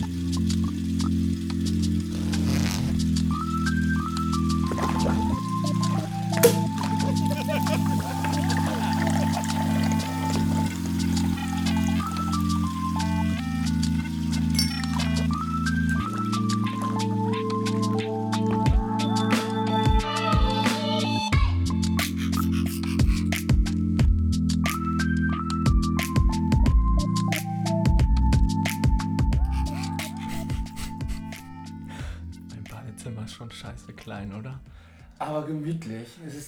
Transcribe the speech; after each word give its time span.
Mein 0.00 0.57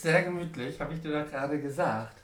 ist 0.01 0.03
sehr 0.11 0.23
gemütlich, 0.23 0.81
habe 0.81 0.95
ich 0.95 1.01
dir 1.03 1.23
doch 1.23 1.31
gerade 1.31 1.61
gesagt. 1.61 2.23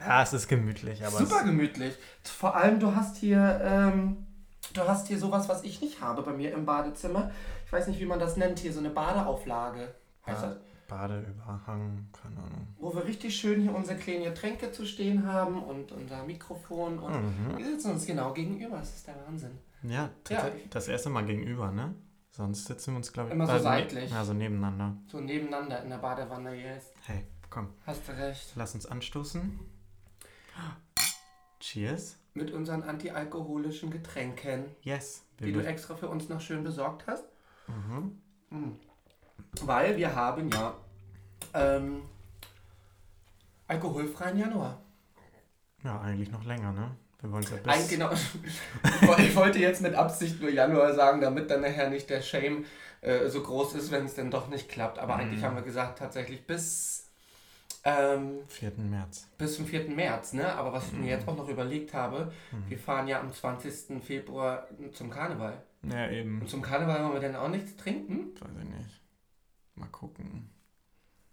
Ja, 0.00 0.22
es 0.22 0.32
ist 0.32 0.48
gemütlich, 0.48 1.04
aber 1.04 1.16
Super 1.18 1.44
gemütlich. 1.44 1.94
Vor 2.22 2.54
allem, 2.54 2.78
du 2.78 2.94
hast 2.94 3.16
hier, 3.16 3.60
ähm, 3.64 4.26
du 4.74 4.82
hast 4.82 5.08
hier 5.08 5.18
sowas, 5.18 5.48
was 5.48 5.64
ich 5.64 5.80
nicht 5.80 6.00
habe 6.00 6.22
bei 6.22 6.32
mir 6.32 6.52
im 6.52 6.64
Badezimmer. 6.66 7.30
Ich 7.66 7.72
weiß 7.72 7.88
nicht, 7.88 8.00
wie 8.00 8.06
man 8.06 8.18
das 8.18 8.36
nennt 8.36 8.58
hier, 8.58 8.72
so 8.72 8.78
eine 8.80 8.90
Badeauflage. 8.90 9.94
Heißt 10.26 10.42
Ja. 10.42 10.48
das? 10.50 10.58
Badeüberhang, 10.88 12.08
keine 12.22 12.36
Ahnung. 12.36 12.68
Wo 12.78 12.94
wir 12.94 13.04
richtig 13.04 13.36
schön 13.36 13.60
hier 13.60 13.74
unsere 13.74 13.98
kleinen 13.98 14.24
Getränke 14.24 14.72
zu 14.72 14.86
stehen 14.86 15.26
haben 15.30 15.62
und 15.62 15.92
unser 15.92 16.22
Mikrofon 16.24 16.98
und 16.98 17.12
Mhm. 17.12 17.58
wir 17.58 17.66
sitzen 17.66 17.90
uns 17.92 18.06
genau 18.06 18.32
gegenüber. 18.32 18.76
Das 18.78 18.94
ist 18.94 19.06
der 19.06 19.14
Wahnsinn. 19.26 19.50
Ja, 19.82 20.08
Ja. 20.30 20.46
das 20.70 20.88
erste 20.88 21.10
Mal 21.10 21.24
gegenüber, 21.26 21.70
ne? 21.72 21.94
Sonst 22.38 22.66
sitzen 22.66 22.92
wir 22.92 22.98
uns, 22.98 23.12
glaube 23.12 23.30
ich, 23.30 23.34
Immer 23.34 23.46
so 23.46 23.52
also 23.54 23.68
ne- 23.68 23.74
seitlich. 23.80 24.10
Ja, 24.12 24.24
so 24.24 24.32
nebeneinander. 24.32 24.96
So 25.08 25.18
nebeneinander 25.20 25.82
in 25.82 25.90
der 25.90 25.98
Badewanne 25.98 26.54
jetzt. 26.54 26.92
Hey, 27.04 27.26
komm, 27.50 27.74
Hast 27.84 28.06
du 28.06 28.12
recht. 28.16 28.52
lass 28.54 28.74
uns 28.76 28.86
anstoßen. 28.86 29.58
Cheers. 31.58 32.16
Mit 32.34 32.52
unseren 32.52 32.84
antialkoholischen 32.84 33.90
Getränken, 33.90 34.66
Yes. 34.82 35.24
die 35.40 35.52
du 35.52 35.58
extra 35.66 35.96
für 35.96 36.08
uns 36.08 36.28
noch 36.28 36.40
schön 36.40 36.62
besorgt 36.62 37.06
hast. 37.08 37.24
mhm. 37.66 38.20
Hm. 38.50 38.78
Weil 39.62 39.96
wir 39.96 40.14
haben 40.14 40.48
ja 40.50 40.74
ähm, 41.54 42.02
alkoholfreien 43.66 44.38
Januar. 44.38 44.80
Ja, 45.82 46.00
eigentlich 46.00 46.30
noch 46.30 46.44
länger, 46.44 46.72
ne? 46.72 46.96
Wir 47.20 47.32
wollen 47.32 47.42
es 47.42 47.50
ja 47.50 47.56
bis... 47.56 47.88
Genau, 47.88 48.10
ich 48.12 49.02
woll- 49.08 49.20
ich 49.20 49.34
wollte 49.34 49.58
jetzt 49.58 49.82
mit 49.82 49.94
Absicht 49.94 50.40
nur 50.40 50.50
Januar 50.50 50.94
sagen, 50.94 51.20
damit 51.20 51.50
dann 51.50 51.62
nachher 51.62 51.90
nicht 51.90 52.08
der 52.10 52.22
Shame 52.22 52.64
äh, 53.00 53.28
so 53.28 53.42
groß 53.42 53.74
ist, 53.74 53.90
wenn 53.90 54.04
es 54.04 54.14
dann 54.14 54.30
doch 54.30 54.48
nicht 54.48 54.68
klappt. 54.68 54.98
Aber 54.98 55.16
eigentlich 55.16 55.40
Mhm. 55.40 55.44
haben 55.46 55.56
wir 55.56 55.62
gesagt, 55.62 55.98
tatsächlich 55.98 56.46
bis, 56.46 57.08
ähm, 57.84 58.38
4. 58.48 58.72
März. 58.76 59.26
bis 59.36 59.56
zum 59.56 59.66
4. 59.66 59.88
März. 59.90 60.32
Ne? 60.32 60.52
Aber 60.54 60.72
was 60.72 60.86
ich 60.86 60.92
mir 60.92 61.08
jetzt 61.10 61.26
auch 61.26 61.36
noch 61.36 61.48
überlegt 61.48 61.92
habe, 61.94 62.32
Mhm. 62.52 62.70
wir 62.70 62.78
fahren 62.78 63.08
ja 63.08 63.20
am 63.20 63.32
20. 63.32 64.00
Februar 64.00 64.68
zum 64.92 65.10
Karneval. 65.10 65.60
Ja, 65.82 66.08
eben. 66.10 66.40
Und 66.40 66.48
zum 66.48 66.62
Karneval 66.62 67.02
wollen 67.04 67.14
wir 67.14 67.20
dann 67.20 67.36
auch 67.36 67.48
nichts 67.48 67.76
trinken? 67.76 68.32
Weiß 68.40 68.50
ich 68.62 68.68
nicht. 68.68 69.00
Mal 69.76 69.86
gucken. 69.88 70.50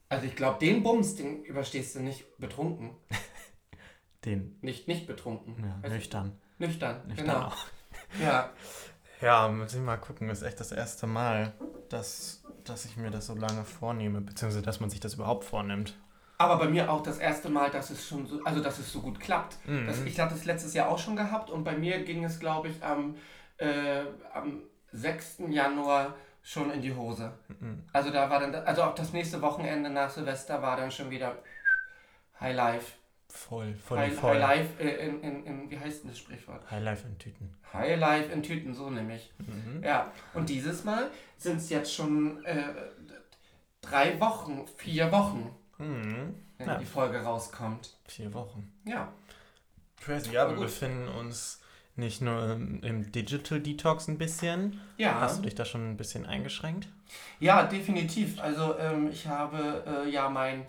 Also 0.10 0.26
ich 0.28 0.36
glaube, 0.36 0.60
den 0.60 0.82
Bums, 0.84 1.16
den 1.16 1.44
überstehst 1.44 1.96
du 1.96 2.00
nicht 2.00 2.26
betrunken. 2.38 2.92
Den, 4.26 4.58
Nicht 4.62 4.88
nicht 4.88 5.08
betrunken. 5.08 5.56
ja, 5.64 5.88
du? 5.88 5.94
nüchtern. 5.94 6.32
Nüchtern, 6.58 7.08
Nüchtern 7.08 7.26
genau. 7.28 7.48
auch. 7.48 7.58
Ja, 8.22 8.50
Ja, 9.22 9.48
müssen 9.48 9.80
wir 9.82 9.86
mal 9.86 9.98
gucken. 9.98 10.28
Das 10.28 10.40
ist 10.42 10.48
echt 10.48 10.60
das 10.60 10.72
erste 10.72 11.08
Mal, 11.08 11.54
dass, 11.90 12.44
dass 12.64 12.86
ich 12.86 12.98
mir 12.98 13.12
das 13.12 13.28
so 13.28 13.36
lange 13.36 13.64
vornehme, 13.64 14.22
beziehungsweise 14.22 14.62
dass 14.64 14.80
man 14.80 14.90
sich 14.90 15.00
das 15.00 15.14
überhaupt 15.16 15.44
vornimmt. 15.46 15.98
aber 16.38 16.58
bei 16.58 16.68
mir 16.68 16.92
auch 16.92 17.02
das 17.04 17.18
erste 17.20 17.50
Mal, 17.50 17.70
dass 17.72 17.90
es 17.92 18.08
schon 18.08 18.26
so, 18.28 18.42
also 18.44 18.62
dass 18.62 18.80
es 18.80 18.92
so 18.92 19.02
gut 19.02 19.20
klappt. 19.20 19.58
Mhm. 19.68 19.86
Das, 19.88 20.02
ich 20.02 20.20
hatte 20.20 20.36
es 20.36 20.46
letztes 20.46 20.74
Jahr 20.74 20.90
auch 20.90 21.00
schon 21.00 21.16
gehabt 21.16 21.50
und 21.50 21.64
bei 21.64 21.78
mir 21.78 22.04
ging 22.04 22.24
es, 22.26 22.40
glaube 22.40 22.68
ich, 22.70 22.84
am, 22.84 23.16
äh, 23.58 24.02
am 24.34 24.62
6. 24.92 25.44
Januar 25.50 26.16
schon 26.42 26.72
in 26.72 26.82
die 26.82 26.94
Hose. 26.94 27.32
Mhm. 27.48 27.84
Also 27.94 28.12
da 28.12 28.30
war 28.30 28.40
dann, 28.40 28.54
also 28.54 28.84
auch 28.84 28.96
das 28.96 29.14
nächste 29.14 29.42
Wochenende 29.42 29.90
nach 29.90 30.10
Silvester 30.10 30.62
war 30.62 30.76
dann 30.78 30.92
schon 30.92 31.10
wieder 31.10 31.38
High 32.40 32.56
Life. 32.56 32.94
Voll, 33.36 33.74
voll, 33.76 33.98
High, 34.00 34.14
voll. 34.14 34.32
High 34.32 34.40
Life 34.40 34.82
äh, 34.84 35.08
in, 35.08 35.22
in, 35.22 35.46
in, 35.46 35.70
wie 35.70 35.78
heißt 35.78 36.04
denn 36.04 36.10
das 36.12 36.20
Sprichwort? 36.20 36.70
High 36.72 36.84
Life 36.84 37.06
in 37.08 37.18
Tüten. 37.18 37.54
High 37.74 38.00
Life 38.00 38.32
in 38.32 38.42
Tüten, 38.42 38.74
so 38.74 38.90
nämlich. 38.90 39.32
Mhm. 39.40 39.84
Ja, 39.84 40.12
und 40.34 40.48
dieses 40.50 40.84
Mal 40.86 41.12
sind 41.38 41.58
es 41.58 41.70
jetzt 41.70 41.94
schon 41.94 42.44
äh, 42.46 42.64
drei 43.82 44.20
Wochen, 44.20 44.66
vier 44.78 45.12
Wochen, 45.12 45.52
Mhm. 45.78 46.34
wenn 46.58 46.68
Ja. 46.68 46.78
die 46.78 46.86
Folge 46.86 47.18
rauskommt. 47.20 47.98
Vier 48.08 48.34
Wochen. 48.34 48.72
Ja. 48.86 49.12
Crazy. 50.00 50.32
Ja, 50.32 50.44
Aber 50.44 50.56
wir 50.56 50.62
befinden 50.62 51.08
uns 51.10 51.62
nicht 51.98 52.22
nur 52.22 52.52
im, 52.54 52.82
im 52.84 53.12
Digital 53.12 53.60
Detox 53.60 54.08
ein 54.08 54.18
bisschen. 54.18 54.80
Ja. 54.98 55.20
Hast 55.20 55.40
du 55.40 55.44
dich 55.44 55.56
da 55.56 55.66
schon 55.66 55.92
ein 55.92 55.98
bisschen 55.98 56.26
eingeschränkt? 56.26 56.88
Ja, 57.40 57.64
definitiv. 57.64 58.40
Also 58.40 58.78
ähm, 58.80 59.10
ich 59.12 59.28
habe 59.28 59.84
äh, 60.06 60.10
ja 60.10 60.30
mein 60.30 60.66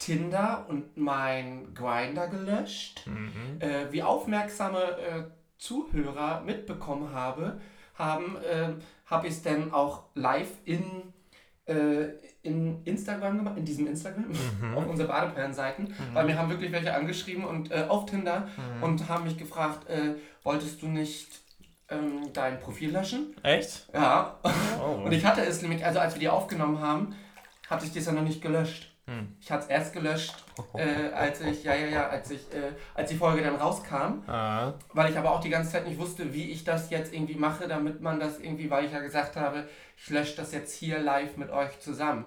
Tinder 0.00 0.66
und 0.68 0.96
mein 0.96 1.72
Grinder 1.74 2.26
gelöscht. 2.26 3.06
Mhm. 3.06 3.60
Äh, 3.60 3.92
wie 3.92 4.02
aufmerksame 4.02 4.78
äh, 4.82 5.22
Zuhörer 5.58 6.40
mitbekommen 6.40 7.12
habe, 7.14 7.60
haben, 7.94 8.36
äh, 8.38 8.70
habe 9.06 9.26
ich 9.28 9.34
es 9.34 9.42
dann 9.42 9.72
auch 9.72 10.04
live 10.14 10.48
in, 10.64 10.82
äh, 11.66 12.06
in 12.42 12.82
Instagram 12.84 13.36
gemacht, 13.36 13.58
in 13.58 13.64
diesem 13.66 13.86
Instagram, 13.86 14.24
Mhm. 14.60 14.74
auf 14.76 14.86
unsere 14.86 15.06
Badeperlenseiten, 15.08 15.94
weil 16.14 16.24
mir 16.24 16.38
haben 16.38 16.48
wirklich 16.48 16.72
welche 16.72 16.94
angeschrieben 16.94 17.44
und 17.44 17.70
äh, 17.70 17.84
auf 17.88 18.06
Tinder 18.06 18.48
Mhm. 18.78 18.82
und 18.82 19.08
haben 19.08 19.24
mich 19.24 19.36
gefragt, 19.36 19.88
äh, 19.90 20.14
wolltest 20.42 20.80
du 20.82 20.88
nicht 20.88 21.28
ähm, 21.90 22.32
dein 22.32 22.58
Profil 22.60 22.90
löschen? 22.92 23.36
Echt? 23.42 23.88
Ja. 23.92 24.38
Oh. 24.82 25.02
Und 25.04 25.12
ich 25.12 25.24
hatte 25.26 25.42
es 25.42 25.60
nämlich, 25.60 25.84
also 25.84 25.98
als 25.98 26.14
wir 26.14 26.20
die 26.20 26.28
aufgenommen 26.28 26.80
haben, 26.80 27.16
hatte 27.68 27.84
ich 27.84 27.92
das 27.92 28.06
ja 28.06 28.12
noch 28.12 28.22
nicht 28.22 28.40
gelöscht. 28.40 28.89
Hm. 29.10 29.34
Ich 29.40 29.50
hatte 29.50 29.64
es 29.64 29.68
erst 29.70 29.92
gelöscht, 29.92 30.44
äh, 30.74 31.12
als 31.12 31.40
ich, 31.40 31.64
ja, 31.64 31.74
ja, 31.74 31.86
ja, 31.88 32.08
als 32.08 32.30
ich, 32.30 32.42
äh, 32.54 32.70
als 32.94 33.10
die 33.10 33.16
Folge 33.16 33.42
dann 33.42 33.56
rauskam, 33.56 34.22
Ah. 34.28 34.72
weil 34.92 35.10
ich 35.10 35.18
aber 35.18 35.32
auch 35.32 35.40
die 35.40 35.50
ganze 35.50 35.72
Zeit 35.72 35.86
nicht 35.88 35.98
wusste, 35.98 36.32
wie 36.32 36.50
ich 36.52 36.62
das 36.62 36.90
jetzt 36.90 37.12
irgendwie 37.12 37.34
mache, 37.34 37.66
damit 37.66 38.00
man 38.00 38.20
das 38.20 38.38
irgendwie, 38.38 38.70
weil 38.70 38.84
ich 38.84 38.92
ja 38.92 39.00
gesagt 39.00 39.34
habe, 39.34 39.68
ich 39.96 40.08
lösche 40.10 40.36
das 40.36 40.52
jetzt 40.52 40.72
hier 40.72 41.00
live 41.00 41.36
mit 41.36 41.50
euch 41.50 41.80
zusammen. 41.80 42.24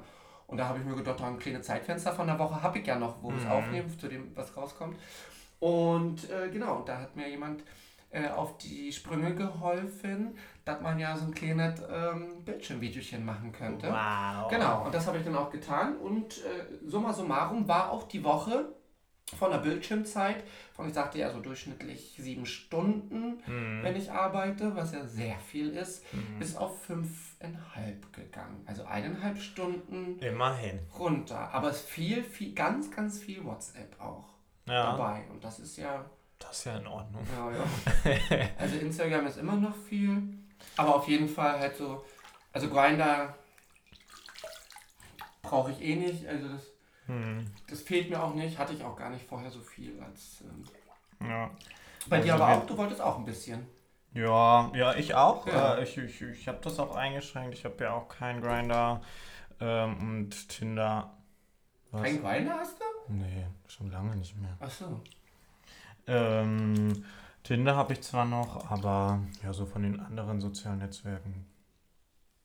Und 0.47 0.57
da 0.57 0.67
habe 0.67 0.79
ich 0.79 0.85
mir 0.85 0.95
gedacht, 0.95 1.19
da 1.21 1.27
ein 1.27 1.39
kleines 1.39 1.65
Zeitfenster 1.65 2.11
von 2.11 2.27
der 2.27 2.37
Woche 2.37 2.61
habe 2.61 2.77
ich 2.79 2.85
ja 2.85 2.97
noch, 2.97 3.15
wo 3.23 3.29
wir 3.29 3.37
es 3.37 3.45
Mhm. 3.45 3.51
aufnehmen, 3.51 3.99
zu 3.99 4.07
dem, 4.09 4.35
was 4.35 4.55
rauskommt. 4.57 4.97
Und 5.59 6.29
äh, 6.29 6.49
genau, 6.51 6.81
da 6.85 6.99
hat 6.99 7.15
mir 7.15 7.29
jemand 7.29 7.63
äh, 8.13 8.29
auf 8.29 8.57
die 8.59 8.93
Sprünge 8.93 9.35
geholfen, 9.35 10.37
dass 10.65 10.79
man 10.81 10.97
ja 10.99 11.17
so 11.17 11.25
ein 11.25 11.33
kleines 11.33 11.81
ähm, 11.91 12.43
Bildschirmvideochen 12.45 13.25
machen 13.25 13.51
könnte. 13.51 13.87
Wow. 13.89 14.49
Genau, 14.49 14.85
und 14.85 14.93
das 14.95 15.05
habe 15.07 15.17
ich 15.17 15.25
dann 15.25 15.35
auch 15.35 15.49
getan. 15.49 15.97
Und 15.97 16.37
äh, 16.45 16.87
summa 16.87 17.11
summarum 17.11 17.67
war 17.67 17.91
auch 17.91 18.03
die 18.07 18.23
Woche 18.23 18.73
von 19.37 19.49
der 19.49 19.57
Bildschirmzeit, 19.59 20.43
von 20.73 20.87
ich 20.87 20.93
sagte 20.93 21.17
ja 21.17 21.31
so 21.31 21.39
durchschnittlich 21.39 22.15
sieben 22.19 22.45
Stunden, 22.45 23.41
Mhm. 23.47 23.79
wenn 23.81 23.95
ich 23.95 24.11
arbeite, 24.11 24.75
was 24.75 24.93
ja 24.93 25.03
sehr 25.05 25.39
viel 25.39 25.69
ist, 25.71 26.03
Mhm. 26.13 26.39
ist 26.41 26.55
auf 26.57 26.83
fünfeinhalb 26.83 28.13
gegangen. 28.13 28.61
Also 28.67 28.83
eineinhalb 28.85 29.39
Stunden 29.39 30.19
Immerhin. 30.19 30.79
runter. 30.99 31.49
Aber 31.53 31.69
es 31.69 31.81
viel, 31.81 32.23
viel, 32.23 32.53
ganz, 32.53 32.91
ganz 32.91 33.19
viel 33.19 33.43
WhatsApp 33.43 33.99
auch 33.99 34.29
Ja. 34.67 34.91
dabei. 34.91 35.23
Und 35.31 35.43
das 35.43 35.59
ist 35.59 35.77
ja, 35.77 36.05
Das 36.47 36.59
ist 36.59 36.65
ja 36.65 36.77
in 36.77 36.87
Ordnung. 36.87 37.25
ja, 37.35 37.51
ja. 37.51 38.47
Also 38.59 38.77
Instagram 38.77 39.25
ist 39.27 39.37
immer 39.37 39.55
noch 39.55 39.75
viel. 39.75 40.21
Aber 40.77 40.95
auf 40.95 41.07
jeden 41.07 41.27
Fall 41.27 41.59
halt 41.59 41.75
so, 41.75 42.03
also 42.51 42.69
Grinder 42.69 43.35
brauche 45.41 45.71
ich 45.71 45.81
eh 45.81 45.95
nicht. 45.95 46.27
Also 46.27 46.47
das, 46.49 46.61
Hm. 47.07 47.45
das 47.67 47.81
fehlt 47.81 48.09
mir 48.09 48.21
auch 48.23 48.33
nicht. 48.33 48.57
Hatte 48.57 48.73
ich 48.73 48.83
auch 48.83 48.95
gar 48.95 49.09
nicht 49.09 49.25
vorher 49.25 49.51
so 49.51 49.59
viel 49.61 49.99
als. 50.01 50.41
Ähm, 50.41 51.27
Ja. 51.27 51.49
bei 52.07 52.19
dir 52.21 52.33
Also 52.33 52.43
aber 52.43 52.53
wir- 52.53 52.61
auch, 52.61 52.65
du 52.67 52.77
wolltest 52.77 53.01
auch 53.01 53.17
ein 53.17 53.25
bisschen. 53.25 53.67
Ja, 54.13 54.71
ja, 54.75 54.93
ich 54.95 55.13
auch. 55.15 55.45
Ja. 55.47 55.75
Äh, 55.75 55.83
ich 55.83 55.97
ich, 55.97 56.21
ich 56.21 56.47
habe 56.47 56.59
das 56.61 56.79
auch 56.79 56.95
eingeschränkt. 56.95 57.55
Ich 57.55 57.65
habe 57.65 57.83
ja 57.83 57.93
auch 57.93 58.07
keinen 58.07 58.41
Grinder 58.41 59.01
ähm, 59.59 59.97
und 59.99 60.49
Tinder. 60.49 61.17
Was? 61.91 62.03
Kein 62.03 62.21
Grinder 62.21 62.57
hast 62.59 62.79
du? 62.79 63.11
Nee, 63.13 63.47
schon 63.67 63.89
lange 63.91 64.15
nicht 64.15 64.37
mehr. 64.37 64.55
Achso. 64.59 65.01
Ähm, 66.07 67.05
Tinder 67.43 67.75
habe 67.75 67.93
ich 67.93 68.01
zwar 68.01 68.25
noch, 68.25 68.69
aber 68.69 69.21
ja, 69.43 69.53
so 69.53 69.65
von 69.65 69.83
den 69.83 69.99
anderen 69.99 70.39
sozialen 70.39 70.79
Netzwerken. 70.79 71.45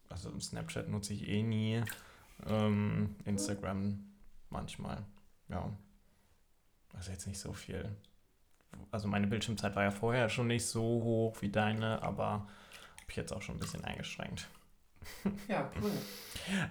Also 0.09 0.39
Snapchat 0.39 0.89
nutze 0.89 1.15
ich 1.15 1.29
eh 1.29 1.43
nie. 1.43 1.83
Ähm, 2.47 3.17
Instagram 3.25 4.05
manchmal. 4.51 5.05
Ja. 5.49 5.71
Also 6.95 7.13
jetzt 7.13 7.27
nicht 7.27 7.39
so 7.39 7.53
viel. 7.53 7.97
also 8.91 9.09
meine 9.09 9.27
Bildschirmzeit 9.27 9.77
war 9.77 9.85
ja 9.85 9.91
vorher 9.91 10.29
schon 10.29 10.49
nicht 10.49 10.67
so 10.67 10.83
hoch 10.83 11.37
wie 11.43 11.51
deine, 11.51 12.03
aber 12.03 12.27
habe 12.27 13.09
ich 13.09 13.17
jetzt 13.17 13.33
auch 13.33 13.43
schon 13.43 13.57
ein 13.57 13.61
bisschen 13.61 13.85
eingeschränkt. 13.85 14.49
Ja, 15.49 15.71
cool. 15.81 15.91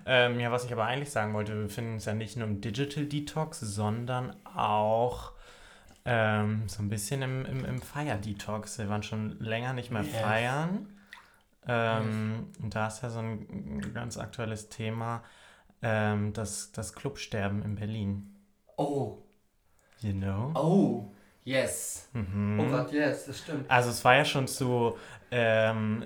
Ähm, 0.08 0.40
ja, 0.40 0.52
was 0.52 0.66
ich 0.66 0.74
aber 0.74 0.86
eigentlich 0.86 1.12
sagen 1.12 1.36
wollte, 1.36 1.54
wir 1.54 1.64
befinden 1.64 1.94
uns 1.94 2.06
ja 2.06 2.16
nicht 2.16 2.36
nur 2.36 2.48
im 2.48 2.62
Digital 2.62 3.06
Detox, 3.06 3.60
sondern 3.60 4.36
auch 4.44 5.34
ähm, 6.08 6.64
so 6.68 6.82
ein 6.82 6.90
bisschen 6.90 7.22
im, 7.22 7.46
im, 7.46 7.66
im 7.66 7.82
Feier-Detox. 7.82 8.80
Wir 8.80 8.90
waren 8.90 9.04
schon 9.04 9.38
länger 9.40 9.74
nicht 9.74 9.92
mehr 9.92 10.04
Yes. 10.04 10.16
feiern. 10.18 10.88
Ähm, 11.68 12.48
Und 12.64 12.74
da 12.74 12.88
ist 12.88 13.04
ja 13.04 13.10
so 13.10 13.20
ein 13.20 13.94
ganz 13.94 14.18
aktuelles 14.18 14.70
Thema, 14.70 15.22
ähm, 15.82 16.32
das, 16.34 16.72
das 16.72 16.94
Clubsterben 16.94 17.62
in 17.62 17.76
Berlin. 17.76 18.34
Oh, 18.78 19.18
You 20.00 20.14
know? 20.14 20.52
oh, 20.56 21.12
yes. 21.44 22.08
Mhm. 22.14 22.60
Oh 22.60 22.70
Gott, 22.70 22.92
yes, 22.94 23.26
das 23.26 23.40
stimmt. 23.40 23.70
Also 23.70 23.90
es 23.90 24.06
war 24.06 24.16
ja 24.16 24.24
schon 24.26 24.48
zu, 24.48 24.96
ähm, 25.32 26.06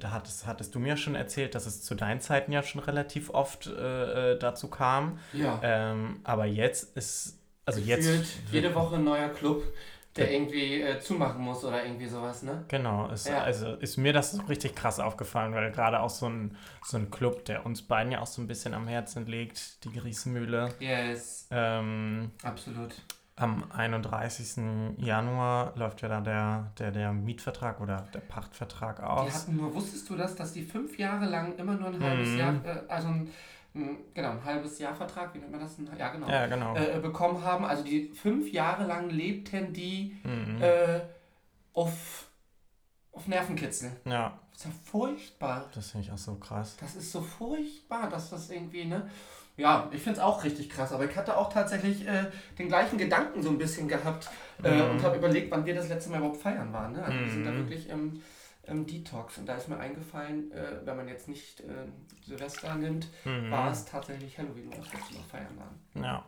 da 0.00 0.10
hattest, 0.10 0.46
hattest 0.46 0.74
du 0.74 0.80
mir 0.80 0.96
schon 0.96 1.14
erzählt, 1.14 1.54
dass 1.54 1.64
es 1.66 1.82
zu 1.82 1.94
deinen 1.94 2.20
Zeiten 2.20 2.52
ja 2.52 2.62
schon 2.62 2.80
relativ 2.82 3.30
oft 3.30 3.66
äh, 3.68 4.32
äh, 4.32 4.38
dazu 4.38 4.68
kam. 4.68 5.18
Ja. 5.32 5.58
Ähm, 5.62 6.20
aber 6.24 6.44
jetzt 6.46 6.96
ist, 6.96 7.37
also 7.68 7.80
jetzt... 7.80 8.08
Jede 8.50 8.74
Woche 8.74 8.96
ein 8.96 9.04
neuer 9.04 9.28
Club, 9.28 9.62
der 10.16 10.32
irgendwie 10.32 10.80
äh, 10.82 10.98
zumachen 11.00 11.40
muss 11.42 11.64
oder 11.64 11.84
irgendwie 11.84 12.06
sowas, 12.08 12.42
ne? 12.42 12.64
Genau, 12.68 13.08
ist, 13.10 13.28
Ja. 13.28 13.42
also 13.42 13.74
ist 13.74 13.96
mir 13.98 14.12
das 14.12 14.32
so 14.32 14.42
richtig 14.42 14.74
krass 14.74 14.98
aufgefallen, 14.98 15.54
weil 15.54 15.70
gerade 15.70 16.00
auch 16.00 16.10
so 16.10 16.26
ein, 16.28 16.56
so 16.84 16.96
ein 16.96 17.10
Club, 17.10 17.44
der 17.44 17.64
uns 17.64 17.82
beiden 17.82 18.10
ja 18.10 18.20
auch 18.20 18.26
so 18.26 18.42
ein 18.42 18.48
bisschen 18.48 18.74
am 18.74 18.88
Herzen 18.88 19.26
liegt, 19.26 19.84
die 19.84 19.92
Grießenmühle, 19.92 20.74
Yes, 20.80 21.46
ähm, 21.52 22.32
absolut. 22.42 22.94
am 23.36 23.70
31. 23.70 24.96
Januar 24.96 25.72
läuft 25.76 26.02
ja 26.02 26.08
da 26.08 26.20
der, 26.20 26.72
der, 26.80 26.90
der 26.90 27.12
Mietvertrag 27.12 27.80
oder 27.80 28.08
der 28.12 28.20
Pachtvertrag 28.20 28.96
Die 28.98 29.02
aus. 29.04 29.34
hatten 29.34 29.56
nur, 29.56 29.72
wusstest 29.74 30.10
du 30.10 30.16
das, 30.16 30.34
dass 30.34 30.52
die 30.52 30.64
fünf 30.64 30.98
Jahre 30.98 31.26
lang 31.26 31.54
immer 31.58 31.74
nur 31.74 31.88
ein 31.90 32.02
halbes 32.02 32.30
Mhm. 32.30 32.38
Jahr, 32.38 32.54
äh, 32.64 32.80
also 32.88 33.06
ein, 33.08 33.30
genau, 34.14 34.30
ein 34.30 34.44
halbes 34.44 34.78
Jahr 34.78 34.94
Vertrag, 34.94 35.34
wie 35.34 35.38
nennt 35.38 35.50
man 35.52 35.60
das? 35.60 35.76
Ja, 35.98 36.08
genau. 36.10 36.28
Ja, 36.28 36.46
genau. 36.46 36.74
Äh, 36.74 36.98
bekommen 37.00 37.42
haben. 37.42 37.64
Also 37.64 37.82
die 37.84 38.08
fünf 38.12 38.50
Jahre 38.52 38.84
lang 38.86 39.10
lebten 39.10 39.72
die 39.72 40.16
Mhm. 40.24 40.62
äh, 40.62 41.00
auf, 41.72 42.26
auf 43.12 43.26
Nervenkitzel. 43.26 43.92
ja, 44.04 44.38
Das 44.52 44.60
ist 44.60 44.64
ja 44.66 44.70
furchtbar. 44.84 45.68
das 45.74 45.90
finde 45.90 46.06
ich 46.06 46.12
auch 46.12 46.18
so 46.18 46.34
krass. 46.36 46.76
Das 46.80 46.94
ist 46.96 47.12
so 47.12 47.20
furchtbar, 47.20 48.08
dass 48.08 48.30
das 48.30 48.50
irgendwie, 48.50 48.84
ne? 48.84 49.08
Ja, 49.56 49.88
ich 49.90 50.00
finde 50.02 50.20
es 50.20 50.24
auch 50.24 50.44
richtig 50.44 50.70
krass, 50.70 50.92
aber 50.92 51.04
ich 51.04 51.16
hatte 51.16 51.36
auch 51.36 51.52
tatsächlich 51.52 52.06
äh, 52.06 52.26
den 52.58 52.68
gleichen 52.68 52.96
Gedanken 52.96 53.42
so 53.42 53.50
ein 53.50 53.58
bisschen 53.58 53.88
gehabt 53.88 54.28
äh, 54.62 54.70
Mhm. 54.82 54.90
und 54.90 55.02
habe 55.02 55.16
überlegt, 55.16 55.50
wann 55.50 55.66
wir 55.66 55.74
das 55.74 55.88
letzte 55.88 56.10
Mal 56.10 56.18
überhaupt 56.18 56.40
feiern 56.40 56.72
waren. 56.72 56.92
Ne? 56.92 57.02
Also 57.02 57.18
wir 57.18 57.28
sind 57.28 57.44
da 57.44 57.50
Mhm. 57.50 57.56
wirklich 57.58 57.88
im, 57.88 58.22
im 58.68 58.86
Detox 58.86 59.38
und 59.38 59.46
da 59.48 59.54
ist 59.56 59.68
mir 59.68 59.78
eingefallen, 59.78 60.52
äh, 60.52 60.80
wenn 60.84 60.96
man 60.96 61.08
jetzt 61.08 61.28
nicht 61.28 61.60
äh, 61.60 61.64
Silvester 62.26 62.74
nimmt, 62.74 63.08
Mhm. 63.24 63.50
war 63.50 63.70
es 63.70 63.84
tatsächlich 63.84 64.36
Halloween, 64.38 64.66
wo 64.70 64.76
wir 64.76 64.78
Mal 65.18 65.24
feiern 65.30 65.56
waren. 65.58 66.04
Ja. 66.04 66.24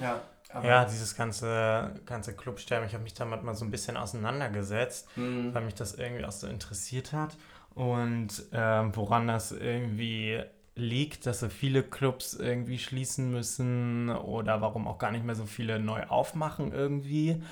Ja, 0.00 0.20
aber 0.52 0.68
ja, 0.68 0.84
dieses 0.84 1.16
ganze, 1.16 1.94
ganze 2.06 2.34
Clubsterben, 2.34 2.86
ich 2.86 2.94
habe 2.94 3.02
mich 3.04 3.14
damit 3.14 3.42
mal 3.42 3.54
so 3.54 3.64
ein 3.64 3.70
bisschen 3.70 3.96
auseinandergesetzt. 3.96 5.08
Mhm. 5.16 5.54
weil 5.54 5.64
mich 5.64 5.74
das 5.74 5.94
irgendwie 5.94 6.24
auch 6.24 6.32
so 6.32 6.46
interessiert 6.46 7.12
hat 7.12 7.36
und 7.74 8.28
ähm, 8.52 8.94
woran 8.94 9.26
das 9.28 9.52
irgendwie 9.52 10.42
liegt, 10.74 11.26
dass 11.26 11.40
so 11.40 11.48
viele 11.48 11.82
Clubs 11.82 12.34
irgendwie 12.34 12.78
schließen 12.78 13.30
müssen 13.32 14.10
oder 14.10 14.60
warum 14.60 14.86
auch 14.86 14.98
gar 14.98 15.10
nicht 15.10 15.24
mehr 15.24 15.34
so 15.34 15.46
viele 15.46 15.78
neu 15.80 16.04
aufmachen 16.06 16.72
irgendwie. 16.72 17.42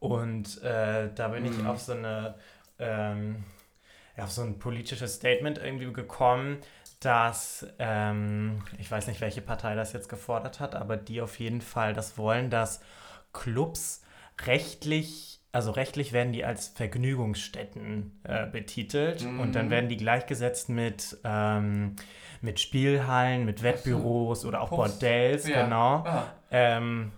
Und 0.00 0.60
äh, 0.64 1.10
da 1.14 1.28
bin 1.28 1.44
ich 1.44 1.56
Mhm. 1.58 1.66
auf 1.66 1.80
so 1.80 1.92
eine 1.92 2.34
ähm, 2.80 3.44
auf 4.18 4.30
so 4.30 4.42
ein 4.42 4.58
politisches 4.58 5.14
Statement 5.14 5.58
irgendwie 5.58 5.92
gekommen, 5.92 6.58
dass 7.00 7.66
ähm, 7.78 8.62
ich 8.78 8.90
weiß 8.90 9.06
nicht, 9.08 9.20
welche 9.20 9.40
Partei 9.40 9.74
das 9.74 9.92
jetzt 9.92 10.08
gefordert 10.08 10.60
hat, 10.60 10.74
aber 10.74 10.96
die 10.96 11.20
auf 11.20 11.38
jeden 11.40 11.60
Fall 11.60 11.94
das 11.94 12.16
wollen, 12.18 12.48
dass 12.50 12.80
Clubs 13.32 14.02
rechtlich, 14.46 15.40
also 15.52 15.70
rechtlich 15.72 16.12
werden 16.12 16.32
die 16.32 16.44
als 16.44 16.68
Vergnügungsstätten 16.68 18.20
äh, 18.24 18.46
betitelt 18.46 19.22
Mhm. 19.22 19.40
und 19.40 19.54
dann 19.54 19.70
werden 19.70 19.88
die 19.88 19.96
gleichgesetzt 19.96 20.68
mit, 20.68 21.16
ähm, 21.24 21.96
mit 22.40 22.60
Spielhallen, 22.60 23.44
mit 23.44 23.62
Wettbüros 23.62 24.44
oder 24.44 24.60
auch 24.60 24.68
Pubs. 24.70 24.92
Bordells, 24.98 25.48
Ja. 25.48 25.64
genau. 25.64 26.04
Ah, 26.04 26.26
Ähm, 26.50 27.12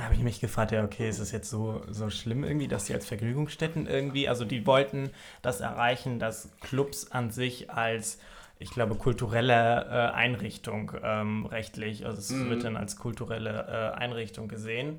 habe 0.00 0.14
ich 0.14 0.20
mich 0.22 0.40
gefragt, 0.40 0.72
ja, 0.72 0.84
okay, 0.84 1.08
ist 1.08 1.18
es 1.18 1.32
jetzt 1.32 1.50
so, 1.50 1.82
so 1.88 2.08
schlimm 2.08 2.44
irgendwie, 2.44 2.68
dass 2.68 2.84
die 2.86 2.94
als 2.94 3.06
Vergnügungsstätten 3.06 3.86
irgendwie, 3.86 4.28
also 4.28 4.44
die 4.44 4.66
wollten 4.66 5.10
das 5.42 5.60
erreichen, 5.60 6.18
dass 6.18 6.48
Clubs 6.60 7.10
an 7.10 7.30
sich 7.30 7.70
als, 7.70 8.18
ich 8.58 8.70
glaube, 8.70 8.94
kulturelle 8.94 9.84
äh, 9.84 10.14
Einrichtung 10.14 10.92
ähm, 11.02 11.44
rechtlich, 11.46 12.06
also 12.06 12.18
es 12.18 12.30
Mhm. 12.30 12.48
wird 12.48 12.64
dann 12.64 12.76
als 12.78 12.96
kulturelle 12.96 13.92
äh, 13.94 13.98
Einrichtung 13.98 14.48
gesehen. 14.48 14.98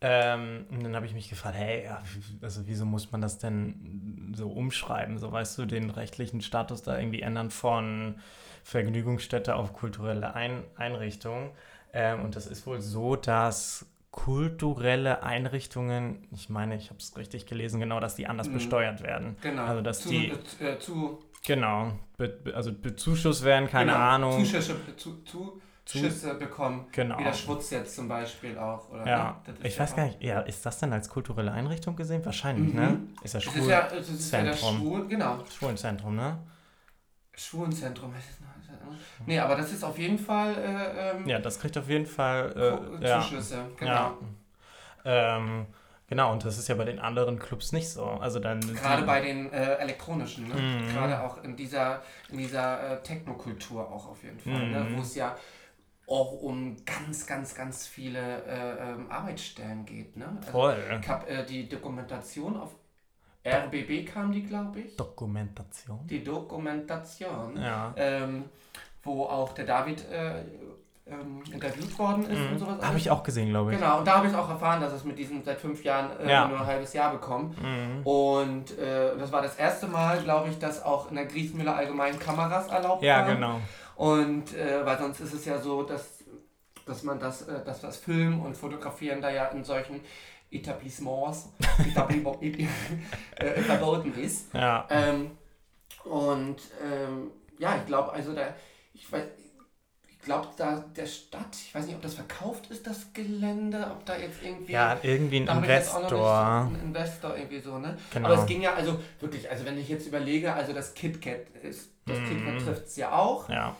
Ähm, 0.00 0.64
und 0.70 0.82
dann 0.82 0.96
habe 0.96 1.04
ich 1.04 1.12
mich 1.12 1.28
gefragt, 1.28 1.56
hey, 1.56 1.84
ja, 1.84 2.02
also 2.40 2.62
wieso 2.66 2.86
muss 2.86 3.12
man 3.12 3.20
das 3.20 3.36
denn 3.38 4.32
so 4.34 4.48
umschreiben? 4.48 5.18
So 5.18 5.30
weißt 5.30 5.58
du, 5.58 5.66
den 5.66 5.90
rechtlichen 5.90 6.40
Status 6.40 6.82
da 6.82 6.98
irgendwie 6.98 7.20
ändern 7.20 7.50
von 7.50 8.14
Vergnügungsstätte 8.64 9.54
auf 9.56 9.74
kulturelle 9.74 10.34
Ein 10.34 10.62
Einrichtung. 10.76 11.50
Ähm, 11.92 12.22
und 12.24 12.36
das 12.36 12.46
ist 12.46 12.66
wohl 12.66 12.80
so, 12.80 13.16
dass 13.16 13.84
kulturelle 14.10 15.22
Einrichtungen, 15.22 16.26
ich 16.32 16.48
meine, 16.48 16.76
ich 16.76 16.90
habe 16.90 16.98
es 16.98 17.16
richtig 17.16 17.46
gelesen, 17.46 17.78
genau, 17.80 18.00
dass 18.00 18.16
die 18.16 18.26
anders 18.26 18.48
Mhm. 18.48 18.54
besteuert 18.54 19.02
werden. 19.02 19.36
genau. 19.40 19.64
Also, 19.64 19.82
dass 19.82 20.00
zu, 20.00 20.08
die- 20.10 20.32
äh, 20.60 20.78
zu, 20.78 21.20
Genau, 21.46 21.92
be 22.18 22.52
also 22.54 22.70
bezuschusst 22.72 23.44
werden, 23.44 23.68
keine 23.68 23.92
genau, 23.92 24.04
Ahnung. 24.04 24.44
Zuschüsse, 24.44 24.76
zu, 24.96 25.22
Zuschüsse 25.86 26.34
bekommen. 26.34 26.86
Genau. 26.92 27.18
Wie 27.18 27.24
der 27.24 27.32
Schwutz 27.32 27.70
jetzt 27.70 27.96
zum 27.96 28.08
Beispiel 28.08 28.58
auch. 28.58 28.90
Oder, 28.90 29.06
Ja, 29.06 29.42
ne? 29.46 29.54
Ich 29.62 29.76
ja 29.76 29.82
weiß 29.82 29.96
gar 29.96 30.04
nicht, 30.06 30.22
ja, 30.22 30.40
ist 30.40 30.64
das 30.66 30.78
denn 30.80 30.92
als 30.92 31.08
kulturelle 31.08 31.50
Einrichtung 31.50 31.96
gesehen? 31.96 32.24
Wahrscheinlich, 32.26 32.74
ne? 32.74 32.88
Mhm. 32.88 33.14
Ist 33.22 33.34
das 33.34 33.44
Das 33.44 33.52
Schwul 33.54 33.62
ist 33.62 33.68
ja, 33.70 33.88
das 33.88 34.08
ist 34.10 34.32
ja 34.32 34.42
das. 34.44 34.60
Schwul, 34.60 35.08
genau. 35.08 35.38
Schwulenzentrum, 35.50 36.14
ne? 36.16 36.38
Schwulenzentrum 37.34 38.12
Nee, 39.26 39.38
aber 39.38 39.56
das 39.56 39.72
ist 39.72 39.84
auf 39.84 39.98
jeden 39.98 40.18
Fall 40.18 40.54
äh, 40.56 41.10
ähm, 41.10 41.26
Ja, 41.26 41.38
das 41.38 41.58
kriegt 41.60 41.76
auf 41.78 41.88
jeden 41.88 42.06
Fall 42.06 42.98
äh, 43.00 43.06
ja, 43.06 43.20
Zuschüsse. 43.20 43.64
Genau. 43.78 43.92
ja. 43.92 44.16
Ähm, 45.04 45.66
genau, 46.08 46.32
und 46.32 46.44
das 46.44 46.58
ist 46.58 46.68
ja 46.68 46.74
bei 46.74 46.84
den 46.84 46.98
anderen 46.98 47.38
Clubs 47.38 47.72
nicht 47.72 47.88
so. 47.88 48.04
Also 48.04 48.38
dann 48.38 48.60
Gerade 48.60 49.04
bei 49.04 49.20
den 49.20 49.52
äh, 49.52 49.74
elektronischen, 49.76 50.48
ne? 50.48 50.54
Mhm. 50.54 50.88
Gerade 50.88 51.22
auch 51.22 51.42
in 51.42 51.56
dieser, 51.56 52.02
in 52.30 52.38
dieser 52.38 52.92
äh, 52.92 53.02
Technokultur 53.02 53.90
auch 53.90 54.08
auf 54.08 54.22
jeden 54.22 54.40
Fall, 54.40 54.68
ne? 54.68 54.80
Mhm. 54.80 54.96
wo 54.96 55.02
es 55.02 55.14
ja 55.14 55.36
auch 56.06 56.32
um 56.32 56.76
ganz, 56.84 57.26
ganz, 57.26 57.54
ganz 57.54 57.86
viele 57.86 58.42
äh, 58.44 58.92
ähm, 58.92 59.10
Arbeitsstellen 59.10 59.86
geht. 59.86 60.16
Ne? 60.16 60.26
Also 60.40 60.50
voll 60.50 60.76
ich 61.00 61.08
habe 61.08 61.28
äh, 61.28 61.46
die 61.46 61.68
Dokumentation 61.68 62.56
auf 62.56 62.74
RBB 63.46 64.06
kam 64.06 64.32
die, 64.32 64.42
glaube 64.42 64.80
ich. 64.80 64.96
Dokumentation. 64.96 66.06
Die 66.06 66.22
Dokumentation. 66.22 67.56
Ja. 67.60 67.92
ähm, 67.96 68.44
wo 69.02 69.24
auch 69.24 69.52
der 69.54 69.64
David 69.64 70.04
äh, 70.10 70.40
ähm, 71.06 71.42
interviewt 71.50 71.98
worden 71.98 72.24
ist 72.28 72.38
und 72.38 72.58
sowas. 72.58 72.76
Mhm. 72.76 72.86
Habe 72.86 72.98
ich 72.98 73.10
auch 73.10 73.22
gesehen, 73.22 73.48
glaube 73.48 73.72
ich. 73.72 73.78
Genau, 73.80 73.98
und 74.00 74.06
da 74.06 74.18
habe 74.18 74.28
ich 74.28 74.34
auch 74.34 74.48
erfahren, 74.48 74.80
dass 74.82 74.92
es 74.92 75.04
mit 75.04 75.18
diesem 75.18 75.42
seit 75.42 75.58
fünf 75.58 75.82
Jahren 75.84 76.10
äh, 76.20 76.30
Ja. 76.30 76.46
nur 76.46 76.60
ein 76.60 76.66
halbes 76.66 76.92
Jahr 76.92 77.10
bekommt. 77.12 77.56
Mhm. 77.62 78.02
Und 78.06 78.78
äh, 78.78 79.16
das 79.18 79.32
war 79.32 79.40
das 79.40 79.56
erste 79.56 79.86
Mal, 79.86 80.22
glaube 80.22 80.50
ich, 80.50 80.58
dass 80.58 80.82
auch 80.84 81.08
in 81.08 81.16
der 81.16 81.24
Griesenmüller 81.24 81.74
allgemein 81.74 82.18
Kameras 82.18 82.68
erlaubt 82.68 83.02
Ja, 83.02 83.20
waren. 83.26 83.34
genau. 83.36 83.60
Und 83.96 84.54
äh, 84.54 84.84
weil 84.84 84.98
sonst 84.98 85.20
ist 85.20 85.32
es 85.32 85.46
ja 85.46 85.58
so, 85.58 85.82
dass, 85.82 86.22
dass 86.86 87.02
man 87.02 87.18
das, 87.18 87.42
äh, 87.48 87.64
dass 87.64 87.80
das 87.80 87.96
Filmen 87.96 88.40
und 88.42 88.54
Fotografieren 88.56 89.22
da 89.22 89.30
ja 89.30 89.46
in 89.46 89.64
solchen 89.64 90.02
Etablissements 90.50 91.48
Etabli- 91.78 92.68
äh, 93.36 93.62
verboten 93.62 94.14
ist. 94.18 94.52
Ja. 94.54 94.86
Ähm, 94.90 95.32
und 96.04 96.56
ähm, 96.82 97.30
ja, 97.58 97.76
ich 97.76 97.86
glaube, 97.86 98.12
also 98.12 98.32
da, 98.34 98.54
ich 98.94 99.10
weiß, 99.10 99.22
ich 100.08 100.18
glaube, 100.20 100.48
da 100.56 100.84
der 100.94 101.06
Stadt, 101.06 101.54
ich 101.54 101.74
weiß 101.74 101.86
nicht, 101.86 101.94
ob 101.94 102.02
das 102.02 102.14
verkauft 102.14 102.70
ist, 102.70 102.86
das 102.86 103.12
Gelände, 103.12 103.90
ob 103.90 104.04
da 104.04 104.16
jetzt 104.16 104.42
irgendwie. 104.42 104.72
Ja, 104.72 104.98
irgendwie 105.02 105.40
ein 105.40 105.48
Investor. 105.48 106.66
Ein 106.66 106.80
Investor 106.82 107.36
irgendwie 107.36 107.60
so, 107.60 107.78
ne? 107.78 107.96
Genau. 108.12 108.28
Aber 108.28 108.38
es 108.38 108.46
ging 108.46 108.62
ja, 108.62 108.74
also 108.74 108.98
wirklich, 109.20 109.48
also 109.50 109.64
wenn 109.64 109.78
ich 109.78 109.88
jetzt 109.88 110.06
überlege, 110.06 110.52
also 110.52 110.72
das 110.72 110.94
KitKat 110.94 111.48
ist, 111.62 111.90
das 112.06 112.18
Mhm. 112.18 112.26
KitKat 112.26 112.60
trifft 112.64 112.86
es 112.86 112.96
ja 112.96 113.12
auch, 113.12 113.48
Ja, 113.48 113.76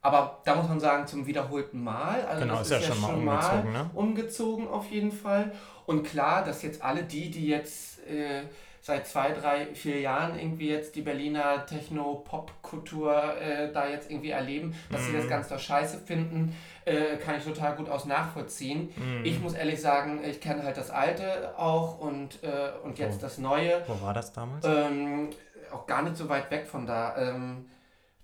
aber 0.00 0.42
da 0.44 0.54
muss 0.56 0.68
man 0.68 0.80
sagen, 0.80 1.06
zum 1.06 1.26
wiederholten 1.26 1.82
Mal. 1.82 2.26
Also 2.26 2.40
genau, 2.42 2.58
das 2.58 2.70
ist 2.70 2.82
ja 2.82 2.94
schon 2.94 3.00
mal 3.00 3.14
umgezogen, 3.14 3.72
ne? 3.72 3.90
umgezogen 3.94 4.68
auf 4.68 4.90
jeden 4.90 5.12
Fall. 5.12 5.52
Und 5.86 6.04
klar, 6.04 6.44
dass 6.44 6.62
jetzt 6.62 6.82
alle 6.82 7.02
die, 7.02 7.30
die 7.30 7.46
jetzt 7.46 8.06
äh, 8.06 8.42
seit 8.84 9.06
zwei, 9.06 9.32
drei, 9.32 9.74
vier 9.74 10.00
Jahren 10.00 10.38
irgendwie 10.38 10.68
jetzt 10.68 10.94
die 10.94 11.00
Berliner 11.00 11.64
Techno-Pop-Kultur 11.64 13.34
äh, 13.40 13.72
da 13.72 13.88
jetzt 13.88 14.10
irgendwie 14.10 14.30
erleben, 14.30 14.74
dass 14.90 15.00
mhm. 15.00 15.06
sie 15.06 15.12
das 15.14 15.24
mhm. 15.24 15.28
ganz 15.30 15.48
doch 15.48 15.58
scheiße 15.58 16.00
finden, 16.00 16.54
äh, 16.84 17.16
kann 17.16 17.36
ich 17.38 17.44
total 17.44 17.76
gut 17.76 17.88
aus 17.88 18.04
nachvollziehen. 18.04 18.92
Mhm. 18.96 19.24
Ich 19.24 19.40
muss 19.40 19.54
ehrlich 19.54 19.80
sagen, 19.80 20.22
ich 20.22 20.38
kenne 20.38 20.64
halt 20.64 20.76
das 20.76 20.90
Alte 20.90 21.58
auch 21.58 21.98
und, 21.98 22.42
äh, 22.42 22.72
und 22.82 22.98
jetzt 22.98 23.20
oh. 23.20 23.22
das 23.22 23.38
Neue. 23.38 23.82
Wo 23.86 24.02
war 24.02 24.12
das 24.12 24.34
damals? 24.34 24.66
Ähm, 24.66 25.30
auch 25.72 25.86
gar 25.86 26.02
nicht 26.02 26.16
so 26.16 26.28
weit 26.28 26.50
weg 26.50 26.66
von 26.66 26.86
da. 26.86 27.16
Ähm, 27.16 27.66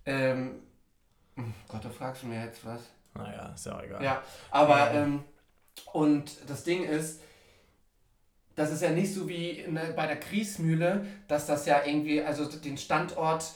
ähm, 0.04 0.62
hm, 1.36 1.54
Gott, 1.68 1.84
da 1.86 1.88
fragst 1.88 2.22
du 2.22 2.26
mir 2.26 2.44
jetzt 2.44 2.66
was. 2.66 2.82
Naja, 3.14 3.50
ist 3.54 3.64
ja 3.64 3.82
egal. 3.82 4.02
Ja, 4.04 4.22
aber 4.50 4.90
ähm, 4.92 5.24
und 5.92 6.50
das 6.50 6.64
Ding 6.64 6.84
ist, 6.84 7.22
das 8.60 8.72
ist 8.72 8.82
ja 8.82 8.90
nicht 8.90 9.14
so 9.14 9.26
wie 9.26 9.64
ne, 9.68 9.94
bei 9.96 10.06
der 10.06 10.16
Kriesmühle, 10.16 11.06
dass 11.28 11.46
das 11.46 11.64
ja 11.64 11.80
irgendwie, 11.84 12.22
also 12.22 12.44
den 12.44 12.76
Standort 12.76 13.52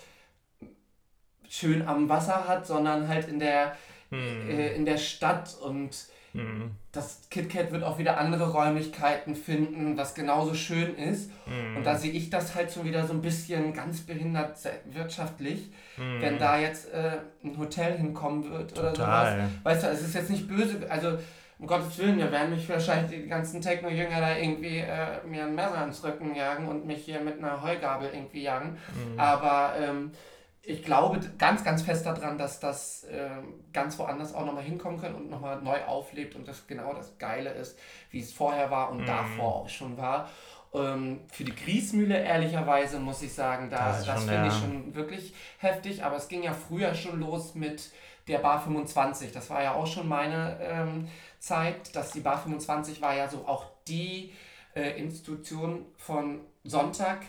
schön 1.46 1.86
am 1.86 2.08
Wasser 2.08 2.48
hat, 2.48 2.66
sondern 2.66 3.06
halt 3.06 3.28
in 3.28 3.38
der, 3.38 3.76
hm. 4.10 4.48
äh, 4.48 4.74
in 4.74 4.86
der 4.86 4.96
Stadt 4.96 5.56
und 5.62 5.90
hm. 6.32 6.70
das 6.90 7.28
KitKat 7.30 7.70
wird 7.70 7.84
auch 7.84 7.98
wieder 7.98 8.16
andere 8.16 8.50
Räumlichkeiten 8.50 9.36
finden, 9.36 9.98
was 9.98 10.14
genauso 10.14 10.54
schön 10.54 10.96
ist. 10.96 11.30
Hm. 11.44 11.76
Und 11.76 11.84
da 11.84 11.96
sehe 11.96 12.10
ich 12.10 12.30
das 12.30 12.54
halt 12.54 12.72
schon 12.72 12.86
wieder 12.86 13.06
so 13.06 13.12
ein 13.12 13.20
bisschen 13.20 13.74
ganz 13.74 14.00
behindert 14.00 14.56
wirtschaftlich, 14.86 15.70
hm. 15.96 16.22
wenn 16.22 16.38
da 16.38 16.58
jetzt 16.58 16.90
äh, 16.94 17.18
ein 17.44 17.58
Hotel 17.58 17.98
hinkommen 17.98 18.50
wird 18.50 18.74
Total. 18.74 18.90
oder 18.90 18.96
sowas. 18.96 19.50
Weißt 19.64 19.82
du, 19.84 19.88
es 19.88 20.00
ist 20.00 20.14
jetzt 20.14 20.30
nicht 20.30 20.48
böse, 20.48 20.86
also 20.88 21.18
um 21.58 21.66
Gottes 21.66 21.98
Willen, 21.98 22.18
ja, 22.18 22.30
werden 22.30 22.50
mich 22.50 22.68
wahrscheinlich 22.68 23.22
die 23.22 23.28
ganzen 23.28 23.60
Techno-Jünger 23.60 24.20
da 24.20 24.36
irgendwie 24.36 24.78
äh, 24.78 25.24
mir 25.24 25.44
ein 25.44 25.54
Messer 25.54 25.84
ins 25.84 26.02
Rücken 26.02 26.34
jagen 26.34 26.68
und 26.68 26.86
mich 26.86 27.04
hier 27.04 27.20
mit 27.20 27.38
einer 27.38 27.62
Heugabel 27.62 28.10
irgendwie 28.12 28.42
jagen. 28.42 28.78
Mhm. 28.94 29.20
Aber 29.20 29.74
ähm, 29.78 30.10
ich 30.62 30.82
glaube 30.82 31.20
ganz, 31.38 31.62
ganz 31.62 31.82
fest 31.82 32.06
daran, 32.06 32.38
dass 32.38 32.58
das 32.58 33.04
äh, 33.04 33.28
ganz 33.72 33.98
woanders 33.98 34.34
auch 34.34 34.46
nochmal 34.46 34.64
hinkommen 34.64 35.00
kann 35.00 35.14
und 35.14 35.30
nochmal 35.30 35.60
neu 35.62 35.82
auflebt 35.84 36.34
und 36.34 36.48
das 36.48 36.66
genau 36.66 36.92
das 36.94 37.18
Geile 37.18 37.50
ist, 37.50 37.78
wie 38.10 38.20
es 38.20 38.32
vorher 38.32 38.70
war 38.70 38.90
und 38.90 39.02
mhm. 39.02 39.06
davor 39.06 39.56
auch 39.56 39.68
schon 39.68 39.96
war. 39.96 40.28
Ähm, 40.74 41.20
für 41.30 41.44
die 41.44 41.54
Griesmühle, 41.54 42.18
ehrlicherweise, 42.18 42.98
muss 42.98 43.22
ich 43.22 43.32
sagen, 43.32 43.70
da, 43.70 43.88
das, 43.88 44.06
das 44.06 44.24
finde 44.24 44.48
ich 44.48 44.54
schon 44.54 44.94
wirklich 44.94 45.34
heftig. 45.58 46.02
Aber 46.02 46.16
es 46.16 46.28
ging 46.28 46.42
ja 46.42 46.52
früher 46.52 46.94
schon 46.94 47.20
los 47.20 47.54
mit 47.54 47.92
der 48.26 48.38
Bar 48.38 48.60
25. 48.60 49.32
Das 49.32 49.50
war 49.50 49.62
ja 49.62 49.74
auch 49.74 49.86
schon 49.86 50.08
meine 50.08 50.58
ähm, 50.60 51.08
Zeit, 51.44 51.94
dass 51.94 52.12
die 52.12 52.20
Bar 52.20 52.38
25 52.38 53.02
war 53.02 53.14
ja 53.14 53.28
so 53.28 53.46
auch 53.46 53.66
die 53.86 54.32
äh, 54.74 54.98
Institution 54.98 55.84
von 55.96 56.40
Sonntag. 56.64 57.20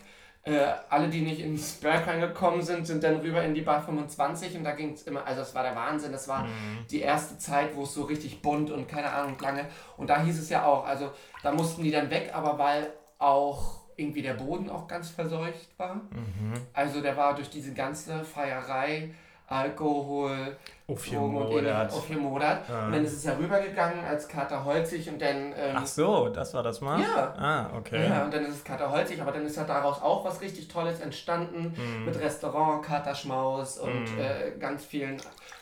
Äh, 0.44 0.74
alle, 0.90 1.10
die 1.10 1.22
nicht 1.22 1.42
ins 1.42 1.74
Bergheim 1.74 2.22
gekommen 2.22 2.62
sind, 2.62 2.86
sind 2.86 3.04
dann 3.04 3.18
rüber 3.18 3.44
in 3.44 3.54
die 3.54 3.62
Bar 3.62 3.84
25 3.84 4.56
und 4.58 4.64
da 4.64 4.72
ging 4.72 4.94
es 4.94 5.04
immer, 5.04 5.26
also 5.26 5.42
es 5.42 5.54
war 5.56 5.64
der 5.64 5.76
Wahnsinn, 5.76 6.12
das 6.12 6.28
war 6.28 6.44
mhm. 6.44 6.86
die 6.90 7.02
erste 7.02 7.40
Zeit, 7.40 7.76
wo 7.76 7.84
es 7.84 7.96
so 7.96 8.04
richtig 8.04 8.44
bunt 8.44 8.70
und 8.70 8.88
keine 8.88 9.12
Ahnung 9.12 9.38
lange 9.40 9.66
und 9.98 10.08
da 10.08 10.22
hieß 10.22 10.40
es 10.40 10.50
ja 10.50 10.64
auch, 10.64 10.86
also 10.86 11.12
da 11.42 11.52
mussten 11.52 11.82
die 11.82 11.90
dann 11.90 12.12
weg, 12.12 12.30
aber 12.34 12.60
weil 12.60 12.94
auch 13.18 13.80
irgendwie 13.98 14.22
der 14.22 14.36
Boden 14.36 14.70
auch 14.70 14.88
ganz 14.88 15.10
verseucht 15.10 15.78
war, 15.78 15.96
mhm. 15.96 16.54
also 16.74 17.02
der 17.02 17.18
war 17.18 17.34
durch 17.34 17.50
diese 17.50 17.74
ganze 17.74 18.24
Feierei, 18.24 19.16
Alkohol, 19.48 20.58
Aufgemodert. 20.88 21.92
Aufgemodert. 21.92 22.70
Ah. 22.70 22.86
Und 22.86 22.92
dann 22.94 23.06
ist 23.06 23.14
es 23.14 23.24
ja 23.24 23.34
rübergegangen 23.34 24.06
als 24.06 24.28
Kater 24.28 24.64
Holzig 24.66 25.10
und 25.10 25.20
dann. 25.20 25.54
Ähm, 25.58 25.76
Ach 25.76 25.86
so, 25.86 26.30
das 26.30 26.54
war 26.54 26.62
das 26.62 26.80
mal? 26.82 27.02
Ja. 27.02 27.34
Ah, 27.38 27.78
okay. 27.78 28.08
Ja, 28.08 28.26
und 28.26 28.34
dann 28.34 28.46
ist 28.46 28.56
es 28.56 28.64
Kater 28.64 28.92
Holzig, 28.92 29.20
aber 29.20 29.32
dann 29.32 29.46
ist 29.46 29.58
ja 29.58 29.64
daraus 29.64 30.00
auch 30.02 30.24
was 30.24 30.42
richtig 30.42 30.68
Tolles 30.68 31.00
entstanden 31.00 31.74
mm. 31.76 32.06
mit 32.06 32.20
Restaurant, 32.20 32.86
Katerschmaus 32.86 33.80
und 33.80 34.16
mm. 34.16 34.20
äh, 34.20 34.60
ganz 34.60 34.86
vielen 34.86 35.18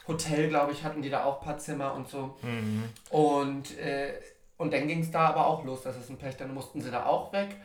Hotel, 0.09 0.49
glaube 0.49 0.73
ich, 0.73 0.83
hatten 0.83 1.01
die 1.01 1.09
da 1.09 1.23
auch 1.23 1.39
ein 1.39 1.45
paar 1.45 1.57
Zimmer 1.57 1.93
und 1.93 2.09
so. 2.09 2.35
Mm. 2.41 2.83
Und, 3.09 3.77
äh, 3.77 4.13
und 4.57 4.73
dann 4.73 4.87
ging 4.87 5.01
es 5.01 5.11
da 5.11 5.27
aber 5.27 5.47
auch 5.47 5.63
los, 5.63 5.83
das 5.83 5.97
ist 5.97 6.09
ein 6.09 6.17
Pech, 6.17 6.35
dann 6.35 6.53
mussten 6.53 6.81
sie 6.81 6.91
da 6.91 7.05
auch 7.05 7.31
weg 7.31 7.55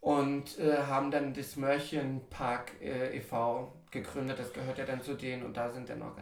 und 0.00 0.58
äh, 0.58 0.78
haben 0.88 1.12
dann 1.12 1.32
das 1.32 1.54
Mörchenpark 1.54 2.72
äh, 2.82 3.16
e.V 3.16 3.72
gegründet, 3.92 4.38
das 4.38 4.52
gehört 4.52 4.78
ja 4.78 4.84
dann 4.84 5.02
zu 5.02 5.14
denen 5.14 5.44
und 5.44 5.56
da 5.56 5.70
sind 5.70 5.88
dann 5.88 6.00
noch. 6.00 6.12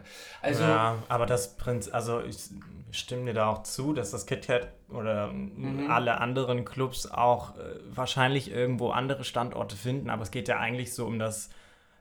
Also, 0.41 0.63
ja, 0.63 1.01
aber 1.07 1.25
das 1.25 1.55
Prinz, 1.55 1.89
also 1.89 2.21
ich 2.21 2.49
stimme 2.91 3.25
dir 3.25 3.33
da 3.33 3.47
auch 3.47 3.63
zu, 3.63 3.93
dass 3.93 4.11
das 4.11 4.25
KitKat 4.25 4.67
oder 4.89 5.27
mhm. 5.27 5.89
alle 5.89 6.19
anderen 6.19 6.65
Clubs 6.65 7.09
auch 7.09 7.57
äh, 7.57 7.79
wahrscheinlich 7.89 8.51
irgendwo 8.51 8.89
andere 8.91 9.23
Standorte 9.23 9.75
finden, 9.75 10.09
aber 10.09 10.21
es 10.23 10.31
geht 10.31 10.49
ja 10.49 10.59
eigentlich 10.59 10.93
so 10.93 11.05
um 11.05 11.17
das 11.17 11.49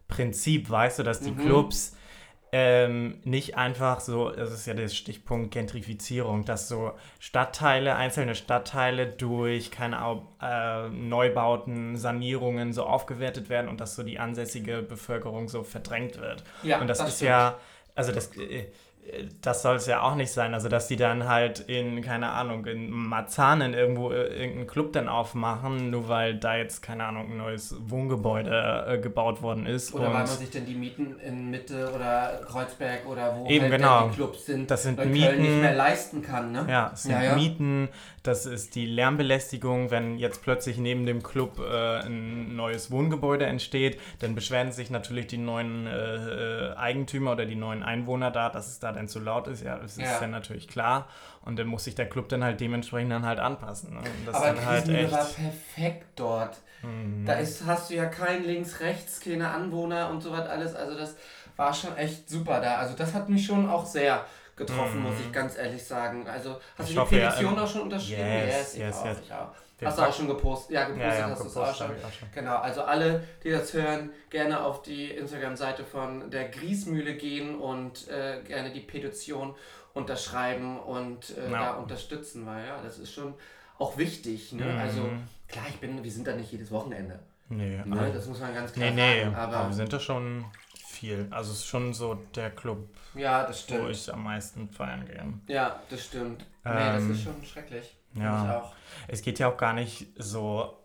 Prinzip, 0.08 0.68
weißt 0.68 0.98
du, 0.98 1.02
dass 1.04 1.20
die 1.20 1.30
mhm. 1.30 1.38
Clubs 1.38 1.96
ähm, 2.52 3.20
nicht 3.24 3.56
einfach 3.56 4.00
so, 4.00 4.30
das 4.30 4.52
ist 4.52 4.66
ja 4.66 4.74
der 4.74 4.88
Stichpunkt 4.88 5.52
Gentrifizierung, 5.52 6.44
dass 6.44 6.68
so 6.68 6.92
Stadtteile, 7.20 7.94
einzelne 7.94 8.34
Stadtteile 8.34 9.06
durch 9.06 9.70
keine 9.70 10.22
äh, 10.42 10.88
Neubauten, 10.88 11.96
Sanierungen 11.96 12.72
so 12.72 12.84
aufgewertet 12.84 13.48
werden 13.48 13.68
und 13.68 13.80
dass 13.80 13.94
so 13.94 14.02
die 14.02 14.18
ansässige 14.18 14.82
Bevölkerung 14.82 15.48
so 15.48 15.62
verdrängt 15.62 16.20
wird. 16.20 16.42
Ja, 16.62 16.80
und 16.80 16.88
das, 16.88 16.98
das 16.98 17.08
ist 17.08 17.16
stimmt. 17.16 17.28
ja, 17.30 17.58
also 17.94 18.12
das. 18.12 18.36
Äh, 18.36 18.66
das 19.40 19.62
soll 19.62 19.76
es 19.76 19.86
ja 19.86 20.02
auch 20.02 20.14
nicht 20.14 20.30
sein. 20.30 20.54
Also, 20.54 20.68
dass 20.68 20.88
die 20.88 20.96
dann 20.96 21.28
halt 21.28 21.60
in, 21.60 22.02
keine 22.02 22.30
Ahnung, 22.30 22.66
in 22.66 22.90
Marzahnen 22.90 23.74
irgendwo 23.74 24.10
äh, 24.10 24.26
irgendeinen 24.26 24.66
Club 24.66 24.92
dann 24.92 25.08
aufmachen, 25.08 25.90
nur 25.90 26.08
weil 26.08 26.36
da 26.36 26.56
jetzt, 26.56 26.82
keine 26.82 27.04
Ahnung, 27.04 27.30
ein 27.30 27.36
neues 27.36 27.74
Wohngebäude 27.80 28.86
äh, 28.88 28.98
gebaut 28.98 29.42
worden 29.42 29.66
ist. 29.66 29.94
Oder 29.94 30.06
weil 30.06 30.12
man 30.12 30.26
sich 30.26 30.50
denn 30.50 30.66
die 30.66 30.74
Mieten 30.74 31.18
in 31.20 31.50
Mitte 31.50 31.92
oder 31.94 32.40
Kreuzberg 32.46 33.06
oder 33.06 33.36
wo 33.36 33.46
eben, 33.48 33.62
halt 33.62 33.76
genau. 33.76 34.08
die 34.08 34.14
Clubs 34.16 34.46
sind, 34.46 34.70
das 34.70 34.82
sind 34.82 35.04
Mieten, 35.04 35.26
Köln 35.26 35.42
nicht 35.42 35.60
mehr 35.60 35.74
leisten 35.74 36.22
kann. 36.22 36.52
Ne? 36.52 36.66
Ja, 36.68 36.90
es 36.92 37.02
sind 37.02 37.12
ja, 37.12 37.22
ja. 37.22 37.34
Mieten, 37.34 37.88
das 38.22 38.44
ist 38.44 38.74
die 38.74 38.86
Lärmbelästigung. 38.86 39.90
Wenn 39.90 40.18
jetzt 40.18 40.42
plötzlich 40.42 40.76
neben 40.76 41.06
dem 41.06 41.22
Club 41.22 41.58
äh, 41.58 42.00
ein 42.00 42.54
neues 42.54 42.90
Wohngebäude 42.90 43.46
entsteht, 43.46 44.00
dann 44.18 44.34
beschweren 44.34 44.72
sich 44.72 44.90
natürlich 44.90 45.26
die 45.26 45.38
neuen 45.38 45.86
äh, 45.86 46.70
äh 46.70 46.76
Eigentümer 46.76 47.32
oder 47.32 47.46
die 47.46 47.56
neuen 47.56 47.82
Einwohner 47.82 48.30
da, 48.30 48.50
dass 48.50 48.68
es 48.68 48.78
da 48.78 48.92
dann 48.92 49.08
zu 49.08 49.20
laut 49.20 49.48
ist. 49.48 49.62
Ja, 49.62 49.78
das 49.78 49.92
ist 49.96 50.04
ja. 50.04 50.20
dann 50.20 50.30
natürlich 50.30 50.68
klar. 50.68 51.08
Und 51.42 51.58
dann 51.58 51.66
muss 51.66 51.84
sich 51.84 51.94
der 51.94 52.08
Club 52.08 52.28
dann 52.28 52.44
halt 52.44 52.60
dementsprechend 52.60 53.12
dann 53.12 53.24
halt 53.24 53.38
anpassen. 53.38 53.94
Ne? 53.94 54.00
Aber 54.32 54.46
dann 54.46 54.66
halt 54.66 54.88
echt 54.88 55.12
war 55.12 55.24
perfekt 55.24 56.06
dort. 56.16 56.58
Mhm. 56.82 57.24
Da 57.24 57.34
ist, 57.34 57.64
hast 57.64 57.90
du 57.90 57.94
ja 57.94 58.06
kein 58.06 58.44
links, 58.44 58.80
rechts, 58.80 59.20
keine 59.20 59.50
Anwohner 59.50 60.10
und 60.10 60.22
so 60.22 60.32
was 60.32 60.46
alles. 60.46 60.74
Also 60.74 60.96
das 60.96 61.16
war 61.56 61.72
schon 61.72 61.96
echt 61.96 62.28
super 62.28 62.60
da. 62.60 62.76
Also 62.76 62.94
das 62.96 63.14
hat 63.14 63.28
mich 63.28 63.46
schon 63.46 63.68
auch 63.68 63.86
sehr 63.86 64.24
getroffen, 64.60 65.00
mm. 65.00 65.02
muss 65.02 65.14
ich 65.18 65.32
ganz 65.32 65.56
ehrlich 65.56 65.82
sagen. 65.82 66.28
Also 66.28 66.60
hast 66.76 66.90
ich 66.90 66.94
du 66.94 67.02
die 67.02 67.16
Petition 67.16 67.56
ja, 67.56 67.62
auch 67.62 67.68
schon 67.68 67.80
unterschrieben? 67.82 68.22
Yes, 68.22 68.76
yes, 68.76 68.76
yes. 68.76 68.96
Auch, 68.96 69.04
yes. 69.06 69.18
Ich 69.24 69.32
auch. 69.32 69.48
Hast 69.82 69.98
du 69.98 70.02
auch 70.02 70.12
schon 70.12 70.28
gepostet? 70.28 70.72
Ja, 70.72 70.84
gepostet 70.84 71.12
ja, 71.12 71.18
ja, 71.18 71.30
hast 71.30 71.42
du 71.42 71.46
es 71.46 71.56
auch 71.56 71.74
schon. 71.74 71.90
Genau, 72.34 72.56
also 72.56 72.82
alle, 72.82 73.24
die 73.42 73.50
das 73.50 73.72
hören, 73.72 74.10
gerne 74.28 74.62
auf 74.62 74.82
die 74.82 75.10
Instagram-Seite 75.10 75.84
von 75.84 76.30
der 76.30 76.48
Griesmühle 76.48 77.14
gehen 77.14 77.58
und 77.58 78.08
äh, 78.08 78.42
gerne 78.46 78.72
die 78.72 78.80
Petition 78.80 79.54
unterschreiben 79.94 80.78
und 80.78 81.30
äh, 81.30 81.50
da 81.50 81.72
unterstützen, 81.72 82.46
weil 82.46 82.66
ja, 82.66 82.80
das 82.82 82.98
ist 82.98 83.12
schon 83.12 83.34
auch 83.78 83.96
wichtig. 83.96 84.52
Ne? 84.52 84.64
Mhm. 84.64 84.78
Also 84.78 85.10
klar, 85.48 85.64
ich 85.68 85.80
bin, 85.80 86.04
wir 86.04 86.12
sind 86.12 86.26
da 86.26 86.36
nicht 86.36 86.52
jedes 86.52 86.70
Wochenende. 86.70 87.18
Nee, 87.48 87.80
ne? 87.84 88.12
das 88.14 88.26
muss 88.26 88.38
man 88.38 88.54
ganz 88.54 88.72
klar 88.72 88.90
nee, 88.90 88.96
nee, 88.96 89.24
sagen. 89.24 89.34
Aber, 89.34 89.56
aber 89.56 89.68
wir 89.70 89.74
sind 89.74 89.92
da 89.92 89.98
schon 89.98 90.44
viel. 91.00 91.26
Also 91.30 91.52
es 91.52 91.60
ist 91.60 91.66
schon 91.66 91.94
so 91.94 92.14
der 92.34 92.50
Club, 92.50 92.88
ja, 93.14 93.46
das 93.46 93.62
stimmt. 93.62 93.84
wo 93.84 93.88
ich 93.88 94.12
am 94.12 94.22
meisten 94.22 94.68
feiern 94.68 95.06
gehe. 95.06 95.24
Ja, 95.48 95.80
das 95.88 96.04
stimmt. 96.04 96.44
Ähm, 96.64 96.74
nee, 96.74 96.92
das 96.92 97.04
ist 97.04 97.22
schon 97.22 97.44
schrecklich. 97.44 97.96
Ja. 98.14 98.70
Es 99.08 99.22
geht 99.22 99.38
ja 99.38 99.48
auch 99.48 99.56
gar 99.56 99.72
nicht 99.72 100.08
so. 100.16 100.76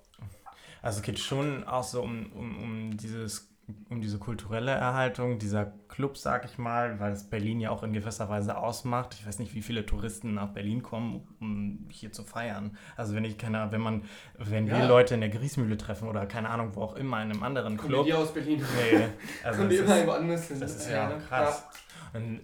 Also 0.81 0.99
es 0.99 1.03
geht 1.03 1.19
schon 1.19 1.63
auch 1.63 1.83
so 1.83 2.01
um, 2.01 2.31
um, 2.33 2.63
um 2.63 2.97
dieses 2.97 3.49
um 3.89 3.99
diese 3.99 4.19
kulturelle 4.19 4.71
Erhaltung 4.71 5.39
dieser 5.39 5.73
Clubs, 5.87 6.21
sag 6.21 6.45
ich 6.45 6.57
mal, 6.57 6.99
weil 6.99 7.13
es 7.13 7.23
Berlin 7.23 7.59
ja 7.59 7.71
auch 7.71 7.81
in 7.81 7.93
gewisser 7.93 8.29
Weise 8.29 8.57
ausmacht. 8.57 9.15
Ich 9.15 9.25
weiß 9.25 9.39
nicht, 9.39 9.55
wie 9.55 9.61
viele 9.61 9.85
Touristen 9.85 10.35
nach 10.35 10.49
Berlin 10.49 10.83
kommen, 10.83 11.27
um 11.39 11.87
hier 11.89 12.11
zu 12.11 12.23
feiern. 12.23 12.77
Also 12.95 13.15
wenn 13.15 13.25
ich 13.25 13.37
keine, 13.37 13.71
wenn 13.71 13.81
man, 13.81 14.03
wenn 14.37 14.67
ja. 14.67 14.77
wir 14.77 14.87
Leute 14.87 15.15
in 15.15 15.21
der 15.21 15.29
Griesmühle 15.29 15.77
treffen 15.77 16.07
oder 16.07 16.27
keine 16.27 16.49
Ahnung, 16.49 16.75
wo 16.75 16.83
auch 16.83 16.95
immer 16.95 17.23
in 17.23 17.31
einem 17.31 17.41
anderen 17.41 17.77
Club. 17.77 17.91
Kommen 17.91 18.05
die 18.05 18.13
aus 18.13 18.33
Berlin? 18.33 18.63
Nee, 18.91 19.07
also 19.43 19.57
Kommen 19.57 19.69
die 19.69 19.77
immer 19.77 20.07
woanders 20.07 20.47
hin. 20.47 20.59
Das 20.59 20.75
ist 20.75 20.89
ja, 20.89 21.09
ja 21.09 21.17
krass. 21.17 21.63
Ja. 22.13 22.19
Und 22.19 22.41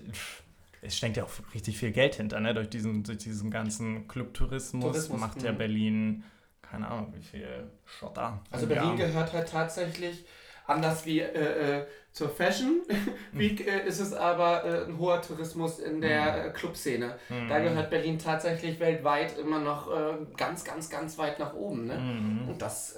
es 0.81 0.97
steckt 0.97 1.17
ja 1.17 1.23
auch 1.23 1.31
richtig 1.53 1.77
viel 1.77 1.91
Geld 1.91 2.15
hinter, 2.15 2.39
ne? 2.39 2.55
Durch 2.55 2.69
diesen, 2.69 3.03
durch 3.03 3.19
diesen 3.19 3.51
ganzen 3.51 4.07
Clubtourismus 4.07 4.83
Tourismus, 4.83 5.19
macht 5.19 5.43
ja 5.43 5.51
mhm. 5.51 5.57
Berlin, 5.57 6.23
keine 6.63 6.87
Ahnung, 6.87 7.13
wie 7.15 7.21
viel 7.21 7.69
Schotter. 7.85 8.41
Also 8.49 8.65
Berlin 8.65 8.95
gehört 8.97 9.33
halt 9.33 9.49
tatsächlich 9.49 10.25
Anders 10.71 11.05
wie 11.05 11.19
äh, 11.19 11.79
äh 11.79 11.85
zur 12.13 12.29
Fashion 12.29 12.81
Week 13.31 13.65
äh, 13.65 13.87
ist 13.87 13.99
es 14.01 14.13
aber 14.13 14.65
äh, 14.65 14.85
ein 14.85 14.97
hoher 14.97 15.21
Tourismus 15.21 15.79
in 15.79 16.01
der 16.01 16.33
mhm. 16.33 16.49
äh, 16.49 16.49
Clubszene. 16.49 17.15
Mhm. 17.29 17.47
Da 17.47 17.59
gehört 17.59 17.89
Berlin 17.89 18.19
tatsächlich 18.19 18.81
weltweit 18.81 19.37
immer 19.37 19.59
noch 19.59 19.89
äh, 19.89 20.15
ganz, 20.35 20.65
ganz, 20.65 20.89
ganz 20.89 21.17
weit 21.17 21.39
nach 21.39 21.53
oben. 21.53 21.87
Ne? 21.87 21.97
Mhm. 21.97 22.49
Und 22.49 22.61
das 22.61 22.97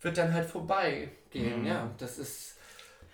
wird 0.00 0.18
dann 0.18 0.34
halt 0.34 0.46
vorbeigehen. 0.46 1.60
Mhm. 1.60 1.66
Ja, 1.66 1.90
das 1.98 2.18
ist. 2.18 2.56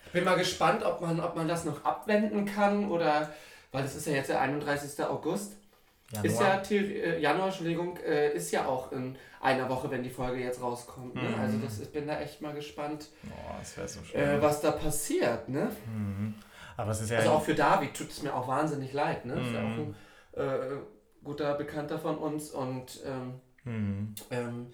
Ich 0.07 0.13
bin 0.13 0.25
mal 0.25 0.37
gespannt, 0.37 0.83
ob 0.83 1.03
man, 1.03 1.21
ob 1.21 1.37
man 1.37 1.47
das 1.47 1.67
noch 1.67 1.85
abwenden 1.85 2.47
kann 2.47 2.91
oder, 2.91 3.31
weil 3.73 3.83
das 3.83 3.95
ist 3.95 4.07
ja 4.07 4.15
jetzt 4.15 4.31
der 4.31 4.41
31. 4.41 5.05
August. 5.05 5.58
Januar. 6.11 6.63
Ist 6.63 6.71
ja, 6.71 6.77
äh, 6.77 7.21
Januar, 7.21 7.49
Entschuldigung, 7.49 7.99
äh, 7.99 8.33
ist 8.35 8.51
ja 8.51 8.67
auch 8.67 8.93
in 8.93 9.17
einer 9.41 9.69
Woche, 9.69 9.91
wenn 9.91 10.03
die 10.03 10.11
Folge 10.11 10.41
jetzt 10.41 10.63
rauskommt. 10.63 11.15
Ne? 11.15 11.23
Mhm. 11.23 11.41
Also 11.41 11.59
das, 11.59 11.81
ich 11.81 11.93
bin 11.93 12.07
da 12.07 12.19
echt 12.21 12.41
mal 12.41 12.55
gespannt, 12.55 13.09
oh, 13.31 13.63
so 13.63 14.17
äh, 14.17 14.41
was 14.41 14.61
da 14.61 14.71
passiert. 14.73 15.49
Ne? 15.49 15.71
Mhm. 15.87 16.35
Aber 16.77 16.93
es 16.93 17.03
ist 17.03 17.11
ja 17.11 17.19
also 17.19 17.33
auch 17.33 17.43
für 17.43 17.55
David 17.55 17.95
tut 17.95 18.11
es 18.11 18.23
mir 18.23 18.35
auch 18.35 18.49
wahnsinnig 18.49 18.93
leid. 18.93 19.27
Ne? 19.27 19.37
Mhm. 19.37 19.45
Ist 19.45 19.53
ja 19.53 19.61
auch 19.61 19.65
ein 19.65 19.95
äh, 20.35 20.77
guter 21.23 21.55
Bekannter 21.55 21.99
von 21.99 22.17
uns 22.17 22.51
und 22.51 23.01
ähm, 23.05 23.41
mhm. 23.65 24.15
ähm, 24.31 24.67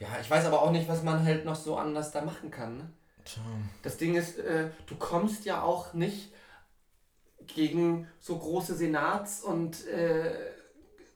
ja, 0.00 0.08
ich 0.20 0.28
weiß 0.28 0.46
aber 0.46 0.62
auch 0.62 0.72
nicht, 0.72 0.88
was 0.88 1.04
man 1.04 1.24
halt 1.24 1.44
noch 1.44 1.54
so 1.54 1.76
anders 1.76 2.10
da 2.10 2.22
machen 2.22 2.50
kann. 2.50 2.76
Ne? 2.76 2.90
Das 3.82 3.98
Ding 3.98 4.16
ist, 4.16 4.38
äh, 4.38 4.70
du 4.86 4.96
kommst 4.96 5.44
ja 5.44 5.62
auch 5.62 5.94
nicht 5.94 6.32
gegen 7.46 8.08
so 8.18 8.36
große 8.38 8.74
Senats- 8.74 9.42
und 9.42 9.86
äh, 9.86 10.32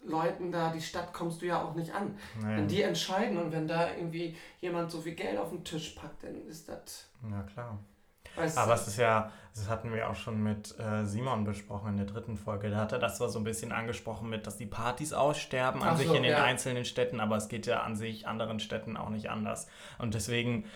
Leuten 0.07 0.53
da, 0.53 0.71
die 0.71 0.81
Stadt 0.81 1.13
kommst 1.13 1.43
du 1.43 1.47
ja 1.47 1.63
auch 1.63 1.75
nicht 1.75 1.93
an. 1.95 2.17
Nein. 2.41 2.57
Wenn 2.57 2.69
die 2.69 2.83
entscheiden 2.83 3.39
und 3.39 3.53
wenn 3.53 3.67
da 3.69 3.95
irgendwie 3.95 4.37
jemand 4.61 4.91
so 4.91 5.01
viel 5.01 5.15
Geld 5.15 5.39
auf 5.39 5.51
den 5.51 5.65
Tisch 5.65 5.91
packt, 5.91 6.25
dann 6.25 6.47
ist 6.47 6.69
das. 6.69 7.11
Ja, 7.31 7.43
klar. 7.43 7.79
Weißt 8.37 8.59
Aber 8.59 8.75
es 8.75 8.87
ist 8.87 8.99
ja, 8.99 9.33
das 9.55 9.69
hatten 9.69 9.93
wir 9.93 10.11
auch 10.11 10.15
schon 10.15 10.43
mit 10.43 10.79
äh, 10.79 11.05
Simon 11.05 11.45
besprochen 11.45 11.91
in 11.91 11.97
der 11.97 12.07
dritten 12.07 12.37
Folge. 12.37 12.71
Da 12.71 12.79
hat 12.79 12.93
er 12.93 12.99
das 12.99 13.17
zwar 13.17 13.29
so 13.29 13.39
ein 13.39 13.45
bisschen 13.45 13.73
angesprochen 13.73 14.29
mit, 14.29 14.47
dass 14.47 14.57
die 14.57 14.67
Partys 14.67 15.13
aussterben 15.13 15.83
an 15.83 15.91
Ach 15.95 15.97
sich 15.97 16.09
so, 16.09 16.15
in 16.15 16.23
den 16.23 16.33
ja. 16.33 16.45
einzelnen 16.45 16.85
Städten, 16.85 17.21
aber 17.21 17.37
es 17.37 17.49
geht 17.49 17.67
ja 17.67 17.81
an 17.81 17.97
sich 17.97 18.27
anderen 18.27 18.61
Städten 18.61 18.97
auch 18.97 19.09
nicht 19.09 19.31
anders. 19.31 19.69
Und 19.99 20.15
deswegen 20.15 20.67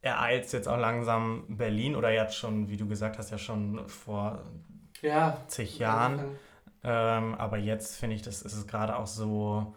ereilt 0.00 0.46
es 0.46 0.52
jetzt 0.52 0.68
auch 0.68 0.78
langsam 0.78 1.44
Berlin 1.48 1.96
oder 1.96 2.10
jetzt 2.10 2.36
schon, 2.36 2.68
wie 2.68 2.76
du 2.76 2.88
gesagt 2.88 3.18
hast, 3.18 3.30
ja 3.30 3.38
schon 3.38 3.86
vor 3.88 4.42
ja, 5.02 5.36
zig 5.48 5.78
Jahren. 5.78 6.38
Ähm, 6.84 7.34
aber 7.34 7.58
jetzt 7.58 7.96
finde 7.96 8.16
ich, 8.16 8.22
das 8.22 8.42
ist 8.42 8.54
es 8.54 8.66
gerade 8.66 8.96
auch 8.96 9.06
so, 9.06 9.74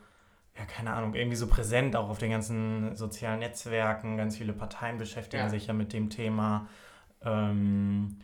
ja, 0.57 0.65
keine 0.65 0.93
Ahnung, 0.93 1.13
irgendwie 1.13 1.35
so 1.35 1.47
präsent, 1.47 1.95
auch 1.95 2.09
auf 2.09 2.17
den 2.17 2.31
ganzen 2.31 2.95
sozialen 2.95 3.39
Netzwerken. 3.39 4.17
Ganz 4.17 4.37
viele 4.37 4.53
Parteien 4.53 4.97
beschäftigen 4.97 5.43
ja. 5.43 5.49
sich 5.49 5.67
ja 5.67 5.73
mit 5.73 5.93
dem 5.93 6.09
Thema. 6.09 6.67
Ähm, 7.23 8.19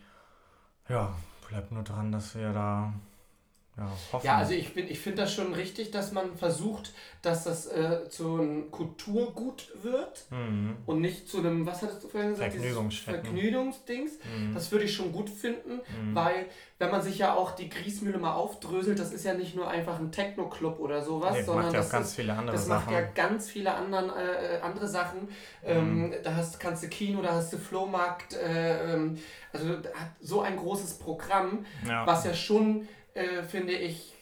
ja, 0.89 1.13
bleibt 1.47 1.71
nur 1.71 1.83
dran, 1.83 2.11
dass 2.11 2.35
wir 2.35 2.53
da 2.53 2.93
ja. 3.77 4.19
Ja, 4.23 4.37
also 4.37 4.53
ich, 4.53 4.75
ich 4.75 4.99
finde 4.99 5.21
das 5.21 5.33
schon 5.33 5.53
richtig, 5.53 5.91
dass 5.91 6.11
man 6.11 6.35
versucht, 6.35 6.93
dass 7.21 7.45
das 7.45 7.67
äh, 7.67 8.09
zu 8.09 8.39
einem 8.39 8.71
Kulturgut 8.71 9.71
wird 9.81 10.25
mhm. 10.29 10.77
und 10.85 11.01
nicht 11.01 11.29
zu 11.29 11.37
einem, 11.37 11.65
was 11.65 11.81
hattest 11.81 12.03
du 12.03 12.09
vorhin 12.09 12.31
gesagt? 12.31 12.53
Vergnügungsdings. 12.53 14.11
Mhm. 14.13 14.53
Das 14.53 14.71
würde 14.71 14.85
ich 14.85 14.93
schon 14.93 15.11
gut 15.11 15.29
finden, 15.29 15.75
mhm. 15.75 16.15
weil 16.15 16.47
wenn 16.79 16.91
man 16.91 17.01
sich 17.01 17.19
ja 17.19 17.35
auch 17.35 17.51
die 17.51 17.69
Griesmühle 17.69 18.17
mal 18.17 18.33
aufdröselt, 18.33 18.99
das 18.99 19.13
ist 19.13 19.23
ja 19.23 19.35
nicht 19.35 19.55
nur 19.55 19.69
einfach 19.69 19.99
ein 19.99 20.11
Techno-Club 20.11 20.79
oder 20.79 21.01
sowas, 21.03 21.33
nee, 21.33 21.43
sondern 21.43 21.65
macht 21.65 21.73
ja 21.73 21.79
das, 21.79 21.89
ganz 21.91 22.07
ist, 22.07 22.15
viele 22.15 22.33
andere 22.33 22.55
das 22.55 22.65
Sachen. 22.65 22.85
macht 22.85 22.91
ja 22.91 23.01
ganz 23.01 23.49
viele 23.49 23.73
anderen, 23.73 24.09
äh, 24.09 24.57
äh 24.57 24.61
andere 24.61 24.87
Sachen. 24.87 25.29
Ähm, 25.63 26.07
mhm. 26.07 26.13
da 26.23 26.35
hast, 26.35 26.59
kannst 26.59 26.83
du 26.83 26.87
Kino, 26.89 27.21
da 27.21 27.35
hast 27.35 27.53
du 27.53 27.57
Flohmarkt, 27.57 28.33
äh, 28.33 28.95
ähm, 28.95 29.17
also 29.53 29.69
hat 29.69 30.09
so 30.19 30.41
ein 30.41 30.57
großes 30.57 30.95
Programm, 30.95 31.65
ja. 31.87 32.05
was 32.07 32.25
ja 32.25 32.33
schon 32.33 32.87
äh, 33.13 33.43
finde 33.43 33.73
ich, 33.73 34.13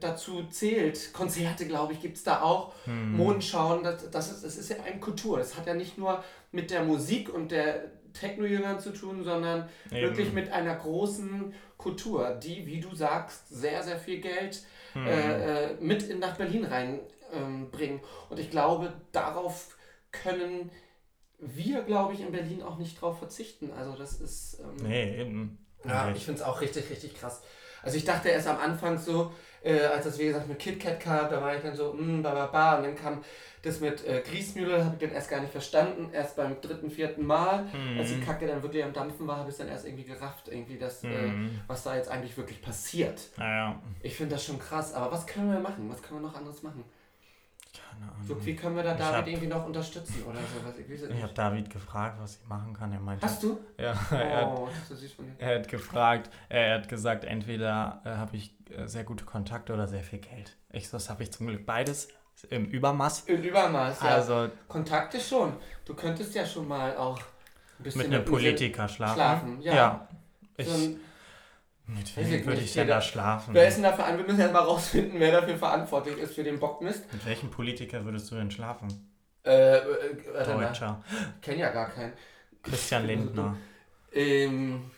dazu 0.00 0.44
zählt. 0.44 1.12
Konzerte, 1.12 1.66
glaube 1.66 1.92
ich, 1.92 2.00
gibt 2.00 2.16
es 2.16 2.24
da 2.24 2.42
auch. 2.42 2.74
Hm. 2.84 3.16
Mondschauen, 3.16 3.82
das, 3.82 4.10
das, 4.10 4.30
ist, 4.30 4.44
das 4.44 4.56
ist 4.56 4.70
ja 4.70 4.76
eine 4.82 5.00
Kultur. 5.00 5.38
Das 5.38 5.56
hat 5.56 5.66
ja 5.66 5.74
nicht 5.74 5.98
nur 5.98 6.22
mit 6.50 6.70
der 6.70 6.84
Musik 6.84 7.32
und 7.32 7.50
der 7.50 7.90
Techno-Jüngern 8.12 8.80
zu 8.80 8.90
tun, 8.90 9.24
sondern 9.24 9.68
Eben. 9.90 10.02
wirklich 10.02 10.32
mit 10.32 10.52
einer 10.52 10.74
großen 10.74 11.54
Kultur, 11.76 12.38
die, 12.42 12.66
wie 12.66 12.80
du 12.80 12.94
sagst, 12.94 13.48
sehr, 13.48 13.82
sehr 13.82 13.98
viel 13.98 14.20
Geld 14.20 14.62
hm. 14.92 15.06
äh, 15.06 15.70
äh 15.70 15.76
mit 15.80 16.02
in, 16.04 16.18
nach 16.18 16.36
Berlin 16.36 16.64
reinbringen. 16.64 18.00
Ähm, 18.00 18.00
und 18.28 18.38
ich 18.38 18.50
glaube, 18.50 18.92
darauf 19.12 19.76
können 20.10 20.70
wir, 21.38 21.82
glaube 21.82 22.12
ich, 22.12 22.20
in 22.20 22.30
Berlin 22.30 22.62
auch 22.62 22.78
nicht 22.78 23.00
drauf 23.00 23.18
verzichten. 23.18 23.72
Also 23.72 23.96
das 23.96 24.20
ist... 24.20 24.60
Ähm, 24.60 24.88
nee, 24.88 25.20
eben. 25.20 25.58
Ja, 25.84 26.12
ich 26.14 26.24
finde 26.24 26.40
es 26.40 26.46
auch 26.46 26.60
richtig, 26.60 26.88
richtig 26.90 27.16
krass. 27.16 27.42
Also 27.82 27.96
ich 27.96 28.04
dachte 28.04 28.28
erst 28.28 28.48
am 28.48 28.58
Anfang 28.58 28.98
so, 28.98 29.32
äh, 29.62 29.80
als 29.80 30.04
das 30.04 30.18
wie 30.18 30.26
gesagt 30.26 30.48
mit 30.48 30.58
KitKat 30.58 31.00
kam, 31.00 31.30
da 31.30 31.40
war 31.40 31.54
ich 31.54 31.62
dann 31.62 31.74
so, 31.74 31.92
mh, 31.92 32.22
ba, 32.22 32.32
ba, 32.32 32.46
ba. 32.46 32.76
Und 32.76 32.84
dann 32.84 32.96
kam 32.96 33.22
das 33.62 33.80
mit 33.80 34.06
äh, 34.06 34.22
Griesmühle, 34.26 34.84
habe 34.84 34.96
ich 34.96 35.00
dann 35.00 35.12
erst 35.12 35.30
gar 35.30 35.40
nicht 35.40 35.52
verstanden. 35.52 36.10
Erst 36.12 36.36
beim 36.36 36.60
dritten, 36.60 36.90
vierten 36.90 37.24
Mal, 37.24 37.64
mhm. 37.64 37.98
als 37.98 38.08
die 38.08 38.20
Kacke 38.20 38.46
dann 38.46 38.62
wirklich 38.62 38.82
am 38.82 38.92
Dampfen 38.92 39.26
war, 39.26 39.38
habe 39.38 39.50
ich 39.50 39.56
dann 39.56 39.68
erst 39.68 39.86
irgendwie 39.86 40.04
gerafft, 40.04 40.48
irgendwie 40.48 40.78
das, 40.78 41.04
äh, 41.04 41.08
mhm. 41.08 41.46
äh, 41.46 41.50
was 41.68 41.84
da 41.84 41.96
jetzt 41.96 42.10
eigentlich 42.10 42.36
wirklich 42.36 42.60
passiert. 42.60 43.30
Naja. 43.36 43.80
Ich 44.02 44.16
finde 44.16 44.34
das 44.34 44.44
schon 44.44 44.58
krass. 44.58 44.92
Aber 44.94 45.12
was 45.12 45.26
können 45.26 45.52
wir 45.52 45.60
machen? 45.60 45.88
Was 45.88 46.02
können 46.02 46.20
wir 46.20 46.28
noch 46.28 46.36
anderes 46.36 46.62
machen? 46.62 46.84
So, 48.26 48.46
wie 48.46 48.54
können 48.54 48.76
wir 48.76 48.82
da 48.82 48.94
David 48.94 49.16
hab, 49.16 49.26
irgendwie 49.26 49.46
noch 49.48 49.66
unterstützen 49.66 50.22
oder 50.28 50.38
so? 50.38 50.92
Ich, 50.92 51.02
ich 51.02 51.22
habe 51.22 51.32
David 51.32 51.70
gefragt, 51.70 52.18
was 52.20 52.36
ich 52.36 52.48
machen 52.48 52.72
kann. 52.72 52.92
Er 52.92 53.00
meinte, 53.00 53.26
Hast 53.26 53.42
du? 53.42 53.58
Ja, 53.78 53.94
er, 54.10 54.48
oh, 54.48 54.66
hat, 54.68 54.74
das 54.88 55.02
ist 55.02 55.16
er 55.38 55.58
hat 55.58 55.68
gefragt, 55.68 56.30
er 56.48 56.78
hat 56.78 56.88
gesagt, 56.88 57.24
entweder 57.24 58.00
äh, 58.04 58.10
habe 58.10 58.36
ich 58.36 58.54
äh, 58.70 58.86
sehr 58.86 59.04
gute 59.04 59.24
Kontakte 59.24 59.72
oder 59.72 59.88
sehr 59.88 60.02
viel 60.02 60.20
Geld. 60.20 60.56
Ich 60.70 60.88
so, 60.88 60.96
das 60.96 61.10
habe 61.10 61.22
ich 61.22 61.32
zum 61.32 61.48
Glück 61.48 61.66
beides. 61.66 62.08
Im 62.50 62.66
Übermaß. 62.66 63.24
Im 63.26 63.42
Übermaß, 63.42 64.02
ja. 64.02 64.08
Also, 64.08 64.48
Kontakte 64.68 65.20
schon. 65.20 65.52
Du 65.84 65.94
könntest 65.94 66.34
ja 66.34 66.46
schon 66.46 66.66
mal 66.66 66.96
auch 66.96 67.18
ein 67.18 67.82
bisschen 67.82 68.02
mit 68.02 68.12
einem 68.12 68.24
Politiker 68.24 68.88
schlafen. 68.88 69.14
Schlafen, 69.14 69.62
ja. 69.62 69.74
ja. 69.74 70.08
Ich, 70.56 70.68
so 70.68 70.74
ein, 70.74 71.00
mit 71.86 72.16
wem 72.16 72.46
würde 72.46 72.60
ich 72.60 72.72
denn 72.72 72.88
da 72.88 73.00
schlafen? 73.00 73.54
Wer 73.54 73.68
ist 73.68 73.76
denn 73.76 73.82
dafür 73.82 74.06
an? 74.06 74.18
Wir 74.18 74.24
müssen 74.24 74.40
ja 74.40 74.50
mal 74.50 74.60
rausfinden, 74.60 75.18
wer 75.18 75.32
dafür 75.32 75.56
verantwortlich 75.56 76.18
ist 76.18 76.34
für 76.34 76.44
den 76.44 76.58
Bockmist. 76.58 77.12
Mit 77.12 77.26
welchem 77.26 77.50
Politiker 77.50 78.04
würdest 78.04 78.30
du 78.30 78.36
denn 78.36 78.50
schlafen? 78.50 78.88
Äh, 79.44 79.78
äh, 79.78 80.44
Deutscher. 80.44 81.02
Kenn 81.40 81.58
ja 81.58 81.70
gar 81.70 81.90
keinen. 81.90 82.12
Christian 82.62 83.06
Lindner. 83.06 83.56
ähm, 84.12 84.90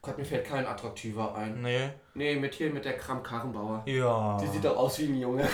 Gott, 0.00 0.16
mir 0.16 0.24
fällt 0.24 0.46
kein 0.46 0.64
attraktiver 0.64 1.34
ein. 1.34 1.60
Nee. 1.60 1.90
Nee, 2.14 2.36
mit 2.36 2.54
hier 2.54 2.72
mit 2.72 2.84
der 2.84 2.96
Kram 2.96 3.22
Karrenbauer. 3.22 3.82
Ja. 3.86 4.38
Die 4.40 4.46
sieht 4.46 4.64
doch 4.64 4.76
aus 4.76 4.98
wie 5.00 5.06
ein 5.06 5.20
Junge. 5.20 5.48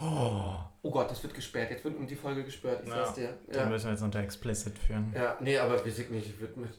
Oh. 0.00 0.54
Oh 0.82 0.90
Gott, 0.92 1.10
das 1.10 1.22
wird 1.24 1.34
gesperrt. 1.34 1.70
Jetzt 1.70 1.84
wird 1.84 1.96
um 1.96 2.06
die 2.06 2.14
Folge 2.14 2.44
gesperrt. 2.44 2.82
Ich 2.84 2.88
ja. 2.88 3.04
sag's 3.04 3.14
dir. 3.14 3.36
Ja. 3.52 3.64
Den 3.64 3.70
müssen 3.70 3.86
wir 3.86 3.92
jetzt 3.92 4.02
unter 4.02 4.20
explicit 4.20 4.78
führen. 4.78 5.12
Ja, 5.14 5.36
nee, 5.40 5.58
aber 5.58 5.84
wir 5.84 5.90
sind 5.90 6.12
nicht. 6.12 6.40
Mit, 6.40 6.70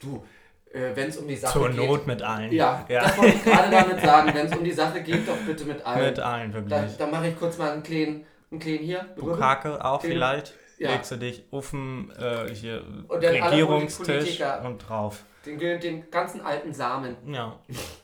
du, 0.00 0.24
äh, 0.72 0.94
wenn 0.94 1.08
es 1.08 1.16
um 1.16 1.26
die 1.26 1.36
Sache 1.36 1.52
Zur 1.52 1.68
geht. 1.68 1.76
Zur 1.76 1.86
Not 1.86 2.06
mit 2.06 2.22
allen. 2.22 2.52
Ja, 2.52 2.84
ja. 2.88 3.02
das 3.02 3.18
wollte 3.18 3.36
ich 3.36 3.44
gerade 3.44 3.70
damit 3.70 4.00
sagen. 4.00 4.34
Wenn 4.34 4.46
es 4.46 4.56
um 4.56 4.64
die 4.64 4.72
Sache 4.72 5.02
geht, 5.02 5.26
doch 5.26 5.36
bitte 5.46 5.64
mit 5.64 5.84
allen. 5.84 6.06
Mit 6.06 6.18
allen, 6.20 6.52
wirklich. 6.52 6.70
Da, 6.70 6.88
dann 6.98 7.10
mache 7.10 7.28
ich 7.28 7.38
kurz 7.38 7.58
mal 7.58 7.72
einen 7.72 7.82
kleinen, 7.82 8.24
einen 8.50 8.60
kleinen 8.60 8.84
hier. 8.84 9.06
Bukake 9.16 9.84
auch 9.84 10.00
kleinen, 10.00 10.14
vielleicht. 10.14 10.54
Ja. 10.78 10.92
Legst 10.92 11.10
du 11.10 11.16
dich 11.16 11.44
auf 11.50 11.70
den 11.70 12.10
äh, 12.18 12.54
hier 12.54 12.82
Regierungstisch 13.10 14.40
und 14.64 14.78
drauf. 14.78 15.24
Den, 15.44 15.58
den 15.58 16.10
ganzen 16.10 16.40
alten 16.40 16.72
Samen. 16.72 17.16
Ja. 17.26 17.58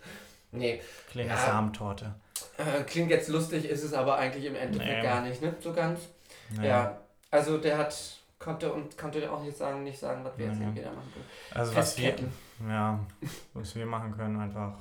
nee. 0.52 0.80
Kleine 1.10 1.30
ja. 1.30 1.36
Samentorte. 1.36 2.14
Äh, 2.58 2.82
klingt 2.84 3.10
jetzt 3.10 3.28
lustig, 3.28 3.68
ist 3.68 3.82
es 3.82 3.92
aber 3.92 4.16
eigentlich 4.18 4.44
im 4.44 4.54
Endeffekt 4.54 4.98
nee. 4.98 5.02
gar 5.02 5.22
nicht, 5.22 5.40
ne? 5.40 5.54
So 5.60 5.72
ganz. 5.72 6.00
Nee. 6.58 6.68
Ja. 6.68 7.00
Also 7.30 7.58
der 7.58 7.78
hat 7.78 7.94
konnte 8.38 8.72
und 8.72 8.96
konnte 8.98 9.30
auch 9.30 9.42
nicht 9.42 9.56
sagen, 9.56 9.82
nicht 9.82 9.98
sagen, 9.98 10.24
was 10.24 10.36
wir 10.36 10.46
jetzt 10.46 10.60
irgendwie 10.60 10.82
da 10.82 10.90
machen 10.90 11.12
können. 11.12 11.24
Also 11.52 11.74
was 11.74 11.98
wir, 11.98 12.14
ja, 12.68 13.00
was 13.54 13.74
wir 13.74 13.86
machen 13.86 14.16
können, 14.16 14.38
einfach 14.38 14.74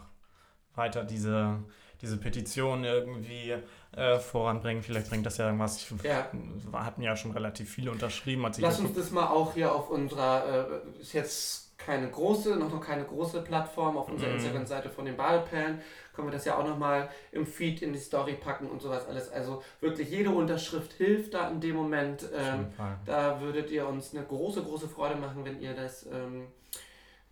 weiter 0.76 1.04
diese, 1.04 1.58
diese 2.02 2.18
Petition 2.18 2.84
irgendwie 2.84 3.56
äh, 3.96 4.20
voranbringen. 4.20 4.84
Vielleicht 4.84 5.10
bringt 5.10 5.26
das 5.26 5.38
ja 5.38 5.46
irgendwas. 5.46 5.78
Ich, 5.78 6.04
ja. 6.04 6.28
hatten 6.74 7.02
ja 7.02 7.16
schon 7.16 7.32
relativ 7.32 7.70
viele 7.70 7.92
unterschrieben. 7.92 8.46
Lass 8.58 8.80
uns 8.80 8.94
das 8.94 9.12
mal 9.12 9.28
auch 9.28 9.54
hier 9.54 9.74
auf 9.74 9.90
unserer, 9.90 10.82
äh, 10.98 11.02
ist 11.02 11.14
jetzt 11.14 11.78
keine 11.78 12.10
große, 12.10 12.56
noch, 12.56 12.72
noch 12.72 12.82
keine 12.82 13.04
große 13.04 13.42
Plattform, 13.42 13.98
auf 13.98 14.10
unserer 14.10 14.32
mm. 14.32 14.36
Instagram-Seite 14.36 14.90
von 14.90 15.06
den 15.06 15.18
Ballperlen 15.18 15.82
können 16.16 16.28
wir 16.30 16.32
das 16.32 16.46
ja 16.46 16.58
auch 16.58 16.66
nochmal 16.66 17.10
im 17.32 17.46
Feed 17.46 17.82
in 17.82 17.94
die 17.94 18.00
Story 18.00 18.34
packen 18.34 18.68
und 18.68 18.82
sowas 18.82 19.08
alles. 19.08 19.32
Also 19.32 19.62
wirklich 19.82 20.10
jede 20.10 20.30
Unterschrift 20.30 20.94
hilft 20.94 21.34
da 21.34 21.50
in 21.50 21.60
dem 21.60 21.76
Moment. 21.76 22.26
Ähm, 22.36 22.68
da 23.06 23.42
würdet 23.42 23.70
ihr 23.70 23.88
uns 23.88 24.16
eine 24.16 24.26
große, 24.26 24.64
große 24.64 24.88
Freude 24.88 25.16
machen, 25.16 25.44
wenn 25.44 25.60
ihr 25.60 25.74
das 25.74 26.06
ähm, 26.06 26.48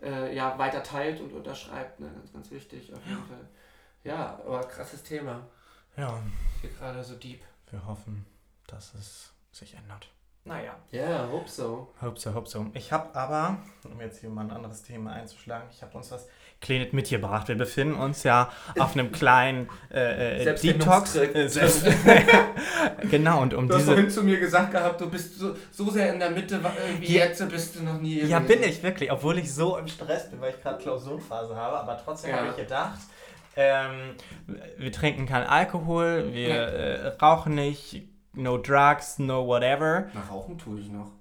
äh, 0.03 0.35
ja, 0.35 0.57
weiter 0.57 0.83
teilt 0.83 1.19
und 1.21 1.33
unterschreibt. 1.33 1.99
Ne? 1.99 2.11
Ganz, 2.13 2.33
ganz 2.33 2.51
wichtig 2.51 2.93
auf 2.93 3.05
jeden 3.05 3.19
ja. 3.19 3.25
Fall. 3.25 3.47
Ja, 4.03 4.39
aber 4.45 4.63
krasses 4.63 5.03
Thema. 5.03 5.47
Ja. 5.95 6.21
Hier 6.61 6.69
gerade 6.71 7.03
so 7.03 7.15
deep. 7.15 7.41
Wir 7.69 7.85
hoffen, 7.85 8.25
dass 8.67 8.93
es 8.95 9.33
sich 9.51 9.75
ändert. 9.75 10.09
Naja. 10.45 10.75
Ja, 10.91 11.01
yeah, 11.01 11.31
hope 11.31 11.49
so. 11.49 11.93
Hope 12.01 12.19
so, 12.19 12.33
hope 12.33 12.49
so. 12.49 12.65
Ich 12.73 12.91
habe 12.91 13.15
aber, 13.15 13.59
um 13.85 13.99
jetzt 14.01 14.19
hier 14.19 14.29
mal 14.29 14.41
ein 14.41 14.51
anderes 14.51 14.83
Thema 14.83 15.13
einzuschlagen, 15.13 15.69
ich 15.71 15.81
habe 15.81 15.97
uns 15.97 16.11
was 16.11 16.27
Kleines 16.63 16.93
mitgebracht. 16.93 17.47
Wir 17.49 17.55
befinden 17.57 17.93
uns 17.95 18.23
ja 18.23 18.49
auf 18.79 18.93
einem 18.93 19.11
kleinen 19.11 19.69
äh, 19.93 20.41
äh, 20.43 20.55
Detox. 20.59 21.15
Äh, 21.15 21.47
selbst- 21.47 21.85
genau, 23.11 23.41
und 23.41 23.53
um 23.53 23.67
Du 23.67 23.73
hast 23.75 23.81
diese. 23.81 23.91
vorhin 23.91 24.09
zu 24.09 24.23
mir 24.23 24.39
gesagt 24.39 24.71
gehabt, 24.71 24.99
du 25.01 25.09
bist 25.09 25.37
so, 25.37 25.55
so 25.71 25.91
sehr 25.91 26.13
in 26.13 26.19
der 26.19 26.31
Mitte, 26.31 26.59
wie 26.99 27.15
Ja. 27.17 27.25
jetzt 27.25 27.47
bist 27.49 27.75
du 27.75 27.83
noch 27.83 27.99
nie 27.99 28.21
Ja, 28.21 28.39
bin 28.39 28.63
ich 28.63 28.81
wirklich, 28.81 29.11
obwohl 29.11 29.37
ich 29.37 29.53
so 29.53 29.77
im 29.77 29.87
Stress 29.87 30.29
bin, 30.31 30.39
weil 30.41 30.51
ich 30.51 30.61
gerade 30.61 30.81
Klausurenphase 30.81 31.55
habe, 31.55 31.77
aber 31.79 32.01
trotzdem 32.03 32.31
Ja. 32.31 32.37
habe 32.37 32.47
ich 32.49 32.55
gedacht, 32.55 32.99
ähm, 33.55 34.15
wir 34.77 34.91
trinken 34.91 35.25
keinen 35.27 35.45
Alkohol, 35.47 36.29
wir 36.33 36.55
äh, 36.55 37.07
rauchen 37.21 37.55
nicht, 37.55 38.07
no 38.33 38.57
drugs, 38.57 39.19
no 39.19 39.45
whatever. 39.45 40.05
Na, 40.13 40.21
rauchen 40.31 40.57
tue 40.57 40.79
ich 40.79 40.89
noch. 40.89 41.11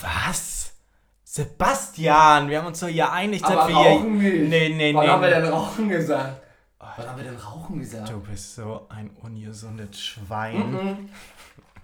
Was? 0.00 0.69
Sebastian, 1.32 2.50
wir 2.50 2.58
haben 2.58 2.66
uns 2.66 2.80
doch 2.80 2.88
ja 2.88 3.12
einig, 3.12 3.40
dass 3.40 3.68
wir 3.68 3.76
rauchen 3.76 4.18
nicht. 4.18 4.48
Nee, 4.48 4.70
nee, 4.70 4.92
Wann 4.92 5.04
nee. 5.04 5.10
haben 5.12 5.22
wir 5.22 5.30
denn 5.30 5.44
Rauchen 5.44 5.88
gesagt? 5.88 6.42
Wann 6.80 7.08
haben 7.08 7.18
wir 7.18 7.24
denn 7.24 7.36
Rauchen 7.36 7.78
gesagt? 7.78 8.08
Du 8.08 8.18
bist 8.18 8.56
so 8.56 8.88
ein 8.88 9.10
ungesundes 9.10 10.00
Schwein. 10.00 10.72
Mhm. 10.72 11.08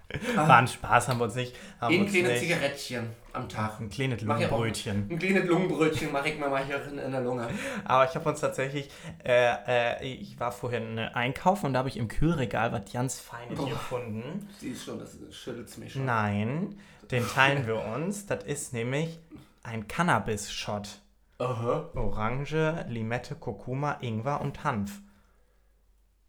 War 0.35 0.57
ein 0.57 0.67
Spaß, 0.67 1.09
haben 1.09 1.19
wir 1.19 1.25
uns 1.25 1.37
nicht. 1.37 1.55
Haben 1.81 1.95
Ein 1.95 2.07
kleines. 2.07 2.41
Zigarettchen 2.41 3.11
am 3.33 3.49
Tag. 3.49 3.79
Ein 3.79 3.89
kleines. 3.89 4.23
Lungenbrötchen. 4.23 5.09
Ein 5.11 5.19
kleines 5.19 5.47
Lungenbrötchen 5.47 6.11
mache 6.11 6.31
ich 6.31 6.39
mir 6.39 6.49
mal 6.49 6.65
hier 6.65 6.85
in, 6.85 6.99
in 6.99 7.13
der 7.13 7.21
Lunge. 7.21 7.49
Aber 7.85 8.05
ich 8.05 8.17
habe 8.17 8.29
uns 8.29 8.41
tatsächlich, 8.41 8.91
äh, 9.25 9.53
äh, 9.67 10.05
ich 10.05 10.41
war 10.41 10.51
vorhin 10.51 10.99
äh, 10.99 11.11
einkaufen 11.15 11.67
und 11.67 11.73
da 11.75 11.81
habe 11.81 11.89
ich 11.89 11.97
im 11.97 12.09
Kühlregal 12.09 12.73
was 12.73 12.93
ganz 12.93 13.21
Feines 13.21 13.59
gefunden. 13.59 14.49
Siehst 14.59 14.85
schon, 14.85 14.99
das 14.99 15.17
schüttelt 15.31 15.79
mich 15.79 15.93
schon. 15.93 16.05
Nein, 16.05 16.77
den 17.11 17.27
teilen 17.27 17.67
wir 17.67 17.85
uns. 17.85 18.27
Das 18.27 18.45
ist 18.45 18.73
nämlich 18.73 19.19
ein 19.63 19.89
Cannabis-Shot. 19.89 21.01
Aha. 21.39 21.91
Orange, 21.95 22.87
Limette, 22.89 23.35
Kurkuma, 23.35 23.99
Ingwer 24.01 24.41
und 24.41 24.65
Hanf. 24.65 25.03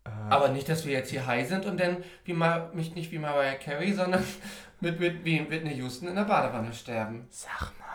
Äh, 0.04 0.10
Aber 0.30 0.50
nicht, 0.50 0.68
dass 0.68 0.86
wir 0.86 0.94
jetzt 0.94 1.12
hier 1.12 1.26
high 1.26 1.48
sind 1.48 1.66
und 1.66 1.80
dann 1.80 2.04
wie 2.26 2.34
mal, 2.34 2.70
mich 2.74 2.94
nicht 2.96 3.12
wie 3.12 3.20
Mariah 3.20 3.56
Carey, 3.56 3.94
sondern 3.94 4.24
mit, 4.82 5.00
mit 5.00 5.24
wie 5.24 5.50
Whitney 5.50 5.76
Houston 5.76 6.08
in 6.08 6.16
der 6.16 6.24
Badewanne 6.26 6.74
sterben. 6.74 7.28
Sag 7.30 7.72
mal. 7.80 7.88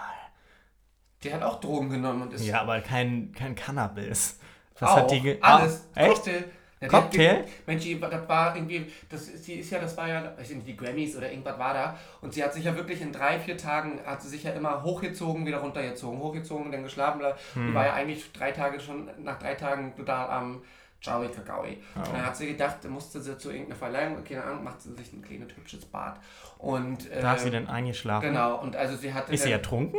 Die 1.23 1.33
hat 1.33 1.43
auch 1.43 1.61
Drogen 1.61 1.91
genommen 1.91 2.23
und 2.23 2.33
ist 2.33 2.45
Ja, 2.45 2.63
aber 2.63 2.81
kein, 2.81 3.33
kein 3.33 3.55
Cannabis. 3.55 4.39
Was 4.79 4.91
auch 4.91 4.97
hat 4.97 5.11
die 5.11 5.21
ge 5.21 5.39
alles. 5.41 5.87
Ah, 5.95 6.01
echt? 6.01 6.15
Cocktail. 6.15 6.45
Ja, 6.83 6.89
Cocktail? 6.89 7.39
Hat, 7.39 7.47
Mensch, 7.67 7.83
die, 7.85 7.99
das 8.01 8.29
war 8.29 8.57
irgendwie, 8.57 8.87
das 9.09 9.29
ist, 9.29 9.47
die 9.47 9.55
ist 9.55 9.71
ja, 9.71 9.79
das 9.79 9.97
war 9.97 10.09
ja, 10.09 10.33
ich 10.41 10.51
nicht, 10.51 10.67
die 10.67 10.77
Grammys 10.77 11.17
oder 11.17 11.31
irgendwas 11.31 11.59
war 11.59 11.73
da. 11.75 11.99
Und 12.21 12.35
sie 12.35 12.43
hat 12.43 12.53
sich 12.53 12.65
ja 12.65 12.75
wirklich 12.77 13.01
in 13.01 13.13
drei, 13.13 13.39
vier 13.39 13.57
Tagen, 13.57 14.01
hat 14.05 14.21
sie 14.23 14.29
sich 14.29 14.43
ja 14.43 14.51
immer 14.53 14.83
hochgezogen, 14.83 15.47
wieder 15.47 15.59
runtergezogen, 15.59 16.19
hochgezogen, 16.19 16.73
dann 16.73 16.83
geschlafen. 16.83 17.23
Hm. 17.55 17.69
Die 17.69 17.75
war 17.75 17.87
ja 17.87 17.93
eigentlich 17.95 18.33
drei 18.33 18.53
Tage 18.53 18.81
schon, 18.81 19.09
nach 19.23 19.39
drei 19.39 19.55
Tagen 19.55 19.95
total 19.97 20.29
am 20.31 20.63
Ciao, 21.03 21.21
Kakaoi. 21.29 21.79
Und 21.97 22.13
dann 22.13 22.25
hat 22.27 22.37
sie 22.37 22.47
gedacht, 22.47 22.77
da 22.83 22.89
musste 22.89 23.21
sie 23.21 23.37
zu 23.37 23.51
irgendeiner 23.51 23.77
Verleihung, 23.77 24.23
keine 24.23 24.45
Ahnung, 24.45 24.63
macht 24.63 24.81
sie 24.81 24.95
sich 24.95 25.13
ein 25.13 25.21
kleines 25.21 25.49
hübsches 25.57 25.85
Bad. 25.85 26.21
Und, 26.59 27.11
äh, 27.11 27.21
Da 27.21 27.35
ist 27.35 27.43
sie 27.43 27.51
denn 27.51 27.67
eingeschlafen? 27.67 28.29
Genau, 28.29 28.61
und 28.61 28.77
also 28.77 28.97
sie 28.97 29.13
hatte. 29.13 29.33
Ist 29.33 29.43
sie 29.43 29.51
dann- 29.51 29.59
ertrunken? 29.59 29.99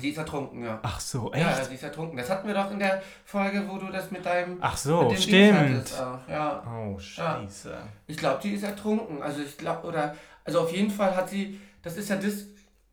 Sie 0.00 0.10
ist 0.10 0.18
ertrunken, 0.18 0.64
ja. 0.64 0.78
Ach 0.82 1.00
so, 1.00 1.32
Ja, 1.34 1.50
echt? 1.50 1.66
sie 1.66 1.74
ist 1.74 1.82
ertrunken. 1.82 2.16
Das 2.16 2.28
hatten 2.30 2.46
wir 2.46 2.54
doch 2.54 2.70
in 2.70 2.78
der 2.78 3.02
Folge, 3.24 3.64
wo 3.68 3.78
du 3.78 3.90
das 3.90 4.10
mit 4.10 4.24
deinem. 4.24 4.58
Ach 4.60 4.76
so, 4.76 5.10
mit 5.10 5.22
stimmt. 5.22 5.92
Ja. 6.28 6.62
Oh, 6.66 6.98
scheiße. 6.98 7.76
Ich 8.06 8.16
glaube, 8.16 8.40
die 8.42 8.52
ist 8.54 8.62
ertrunken. 8.62 9.22
Also 9.22 9.42
ich 9.42 9.56
glaube, 9.56 9.86
oder. 9.86 10.14
Also 10.44 10.60
auf 10.60 10.72
jeden 10.72 10.90
Fall 10.90 11.14
hat 11.16 11.28
sie. 11.28 11.60
Das 11.82 11.96
ist 11.96 12.08
ja 12.08 12.16
das. 12.16 12.46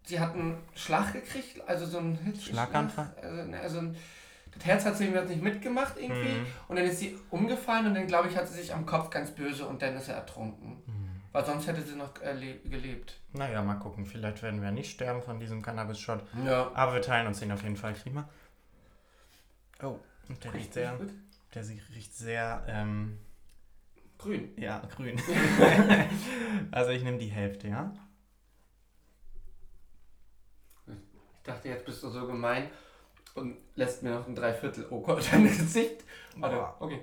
Sie 0.04 0.20
hat 0.20 0.34
einen 0.36 0.58
Schlag 0.76 1.14
gekriegt, 1.14 1.68
also 1.68 1.86
so 1.88 1.98
einen 1.98 2.16
Hitzschlag. 2.16 2.70
Schlaganfall? 2.70 3.16
Also, 3.24 3.44
ne, 3.50 3.60
also 3.60 3.80
ein, 3.80 3.96
das 4.54 4.66
Herz 4.66 4.86
hat 4.86 4.98
sie 4.98 5.08
nicht 5.08 5.42
mitgemacht 5.42 5.96
irgendwie. 5.98 6.30
Mhm. 6.30 6.46
Und 6.68 6.76
dann 6.76 6.86
ist 6.86 7.00
sie 7.00 7.18
umgefallen 7.32 7.88
und 7.88 7.96
dann, 7.96 8.06
glaube 8.06 8.30
ich, 8.30 8.38
hat 8.38 8.48
sie 8.48 8.54
sich 8.54 8.74
am 8.74 8.86
Kopf 8.86 9.10
ganz 9.10 9.32
böse 9.32 9.66
und 9.66 9.82
dann 9.82 9.96
ist 9.96 10.08
er 10.08 10.16
ertrunken. 10.16 10.84
Mhm. 10.86 11.05
Weil 11.36 11.46
sonst 11.46 11.68
hätte 11.68 11.82
sie 11.82 11.98
noch 11.98 12.14
erle- 12.22 12.62
gelebt. 12.70 13.20
Naja, 13.34 13.62
mal 13.62 13.76
gucken. 13.76 14.06
Vielleicht 14.06 14.42
werden 14.42 14.62
wir 14.62 14.72
nicht 14.72 14.90
sterben 14.92 15.22
von 15.22 15.38
diesem 15.38 15.62
Cannabis-Shot. 15.62 16.24
Ja. 16.46 16.72
Aber 16.74 16.94
wir 16.94 17.02
teilen 17.02 17.28
uns 17.28 17.40
den 17.42 17.52
auf 17.52 17.62
jeden 17.62 17.76
Fall. 17.76 17.94
Krieg 17.94 18.14
mal. 18.14 18.30
Oh, 19.84 20.00
und 20.30 20.42
der 20.42 20.54
riecht 20.54 20.74
sehr, 20.74 20.94
gut. 20.96 21.12
der 21.54 21.68
riecht 21.94 22.16
sehr, 22.16 22.64
ähm, 22.70 23.20
Grün. 24.18 24.54
ja, 24.58 24.82
grün. 24.96 25.22
also 26.72 26.92
ich 26.92 27.04
nehme 27.04 27.18
die 27.18 27.28
Hälfte, 27.28 27.68
ja? 27.68 27.94
Ich 30.88 30.96
dachte, 31.44 31.68
jetzt 31.68 31.86
bist 31.86 32.02
du 32.02 32.10
so 32.12 32.26
gemein 32.28 32.70
und 33.34 33.58
lässt 33.76 34.04
mir 34.04 34.12
noch 34.12 34.26
ein 34.26 34.36
Dreiviertel. 34.36 34.88
Oh 34.90 35.02
Gott, 35.02 35.28
dein 35.34 35.44
Gesicht. 35.44 36.06
Warte, 36.38 36.82
okay. 36.82 37.02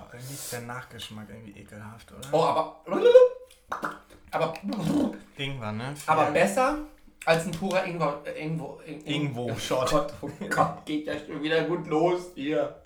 Oh, 0.00 0.06
irgendwie 0.12 0.34
ist 0.34 0.52
der 0.52 0.60
Nachgeschmack 0.62 1.26
irgendwie 1.28 1.60
ekelhaft, 1.60 2.10
oder? 2.12 2.28
Oh, 2.32 2.42
aber. 2.42 2.80
Aber. 4.32 4.54
Ingwer, 5.36 5.72
ne? 5.72 5.92
Aber 6.06 6.30
besser 6.30 6.78
als 7.24 7.46
ein 7.46 7.50
purer 7.52 7.84
Ingwer. 7.84 8.20
Äh, 8.24 8.44
Ingwo. 8.44 8.80
Ing, 8.86 9.04
Ingwo, 9.04 9.50
Oh 9.52 9.58
Shot. 9.58 9.90
Gott, 9.90 10.14
oh 10.22 10.30
Gott, 10.48 10.84
geht 10.86 11.06
ja 11.06 11.14
schon 11.18 11.42
wieder 11.42 11.64
gut 11.64 11.86
los 11.88 12.30
hier. 12.34 12.76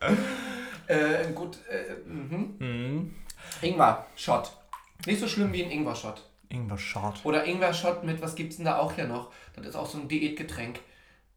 äh, 0.87 1.31
gut. 1.35 1.59
Äh, 1.69 1.95
mhm. 2.09 2.55
Mhm. 2.59 3.15
Ingwer-Shot. 3.61 4.53
Nicht 5.07 5.21
so 5.21 5.29
schlimm 5.29 5.53
wie 5.53 5.65
ein 5.65 5.71
Ingwer-Shot. 5.71 6.23
Ingwer-Shot. 6.49 7.25
Oder 7.25 7.45
Ingwer-Shot 7.45 8.05
mit, 8.05 8.23
was 8.23 8.35
gibt's 8.35 8.57
denn 8.57 8.65
da 8.65 8.79
auch 8.79 8.93
hier 8.93 9.07
noch? 9.07 9.31
Das 9.55 9.67
ist 9.67 9.77
auch 9.77 9.87
so 9.87 9.99
ein 9.99 10.09
Diätgetränk. 10.09 10.81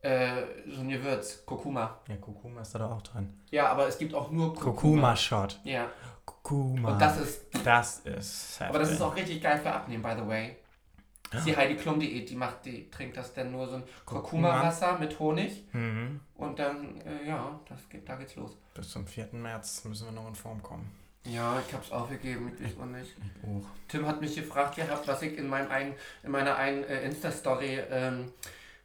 Äh, 0.01 0.43
so 0.69 0.81
ein 0.81 0.89
Gewürz. 0.89 1.43
Kurkuma. 1.45 1.99
Ja, 2.07 2.15
Kurkuma 2.17 2.61
ist 2.61 2.73
da 2.75 2.79
doch 2.79 2.91
auch 2.91 3.01
drin. 3.01 3.33
Ja, 3.49 3.69
aber 3.69 3.87
es 3.87 3.97
gibt 3.97 4.13
auch 4.13 4.29
nur 4.31 4.53
Kurkuma. 4.53 4.71
Kurkuma-Shot. 4.73 5.59
Ja. 5.63 5.89
Kurkuma. 6.25 6.91
Und 6.93 7.01
das 7.01 7.17
ist 7.19 7.41
Das 7.63 7.99
ist 7.99 8.61
Aber 8.61 8.79
das 8.79 8.89
ist 8.89 8.93
heftig. 8.95 9.07
auch 9.07 9.15
richtig 9.15 9.41
geil 9.41 9.59
für 9.59 9.71
Abnehmen, 9.71 10.03
by 10.03 10.13
the 10.21 10.27
way. 10.27 10.55
Das 11.31 11.41
ist 11.41 11.47
die 11.47 11.57
Heidi 11.57 11.75
Klum 11.75 11.99
Diät, 11.99 12.29
die 12.29 12.35
macht, 12.35 12.63
die 12.63 12.89
trinkt 12.89 13.17
das 13.17 13.33
dann 13.33 13.51
nur 13.51 13.67
so 13.67 13.75
ein 13.75 13.83
Kurkuma-Wasser 14.05 14.97
mit 14.97 15.19
Honig 15.19 15.65
Mhm. 15.73 16.21
und 16.35 16.57
dann, 16.57 17.01
äh, 17.01 17.27
ja, 17.27 17.59
das 17.67 17.89
geht, 17.89 18.07
da 18.07 18.15
geht's 18.15 18.35
los. 18.37 18.55
Bis 18.73 18.89
zum 18.89 19.05
4. 19.05 19.29
März 19.33 19.83
müssen 19.83 20.05
wir 20.05 20.13
noch 20.13 20.27
in 20.27 20.35
Form 20.35 20.63
kommen. 20.63 20.89
Ja, 21.25 21.61
ich 21.67 21.73
hab's 21.73 21.91
aufgegeben, 21.91 22.53
ich 22.57 22.77
weiß 22.77 22.81
auch 22.81 22.85
nicht. 22.85 23.13
Oh. 23.45 23.61
Tim 23.89 24.07
hat 24.07 24.21
mich 24.21 24.35
gefragt 24.35 24.75
gehabt, 24.77 25.05
was 25.05 25.21
ich 25.21 25.37
in, 25.37 25.49
meinem 25.49 25.69
einen, 25.69 25.93
in 26.23 26.31
meiner 26.31 26.55
einen 26.55 26.85
äh, 26.85 27.01
Insta-Story, 27.03 27.79
ähm, 27.91 28.31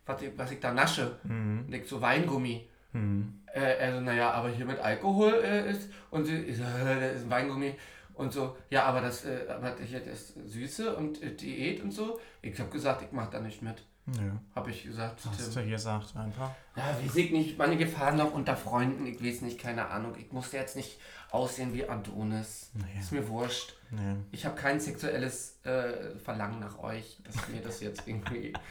was, 0.07 0.23
ich, 0.23 0.31
was 0.37 0.51
ich 0.51 0.61
da 0.61 0.73
nasche. 0.73 1.19
Mhm. 1.25 1.65
Und 1.67 1.75
ich 1.75 1.88
so 1.88 2.01
Weingummi. 2.01 2.69
Mhm. 2.93 3.41
Äh, 3.53 3.87
also, 3.87 4.01
naja, 4.01 4.31
aber 4.33 4.49
hier 4.49 4.67
mit 4.67 4.79
Alkohol 4.79 5.35
äh, 5.45 5.71
ist. 5.71 5.91
Und 6.11 6.25
sie, 6.25 6.37
ich 6.37 6.57
so, 6.57 6.62
das 6.85 7.17
ist 7.17 7.25
ein 7.25 7.31
Weingummi. 7.31 7.75
Und 8.15 8.33
so, 8.33 8.57
ja, 8.71 8.85
aber 8.85 9.01
das, 9.01 9.25
äh, 9.25 9.47
aber 9.49 9.75
hier 9.85 10.01
das 10.01 10.35
Süße 10.35 10.95
und 10.97 11.23
äh, 11.23 11.35
Diät 11.35 11.83
und 11.83 11.93
so. 11.93 12.21
Ich 12.43 12.59
habe 12.61 12.71
gesagt, 12.71 13.03
ich 13.03 13.12
mach 13.12 13.31
da 13.31 13.41
nicht 13.41 13.62
mit. 13.62 13.85
Nö. 14.05 14.33
Habe 14.55 14.71
ich 14.71 14.83
gesagt. 14.83 15.21
Hast 15.25 15.55
Tim. 15.55 15.65
du 15.65 15.71
gesagt 15.71 16.17
einfach? 16.17 16.51
Ja, 16.77 16.97
weiß 17.03 17.15
ich 17.15 17.31
nicht. 17.31 17.57
Meine 17.57 17.77
Gefahren 17.77 18.17
noch 18.17 18.35
unter 18.35 18.57
Freunden. 18.57 19.07
Ich 19.07 19.25
weiß 19.25 19.43
nicht, 19.43 19.61
keine 19.61 19.88
Ahnung. 19.88 20.17
Ich 20.19 20.33
muss 20.33 20.51
jetzt 20.53 20.75
nicht 20.75 20.99
aussehen 21.31 21.73
wie 21.73 21.88
Adonis. 21.88 22.71
Nee. 22.75 22.99
Ist 22.99 23.12
mir 23.12 23.29
wurscht. 23.29 23.77
Nee. 23.91 24.17
Ich 24.33 24.45
habe 24.45 24.57
kein 24.57 24.81
sexuelles 24.81 25.61
äh, 25.65 26.17
Verlangen 26.17 26.59
nach 26.59 26.81
euch, 26.81 27.19
dass 27.25 27.49
mir 27.49 27.61
das 27.61 27.81
jetzt 27.81 28.07
irgendwie. 28.07 28.53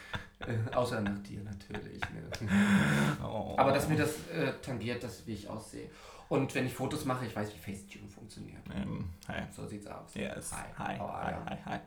Äh, 0.47 0.75
außer 0.75 1.01
nach 1.01 1.17
dir 1.23 1.41
natürlich. 1.43 2.01
Ne? 2.01 2.49
Oh. 3.23 3.55
Aber 3.57 3.71
dass 3.71 3.87
mir 3.87 3.97
das 3.97 4.11
äh, 4.29 4.53
tangiert, 4.61 5.03
das, 5.03 5.25
wie 5.27 5.33
ich 5.33 5.47
aussehe. 5.49 5.89
Und 6.29 6.55
wenn 6.55 6.65
ich 6.65 6.73
Fotos 6.73 7.05
mache, 7.05 7.25
ich 7.25 7.35
weiß, 7.35 7.49
wie 7.53 7.59
Facetune 7.71 8.07
funktioniert. 8.09 8.61
Ähm, 8.73 9.09
hi. 9.27 9.41
So 9.55 9.67
sieht's 9.67 9.85
aus. 9.87 10.13
Yes. 10.15 10.51
Hi. 10.53 10.65
Hi. 10.77 10.99
Are 10.99 11.25
Hi. 11.25 11.33
Hi. 11.49 11.57
Hi. 11.65 11.79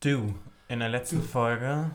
Du, 0.00 0.34
in 0.68 0.80
der 0.80 0.88
letzten 0.88 1.22
Folge. 1.22 1.90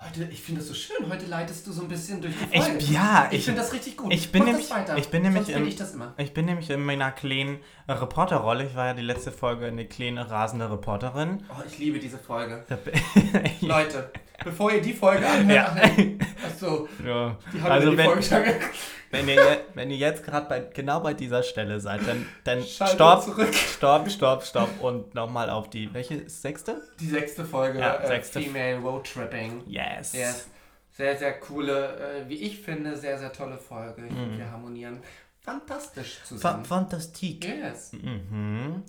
Heute, 0.00 0.24
ich 0.24 0.42
finde 0.42 0.60
das 0.60 0.68
so 0.68 0.74
schön. 0.74 1.08
Heute 1.08 1.26
leitest 1.26 1.64
du 1.68 1.72
so 1.72 1.82
ein 1.82 1.88
bisschen 1.88 2.20
durch 2.20 2.34
die 2.36 2.56
Ich, 2.56 2.62
Folge. 2.64 2.84
ja, 2.86 3.28
ich 3.30 3.38
ich, 3.38 3.44
finde 3.44 3.60
das 3.60 3.72
richtig 3.72 3.96
gut. 3.96 4.12
ich 4.12 4.32
bin 4.32 4.40
Mach 4.40 4.46
nämlich- 4.48 4.68
das 4.68 4.76
weiter. 4.76 4.98
ich 4.98 5.08
bin 5.08 5.22
nämlich 5.22 5.48
im- 5.48 5.66
ich 5.68 5.80
ich 6.18 6.34
bin 6.34 6.46
nämlich 6.46 6.70
in 6.70 6.84
meiner 6.84 7.12
kleinen 7.12 7.60
Reporterrolle. 7.88 8.66
Ich 8.66 8.74
war 8.74 8.86
ja 8.86 8.94
die 8.94 9.02
letzte 9.02 9.30
Folge 9.30 9.66
eine 9.66 9.86
kleine 9.86 10.28
rasende 10.28 10.68
Reporterin. 10.68 11.44
Oh, 11.48 11.62
ich 11.64 11.78
liebe 11.78 12.00
diese 12.00 12.18
Folge. 12.18 12.64
Leute, 13.60 14.10
bevor 14.44 14.72
ihr 14.72 14.80
die 14.82 14.92
Folge 14.92 15.26
anhört, 15.26 15.76
Ja. 15.76 16.46
achso, 16.46 16.88
ja. 17.06 17.36
die 17.52 17.60
haben 17.60 17.70
Also 17.72 17.90
die 17.90 17.96
wenn- 17.98 18.06
Folge 18.06 18.22
schon. 18.22 18.42
Wenn 19.10 19.28
ihr, 19.28 19.60
wenn 19.74 19.90
ihr 19.90 19.98
jetzt 19.98 20.24
gerade 20.24 20.48
bei, 20.48 20.60
genau 20.60 21.00
bei 21.00 21.12
dieser 21.12 21.42
Stelle 21.42 21.78
seid, 21.80 22.00
dann, 22.08 22.26
dann 22.44 22.62
stopp, 22.62 23.22
zurück. 23.22 23.52
stopp, 23.54 24.10
stopp, 24.10 24.42
stopp 24.42 24.70
und 24.80 25.14
nochmal 25.14 25.50
auf 25.50 25.68
die, 25.68 25.92
welche 25.92 26.26
sechste? 26.30 26.80
Die 26.98 27.08
sechste 27.08 27.44
Folge, 27.44 27.78
Ja, 27.78 27.96
äh, 27.96 28.06
sechste. 28.06 28.40
Female 28.40 28.78
Road 28.78 29.04
Tripping. 29.12 29.64
Yes. 29.66 30.14
Yes. 30.14 30.48
Sehr, 30.92 31.14
sehr 31.18 31.38
coole, 31.40 32.22
äh, 32.24 32.28
wie 32.30 32.36
ich 32.36 32.60
finde, 32.62 32.96
sehr, 32.96 33.18
sehr 33.18 33.34
tolle 33.34 33.58
Folge. 33.58 34.02
Finde, 34.08 34.38
wir 34.38 34.50
harmonieren 34.50 35.00
fantastisch 35.42 36.14
Fa 36.20 36.24
zusammen. 36.24 36.64
Fantastik. 36.64 37.44
yes. 37.44 37.92
Mhm. 37.92 38.82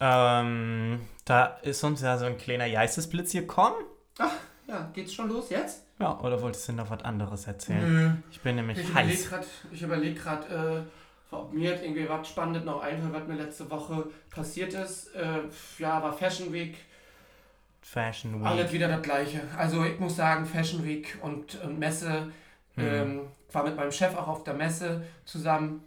Ähm, 0.00 1.00
da 1.26 1.44
ist 1.62 1.84
uns 1.84 2.00
ja 2.00 2.16
so 2.16 2.24
ein 2.24 2.38
kleiner 2.38 2.70
Geistesblitz 2.70 3.32
gekommen. 3.32 3.76
Ach, 4.18 4.30
ja, 4.68 4.90
geht's 4.92 5.12
schon 5.14 5.28
los 5.28 5.50
jetzt? 5.50 5.84
Ja, 5.98 6.18
oder 6.20 6.40
wolltest 6.42 6.68
du 6.68 6.72
noch 6.74 6.90
was 6.90 7.02
anderes 7.02 7.46
erzählen? 7.46 7.92
Nö. 7.92 8.10
Ich 8.30 8.40
bin 8.40 8.56
nämlich 8.56 8.78
Ich 8.78 8.88
überlege 8.90 9.12
heiß. 9.18 9.28
gerade, 9.28 9.46
ich 9.72 9.82
überleg 9.82 10.18
grad, 10.22 10.50
äh, 10.50 10.82
ob 11.30 11.52
mir 11.52 11.70
jetzt 11.70 11.82
irgendwie 11.84 12.08
was 12.08 12.28
Spannendes 12.28 12.64
noch 12.64 12.82
einfällt, 12.82 13.12
was 13.12 13.26
mir 13.26 13.34
letzte 13.34 13.70
Woche 13.70 14.06
passiert 14.30 14.74
ist. 14.74 15.14
Äh, 15.14 15.40
ja, 15.78 16.02
war 16.02 16.12
Fashion 16.12 16.52
Week, 16.52 16.76
Fashion 17.82 18.40
Week. 18.40 18.46
alles 18.46 18.72
wieder 18.72 18.88
das 18.88 19.02
gleiche. 19.02 19.40
Also 19.56 19.84
ich 19.84 19.98
muss 19.98 20.16
sagen, 20.16 20.44
Fashion 20.44 20.84
Week 20.84 21.16
und, 21.22 21.60
und 21.62 21.78
Messe, 21.78 22.30
ähm, 22.76 23.22
war 23.52 23.64
mit 23.64 23.76
meinem 23.76 23.92
Chef 23.92 24.14
auch 24.16 24.28
auf 24.28 24.44
der 24.44 24.54
Messe 24.54 25.02
zusammen 25.24 25.82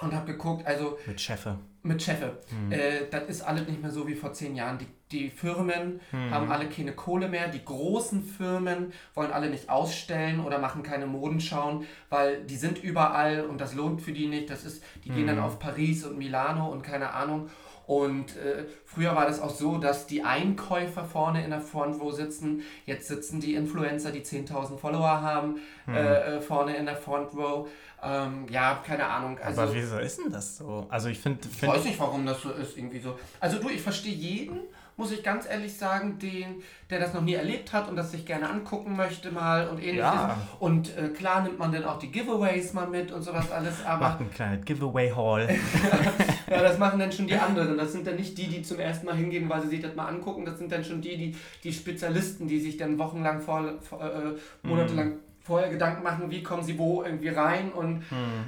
und 0.00 0.14
habe 0.14 0.32
geguckt, 0.32 0.66
also 0.66 0.98
Mit 1.06 1.20
Chefe. 1.20 1.58
mit 1.82 2.00
Chefe, 2.02 2.38
äh, 2.70 3.02
das 3.10 3.24
ist 3.24 3.42
alles 3.42 3.68
nicht 3.68 3.82
mehr 3.82 3.90
so 3.90 4.06
wie 4.06 4.14
vor 4.14 4.32
zehn 4.32 4.54
Jahren. 4.56 4.78
Die, 4.78 4.86
die 5.12 5.30
Firmen 5.30 6.00
haben 6.30 6.50
alle 6.50 6.68
keine 6.68 6.92
Kohle 6.92 7.28
mehr. 7.28 7.48
Die 7.48 7.64
großen 7.64 8.22
Firmen 8.22 8.92
wollen 9.14 9.32
alle 9.32 9.50
nicht 9.50 9.68
ausstellen 9.68 10.40
oder 10.40 10.58
machen 10.58 10.82
keine 10.82 11.06
Modenschauen, 11.06 11.86
weil 12.10 12.42
die 12.44 12.56
sind 12.56 12.82
überall 12.82 13.44
und 13.44 13.60
das 13.60 13.74
lohnt 13.74 14.02
für 14.02 14.12
die 14.12 14.26
nicht. 14.26 14.50
Das 14.50 14.64
ist, 14.64 14.82
die 15.04 15.10
gehen 15.10 15.26
dann 15.26 15.38
auf 15.38 15.58
Paris 15.58 16.04
und 16.04 16.18
Milano 16.18 16.68
und 16.68 16.82
keine 16.82 17.12
Ahnung. 17.12 17.48
Und 17.86 18.36
äh, 18.36 18.64
früher 18.84 19.14
war 19.14 19.26
das 19.26 19.40
auch 19.40 19.50
so, 19.50 19.78
dass 19.78 20.06
die 20.06 20.22
Einkäufer 20.22 21.04
vorne 21.04 21.44
in 21.44 21.50
der 21.50 21.60
Front 21.60 22.00
Row 22.00 22.14
sitzen. 22.14 22.62
Jetzt 22.86 23.08
sitzen 23.08 23.40
die 23.40 23.54
Influencer, 23.54 24.12
die 24.12 24.20
10.000 24.20 24.78
Follower 24.78 25.20
haben, 25.20 25.58
äh, 25.88 26.36
äh, 26.36 26.40
vorne 26.40 26.76
in 26.76 26.86
der 26.86 26.96
Front 26.96 27.34
Row. 27.34 27.68
Ähm, 28.02 28.46
ja, 28.50 28.80
keine 28.86 29.06
Ahnung. 29.06 29.38
Also, 29.38 29.62
Aber 29.62 29.74
wieso 29.74 29.98
ist 29.98 30.18
denn 30.18 30.32
das 30.32 30.58
so? 30.58 30.86
Also 30.90 31.08
ich 31.08 31.18
finde... 31.18 31.40
ich 31.50 31.62
weiß 31.62 31.84
nicht, 31.84 31.98
warum 31.98 32.24
das 32.24 32.40
so 32.40 32.50
ist, 32.52 32.76
irgendwie 32.76 33.00
so. 33.00 33.18
Also 33.40 33.58
du, 33.58 33.68
ich 33.68 33.82
verstehe 33.82 34.14
jeden, 34.14 34.60
muss 34.96 35.12
ich 35.12 35.22
ganz 35.22 35.48
ehrlich 35.48 35.76
sagen, 35.76 36.18
den, 36.18 36.62
der 36.90 37.00
das 37.00 37.14
noch 37.14 37.22
nie 37.22 37.34
erlebt 37.34 37.72
hat 37.72 37.88
und 37.88 37.96
das 37.96 38.12
sich 38.12 38.26
gerne 38.26 38.48
angucken 38.48 38.96
möchte 38.96 39.30
mal 39.30 39.68
und 39.68 39.78
ähnliches. 39.78 40.02
Ja. 40.02 40.36
Und 40.58 40.96
äh, 40.96 41.08
klar 41.08 41.42
nimmt 41.42 41.58
man 41.58 41.72
dann 41.72 41.84
auch 41.84 41.98
die 41.98 42.10
Giveaways 42.10 42.72
mal 42.72 42.86
mit 42.86 43.10
und 43.12 43.22
sowas 43.22 43.50
alles, 43.50 43.84
aber 43.84 44.08
Macht 44.08 44.20
ein 44.20 44.30
kleines 44.30 44.64
Giveaway-Hall. 44.64 45.48
ja, 46.50 46.62
das 46.62 46.78
machen 46.78 46.98
dann 46.98 47.12
schon 47.12 47.26
die 47.26 47.34
anderen. 47.34 47.76
Das 47.76 47.92
sind 47.92 48.06
dann 48.06 48.16
nicht 48.16 48.36
die, 48.36 48.48
die 48.48 48.62
zum 48.62 48.78
ersten 48.78 49.06
Mal 49.06 49.16
hingehen, 49.16 49.48
weil 49.48 49.62
sie 49.62 49.68
sich 49.68 49.80
das 49.80 49.94
mal 49.94 50.06
angucken. 50.06 50.44
Das 50.44 50.58
sind 50.58 50.70
dann 50.70 50.84
schon 50.84 51.00
die, 51.00 51.16
die, 51.16 51.36
die 51.64 51.72
Spezialisten, 51.72 52.46
die 52.46 52.60
sich 52.60 52.76
dann 52.76 52.98
wochenlang, 52.98 53.40
vor, 53.40 53.74
vor, 53.80 54.02
äh, 54.02 54.34
monatelang 54.62 55.14
vorher 55.44 55.70
Gedanken 55.70 56.02
machen, 56.02 56.30
wie 56.30 56.42
kommen 56.42 56.62
sie 56.62 56.78
wo 56.78 57.02
irgendwie 57.02 57.28
rein 57.28 57.72
und 57.72 58.02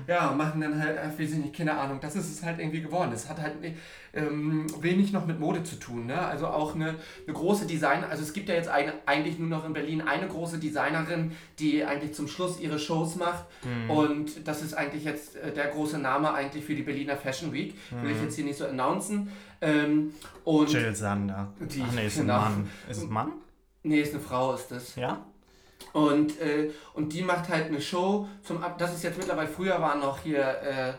ja, 0.06 0.30
machen 0.32 0.60
dann 0.60 0.80
halt, 0.80 0.96
weiß 0.96 1.18
ich 1.32 1.38
nicht, 1.38 1.56
keine 1.56 1.76
Ahnung. 1.76 1.98
Das 2.00 2.14
ist 2.14 2.30
es 2.30 2.42
halt 2.42 2.58
irgendwie 2.60 2.82
geworden. 2.82 3.10
Es 3.12 3.28
hat 3.28 3.40
halt 3.40 3.54
ähm, 4.12 4.66
wenig 4.80 5.12
noch 5.12 5.26
mit 5.26 5.40
Mode 5.40 5.64
zu 5.64 5.76
tun. 5.76 6.06
Ne? 6.06 6.16
Also 6.18 6.46
auch 6.46 6.74
eine, 6.74 6.94
eine 7.26 7.32
große 7.34 7.66
Designer, 7.66 8.08
also 8.10 8.22
es 8.22 8.32
gibt 8.32 8.48
ja 8.48 8.54
jetzt 8.54 8.68
eine, 8.68 8.92
eigentlich 9.06 9.38
nur 9.40 9.48
noch 9.48 9.64
in 9.64 9.72
Berlin 9.72 10.02
eine 10.02 10.28
große 10.28 10.58
Designerin, 10.58 11.32
die 11.58 11.84
eigentlich 11.84 12.14
zum 12.14 12.28
Schluss 12.28 12.60
ihre 12.60 12.78
Shows 12.78 13.16
macht 13.16 13.44
und 13.88 14.46
das 14.46 14.62
ist 14.62 14.74
eigentlich 14.74 15.04
jetzt 15.04 15.34
äh, 15.36 15.52
der 15.52 15.66
große 15.68 15.98
Name 15.98 16.32
eigentlich 16.32 16.64
für 16.64 16.74
die 16.76 16.82
Berliner 16.82 17.16
Fashion 17.16 17.52
Week. 17.52 17.74
Will 18.02 18.12
ich 18.12 18.22
jetzt 18.22 18.36
hier 18.36 18.44
nicht 18.44 18.58
so 18.58 18.66
announcen. 18.66 19.30
Ähm, 19.60 20.12
und 20.44 20.70
Jill 20.72 20.94
Sander. 20.94 21.52
Die- 21.58 21.82
Ach 21.88 21.92
nee, 21.94 22.06
ist 22.06 22.18
genau. 22.18 22.34
ein 22.36 22.40
Mann. 22.42 22.70
Ist 22.88 22.98
es 22.98 23.02
ein 23.04 23.10
Mann? 23.12 23.32
nee, 23.82 24.00
ist 24.00 24.12
eine 24.14 24.22
Frau, 24.22 24.54
ist 24.54 24.70
das. 24.70 24.94
Ja? 24.96 25.24
Und, 25.92 26.40
äh, 26.40 26.70
und 26.94 27.12
die 27.12 27.22
macht 27.22 27.48
halt 27.48 27.66
eine 27.66 27.80
Show 27.80 28.28
zum 28.42 28.62
Ab. 28.62 28.78
Das 28.78 28.94
ist 28.94 29.02
jetzt 29.04 29.16
mittlerweile, 29.18 29.48
früher 29.48 29.80
waren 29.80 30.00
noch 30.00 30.18
hier 30.18 30.40
äh, 30.62 30.92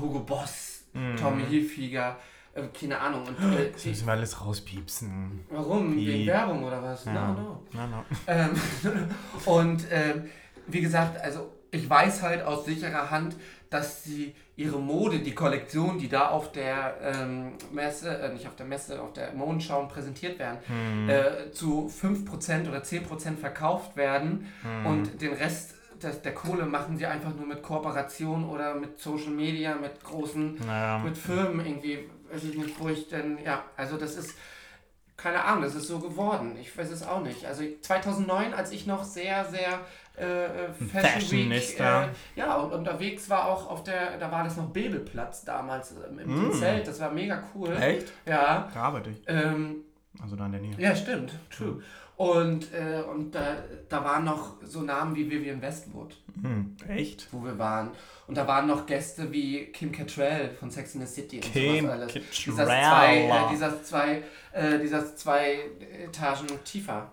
Hugo 0.00 0.20
Boss, 0.20 0.84
Tommy 1.20 1.44
Hilfiger, 1.44 2.16
äh, 2.54 2.62
keine 2.78 2.98
Ahnung. 2.98 3.24
Und, 3.26 3.52
äh, 3.56 3.70
Das 3.72 3.84
müssen 3.86 4.06
wir 4.06 4.12
alles 4.12 4.44
rauspiepsen. 4.44 5.44
warum? 5.50 5.94
Wegen 5.94 6.04
Piep. 6.06 6.26
Werbung 6.26 6.64
oder 6.64 6.82
was? 6.82 7.04
Ja. 7.04 7.12
No, 7.32 7.32
no. 7.40 7.62
No, 7.72 7.86
no. 7.86 8.04
Ähm, 8.26 8.50
und 9.44 9.84
ähm, 9.90 10.28
wie 10.66 10.80
gesagt, 10.80 11.20
also 11.20 11.52
ich 11.70 11.88
weiß 11.88 12.22
halt 12.22 12.42
aus 12.42 12.64
sicherer 12.64 13.10
Hand, 13.10 13.36
dass 13.70 14.02
sie 14.02 14.34
ihre 14.60 14.78
Mode, 14.78 15.20
die 15.20 15.34
Kollektion, 15.34 15.98
die 15.98 16.08
da 16.08 16.28
auf 16.28 16.52
der 16.52 16.96
ähm, 17.02 17.52
Messe, 17.72 18.10
äh, 18.10 18.32
nicht 18.32 18.46
auf 18.46 18.56
der 18.56 18.66
Messe, 18.66 19.00
auf 19.00 19.12
der 19.14 19.32
Mondschau 19.32 19.86
präsentiert 19.86 20.38
werden, 20.38 20.58
äh, 21.08 21.50
zu 21.50 21.88
5% 21.88 22.68
oder 22.68 22.82
10% 22.82 23.36
verkauft 23.38 23.96
werden 23.96 24.46
und 24.84 25.22
den 25.22 25.32
Rest 25.32 25.74
des, 26.02 26.20
der 26.22 26.34
Kohle 26.34 26.66
machen 26.66 26.96
sie 26.98 27.06
einfach 27.06 27.34
nur 27.34 27.46
mit 27.46 27.62
Kooperation 27.62 28.48
oder 28.48 28.74
mit 28.74 28.98
Social 28.98 29.30
Media, 29.30 29.74
mit 29.74 30.02
großen 30.02 30.58
Naja. 30.66 30.98
mit 30.98 31.16
Firmen 31.16 31.64
irgendwie, 31.64 31.98
weiß 32.30 32.44
ich 32.44 32.56
nicht, 32.56 32.78
wo 32.78 32.88
ich 32.88 33.08
denn, 33.08 33.38
ja, 33.44 33.64
also 33.76 33.96
das 33.96 34.16
ist, 34.16 34.34
keine 35.22 35.42
Ahnung, 35.44 35.62
das 35.62 35.74
ist 35.74 35.86
so 35.88 35.98
geworden. 35.98 36.56
Ich 36.60 36.76
weiß 36.76 36.90
es 36.90 37.02
auch 37.06 37.20
nicht. 37.22 37.44
Also 37.44 37.62
2009, 37.82 38.54
als 38.54 38.72
ich 38.72 38.86
noch 38.86 39.04
sehr, 39.04 39.44
sehr 39.44 39.80
äh, 40.18 40.44
äh, 40.66 40.72
Fashion 40.92 41.50
Week, 41.50 41.78
äh, 41.80 42.08
ja, 42.36 42.56
und 42.56 42.72
unterwegs 42.72 43.28
war 43.30 43.46
auch 43.46 43.70
auf 43.70 43.82
der, 43.84 44.18
da 44.18 44.30
war 44.32 44.44
das 44.44 44.56
noch 44.56 44.66
Bebelplatz 44.70 45.44
damals 45.44 45.94
ähm, 46.10 46.18
im 46.18 46.48
Mm. 46.48 46.52
Zelt, 46.52 46.86
das 46.88 47.00
war 47.00 47.10
mega 47.10 47.42
cool. 47.54 47.74
Echt? 47.80 48.12
Ja, 48.26 48.68
Da 48.72 48.80
arbeite 48.82 49.10
ich. 49.10 49.22
ähm, 49.26 49.76
Also 50.22 50.36
da 50.36 50.46
in 50.46 50.52
der 50.52 50.60
Nähe. 50.60 50.74
ja, 50.78 50.94
stimmt, 50.94 51.32
true. 51.56 51.82
Und, 52.20 52.74
äh, 52.74 53.02
und 53.10 53.34
da, 53.34 53.56
da 53.88 54.04
waren 54.04 54.24
noch 54.24 54.56
so 54.62 54.82
Namen 54.82 55.16
wie 55.16 55.30
Vivian 55.30 55.62
Westwood, 55.62 56.14
Hm, 56.42 56.76
echt? 56.86 57.26
wo 57.32 57.42
wir 57.42 57.58
waren. 57.58 57.92
Und 58.26 58.36
da 58.36 58.46
waren 58.46 58.66
noch 58.66 58.84
Gäste 58.84 59.32
wie 59.32 59.64
Kim 59.72 59.90
Cattrall 59.90 60.50
von 60.60 60.70
Sex 60.70 60.94
in 60.94 61.00
the 61.00 61.06
City 61.06 61.36
und 61.36 61.50
Kim 61.50 61.80
sowas 61.86 61.92
alles. 61.92 62.12
Dieser 62.44 62.66
zwei, 62.66 63.16
äh, 63.22 63.48
dieser 63.50 63.82
zwei, 63.82 64.22
äh, 64.52 64.78
dieser 64.80 65.16
zwei 65.16 65.60
Etagen 66.04 66.46
tiefer 66.62 67.10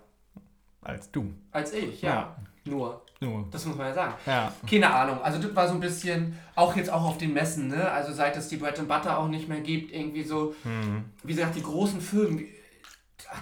Als 0.82 1.10
du. 1.10 1.32
als 1.54 1.72
ich, 1.74 2.02
ja. 2.02 2.36
Nur. 2.65 3.02
Nur. 3.22 3.48
Das 3.50 3.65
muss 3.65 3.78
man 3.78 3.88
ja 3.88 3.93
sagen. 3.93 4.13
Ja. 4.26 4.54
Keine 4.70 4.93
Ahnung. 4.93 5.22
Also 5.24 5.39
das 5.39 5.56
war 5.56 5.70
so 5.70 5.74
ein 5.76 5.80
bisschen, 5.80 6.38
auch 6.54 6.76
jetzt 6.76 6.89
auch 6.91 7.06
auf 7.06 7.17
den 7.17 7.32
Messen, 7.34 7.70
ne? 7.70 7.89
Also 7.89 8.12
seit 8.12 8.36
es 8.36 8.50
die 8.50 8.58
Bread 8.58 8.78
and 8.78 8.89
Butter 8.89 9.17
auch 9.17 9.30
nicht 9.30 9.48
mehr 9.48 9.62
gibt, 9.62 9.91
irgendwie 9.93 10.24
so, 10.24 10.54
Hm. 10.63 11.06
wie 11.24 11.34
gesagt, 11.34 11.56
die 11.56 11.63
großen 11.63 12.02
Firmen, 12.02 12.46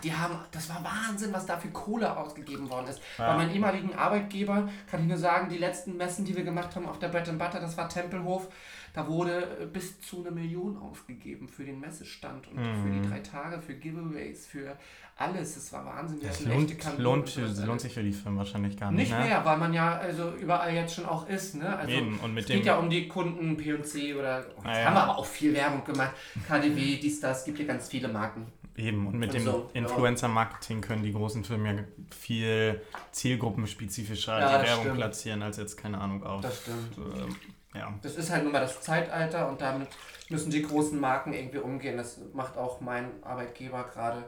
die 0.03 0.13
haben, 0.13 0.35
das 0.51 0.69
war 0.69 0.83
Wahnsinn, 0.83 1.33
was 1.33 1.45
da 1.45 1.57
für 1.57 1.69
Kohle 1.69 2.17
ausgegeben 2.17 2.69
worden 2.69 2.87
ist. 2.87 3.01
Ja. 3.17 3.31
Bei 3.31 3.37
meinem 3.37 3.53
ehemaligen 3.53 3.93
Arbeitgeber 3.93 4.69
kann 4.89 5.01
ich 5.01 5.07
nur 5.07 5.17
sagen, 5.17 5.49
die 5.49 5.57
letzten 5.57 5.97
Messen, 5.97 6.25
die 6.25 6.35
wir 6.35 6.43
gemacht 6.43 6.75
haben 6.75 6.87
auf 6.87 6.99
der 6.99 7.09
Bread 7.09 7.29
and 7.29 7.39
Butter, 7.39 7.59
das 7.59 7.77
war 7.77 7.87
Tempelhof, 7.87 8.47
da 8.93 9.07
wurde 9.07 9.57
äh, 9.61 9.65
bis 9.65 9.99
zu 9.99 10.21
eine 10.21 10.31
Million 10.31 10.77
ausgegeben 10.77 11.49
für 11.49 11.65
den 11.65 11.79
Messestand 11.79 12.47
und 12.47 12.57
für 12.57 12.89
die 12.89 13.07
drei 13.07 13.19
Tage, 13.19 13.61
für 13.61 13.75
Giveaways, 13.75 14.47
für 14.47 14.77
alles. 15.17 15.55
Das 15.55 15.73
war 15.73 15.85
Wahnsinn. 15.85 16.19
Das 16.21 16.45
lohnt, 16.45 16.97
lohnt, 16.97 17.57
lohnt 17.65 17.81
sich 17.81 17.93
für 17.93 18.03
die 18.03 18.13
Firmen 18.13 18.37
wahrscheinlich 18.37 18.77
gar 18.77 18.91
nicht. 18.91 19.09
Nicht 19.09 19.19
ne? 19.19 19.25
mehr, 19.25 19.45
weil 19.45 19.57
man 19.57 19.73
ja 19.73 19.97
also 19.97 20.31
überall 20.35 20.73
jetzt 20.73 20.95
schon 20.95 21.05
auch 21.05 21.27
ist. 21.27 21.55
Ne? 21.55 21.75
Also 21.77 21.91
Eben, 21.91 22.19
und 22.19 22.33
mit 22.33 22.43
es 22.43 22.47
dem- 22.47 22.57
geht 22.57 22.65
ja 22.65 22.77
um 22.77 22.89
die 22.89 23.07
Kunden 23.07 23.57
P&C 23.57 24.13
oder 24.13 24.45
oh, 24.57 24.61
jetzt 24.65 24.77
ja. 24.77 24.85
haben 24.85 24.93
wir 24.95 25.03
aber 25.03 25.17
auch 25.17 25.25
viel 25.25 25.53
Werbung 25.53 25.83
gemacht. 25.83 26.13
KDW, 26.47 26.97
dies, 26.97 27.19
das, 27.19 27.43
gibt 27.43 27.57
hier 27.57 27.67
ganz 27.67 27.89
viele 27.89 28.07
Marken. 28.07 28.47
Eben, 28.77 29.07
und 29.07 29.15
mit 29.17 29.29
Und 29.29 29.35
dem 29.35 29.45
so. 29.45 29.69
Influencer-Marketing 29.73 30.81
können 30.81 31.03
die 31.03 31.13
großen 31.13 31.43
Firmen 31.45 31.77
ja 31.77 31.83
viel 32.13 32.81
zielgruppenspezifischer 33.11 34.39
Ja, 34.39 34.57
die 34.59 34.67
Werbung 34.67 34.83
stimmt. 34.83 34.97
platzieren, 34.97 35.41
als 35.43 35.57
jetzt, 35.57 35.77
keine 35.77 35.99
Ahnung, 35.99 36.23
auf. 36.23 36.41
Das 36.41 36.61
stimmt. 36.61 36.97
ähm, 36.97 37.35
ja. 37.73 37.93
Das 38.01 38.15
ist 38.15 38.29
halt 38.29 38.43
nun 38.43 38.51
mal 38.51 38.59
das 38.61 38.81
Zeitalter 38.81 39.47
und 39.47 39.61
damit 39.61 39.87
müssen 40.29 40.49
die 40.51 40.61
großen 40.61 40.99
Marken 40.99 41.33
irgendwie 41.33 41.59
umgehen. 41.59 41.97
Das 41.97 42.19
macht 42.33 42.57
auch 42.57 42.81
mein 42.81 43.11
Arbeitgeber 43.23 43.85
gerade, 43.93 44.23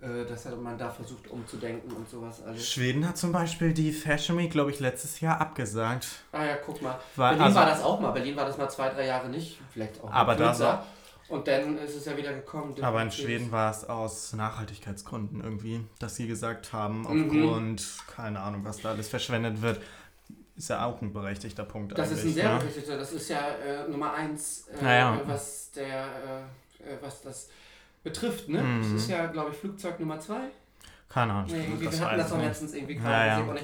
äh, 0.00 0.24
dass 0.28 0.44
man 0.56 0.78
da 0.78 0.90
versucht 0.90 1.28
umzudenken 1.28 1.92
und 1.92 2.08
sowas 2.08 2.42
alles. 2.42 2.68
Schweden 2.68 3.06
hat 3.06 3.16
zum 3.16 3.30
Beispiel 3.32 3.72
die 3.74 3.92
Fashion 3.92 4.38
Week, 4.38 4.50
glaube 4.50 4.70
ich, 4.70 4.80
letztes 4.80 5.20
Jahr 5.20 5.40
abgesagt. 5.40 6.06
Ah 6.32 6.44
ja, 6.44 6.56
guck 6.56 6.80
mal. 6.82 6.98
War- 7.16 7.30
Berlin 7.30 7.42
also- 7.44 7.56
war 7.58 7.66
das 7.66 7.82
auch 7.82 8.00
mal. 8.00 8.10
Berlin 8.12 8.36
war 8.36 8.44
das 8.46 8.58
mal 8.58 8.68
zwei, 8.68 8.88
drei 8.88 9.06
Jahre 9.06 9.28
nicht. 9.28 9.60
Vielleicht 9.72 10.02
auch 10.02 10.10
Aber 10.10 10.34
da. 10.34 10.84
Und 11.28 11.48
dann 11.48 11.78
ist 11.78 11.96
es 11.96 12.04
ja 12.04 12.16
wieder 12.16 12.32
gekommen. 12.34 12.74
Aber 12.82 13.00
in 13.02 13.10
Schweden 13.10 13.50
war 13.50 13.70
es 13.70 13.88
aus 13.88 14.32
Nachhaltigkeitsgründen 14.34 15.42
irgendwie, 15.42 15.80
dass 15.98 16.16
sie 16.16 16.26
gesagt 16.26 16.72
haben, 16.72 17.02
Mhm. 17.02 17.06
aufgrund, 17.26 17.86
keine 18.14 18.40
Ahnung, 18.40 18.64
was 18.64 18.78
da 18.82 18.90
alles 18.90 19.08
verschwendet 19.08 19.62
wird, 19.62 19.80
ist 20.56 20.68
ja 20.68 20.84
auch 20.84 21.00
ein 21.02 21.12
berechtigter 21.12 21.64
Punkt 21.64 21.96
Das 21.98 22.12
ist 22.12 22.24
ein 22.24 22.32
sehr 22.34 22.52
ne? 22.52 22.58
berechtigter, 22.58 22.96
das 22.98 23.12
ist 23.12 23.28
ja 23.28 23.40
äh, 23.48 23.88
Nummer 23.88 24.12
eins, 24.14 24.68
äh, 24.68 24.84
Naja. 24.84 25.20
was 25.26 25.70
der, 25.72 26.04
äh, 26.04 26.92
äh, 26.92 26.96
was 27.00 27.22
das 27.22 27.48
betrifft, 28.04 28.48
ne? 28.48 28.62
Mhm. 28.62 28.82
Das 28.82 29.02
ist 29.02 29.10
ja, 29.10 29.26
glaube 29.26 29.50
ich, 29.50 29.56
Flugzeug 29.56 29.98
Nummer 29.98 30.20
zwei. 30.20 30.50
Keine 31.08 31.32
Ahnung. 31.32 31.50
Nee, 31.50 31.66
wir 31.78 31.90
hatten 32.00 32.18
das 32.18 32.32
nicht. 32.32 32.44
letztens 32.44 32.74
irgendwie 32.74 32.94
gerade 32.96 33.28
Ja, 33.28 33.54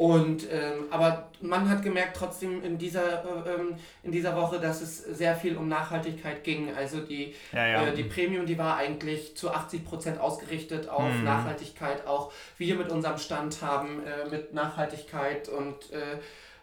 Und 0.00 0.46
ähm, 0.50 0.84
aber 0.90 1.28
man 1.42 1.68
hat 1.68 1.82
gemerkt 1.82 2.16
trotzdem 2.16 2.64
in 2.64 2.78
dieser 2.78 3.22
äh, 3.22 3.50
ähm, 3.54 3.74
in 4.02 4.10
dieser 4.10 4.34
Woche, 4.34 4.58
dass 4.58 4.80
es 4.80 4.96
sehr 5.04 5.36
viel 5.36 5.58
um 5.58 5.68
Nachhaltigkeit 5.68 6.42
ging. 6.42 6.74
Also 6.74 7.02
die 7.02 7.34
Ja, 7.52 7.66
ja. 7.66 7.82
äh, 7.86 7.94
die 7.94 8.04
Premium, 8.04 8.46
die 8.46 8.56
war 8.56 8.78
eigentlich 8.78 9.36
zu 9.36 9.50
80% 9.52 10.16
ausgerichtet 10.18 10.88
auf 10.88 11.12
Mhm. 11.12 11.24
Nachhaltigkeit. 11.24 12.06
Auch 12.06 12.32
wir 12.56 12.76
mit 12.76 12.90
unserem 12.90 13.18
Stand 13.18 13.60
haben 13.60 14.02
äh, 14.06 14.26
mit 14.30 14.54
Nachhaltigkeit 14.54 15.50
und 15.50 15.92
äh, 15.92 16.18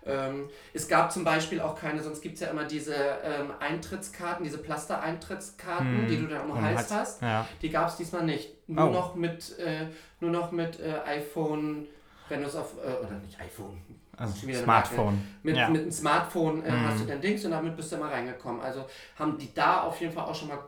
Ähm, 0.10 0.48
es 0.74 0.88
gab 0.88 1.12
zum 1.12 1.26
Beispiel 1.26 1.60
auch 1.60 1.76
keine, 1.78 2.02
sonst 2.02 2.22
gibt 2.22 2.36
es 2.36 2.40
ja 2.40 2.48
immer 2.48 2.64
diese 2.64 2.96
ähm, 2.96 3.52
Eintrittskarten, 3.60 4.46
diese 4.46 4.58
Plaster-Eintrittskarten, 4.60 6.04
Hm. 6.04 6.08
die 6.08 6.18
du 6.22 6.28
dann 6.28 6.50
Um 6.50 6.62
Hals- 6.62 6.92
hast. 6.92 7.22
Ja. 7.22 7.46
Die 7.62 7.70
gab 7.70 7.90
es 7.90 7.98
diesmal 7.98 8.24
nicht. 8.24 8.54
Nur 8.68 8.88
Oh. 8.88 8.92
noch 8.92 9.16
mit, 9.16 9.58
äh, 9.60 9.88
nur 10.22 10.32
noch 10.32 10.52
mit 10.54 10.80
äh, 10.80 10.94
iPhone, 11.06 11.88
wenn 12.30 12.42
du 12.42 12.48
es 12.48 12.56
auf, 12.56 12.74
äh, 12.84 13.06
oder 13.06 13.18
nicht 13.20 13.40
iPhone, 13.40 13.82
Also 14.18 14.34
Smartphone. 14.54 15.22
mit, 15.44 15.56
ja. 15.56 15.70
mit 15.70 15.82
einem 15.82 15.92
Smartphone 15.92 16.64
äh, 16.64 16.72
Mhm. 16.72 16.86
hast 16.88 17.02
du 17.02 17.06
dein 17.06 17.22
Dings 17.22 17.46
und 17.46 17.52
damit 17.52 17.76
bist 17.76 17.92
du 17.92 17.96
immer 17.98 18.12
reingekommen. 18.12 18.62
Also 18.62 18.86
haben 19.18 19.38
die 19.38 19.54
da 19.54 19.82
auf 19.84 20.00
jeden 20.02 20.14
Fall 20.14 20.26
auch 20.26 20.36
schon 20.36 20.48
mal 20.50 20.60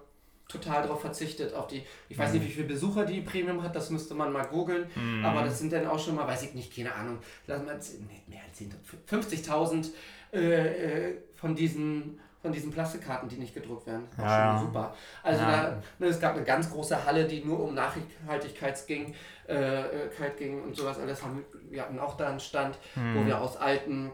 total 0.47 0.81
darauf 0.81 1.01
verzichtet, 1.01 1.53
auf 1.53 1.67
die, 1.67 1.83
ich 2.09 2.17
weiß 2.17 2.33
Mhm. 2.33 2.39
nicht, 2.39 2.47
wie 2.47 2.51
viele 2.53 2.67
Besucher 2.67 3.05
die 3.05 3.21
Premium 3.21 3.61
hat, 3.61 3.75
das 3.75 3.91
müsste 3.91 4.15
man 4.15 4.31
mal 4.31 4.45
googeln, 4.47 4.87
Mhm. 4.95 5.23
aber 5.23 5.43
das 5.43 5.59
sind 5.59 5.71
dann 5.71 5.85
auch 5.85 5.99
schon 5.99 6.15
mal, 6.15 6.27
weiß 6.27 6.41
ich 6.43 6.53
nicht, 6.55 6.75
keine 6.75 6.93
Ahnung, 6.95 7.19
lassen 7.45 7.67
wir 7.67 7.73
jetzt, 7.73 7.99
nee, 8.01 8.23
mehr 8.27 8.41
als 8.47 8.57
10, 8.57 8.71
50.000 9.07 9.91
äh, 10.33 11.09
äh, 11.11 11.17
von 11.35 11.55
diesen 11.55 12.19
von 12.41 12.51
diesen 12.51 12.71
Plastikkarten, 12.71 13.27
die 13.29 13.35
nicht 13.37 13.53
gedruckt 13.53 13.85
werden. 13.87 14.07
Auch 14.17 14.23
Ja, 14.23 14.57
schon 14.57 14.67
super. 14.67 14.95
Also 15.23 15.41
Ja. 15.43 15.51
da, 15.51 15.81
ne, 15.99 16.07
es 16.07 16.19
gab 16.19 16.35
eine 16.35 16.43
ganz 16.45 16.69
große 16.71 17.05
Halle, 17.05 17.25
die 17.25 17.43
nur 17.43 17.59
um 17.59 17.73
Nachhaltigkeit 17.75 18.87
ging, 18.87 19.13
äh, 19.47 19.81
äh, 19.81 20.09
ging 20.37 20.63
und 20.63 20.75
sowas 20.75 20.99
alles. 20.99 21.21
Haben, 21.23 21.43
wir 21.69 21.81
hatten 21.81 21.99
auch 21.99 22.15
da 22.15 22.29
einen 22.29 22.39
Stand, 22.39 22.77
wo 22.95 23.01
Mhm. 23.21 23.27
wir 23.27 23.39
aus 23.41 23.57
alten 23.57 24.11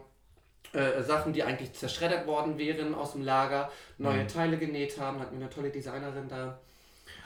äh, 0.73 1.01
Sachen, 1.03 1.31
die 1.31 1.43
eigentlich 1.43 1.73
zerschreddert 1.73 2.27
worden 2.27 2.57
wären 2.57 2.95
aus 2.95 3.13
dem 3.13 3.21
Lager, 3.23 3.71
neue 3.97 4.23
Mhm. 4.23 4.27
Teile 4.27 4.57
genäht 4.57 4.99
haben. 4.99 5.19
Hatten 5.19 5.37
wir 5.37 5.45
eine 5.45 5.49
tolle 5.53 5.69
Designerin 5.69 6.27
da. 6.27 6.59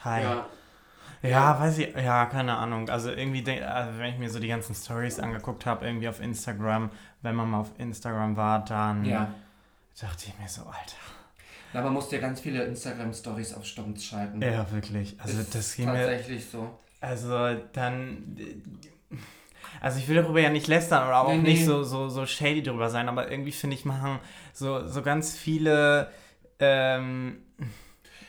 Hi. 0.04 0.22
Ja, 0.22 0.46
Ja, 1.22 1.58
weiß 1.60 1.78
ich, 1.78 1.94
ja, 1.94 2.26
keine 2.26 2.56
Ahnung. 2.56 2.88
Also 2.88 3.10
irgendwie, 3.10 3.44
also 3.62 3.98
wenn 3.98 4.12
ich 4.12 4.18
mir 4.18 4.30
so 4.30 4.38
die 4.38 4.48
ganzen 4.48 4.74
Stories 4.74 5.18
angeguckt 5.18 5.66
habe, 5.66 5.84
irgendwie 5.86 6.08
auf 6.08 6.20
Instagram, 6.20 6.90
wenn 7.22 7.34
man 7.34 7.50
mal 7.50 7.60
auf 7.60 7.72
Instagram 7.78 8.36
war, 8.36 8.64
dann 8.64 9.04
ja. 9.04 9.34
Dachte 10.00 10.26
ich 10.28 10.38
mir 10.38 10.48
so, 10.48 10.62
Alter. 10.62 10.96
Na, 11.72 11.82
man 11.82 11.92
musste 11.92 12.16
ja 12.16 12.22
ganz 12.22 12.40
viele 12.40 12.64
Instagram-Stories 12.64 13.54
auf 13.54 13.64
Stumms 13.64 14.04
schalten. 14.04 14.42
Ja, 14.42 14.70
wirklich. 14.72 15.14
Also 15.18 15.38
Ist 15.38 15.54
das 15.54 15.76
ging 15.76 15.86
mir, 15.86 15.92
tatsächlich 15.94 16.44
so. 16.46 16.68
also 17.00 17.54
dann, 17.72 18.36
also 19.80 19.98
ich 20.00 20.08
will 20.08 20.16
darüber 20.16 20.40
ja 20.40 20.50
nicht 20.50 20.66
lästern 20.66 21.06
oder 21.06 21.20
auch 21.20 21.28
Nee, 21.32 21.38
nicht 21.38 21.60
nee. 21.60 21.64
so, 21.66 21.84
so, 21.84 22.08
so 22.08 22.26
shady 22.26 22.62
drüber 22.62 22.90
sein, 22.90 23.08
aber 23.08 23.30
irgendwie 23.30 23.52
finde 23.52 23.76
ich, 23.76 23.84
machen 23.84 24.18
so, 24.52 24.86
so 24.88 25.02
ganz 25.02 25.36
viele, 25.36 26.10
ähm, 26.58 27.42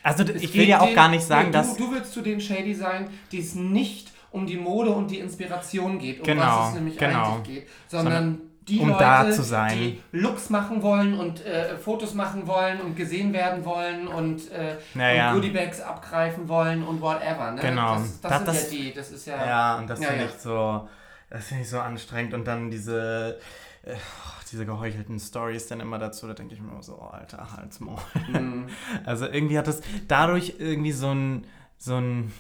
also 0.04 0.24
Es 0.24 0.44
ich 0.44 0.54
will 0.54 0.68
ja 0.68 0.82
auch 0.82 0.86
den- 0.86 0.96
gar 0.96 1.10
nicht 1.10 1.24
sagen, 1.26 1.48
nee, 1.48 1.54
dass, 1.54 1.76
Du, 1.78 1.86
du 1.88 1.94
willst 1.94 2.14
zu 2.14 2.22
den 2.22 2.40
Shady 2.40 2.76
sein, 2.76 3.10
die 3.32 3.40
es 3.40 3.56
nicht 3.56 4.12
um 4.32 4.46
die 4.46 4.58
Mode 4.58 4.92
und 4.92 5.10
die 5.10 5.18
Inspiration 5.20 5.98
geht, 6.00 6.20
um 6.20 6.26
Genau, 6.26 6.60
was 6.60 6.70
es 6.70 6.76
nämlich 6.76 6.98
genau. 6.98 7.36
eigentlich 7.38 7.56
geht, 7.64 7.70
sondern 7.88 8.40
die 8.72 8.80
um 8.80 8.90
Leute, 8.90 9.00
da 9.04 9.32
zu 9.32 9.42
sein. 9.44 9.78
die 9.78 10.02
Looks 10.12 10.50
machen 10.50 10.82
wollen 10.82 11.14
und 11.18 11.46
äh, 11.46 11.78
Fotos 11.78 12.14
machen 12.14 12.48
wollen 12.48 12.82
und 12.82 12.96
gesehen 12.96 13.34
werden 13.34 13.64
wollen 13.66 14.08
und, 14.08 14.50
äh, 14.52 14.76
Naja. 14.94 15.30
und 15.30 15.36
Goodiebags 15.42 15.82
abgreifen 15.82 16.48
wollen 16.50 16.84
und 16.84 17.02
whatever. 17.02 17.52
Ne? 17.52 17.62
Genau. 17.62 17.96
Das, 17.96 18.22
das, 18.22 18.32
Das- 18.32 18.38
sind 18.40 18.48
das- 18.48 18.72
ja 18.72 18.78
die, 18.78 18.94
das 18.94 19.12
ist 19.12 19.26
ja... 19.28 19.46
Ja, 19.46 19.78
und 19.78 19.90
das 19.90 20.00
Ja, 20.00 20.08
finde 20.08 20.24
ja. 20.24 20.30
ich 20.30 20.36
so, 20.42 20.88
das 21.30 21.48
finde 21.48 21.64
ich 21.64 21.70
so 21.70 21.80
anstrengend 21.80 22.34
und 22.34 22.46
dann 22.46 22.70
diese, 22.72 23.38
äh, 23.84 23.96
diese 24.52 24.66
geheuchelten 24.66 25.20
Stories 25.20 25.68
dann 25.68 25.80
immer 25.80 25.98
dazu, 25.98 26.28
da 26.28 26.34
denke 26.34 26.54
ich 26.56 26.62
mir 26.62 26.72
immer 26.72 26.84
so, 26.84 26.98
oh, 27.02 27.08
Alter, 27.12 27.48
halt's 27.56 27.80
Maul. 27.80 27.98
Mm. 28.28 28.66
Also 29.06 29.26
irgendwie 29.28 29.58
hat 29.58 29.68
es 29.68 29.82
dadurch 30.08 30.56
irgendwie 30.60 30.92
so 30.92 31.10
ein, 31.14 31.46
so 31.78 31.96
ein, 31.96 32.32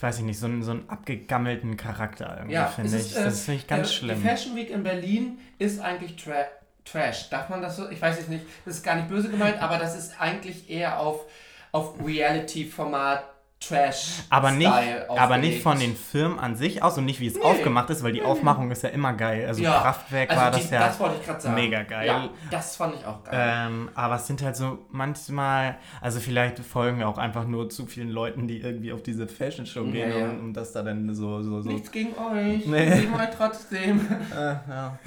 ich 0.00 0.02
weiß 0.02 0.20
nicht, 0.20 0.38
so 0.38 0.46
einen, 0.46 0.62
so 0.62 0.70
einen 0.70 0.88
abgegammelten 0.88 1.76
Charakter 1.76 2.34
irgendwie, 2.38 2.54
Ja, 2.54 2.68
finde 2.68 2.96
ich. 2.96 3.02
ist, 3.10 3.16
äh, 3.18 3.24
das 3.24 3.42
finde 3.42 3.60
ich 3.60 3.66
ganz 3.66 3.90
Äh, 3.90 3.92
schlimm. 3.92 4.22
Die 4.22 4.26
Fashion 4.28 4.56
Week 4.56 4.70
in 4.70 4.82
Berlin 4.82 5.38
ist 5.58 5.78
eigentlich 5.78 6.16
tra 6.16 6.46
Trash. 6.86 7.28
Darf 7.28 7.50
man 7.50 7.60
das 7.60 7.76
so? 7.76 7.86
Ich 7.90 8.00
weiß 8.00 8.18
es 8.18 8.28
nicht. 8.28 8.46
Das 8.64 8.76
ist 8.76 8.82
gar 8.82 8.94
nicht 8.96 9.08
böse 9.08 9.28
gemeint, 9.28 9.60
aber 9.62 9.76
das 9.76 9.94
ist 9.98 10.18
eigentlich 10.18 10.70
eher 10.70 10.98
auf, 11.00 11.26
auf 11.70 12.02
Reality-Format 12.02 13.24
Trash. 13.62 14.22
Aber 14.30 14.52
nicht, 14.52 14.70
aber 15.08 15.36
nicht 15.36 15.62
von 15.62 15.78
den 15.78 15.94
Firmen 15.94 16.38
an 16.38 16.56
sich 16.56 16.82
aus 16.82 16.96
und 16.96 17.04
nicht 17.04 17.20
wie 17.20 17.26
es 17.26 17.34
Nee. 17.34 17.42
aufgemacht 17.42 17.90
ist, 17.90 18.02
weil 18.02 18.12
die 18.12 18.22
Aufmachung 18.22 18.70
ist 18.70 18.82
ja 18.82 18.88
immer 18.88 19.12
geil. 19.12 19.46
Also 19.46 19.62
Ja, 19.62 19.80
Kraftwerk 19.82 20.30
Also 20.30 20.42
war 20.42 20.50
die, 20.52 20.56
das 20.62 20.70
ja. 20.70 20.80
das 20.86 20.98
wollte 20.98 21.16
ich 21.20 21.26
gerade 21.26 21.40
sagen. 21.42 21.54
mega 21.56 21.82
geil. 21.82 22.06
Ja, 22.06 22.28
das 22.50 22.76
fand 22.76 22.94
ich 22.94 23.04
auch 23.04 23.22
geil. 23.22 23.34
Ähm, 23.68 23.90
aber 23.94 24.14
es 24.14 24.26
sind 24.26 24.42
halt 24.42 24.56
so 24.56 24.78
manchmal, 24.90 25.76
also 26.00 26.20
vielleicht 26.20 26.58
folgen 26.60 27.00
wir 27.00 27.08
auch 27.08 27.18
einfach 27.18 27.44
nur 27.46 27.68
zu 27.68 27.84
vielen 27.84 28.08
Leuten, 28.08 28.48
die 28.48 28.60
irgendwie 28.62 28.94
auf 28.94 29.02
diese 29.02 29.28
Fashion 29.28 29.66
Show 29.66 29.84
Ja, 29.84 29.90
gehen 29.92 30.18
ja. 30.18 30.24
Und, 30.30 30.40
und 30.40 30.52
das 30.54 30.72
da 30.72 30.82
dann 30.82 31.14
so, 31.14 31.42
so, 31.42 31.60
so. 31.60 31.68
Nichts 31.68 31.90
gegen 31.92 32.14
euch. 32.16 32.64
Nee. 32.64 32.90
Sehen 32.94 33.12
euch 33.14 33.30
trotzdem. 33.36 34.00
Äh, 34.34 34.54
ja. 34.70 34.98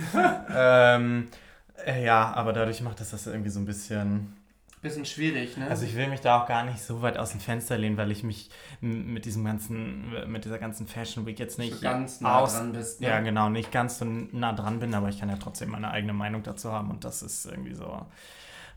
ähm, 0.96 1.28
äh, 1.86 2.06
ja, 2.06 2.32
aber 2.36 2.54
dadurch 2.54 2.82
macht 2.82 3.00
das 3.00 3.12
das 3.12 3.26
irgendwie 3.26 3.50
so 3.50 3.60
ein 3.60 3.66
bisschen. 3.66 4.36
Bisschen 4.84 5.06
schwierig, 5.06 5.58
ne? 5.58 5.66
Also 5.68 5.86
ich 5.86 5.96
will 5.96 6.08
mich 6.08 6.20
da 6.22 6.42
auch 6.42 6.46
gar 6.48 6.64
nicht 6.66 6.80
so 6.84 7.02
weit 7.02 7.18
aus 7.18 7.32
dem 7.32 7.40
Fenster 7.40 7.78
lehnen, 7.78 7.96
weil 7.98 8.12
ich 8.12 8.22
mich 8.24 8.50
mit 8.82 9.24
diesem 9.26 9.44
ganzen, 9.46 10.12
mit 10.32 10.44
dieser 10.46 10.60
ganzen 10.60 10.86
Fashion 10.88 11.26
Week 11.26 11.40
jetzt 11.40 11.58
nicht 11.58 11.74
so 11.76 11.82
ganz 11.82 12.20
nah 12.22 12.40
aus, 12.40 12.54
dran 12.58 12.74
bist. 12.74 13.00
Ne? 13.02 13.08
ja 13.08 13.20
genau, 13.22 13.48
nicht 13.50 13.72
ganz 13.72 13.98
so 13.98 14.06
nah 14.06 14.52
dran 14.54 14.80
bin, 14.80 14.94
aber 14.94 15.08
ich 15.10 15.20
kann 15.20 15.30
ja 15.30 15.38
trotzdem 15.38 15.70
meine 15.70 15.90
eigene 15.90 16.12
Meinung 16.14 16.44
dazu 16.44 16.72
haben 16.72 16.92
und 16.92 17.06
das 17.06 17.22
ist 17.24 17.46
irgendwie 17.46 17.74
so, 17.74 18.06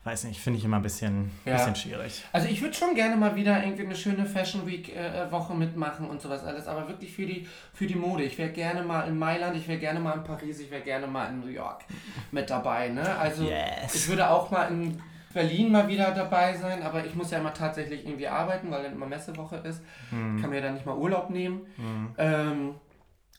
weiß 0.05 0.23
nicht, 0.23 0.39
finde 0.39 0.59
ich 0.59 0.63
immer 0.63 0.77
ein 0.77 0.81
bisschen, 0.81 1.29
Ja. 1.43 1.57
bisschen 1.57 1.75
schwierig. 1.75 2.23
Also 2.31 2.47
ich 2.47 2.61
würde 2.61 2.73
schon 2.73 2.95
gerne 2.95 3.17
mal 3.17 3.35
wieder 3.35 3.61
irgendwie 3.61 3.83
eine 3.83 3.95
schöne 3.97 4.25
Fashion 4.25 4.65
Week 4.65 4.95
äh, 4.95 5.29
Woche 5.29 5.53
mitmachen 5.55 6.07
und 6.09 6.21
sowas 6.21 6.45
alles, 6.45 6.67
aber 6.67 6.87
wirklich 6.87 7.11
für 7.11 7.25
die 7.25 7.45
für 7.73 7.85
die 7.85 7.95
Mode. 7.95 8.23
Ich 8.23 8.37
wäre 8.37 8.51
gerne 8.51 8.81
mal 8.83 9.01
in 9.09 9.19
Mailand, 9.19 9.57
ich 9.57 9.67
wäre 9.67 9.79
gerne 9.79 9.99
mal 9.99 10.13
in 10.13 10.23
Paris, 10.23 10.61
ich 10.61 10.71
wäre 10.71 10.83
gerne 10.83 11.05
mal 11.07 11.25
in 11.27 11.41
New 11.41 11.47
York 11.47 11.83
mit 12.31 12.49
dabei, 12.49 12.87
ne? 12.87 13.17
Also 13.17 13.43
Yes. 13.43 13.93
ich 13.93 14.07
würde 14.07 14.29
auch 14.29 14.49
mal 14.51 14.67
in 14.71 15.01
Berlin 15.37 15.71
mal 15.71 15.87
wieder 15.87 16.11
dabei 16.11 16.55
sein, 16.57 16.81
aber 16.81 17.05
ich 17.05 17.13
muss 17.13 17.29
ja 17.31 17.37
immer 17.37 17.53
tatsächlich 17.53 18.03
irgendwie 18.05 18.27
arbeiten, 18.27 18.71
weil 18.71 18.81
dann 18.83 18.93
immer 18.93 19.05
Messewoche 19.05 19.57
ist. 19.57 19.83
Hm. 20.09 20.41
Kann 20.41 20.49
mir 20.49 20.61
dann 20.61 20.73
nicht 20.73 20.85
mal 20.87 20.97
Urlaub 20.97 21.29
nehmen. 21.29 21.67
Hm. 21.75 22.15
Ähm, 22.17 22.75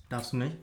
Darfst 0.08 0.32
du 0.32 0.36
nicht? 0.38 0.56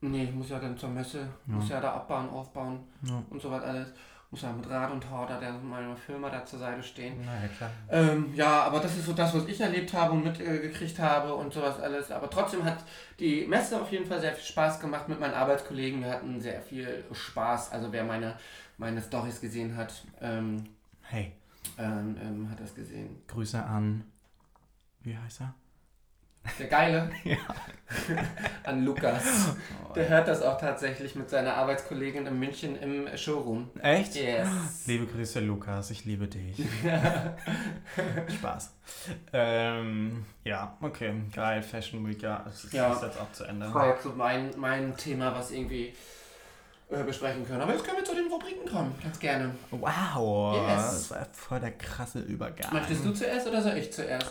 nee, 0.00 0.24
ich 0.24 0.32
muss 0.32 0.50
ja 0.50 0.58
dann 0.58 0.76
zur 0.76 0.88
Messe, 0.90 1.28
muss 1.46 1.68
ja 1.68 1.80
da 1.80 1.92
abbauen, 1.92 2.28
aufbauen 2.30 2.80
Ja. 3.02 3.22
und 3.30 3.40
sowas 3.42 3.62
alles. 3.64 3.88
Muss 4.30 4.40
ja 4.42 4.50
mit 4.52 4.68
Rad 4.70 4.90
und 4.92 5.10
Horder 5.10 5.38
der 5.38 5.52
meiner 5.52 5.94
Firma 5.94 6.30
da 6.30 6.42
zur 6.42 6.58
Seite 6.58 6.82
stehen. 6.82 7.16
Na 7.22 7.32
ja, 7.42 7.48
klar. 7.48 7.70
Ähm, 7.90 8.32
ja, 8.34 8.62
aber 8.62 8.80
das 8.80 8.96
ist 8.96 9.04
so 9.04 9.12
das, 9.12 9.34
was 9.34 9.46
ich 9.46 9.60
erlebt 9.60 9.92
habe 9.92 10.12
und 10.12 10.24
mitgekriegt 10.24 10.98
habe 10.98 11.34
und 11.34 11.52
sowas 11.52 11.78
alles. 11.78 12.10
Aber 12.10 12.30
trotzdem 12.30 12.64
hat 12.64 12.78
die 13.20 13.46
Messe 13.46 13.78
auf 13.78 13.92
jeden 13.92 14.06
Fall 14.06 14.20
sehr 14.20 14.32
viel 14.32 14.44
Spaß 14.44 14.80
gemacht 14.80 15.06
mit 15.08 15.20
meinen 15.20 15.34
Arbeitskollegen. 15.34 16.02
Wir 16.02 16.12
hatten 16.12 16.40
sehr 16.40 16.62
viel 16.62 17.04
Spaß. 17.12 17.72
Also 17.72 17.92
wer 17.92 18.04
meine, 18.04 18.34
meine 18.82 19.00
Stories 19.00 19.40
gesehen 19.40 19.76
hat, 19.76 20.04
ähm, 20.20 20.64
Hey, 21.02 21.32
ähm, 21.78 22.16
ähm, 22.20 22.50
hat 22.50 22.60
das 22.60 22.74
gesehen. 22.74 23.22
Grüße 23.28 23.62
an, 23.62 24.04
wie 25.02 25.16
heißt 25.16 25.40
er? 25.42 25.54
Der 26.58 26.66
Geile 26.66 27.08
Ja. 27.24 27.36
an 28.64 28.84
Lukas. 28.84 29.54
Der 29.94 30.08
hört 30.08 30.26
das 30.26 30.42
auch 30.42 30.58
tatsächlich 30.60 31.14
mit 31.14 31.30
seiner 31.30 31.54
Arbeitskollegin 31.54 32.26
in 32.26 32.36
München 32.40 32.74
im 32.74 33.16
Showroom. 33.16 33.70
Echt? 33.80 34.16
Yes. 34.16 34.48
Liebe 34.86 35.06
Grüße, 35.06 35.38
Lukas, 35.38 35.92
ich 35.92 36.04
liebe 36.04 36.26
dich. 36.26 36.56
Spaß. 38.38 38.74
Ähm, 39.32 40.24
ja, 40.42 40.76
okay, 40.80 41.14
geil, 41.32 41.62
Fashion 41.62 42.04
Week, 42.08 42.20
ja, 42.22 42.44
es 42.48 42.64
ist, 42.64 42.72
Ja. 42.72 42.90
jetzt 42.92 43.20
auch 43.20 43.30
zu 43.32 43.44
Ende. 43.44 43.66
Das 43.66 43.74
war 43.74 43.88
jetzt 43.90 44.02
so 44.02 44.10
mein, 44.10 44.50
mein 44.56 44.96
Thema, 44.96 45.32
was 45.34 45.52
irgendwie 45.52 45.94
äh, 46.92 47.02
besprechen 47.04 47.46
können. 47.46 47.60
Aber 47.62 47.72
jetzt 47.72 47.84
können 47.84 47.96
wir 47.98 48.04
zu 48.04 48.14
den 48.14 48.26
Rubriken 48.30 48.68
kommen. 48.70 48.94
Ganz 49.02 49.18
gerne. 49.18 49.54
Wow, 49.70 50.54
Yes. 50.68 50.76
das 50.76 51.10
war 51.10 51.26
voll 51.32 51.60
der 51.60 51.72
krasse 51.72 52.20
Übergang. 52.20 52.72
Möchtest 52.72 53.04
du 53.04 53.12
zuerst 53.12 53.46
oder 53.48 53.62
soll 53.62 53.76
ich 53.76 53.92
zuerst? 53.92 54.30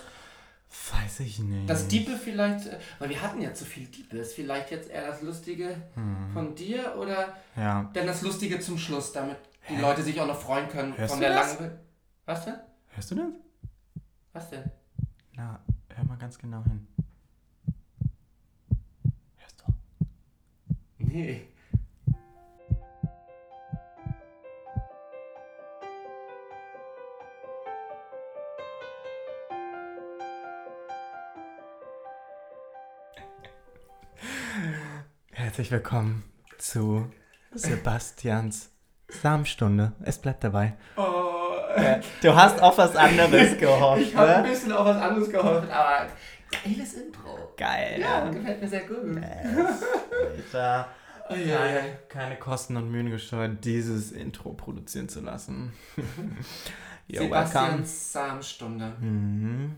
Weiß 0.93 1.19
ich 1.21 1.39
nicht. 1.39 1.69
Das 1.69 1.87
Diepe 1.89 2.15
vielleicht, 2.17 2.67
äh, 2.67 2.79
weil 2.99 3.09
wir 3.09 3.21
hatten 3.21 3.41
ja 3.41 3.53
zu 3.53 3.65
viel 3.65 3.87
Diepes, 3.87 4.33
vielleicht 4.33 4.71
jetzt 4.71 4.89
eher 4.89 5.05
das 5.07 5.21
Lustige 5.21 5.75
Hm. 5.95 6.29
von 6.33 6.55
dir 6.55 6.95
oder 6.97 7.35
Ja, 7.57 7.89
dann 7.93 8.07
das 8.07 8.21
Lustige 8.21 8.59
zum 8.61 8.77
Schluss, 8.77 9.11
damit 9.11 9.35
die 9.69 9.75
Hä? 9.75 9.81
Leute 9.81 10.01
sich 10.01 10.19
auch 10.21 10.27
noch 10.27 10.39
freuen 10.39 10.69
können 10.69 10.97
Hörst 10.97 11.11
von 11.13 11.19
du 11.21 11.27
der 11.27 11.35
das? 11.35 11.59
langen... 11.59 11.71
Was 12.25 12.45
denn? 12.45 12.55
hörst 12.95 13.11
du 13.11 13.15
das? 13.15 13.25
Was 14.33 14.49
denn? 14.49 14.63
Na, 15.35 15.59
hör 15.93 16.05
mal 16.05 16.17
ganz 16.17 16.37
genau 16.37 16.63
hin. 16.63 16.87
Hörst 19.37 19.63
du? 19.65 20.75
Nee. 20.99 21.41
Herzlich 35.41 35.71
willkommen 35.71 36.23
zu 36.59 37.11
Sebastians 37.55 38.69
Samenstunde. 39.09 39.93
Es 40.03 40.19
bleibt 40.19 40.43
dabei. 40.43 40.75
Oh, 40.95 41.55
Du 42.21 42.35
hast 42.35 42.61
auf 42.61 42.77
was 42.77 42.95
anderes 42.95 43.57
gehofft, 43.59 44.03
ich 44.03 44.15
habe 44.15 44.35
ein 44.35 44.43
ne? 44.43 44.49
bisschen 44.49 44.71
auf 44.71 44.85
was 44.85 44.97
anderes 45.01 45.31
gehofft, 45.31 45.67
aber 45.71 46.05
geiles 46.63 46.93
Intro. 46.93 47.53
Geil. 47.57 47.99
Ja, 47.99 48.29
gefällt 48.29 48.61
mir 48.61 48.67
sehr 48.67 48.81
gut. 48.81 48.97
Alter. 50.53 50.87
ja, 51.31 51.57
keine, 51.57 51.97
keine 52.07 52.35
Kosten 52.35 52.77
und 52.77 52.91
Mühen 52.91 53.09
gescheut, 53.09 53.65
dieses 53.65 54.11
Intro 54.11 54.53
produzieren 54.53 55.09
zu 55.09 55.21
lassen. 55.21 55.73
You're 57.09 57.21
welcome. 57.21 57.47
Sebastians 57.47 58.13
Samenstunde. 58.13 58.93
Mhm. 58.99 59.75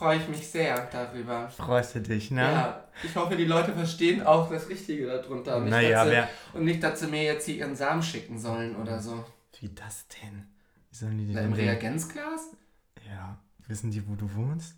Freue 0.00 0.16
ich 0.16 0.28
mich 0.28 0.48
sehr 0.48 0.88
darüber. 0.90 1.50
Freust 1.50 1.94
du 1.94 2.00
dich, 2.00 2.30
ne? 2.30 2.40
Ja, 2.40 2.84
ich 3.04 3.14
hoffe, 3.14 3.36
die 3.36 3.44
Leute 3.44 3.74
verstehen 3.74 4.22
auch 4.22 4.48
das 4.50 4.66
Richtige 4.70 5.06
darunter. 5.08 5.58
Und 5.58 5.64
nicht, 5.64 5.72
Naja, 5.72 5.90
dass 5.90 6.04
sie, 6.06 6.10
wer. 6.12 6.28
und 6.54 6.64
nicht, 6.64 6.82
dass 6.82 7.00
sie 7.00 7.06
mir 7.06 7.22
jetzt 7.22 7.44
hier 7.44 7.56
ihren 7.56 7.76
Samen 7.76 8.02
schicken 8.02 8.38
sollen 8.38 8.76
oder 8.76 8.98
so. 8.98 9.22
Wie 9.60 9.68
das 9.74 10.06
denn? 10.08 10.46
Wie 10.88 10.96
sollen 10.96 11.18
die 11.18 11.34
Na, 11.34 11.42
Im 11.42 11.52
denn 11.52 11.64
Reagenzglas? 11.66 12.48
Ja. 13.06 13.36
Wissen 13.68 13.90
die, 13.90 14.08
wo 14.08 14.14
du 14.14 14.34
wohnst? 14.34 14.74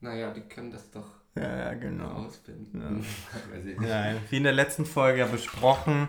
Naja, 0.00 0.32
die 0.32 0.40
können 0.40 0.70
das 0.70 0.90
doch 0.90 1.10
Ja, 1.34 1.56
ja, 1.56 1.74
genau. 1.74 2.26
ich 3.54 3.64
nicht. 3.78 3.82
Ja, 3.82 4.14
wie 4.30 4.36
in 4.38 4.44
der 4.44 4.54
letzten 4.54 4.86
Folge 4.86 5.18
ja 5.18 5.26
besprochen, 5.26 6.08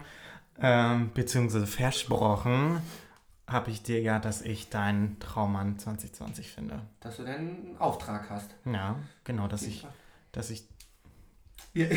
ähm, 0.61 1.11
beziehungsweise 1.13 1.67
versprochen, 1.67 2.81
habe 3.49 3.71
ich 3.71 3.83
dir 3.83 4.01
ja, 4.01 4.19
dass 4.19 4.41
ich 4.41 4.69
deinen 4.69 5.19
Traummann 5.19 5.77
2020 5.79 6.51
finde. 6.51 6.81
Dass 7.01 7.17
du 7.17 7.23
denn 7.23 7.35
einen 7.35 7.75
Auftrag 7.79 8.29
hast. 8.29 8.51
Ja, 8.65 8.95
genau, 9.23 9.47
dass 9.47 9.63
ich, 9.63 9.85
dass 10.31 10.49
ich 10.49 10.67
Ja. 11.73 11.87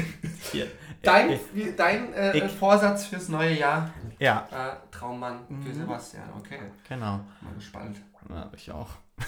Dein, 1.03 1.39
wie- 1.55 1.73
dein 1.77 2.13
äh, 2.13 2.37
ich- 2.37 2.53
Vorsatz 2.53 3.07
fürs 3.07 3.29
neue 3.29 3.55
Jahr, 3.59 3.91
ja, 4.19 4.47
äh, 4.51 4.77
Traummann 4.91 5.47
für 5.49 5.55
Mhm. 5.71 5.75
Sebastian, 5.75 6.29
okay. 6.39 6.59
genau, 6.89 7.21
Mal 7.41 7.55
gespannt. 7.55 7.97
ja, 8.29 8.51
ich 8.55 8.71
auch. 8.71 8.89
Oh 9.19 9.23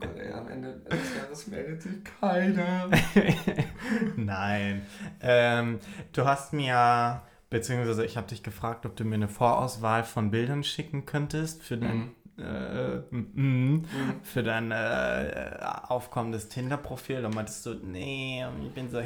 Gott, 0.00 0.16
ey, 0.18 0.32
am 0.32 0.48
Ende 0.48 0.72
des 0.90 1.16
Jahres 1.16 1.46
meldet 1.46 1.82
sich 1.82 2.04
keiner. 2.20 2.88
Nein, 4.16 4.84
ähm, 5.20 5.78
du 6.12 6.24
hast 6.26 6.52
mir 6.52 7.22
beziehungsweise 7.54 8.04
ich 8.04 8.16
habe 8.16 8.26
dich 8.26 8.42
gefragt, 8.42 8.84
ob 8.84 8.96
du 8.96 9.04
mir 9.04 9.14
eine 9.14 9.28
Vorauswahl 9.28 10.02
von 10.02 10.30
Bildern 10.32 10.64
schicken 10.64 11.06
könntest 11.06 11.62
für 11.62 11.76
dein 11.78 12.10
äh, 12.36 12.96
mm, 13.14 13.84
für 14.24 14.42
dein 14.42 14.72
äh, 14.72 15.56
aufkommendes 15.86 16.48
Tinder-Profil. 16.48 17.22
Da 17.22 17.28
meintest 17.28 17.64
du, 17.64 17.74
nee, 17.74 18.44
ich 18.66 18.72
bin 18.72 18.90
so. 18.90 19.00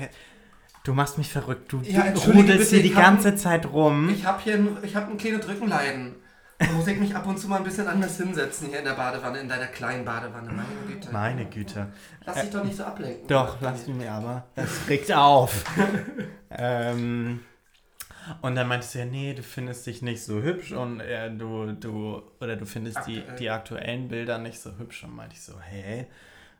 Du 0.82 0.94
machst 0.94 1.18
mich 1.18 1.28
verrückt. 1.30 1.70
Du, 1.70 1.82
Ja, 1.82 2.04
rudelst 2.26 2.70
hier 2.70 2.80
die 2.82 2.88
ich 2.88 2.96
hab- 2.96 3.02
ganze 3.04 3.36
Zeit 3.36 3.66
rum. 3.70 4.08
Ich 4.08 4.24
habe 4.24 4.40
hier 4.42 4.54
ein, 4.54 4.78
ich 4.82 4.96
hab 4.96 5.10
ein 5.10 5.18
kleines 5.18 5.46
Rückenleiden. 5.46 6.14
Da 6.58 6.66
muss 6.72 6.86
ich 6.86 6.98
mich 6.98 7.14
ab 7.14 7.26
und 7.26 7.38
zu 7.38 7.46
mal 7.48 7.58
ein 7.58 7.64
bisschen 7.64 7.86
anders 7.86 8.16
hinsetzen 8.16 8.68
hier 8.68 8.78
in 8.78 8.84
der 8.86 8.94
Badewanne, 8.94 9.38
in 9.40 9.48
deiner 9.48 9.66
kleinen 9.66 10.04
Badewanne. 10.06 10.50
Meine 10.50 10.68
Güte. 10.88 11.12
Meine 11.12 11.44
Güte. 11.44 11.86
Lass 12.24 12.40
dich 12.40 12.50
doch 12.50 12.64
nicht 12.64 12.76
so 12.76 12.84
ablenken. 12.84 13.28
Doch, 13.28 13.58
lass 13.60 13.86
mir 13.86 14.10
aber. 14.10 14.46
Das 14.56 14.88
regt 14.88 15.12
auf. 15.12 15.64
ähm, 16.50 17.40
und 18.42 18.54
dann 18.54 18.68
meintest 18.68 18.94
du 18.94 18.98
ja, 19.00 19.04
nee, 19.04 19.34
du 19.34 19.42
findest 19.42 19.86
dich 19.86 20.02
nicht 20.02 20.22
so 20.22 20.42
hübsch 20.42 20.72
und 20.72 21.00
äh, 21.00 21.30
du, 21.30 21.72
du, 21.72 22.22
oder 22.40 22.56
du 22.56 22.66
findest 22.66 23.06
die, 23.06 23.18
Aktuell. 23.18 23.36
die 23.36 23.50
aktuellen 23.50 24.08
Bilder 24.08 24.38
nicht 24.38 24.60
so 24.60 24.76
hübsch. 24.78 25.04
Und 25.04 25.14
meinte 25.14 25.34
ich 25.34 25.42
so, 25.42 25.60
hä? 25.60 26.06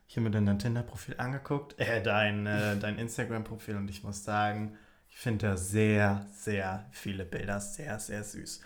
Ich 0.08 0.16
habe 0.16 0.24
mir 0.24 0.30
dann 0.30 0.46
dein 0.46 0.58
Tinder-Profil 0.58 1.16
angeguckt, 1.18 1.78
äh, 1.78 2.02
dein, 2.02 2.46
äh, 2.46 2.76
dein 2.80 2.98
Instagram-Profil 2.98 3.76
und 3.76 3.90
ich 3.90 4.02
muss 4.02 4.24
sagen, 4.24 4.76
ich 5.10 5.18
finde 5.18 5.48
da 5.48 5.56
sehr, 5.56 6.26
sehr 6.32 6.86
viele 6.92 7.24
Bilder 7.24 7.60
sehr, 7.60 7.98
sehr 7.98 8.22
süß. 8.24 8.60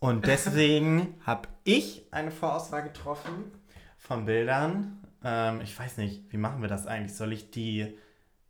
Und 0.00 0.26
deswegen 0.26 1.14
habe 1.26 1.48
ich 1.64 2.06
eine 2.10 2.30
Vorauswahl 2.30 2.82
getroffen 2.82 3.52
von 3.98 4.24
Bildern. 4.24 5.02
Ähm, 5.22 5.60
ich 5.60 5.78
weiß 5.78 5.96
nicht, 5.98 6.32
wie 6.32 6.36
machen 6.36 6.62
wir 6.62 6.68
das 6.68 6.86
eigentlich? 6.86 7.16
Soll 7.16 7.32
ich 7.32 7.50
die, 7.50 7.98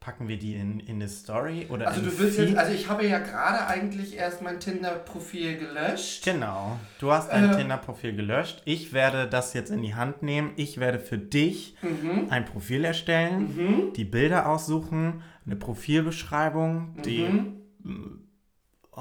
packen 0.09 0.27
wir 0.27 0.39
die 0.39 0.55
in, 0.55 0.81
in 0.81 0.95
eine 0.97 1.09
Story 1.09 1.67
oder 1.69 1.87
Also 1.89 2.01
du 2.01 2.19
willst 2.19 2.39
jetzt, 2.39 2.57
also 2.57 2.73
ich 2.73 2.89
habe 2.89 3.07
ja 3.07 3.19
gerade 3.19 3.67
eigentlich 3.67 4.17
erst 4.17 4.41
mein 4.41 4.59
Tinder-Profil 4.59 5.59
gelöscht. 5.59 6.25
Genau, 6.25 6.79
du 6.99 7.13
hast 7.13 7.31
dein 7.31 7.51
Äh. 7.51 7.57
Tinder-Profil 7.57 8.17
gelöscht. 8.17 8.63
Ich 8.65 8.95
werde 8.95 9.29
das 9.29 9.53
jetzt 9.53 9.71
in 9.71 9.83
die 9.83 9.95
Hand 9.95 10.23
nehmen. 10.23 10.53
Ich 10.57 10.81
werde 10.81 10.99
für 10.99 11.19
dich 11.19 11.75
Mhm. 11.83 12.29
ein 12.31 12.47
Profil 12.47 12.87
erstellen, 12.87 13.55
Mhm. 13.55 13.93
die 13.93 14.07
Bilder 14.07 14.49
aussuchen, 14.49 15.23
eine 15.45 15.57
Profilbeschreibung, 15.57 16.95
die 17.05 17.29
Mhm. 17.85 18.21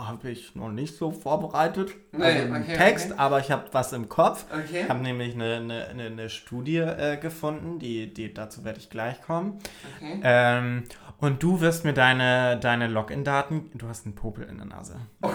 Habe 0.06 0.30
ich 0.30 0.56
noch 0.56 0.70
nicht 0.70 0.96
so 0.96 1.12
vorbereitet. 1.12 1.92
Nee, 2.12 2.24
also 2.24 2.54
okay, 2.54 2.78
Text, 2.78 3.12
okay. 3.12 3.20
aber 3.20 3.40
ich 3.40 3.52
habe 3.52 3.66
was 3.72 3.94
im 3.94 4.10
Kopf. 4.10 4.46
Okay. 4.52 4.82
Ich 4.84 4.90
habe 4.90 5.00
nämlich 5.00 5.34
eine, 5.34 5.56
eine, 5.56 5.88
eine, 5.88 6.04
eine 6.04 6.30
Studie 6.30 6.78
äh, 6.78 7.18
gefunden, 7.18 7.80
die, 7.80 8.14
die, 8.14 8.34
dazu 8.34 8.64
werde 8.64 8.80
ich 8.80 8.90
gleich 8.90 9.22
kommen. 9.22 9.60
okay. 9.98 10.20
Ähm, 10.24 10.84
und 11.20 11.42
du 11.42 11.62
wirst 11.62 11.84
mir 11.84 11.94
deine, 11.94 12.60
deine 12.60 12.88
Login-Daten, 12.88 13.72
du 13.74 13.88
hast 13.88 14.06
einen 14.06 14.14
Popel 14.14 14.44
in 14.46 14.58
der 14.58 14.68
Nase. 14.68 14.98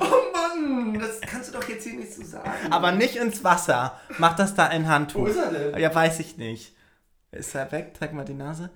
Oh 0.00 0.32
Mann, 0.32 0.98
das 0.98 1.20
kannst 1.20 1.52
du 1.52 1.58
doch 1.58 1.68
jetzt 1.68 1.84
hier 1.84 1.94
nicht 1.94 2.12
so 2.12 2.22
sagen. 2.22 2.50
Aber 2.70 2.92
nicht 2.92 3.16
ins 3.16 3.42
Wasser. 3.42 3.98
Mach 4.18 4.36
das 4.36 4.54
da 4.54 4.68
in 4.68 4.84
Wo 4.84 4.88
Handtuch. 4.88 5.26
ist 5.28 5.36
er 5.36 5.50
denn? 5.50 5.80
Ja, 5.80 5.94
weiß 5.94 6.20
ich 6.20 6.36
nicht. 6.36 6.74
Ist 7.32 7.54
er 7.54 7.70
weg? 7.72 7.94
Zeig 7.98 8.12
mal 8.12 8.24
die 8.24 8.34
Nase. 8.34 8.70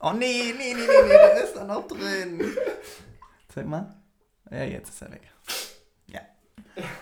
Oh 0.00 0.12
nee, 0.12 0.54
nee, 0.56 0.74
nee, 0.74 0.74
nee, 0.74 1.02
nee, 1.02 1.08
der 1.08 1.44
ist 1.44 1.54
da 1.54 1.64
noch 1.64 1.86
drin. 1.86 2.40
Zeig 3.58 3.66
mal. 3.68 3.94
Ja, 4.50 4.64
jetzt 4.64 4.88
ist 4.90 5.02
er 5.02 5.12
weg. 5.12 5.22
Ja. 6.06 6.20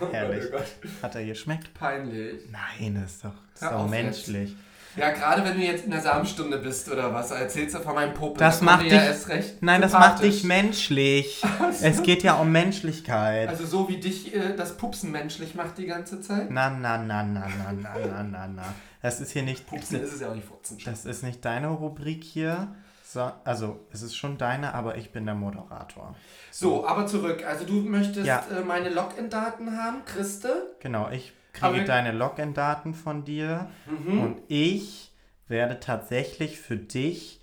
Herrlich. 0.11 0.45
Oh 0.49 0.57
Gott. 0.57 0.67
Hat 1.03 1.15
er 1.15 1.25
geschmeckt? 1.25 1.73
Peinlich. 1.75 2.43
Nein, 2.51 2.99
das 3.01 3.13
ist 3.13 3.25
doch, 3.25 3.35
das 3.53 3.63
ist 3.63 3.71
Hör 3.71 3.77
auf 3.79 3.91
menschlich. 3.91 4.57
Ja, 4.97 5.11
gerade 5.11 5.45
wenn 5.45 5.59
du 5.59 5.63
jetzt 5.63 5.85
in 5.85 5.91
der 5.91 6.01
Samenstunde 6.01 6.57
bist 6.57 6.91
oder 6.91 7.13
was, 7.13 7.31
erzählst 7.31 7.75
du 7.75 7.81
von 7.81 7.95
meinem 7.95 8.15
Popel. 8.15 8.39
Das 8.39 8.61
da 8.61 8.65
macht 8.65 8.85
dir 8.85 8.95
ja 8.95 8.99
dich- 9.01 9.09
erst 9.09 9.29
recht 9.29 9.63
Nein, 9.63 9.83
das 9.83 9.93
macht 9.93 10.23
dich 10.23 10.43
menschlich. 10.45 11.43
Es 11.83 12.03
geht 12.03 12.23
ja 12.23 12.37
um 12.37 12.51
Menschlichkeit. 12.51 13.51
Also 13.51 13.67
so 13.67 13.89
wie 13.91 13.99
dich 13.99 14.35
äh, 14.35 14.57
das 14.57 14.79
Pupsen 14.79 15.13
menschlich 15.13 15.55
macht 15.55 15.77
die 15.77 15.85
ganze 15.85 16.23
Zeit. 16.23 16.51
Na, 16.51 16.71
na, 16.71 16.97
na, 16.97 17.23
na, 17.23 17.47
na, 17.47 17.73
na, 17.73 17.95
na, 18.07 18.23
na, 18.23 18.47
na. 18.49 18.75
Das 19.03 19.21
ist 19.21 19.33
hier 19.33 19.43
nicht 19.43 19.67
Pupsen 19.67 20.01
ist 20.03 20.15
es 20.15 20.21
ja 20.21 20.31
auch 20.31 20.35
nicht 20.35 20.49
Furzen. 20.49 20.79
Das 20.87 21.05
ist 21.05 21.23
nicht 21.23 21.45
deine 21.45 21.69
Rubrik 21.69 22.25
hier. 22.25 22.75
So, 23.09 23.31
also, 23.45 23.87
es 23.93 24.03
ist 24.03 24.17
schon 24.17 24.37
deine, 24.37 24.75
aber 24.75 24.97
ich 24.97 25.13
bin 25.13 25.27
der 25.27 25.37
Moderator. 25.37 26.17
So, 26.51 26.85
aber 26.87 27.07
zurück. 27.07 27.45
Also 27.47 27.65
du 27.65 27.75
möchtest 27.83 28.27
Ja. 28.27 28.45
äh, 28.51 28.63
meine 28.65 28.89
Login-Daten 28.91 29.77
haben, 29.81 30.05
Christe. 30.05 30.75
Genau, 30.81 31.09
ich 31.11 31.33
Aber 31.61 31.69
kriege 31.75 31.83
wir- 31.83 31.87
deine 31.87 32.11
Login-Daten 32.11 32.95
von 32.95 33.25
dir 33.25 33.71
Mhm. 33.87 34.21
und 34.21 34.43
ich 34.49 35.13
werde 35.47 35.79
tatsächlich 35.79 36.59
für 36.61 36.77
dich 36.77 37.41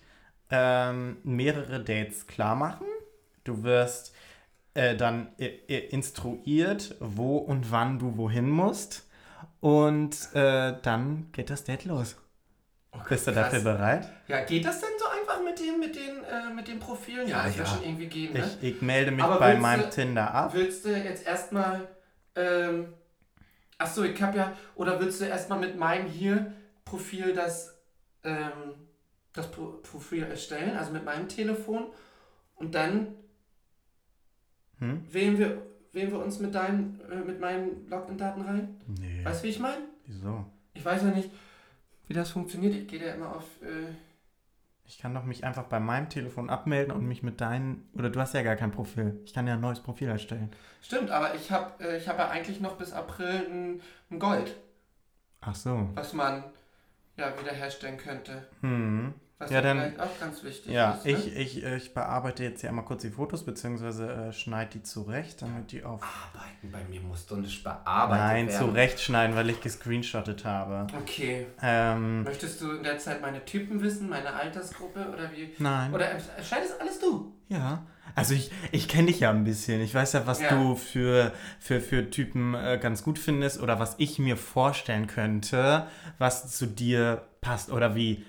ähm, 0.52 1.18
mehrere 1.24 1.80
Dates 1.84 2.28
klar 2.28 2.56
machen. 2.56 2.86
Du 3.46 3.64
wirst 3.64 4.14
äh, 4.76 4.96
dann 4.98 5.30
äh, 5.38 5.46
äh, 5.68 5.88
instruiert, 5.90 6.96
wo 7.00 7.38
und 7.38 7.72
wann 7.72 8.00
du 8.00 8.18
wohin 8.18 8.50
musst. 8.50 9.08
Und 9.62 10.18
äh, 10.36 10.76
dann 10.82 11.30
geht 11.32 11.50
das 11.50 11.64
Date 11.64 11.86
los. 11.86 12.18
Bist 13.10 13.26
du 13.26 13.32
Oh 13.32 13.34
dafür 13.36 13.62
bereit? 13.62 14.08
Ja, 14.28 14.42
geht 14.44 14.66
das 14.66 14.80
denn 14.82 14.90
so 15.00 15.06
einfach 15.24 15.44
mit 15.44 15.60
dem, 15.60 15.80
mit 15.80 15.96
den, 15.96 16.24
äh, 16.24 16.54
mit 16.54 16.68
den 16.68 16.80
Profilen? 16.80 17.28
Ja, 17.28 17.48
Ja, 17.48 17.64
ja. 17.64 17.80
irgendwie 17.84 18.08
gehen, 18.08 18.34
ne? 18.34 18.50
Ich, 18.62 18.76
ich 18.76 18.82
melde 18.82 19.12
mich 19.12 19.24
Aber 19.24 19.40
bei 19.40 19.56
meinem 19.56 19.84
du- 19.84 19.90
Tinder 19.90 20.34
ab. 20.34 20.54
Willst 20.54 20.86
du 20.86 20.90
jetzt 20.96 21.26
erstmal, 21.26 21.88
ähm, 22.36 22.94
achso, 23.78 24.04
ich 24.04 24.22
hab 24.22 24.36
ja, 24.36 24.56
oder 24.76 25.00
willst 25.00 25.22
du 25.22 25.26
erstmal 25.26 25.60
mit 25.60 25.78
meinem 25.78 26.08
hier 26.08 26.54
Profil 26.86 27.34
das, 27.34 27.78
ähm, 28.24 28.76
das 29.34 29.50
Pro 29.52 29.80
Profil 29.82 30.24
erstellen, 30.24 30.78
also 30.78 30.92
mit 30.92 31.04
meinem 31.06 31.28
Telefon 31.28 31.88
und 32.56 32.76
dann 32.76 33.16
Hm? 34.80 35.06
wählen 35.12 35.38
wir, 35.38 35.62
wählen 35.94 36.12
wir 36.12 36.20
uns 36.20 36.40
mit 36.40 36.54
deinen, 36.56 37.00
äh, 37.10 37.16
mit 37.18 37.40
meinen 37.40 37.88
Login-Daten 37.90 38.42
rein? 38.42 38.82
Nee. 39.00 39.24
Weißt 39.24 39.42
du, 39.44 39.48
wie 39.48 39.52
ich 39.52 39.60
meine? 39.60 39.84
Wieso? 40.06 40.46
Ich 40.74 40.84
weiß 40.84 41.04
ja 41.04 41.10
nicht, 41.10 41.30
wie 42.08 42.14
das 42.14 42.32
funktioniert. 42.32 42.74
Ich 42.76 42.88
gehe 42.88 43.00
da 43.00 43.14
immer 43.14 43.36
auf, 43.36 43.44
äh, 43.62 43.94
Ich 44.86 44.98
kann 44.98 45.14
doch 45.14 45.24
mich 45.24 45.44
einfach 45.46 45.64
bei 45.64 45.80
meinem 45.80 46.10
Telefon 46.10 46.50
abmelden 46.50 46.94
und 46.94 47.06
mich 47.08 47.24
mit 47.24 47.40
deinen. 47.42 47.88
Oder 47.94 48.10
du 48.10 48.20
hast 48.20 48.34
ja 48.34 48.44
gar 48.44 48.56
kein 48.58 48.72
Profil. 48.72 49.20
Ich 49.26 49.34
kann 49.34 49.48
ja 49.48 49.54
ein 49.54 49.62
neues 49.62 49.80
Profil 49.80 50.10
erstellen. 50.10 50.52
stimmt, 50.82 51.10
aber 51.10 51.34
ich 51.36 51.52
habe 51.52 51.84
äh, 51.84 51.98
ich 51.98 52.08
hab 52.10 52.18
ja 52.20 52.30
eigentlich 52.30 52.60
noch 52.60 52.76
bis 52.78 52.92
April 52.92 53.48
ein, 53.50 53.82
ein 54.12 54.20
Gold, 54.20 54.56
Ach 55.42 55.56
so. 55.56 55.90
was 55.96 56.14
man 56.14 56.44
ja 57.18 57.34
wiederherstellen 57.40 57.98
könnte. 57.98 58.46
Hm. 58.62 59.14
Was 59.40 59.50
Ja, 59.50 59.58
ja, 59.58 59.62
dann- 59.62 59.80
vielleicht 59.80 60.00
auch 60.00 60.20
ganz 60.20 60.44
wichtig 60.44 60.72
Ja, 60.72 60.92
ist. 60.92 61.06
Ne? 61.06 61.12
ich, 61.12 61.36
ich, 61.36 61.64
äh, 61.64 61.76
ich 61.78 61.94
bearbeite 61.94 62.44
jetzt 62.44 62.62
hier 62.62 62.70
einmal 62.70 62.86
kurz 62.86 63.02
die 63.02 63.10
Fotos, 63.10 63.44
beziehungsweise 63.44 64.10
äh, 64.12 64.32
schneide 64.32 64.72
die 64.72 64.84
zurecht, 64.84 65.42
damit 65.42 65.72
die 65.72 65.84
auf. 65.84 66.02
Arbeiten, 66.02 66.72
bei 66.72 66.84
mir 66.90 67.02
musst 67.02 67.30
du 67.32 67.36
nicht 67.38 67.64
bearbeitet 67.64 68.24
Nein, 68.26 68.48
werden. 68.48 68.60
zurechtschneiden, 68.68 69.36
weil 69.36 69.50
ich 69.50 69.60
gescreenshottet 69.60 70.46
habe. 70.46 70.88
Okay. 71.02 71.48
Ähm, 71.62 72.24
Möchtest 72.24 72.62
du 72.62 72.72
in 72.72 72.84
der 72.84 73.00
Zeit 73.00 73.22
meine 73.22 73.44
Typen 73.44 73.82
wissen, 73.82 74.08
meine 74.10 74.34
Altersgruppe 74.34 75.10
oder 75.12 75.32
wie? 75.32 75.52
nein. 75.58 75.94
Oder 75.94 76.12
entscheidest 76.12 76.80
alles 76.80 77.00
du? 77.00 77.34
Ja. 77.50 77.84
Also 78.16 78.36
ich, 78.36 78.52
ich 78.72 78.88
kenne 78.88 79.08
dich 79.08 79.22
ja 79.22 79.32
ein 79.32 79.44
bisschen. 79.44 79.82
Ich 79.82 79.96
weiß 79.96 80.14
ja, 80.14 80.28
was 80.28 80.42
Ja. 80.42 80.50
du 80.50 80.76
für, 80.76 81.32
für, 81.60 81.80
für 81.82 82.10
Typen 82.12 82.54
äh, 82.54 82.78
ganz 82.80 83.02
gut 83.04 83.18
findest 83.18 83.60
oder 83.62 83.80
was 83.80 83.96
ich 83.98 84.20
mir 84.20 84.38
vorstellen 84.38 85.08
könnte, 85.08 85.88
was 86.20 86.56
zu 86.56 86.68
dir 86.68 87.24
passt 87.42 87.72
oder 87.72 87.96
wie, 87.96 88.24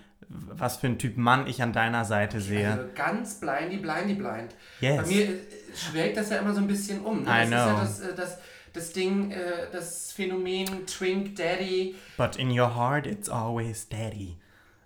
was 0.57 0.77
für 0.79 0.89
ein 0.89 0.99
Typ 0.99 1.17
Mann 1.17 1.47
ich 1.47 1.63
an 1.63 1.73
deiner 1.73 2.05
Seite 2.05 2.41
sehe. 2.41 2.71
Also 2.71 2.85
ganz 2.95 3.35
blindy, 3.41 3.77
blindy, 3.79 4.15
blind. 4.15 4.55
Bei 4.81 4.87
Yes. 4.89 5.07
mir 5.09 5.23
äh, 5.29 5.37
schwelgt 5.75 6.17
das 6.17 6.31
ja 6.31 6.39
immer 6.39 6.53
so 6.53 6.61
ein 6.61 6.67
bisschen 6.67 7.01
um. 7.03 7.23
Ne? 7.23 7.29
I 7.31 7.41
Das 7.41 7.45
ist 7.45 7.51
ja 7.53 7.67
know. 7.73 7.81
das, 7.81 8.01
äh, 8.01 8.15
das, 8.15 8.39
das 8.73 8.93
Ding, 8.93 9.31
äh, 9.31 9.69
das 9.73 10.13
Phänomen 10.13 10.87
Twink 10.87 11.37
Daddy. 11.37 11.95
But 12.17 12.37
in 12.37 12.51
your 12.59 12.75
heart 12.75 13.07
it's 13.07 13.29
always 13.29 13.89
daddy. 13.89 14.37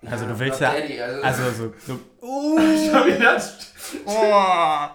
Also 0.07 0.27
Ja, 0.27 0.33
du 0.33 0.39
willst 0.39 0.61
ja. 0.61 0.73
Daddy, 0.73 1.01
also, 1.01 1.23
Also 1.23 1.51
so. 1.53 1.75
so 1.87 1.99
Schon 2.21 3.07
wieder- 3.07 3.43
oh, 4.07 4.89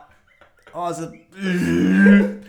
oh, 0.74 0.94
so. 0.94 1.12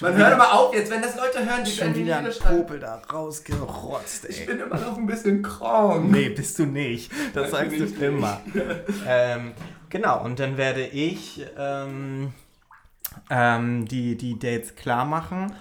Man 0.00 0.16
hört 0.16 0.32
immer 0.34 0.52
auf 0.52 0.74
jetzt, 0.74 0.90
wenn 0.90 1.02
das 1.02 1.16
Leute 1.16 1.44
hören, 1.44 1.64
die 1.64 1.70
schon 1.70 1.94
wieder 1.94 2.18
ein. 2.18 2.30
Popel 2.40 2.80
da 2.80 3.02
rausgerotzt, 3.12 4.26
Ich 4.28 4.40
ey. 4.40 4.46
bin 4.46 4.60
immer 4.60 4.78
noch 4.78 4.96
ein 4.96 5.06
bisschen 5.06 5.42
krank. 5.42 6.10
Nee, 6.10 6.28
bist 6.30 6.58
du 6.58 6.66
nicht. 6.66 7.10
Das 7.34 7.50
Nein, 7.52 7.70
sagst 7.70 7.80
du 7.80 7.84
ich 7.84 8.02
immer. 8.02 8.40
ähm, 9.06 9.52
genau, 9.88 10.22
und 10.24 10.38
dann 10.38 10.56
werde 10.56 10.86
ich 10.86 11.44
ähm, 11.56 12.32
ähm, 13.30 13.86
die, 13.86 14.16
die 14.16 14.38
Dates 14.38 14.76
klar 14.76 15.04
machen 15.04 15.54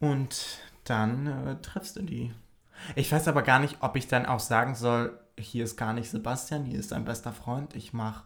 und 0.00 0.58
dann 0.84 1.26
äh, 1.26 1.62
triffst 1.62 1.96
du 1.96 2.02
die. 2.02 2.32
Ich 2.94 3.10
weiß 3.10 3.28
aber 3.28 3.42
gar 3.42 3.58
nicht, 3.58 3.78
ob 3.80 3.96
ich 3.96 4.06
dann 4.08 4.26
auch 4.26 4.40
sagen 4.40 4.74
soll, 4.74 5.18
hier 5.38 5.64
ist 5.64 5.76
gar 5.76 5.92
nicht 5.92 6.10
Sebastian, 6.10 6.64
hier 6.64 6.78
ist 6.78 6.92
dein 6.92 7.04
bester 7.04 7.32
Freund, 7.32 7.74
ich 7.74 7.92
mache 7.92 8.24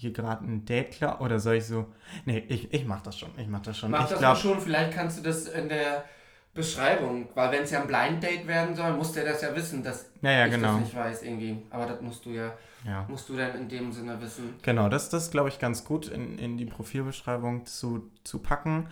hier 0.00 0.12
gerade 0.12 0.44
ein 0.44 0.64
Date 0.64 0.92
klar 0.92 1.20
oder 1.20 1.38
soll 1.38 1.56
ich 1.56 1.66
so, 1.66 1.86
nee, 2.24 2.44
ich, 2.48 2.72
ich 2.72 2.84
mach 2.84 3.02
das 3.02 3.18
schon, 3.18 3.30
ich 3.38 3.46
mach 3.48 3.60
das 3.60 3.78
schon. 3.78 3.90
Mach 3.90 4.04
ich 4.04 4.10
das 4.10 4.18
glaub, 4.18 4.36
schon, 4.36 4.60
vielleicht 4.60 4.92
kannst 4.92 5.18
du 5.18 5.22
das 5.22 5.46
in 5.46 5.68
der 5.68 6.04
Beschreibung, 6.52 7.28
weil 7.34 7.52
wenn 7.52 7.62
es 7.62 7.70
ja 7.70 7.80
ein 7.80 7.86
Blind 7.86 8.22
Date 8.22 8.46
werden 8.46 8.74
soll, 8.74 8.92
muss 8.94 9.12
der 9.12 9.24
das 9.24 9.40
ja 9.40 9.54
wissen, 9.54 9.84
dass 9.84 10.10
Ja, 10.20 10.30
ja, 10.32 10.46
ich 10.46 10.52
genau. 10.52 10.72
das 10.72 10.80
nicht 10.80 10.96
weiß 10.96 11.22
irgendwie. 11.22 11.62
Aber 11.70 11.86
das 11.86 12.00
musst 12.00 12.26
du 12.26 12.30
ja, 12.30 12.52
Ja. 12.84 13.06
musst 13.08 13.28
du 13.28 13.36
dann 13.36 13.54
in 13.56 13.68
dem 13.68 13.92
Sinne 13.92 14.20
wissen. 14.20 14.54
Genau, 14.62 14.88
das, 14.88 15.10
das 15.10 15.30
glaube 15.30 15.48
ich 15.48 15.60
ganz 15.60 15.84
gut 15.84 16.08
in, 16.08 16.38
in 16.38 16.56
die 16.56 16.66
Profilbeschreibung 16.66 17.66
zu, 17.66 18.10
zu 18.24 18.40
packen. 18.40 18.88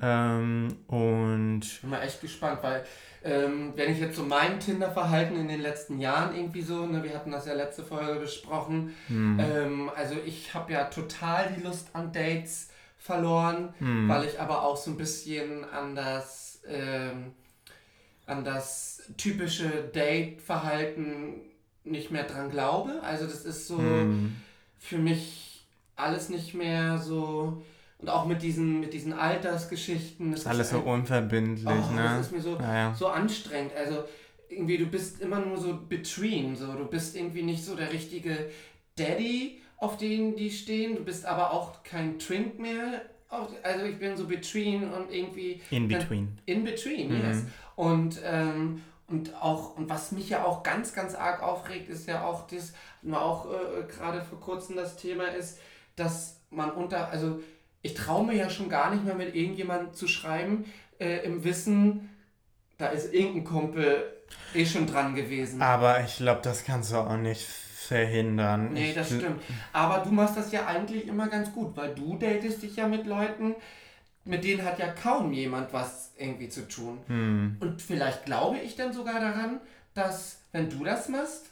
Ähm, 0.00 0.76
und 0.86 1.60
Ich 1.62 1.80
bin 1.80 1.90
mal 1.90 2.02
echt 2.02 2.20
gespannt, 2.20 2.60
weil 2.62 2.84
ähm, 3.22 3.72
wenn 3.76 3.92
ich 3.92 3.98
jetzt 3.98 4.16
so 4.16 4.22
mein 4.22 4.58
Tinder-Verhalten 4.60 5.36
in 5.36 5.48
den 5.48 5.60
letzten 5.60 5.98
Jahren 5.98 6.34
irgendwie 6.34 6.62
so, 6.62 6.86
ne, 6.86 7.02
wir 7.02 7.14
hatten 7.14 7.30
das 7.30 7.46
ja 7.46 7.52
letzte 7.52 7.84
Folge 7.84 8.18
besprochen, 8.18 8.94
hm, 9.08 9.38
ähm, 9.38 9.90
also 9.94 10.14
ich 10.24 10.54
habe 10.54 10.72
ja 10.72 10.84
total 10.84 11.52
die 11.54 11.62
Lust 11.62 11.88
an 11.92 12.12
Dates 12.12 12.70
verloren, 12.98 13.74
hm, 13.78 14.08
weil 14.08 14.24
ich 14.24 14.40
aber 14.40 14.62
auch 14.62 14.76
so 14.76 14.90
ein 14.90 14.96
bisschen 14.96 15.64
an 15.70 15.94
das, 15.94 16.62
ähm, 16.66 17.32
an 18.26 18.44
das 18.44 19.02
typische 19.18 19.68
Date-Verhalten 19.94 21.42
nicht 21.84 22.10
mehr 22.10 22.24
dran 22.24 22.50
glaube. 22.50 23.00
Also 23.02 23.26
das 23.26 23.44
ist 23.44 23.66
so 23.66 23.78
hm, 23.78 24.36
für 24.78 24.98
mich 24.98 25.66
alles 25.96 26.30
nicht 26.30 26.54
mehr 26.54 26.98
so 26.98 27.62
und 28.00 28.08
auch 28.08 28.24
mit 28.26 28.42
diesen, 28.42 28.80
mit 28.80 28.92
diesen 28.94 29.12
Altersgeschichten. 29.12 30.30
das 30.32 30.40
ist 30.40 30.46
alles 30.46 30.70
so 30.70 30.78
ein- 30.78 30.84
unverbindlich, 30.84 31.66
Oh, 31.66 31.92
ne? 31.94 32.02
Das 32.02 32.26
ist 32.26 32.32
mir 32.32 32.40
so, 32.40 32.56
Naja. 32.56 32.94
so 32.98 33.08
anstrengend. 33.08 33.72
Also 33.76 34.04
irgendwie, 34.48 34.78
du 34.78 34.86
bist 34.86 35.20
immer 35.20 35.38
nur 35.40 35.56
so 35.58 35.78
between. 35.88 36.56
So. 36.56 36.72
Du 36.72 36.86
bist 36.86 37.14
irgendwie 37.16 37.42
nicht 37.42 37.64
so 37.64 37.76
der 37.76 37.92
richtige 37.92 38.50
Daddy, 38.96 39.60
auf 39.76 39.96
den 39.96 40.36
die 40.36 40.50
stehen. 40.50 40.96
Du 40.96 41.04
bist 41.04 41.24
aber 41.26 41.52
auch 41.52 41.82
kein 41.82 42.18
Twink 42.18 42.58
mehr. 42.58 43.02
Also 43.62 43.84
ich 43.84 43.98
bin 43.98 44.16
so 44.16 44.26
between 44.26 44.90
und 44.92 45.12
irgendwie 45.12 45.60
In 45.70 45.86
between. 45.86 46.38
in 46.46 46.64
between, 46.64 47.10
Mhm. 47.16 47.24
yes. 47.24 47.44
Und, 47.76 48.20
ähm, 48.24 48.82
und 49.06 49.34
auch, 49.40 49.76
und 49.76 49.88
was 49.88 50.10
mich 50.10 50.30
ja 50.30 50.44
auch 50.44 50.62
ganz, 50.64 50.92
ganz 50.94 51.14
arg 51.14 51.40
aufregt, 51.42 51.88
ist 51.88 52.08
ja 52.08 52.24
auch 52.24 52.46
das, 52.48 52.72
nur 53.02 53.22
auch 53.22 53.46
äh, 53.46 53.82
gerade 53.88 54.22
vor 54.22 54.40
kurzem 54.40 54.74
das 54.76 54.96
Thema 54.96 55.26
ist, 55.28 55.58
dass 55.94 56.40
man 56.50 56.72
unter, 56.72 57.08
also 57.10 57.40
ich 57.82 57.94
traue 57.94 58.26
mir 58.26 58.34
ja 58.34 58.50
schon 58.50 58.68
gar 58.68 58.90
nicht 58.92 59.04
mehr 59.04 59.14
mit 59.14 59.34
irgendjemandem 59.34 59.94
zu 59.94 60.06
schreiben, 60.08 60.64
äh, 60.98 61.24
im 61.24 61.44
Wissen, 61.44 62.10
da 62.78 62.88
ist 62.88 63.12
irgendein 63.12 63.44
Kumpel 63.44 64.12
eh 64.54 64.66
schon 64.66 64.86
dran 64.86 65.14
gewesen. 65.14 65.60
Aber 65.62 66.02
ich 66.04 66.16
glaube, 66.16 66.40
das 66.42 66.64
kannst 66.64 66.92
du 66.92 66.96
auch 66.96 67.16
nicht 67.16 67.42
verhindern. 67.42 68.72
Nee, 68.72 68.90
Ich 68.90 68.94
das 68.94 69.08
stimmt. 69.08 69.42
Aber 69.72 69.98
du 70.04 70.10
machst 70.10 70.36
das 70.36 70.52
ja 70.52 70.66
eigentlich 70.66 71.06
immer 71.08 71.28
ganz 71.28 71.52
gut, 71.52 71.76
weil 71.76 71.94
du 71.94 72.16
datest 72.16 72.62
dich 72.62 72.76
ja 72.76 72.86
mit 72.86 73.06
Leuten, 73.06 73.54
mit 74.24 74.44
denen 74.44 74.64
hat 74.64 74.78
ja 74.78 74.88
kaum 74.88 75.32
jemand 75.32 75.72
was 75.72 76.12
irgendwie 76.16 76.48
zu 76.48 76.68
tun. 76.68 76.98
Hm, 77.06 77.56
Und 77.60 77.82
vielleicht 77.82 78.26
glaube 78.26 78.58
ich 78.58 78.76
dann 78.76 78.92
sogar 78.92 79.18
daran, 79.20 79.60
dass, 79.94 80.42
wenn 80.52 80.70
du 80.70 80.84
das 80.84 81.08
machst, 81.08 81.46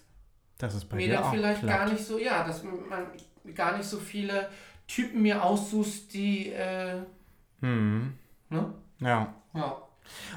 das 0.59 0.75
ist 0.75 0.85
bei 0.89 0.97
mir 0.97 1.15
dann 1.15 1.31
vielleicht 1.31 1.61
klappt. 1.61 1.79
gar 1.79 1.89
nicht 1.89 2.05
so, 2.05 2.19
ja, 2.19 2.45
dass 2.45 2.63
man 2.63 3.07
gar 3.55 3.77
nicht 3.77 3.89
so 3.89 3.99
viele 3.99 4.49
Typen 4.89 5.23
mir 5.23 5.45
aussuchst, 5.45 6.13
die, 6.15 6.51
äh, 6.53 7.03
Hm, 7.61 8.19
ne? 8.49 8.75
ja. 9.01 9.35
Ja. 9.55 9.83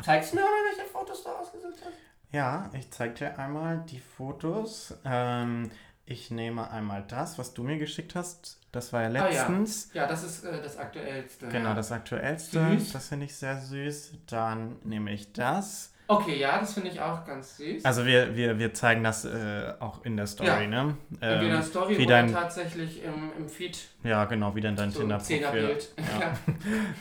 Zeigst 0.03 0.31
du 0.33 0.35
mir 0.37 0.41
mal, 0.43 0.49
welche 0.75 0.89
Fotos 0.91 1.23
du 1.23 1.29
ausgesucht 1.29 1.77
hast? 1.83 1.93
Ja, 2.31 2.69
ich 2.73 2.91
zeig 2.91 3.15
dir 3.15 3.37
einmal 3.39 3.83
die 3.89 3.99
Fotos. 3.99 4.93
Ähm, 5.05 5.69
ich 6.05 6.31
nehme 6.31 6.69
einmal 6.71 7.03
das, 7.07 7.37
was 7.37 7.53
du 7.53 7.63
mir 7.63 7.77
geschickt 7.77 8.15
hast. 8.15 8.59
Das 8.71 8.91
war 8.93 9.01
ja 9.03 9.07
Ah, 9.09 9.11
ja. 9.11 9.19
letztens. 9.29 9.89
Ja, 9.93 10.07
das 10.07 10.23
ist 10.23 10.43
äh, 10.43 10.61
das 10.61 10.77
aktuellste. 10.77 11.47
Genau, 11.49 11.73
das 11.73 11.91
aktuellste. 11.91 12.77
Süß. 12.79 12.91
Das 12.93 13.07
finde 13.09 13.25
ich 13.25 13.35
sehr 13.35 13.57
süß. 13.59 14.13
Dann 14.27 14.77
nehme 14.83 15.11
ich 15.13 15.31
das. 15.33 15.90
Okay, 16.13 16.37
ja, 16.39 16.59
das 16.59 16.73
finde 16.73 16.89
ich 16.89 16.99
auch 16.99 17.25
ganz 17.25 17.57
süß. 17.57 17.85
Also 17.85 18.05
wir, 18.05 18.35
wir, 18.35 18.59
wir 18.59 18.73
zeigen 18.73 19.03
das 19.03 19.23
äh, 19.25 19.73
auch 19.79 20.03
in 20.03 20.17
der 20.17 20.27
Story, 20.27 20.47
Ja. 20.49 20.67
ne? 20.67 20.97
Entweder 21.19 21.41
in 21.41 21.49
der 21.51 21.61
Story 21.63 21.97
wie 21.97 22.05
dein- 22.05 22.31
tatsächlich 22.31 23.03
im, 23.03 23.31
im 23.37 23.47
Feed. 23.49 23.77
Ja, 24.03 24.25
genau, 24.25 24.53
wie 24.55 24.61
dann 24.61 24.75
dein 24.75 24.91
So 24.91 24.99
Tinder-Profil. 24.99 25.77
Ja. 26.19 26.33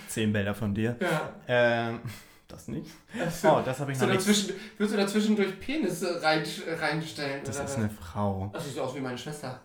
Zehn 0.08 0.32
Bilder 0.32 0.54
von 0.54 0.74
dir. 0.74 0.96
ja. 1.00 1.32
Ähm, 1.48 2.00
das 2.48 2.66
nicht. 2.68 2.90
Also, 3.18 3.48
Oh, 3.48 3.62
das 3.64 3.78
habe 3.80 3.92
ich 3.92 3.98
so 3.98 4.06
noch 4.06 4.12
nicht. 4.12 4.26
dazwischen, 4.26 4.54
willst 4.76 4.92
du 4.92 4.96
dazwischendurch 4.98 5.60
Penisse 5.60 6.20
rein, 6.22 6.42
reinstellen? 6.80 7.42
Das 7.44 7.56
oder 7.56 7.64
ist 7.64 7.76
eine 7.76 7.90
Frau. 7.90 8.50
Das 8.52 8.64
sieht 8.64 8.74
so 8.74 8.82
aus 8.82 8.94
wie 8.96 9.00
meine 9.00 9.16
Schwester. 9.18 9.60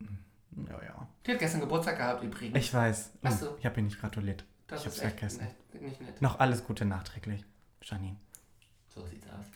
Ja, 0.00 0.82
ja. 0.84 1.08
Die 1.26 1.32
hat 1.32 1.38
gestern 1.38 1.60
Geburtstag 1.60 1.96
gehabt 1.96 2.22
übrigens. 2.22 2.56
Ich 2.58 2.72
weiß. 2.74 3.12
Ach 3.22 3.30
so. 3.32 3.56
Ich 3.58 3.66
habe 3.66 3.76
ihr 3.80 3.84
nicht 3.84 4.00
gratuliert. 4.00 4.44
das 4.66 4.80
ich 4.80 4.86
hab's 4.86 4.98
echt 5.00 5.18
vergessen. 5.18 5.46
Nett, 5.72 5.82
nicht 5.82 6.00
nett. 6.00 6.20
Noch 6.22 6.38
alles 6.40 6.64
Gute 6.64 6.84
nachträglich, 6.84 7.44
Janine. 7.82 8.16
So 8.94 9.04
sieht's 9.06 9.26
aus. 9.28 9.46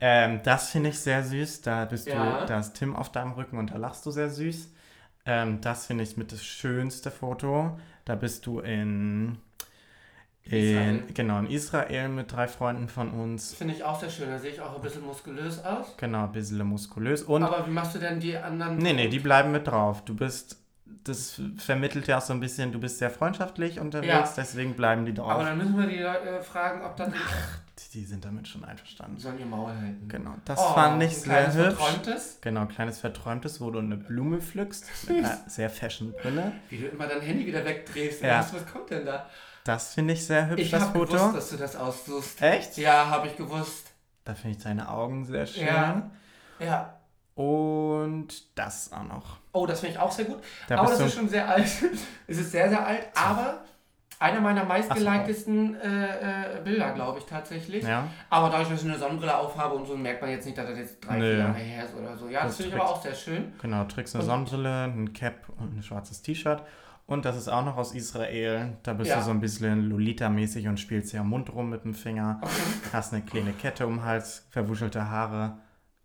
Ähm, 0.00 0.40
das 0.42 0.70
finde 0.70 0.90
ich 0.90 0.98
sehr 0.98 1.22
süß. 1.22 1.62
Da 1.62 1.84
bist 1.84 2.06
Ja. 2.08 2.40
du, 2.40 2.46
da 2.46 2.58
ist 2.60 2.74
Tim 2.74 2.96
auf 2.96 3.12
deinem 3.12 3.32
Rücken 3.32 3.58
und 3.58 3.70
da 3.70 3.76
lachst 3.76 4.04
du 4.06 4.10
sehr 4.10 4.30
süß. 4.30 4.68
Ähm, 5.26 5.60
das 5.60 5.86
finde 5.86 6.02
ich 6.04 6.16
mit 6.16 6.32
das 6.32 6.42
schönste 6.44 7.10
Foto. 7.10 7.78
Da 8.04 8.14
bist 8.16 8.46
du 8.46 8.60
in, 8.60 9.38
Israel. 10.44 11.04
in 11.06 11.14
genau 11.14 11.38
in 11.38 11.46
Israel 11.46 12.08
mit 12.08 12.32
drei 12.32 12.48
Freunden 12.48 12.88
von 12.88 13.10
Das 13.10 13.14
uns. 13.20 13.54
finde 13.54 13.74
ich 13.74 13.84
auch 13.84 14.00
sehr 14.00 14.10
schön. 14.10 14.28
Da 14.30 14.38
sehe 14.38 14.50
ich 14.52 14.60
auch 14.60 14.74
ein 14.74 14.82
bisschen 14.82 15.04
muskulös 15.04 15.62
aus. 15.64 15.96
Genau, 15.98 16.24
ein 16.24 16.32
bisschen 16.32 16.66
muskulös. 16.66 17.22
Und 17.22 17.44
Aber 17.44 17.66
wie 17.66 17.70
machst 17.70 17.94
du 17.94 17.98
denn 17.98 18.18
die 18.18 18.36
anderen? 18.36 18.78
nee, 18.78 18.92
nee, 18.92 19.08
die 19.08 19.20
bleiben 19.20 19.52
mit 19.52 19.66
drauf. 19.66 20.04
Du 20.04 20.14
bist 20.16 20.56
das 21.04 21.40
vermittelt 21.56 22.08
ja 22.08 22.18
auch 22.18 22.22
so 22.22 22.32
ein 22.32 22.40
bisschen, 22.40 22.72
du 22.72 22.80
bist 22.80 22.98
sehr 22.98 23.10
freundschaftlich 23.10 23.78
unterwegs, 23.80 24.08
Ja. 24.10 24.32
deswegen 24.36 24.74
bleiben 24.74 25.06
die 25.06 25.14
drauf. 25.14 25.30
Aber 25.30 25.44
dann 25.44 25.56
müssen 25.56 25.78
wir 25.78 25.86
die 25.86 25.98
Leute 25.98 26.28
äh, 26.28 26.42
fragen, 26.42 26.84
ob 26.84 26.96
dann. 26.96 27.14
Die 27.88 28.04
sind 28.04 28.24
damit 28.24 28.46
schon 28.46 28.64
einverstanden. 28.64 29.16
Die 29.16 29.22
sollen 29.22 29.38
ihr 29.38 29.46
Maul 29.46 29.70
halten. 29.72 30.06
Genau, 30.08 30.34
das 30.44 30.58
Oh, 30.60 30.74
fand 30.74 31.02
ich 31.02 31.10
ein 31.10 31.14
sehr 31.14 31.22
kleines 31.24 31.54
hübsch. 31.56 31.74
Verträumtes, 31.76 32.38
Genau, 32.42 32.66
kleines 32.66 32.98
Verträumtes, 32.98 33.60
wo 33.60 33.70
du 33.70 33.78
eine 33.78 33.96
Blume 33.96 34.40
pflückst 34.40 34.84
mit 35.08 35.18
einer 35.24 35.38
sehr 35.48 35.70
fashion 35.70 36.12
Brille. 36.12 36.52
wie 36.68 36.78
du 36.78 36.86
immer 36.88 37.06
dein 37.06 37.20
Handy 37.22 37.46
wieder 37.46 37.64
wegdrehst. 37.64 38.22
Ja. 38.22 38.40
Was, 38.40 38.52
was 38.54 38.66
kommt 38.66 38.90
denn 38.90 39.06
da? 39.06 39.26
Das 39.64 39.94
finde 39.94 40.14
ich 40.14 40.26
sehr 40.26 40.48
hübsch, 40.48 40.62
Ich 40.62 40.70
das 40.70 40.82
habe 40.82 40.98
Foto. 40.98 41.12
gewusst, 41.16 41.36
dass 41.36 41.50
du 41.50 41.56
das 41.56 41.76
aussuchst. 41.76 42.40
Echt? 42.42 42.76
Ja, 42.76 43.06
habe 43.08 43.26
ich 43.28 43.36
gewusst. 43.36 43.92
Da 44.24 44.34
finde 44.34 44.56
ich 44.56 44.62
deine 44.62 44.88
Augen 44.88 45.24
sehr 45.24 45.46
schön. 45.46 45.66
Ja. 45.66 46.10
Ja. 46.58 46.94
Und 47.34 48.28
das 48.58 48.92
auch 48.92 49.04
noch. 49.04 49.38
Oh, 49.52 49.66
das 49.66 49.80
finde 49.80 49.94
ich 49.94 49.98
auch 50.00 50.12
sehr 50.12 50.26
gut. 50.26 50.38
Da 50.68 50.78
aber 50.78 50.90
das 50.90 50.98
du, 50.98 51.04
ist 51.06 51.14
schon 51.14 51.28
sehr 51.28 51.48
alt. 51.48 51.64
es 52.26 52.38
ist 52.38 52.50
sehr, 52.52 52.68
sehr 52.68 52.86
alt. 52.86 53.08
Aber 53.14 53.62
einer 54.20 54.40
meiner 54.40 54.64
meistgelikedesten 54.64 55.74
äh, 55.80 56.58
äh, 56.58 56.60
Bilder, 56.62 56.92
glaube 56.92 57.18
ich, 57.18 57.24
tatsächlich. 57.24 57.82
ja, 57.84 58.06
Aber 58.28 58.50
dadurch, 58.50 58.68
dass 58.68 58.82
ich 58.82 58.88
eine 58.88 58.98
Sonnenbrille 58.98 59.36
aufhabe 59.36 59.74
und 59.74 59.86
so, 59.86 59.96
merkt 59.96 60.20
man 60.20 60.30
jetzt 60.30 60.44
nicht, 60.44 60.56
dass 60.58 60.68
das 60.68 60.78
jetzt 60.78 61.00
drei, 61.00 61.16
Nö. 61.18 61.24
vier 61.24 61.38
Jahre 61.38 61.58
her 61.58 61.84
ist 61.86 61.94
oder 61.96 62.16
so. 62.16 62.28
Ja, 62.28 62.42
das 62.42 62.48
Das 62.52 62.56
finde 62.58 62.76
ich 62.76 62.80
aber 62.82 62.90
auch 62.90 63.02
sehr 63.02 63.14
schön. 63.14 63.52
genau, 63.60 63.82
du 63.82 63.88
trägst 63.88 64.14
eine 64.14 64.22
Und- 64.22 64.30
Sonnenbrille, 64.30 64.84
ein 64.84 65.12
Cap 65.14 65.48
und 65.58 65.76
ein 65.78 65.82
schwarzes 65.82 66.22
T-Shirt. 66.22 66.62
Und 67.06 67.24
das 67.24 67.36
ist 67.36 67.48
auch 67.48 67.64
noch 67.64 67.76
aus 67.76 67.92
Israel. 67.94 68.74
Da 68.84 68.92
bist 68.92 69.10
Ja. 69.10 69.16
du 69.16 69.22
so 69.24 69.30
ein 69.32 69.40
bisschen 69.40 69.88
Lolita-mäßig 69.90 70.68
und 70.68 70.78
spielst 70.78 71.12
am 71.16 71.28
Mund 71.30 71.52
rum 71.52 71.68
mit 71.70 71.82
dem 71.84 71.94
Finger. 71.94 72.40
Hast 72.92 73.12
eine 73.12 73.22
kleine 73.22 73.52
Kette 73.52 73.84
um 73.86 73.96
den 73.96 74.04
Hals, 74.04 74.46
verwuschelte 74.50 75.08
Haare, 75.10 75.56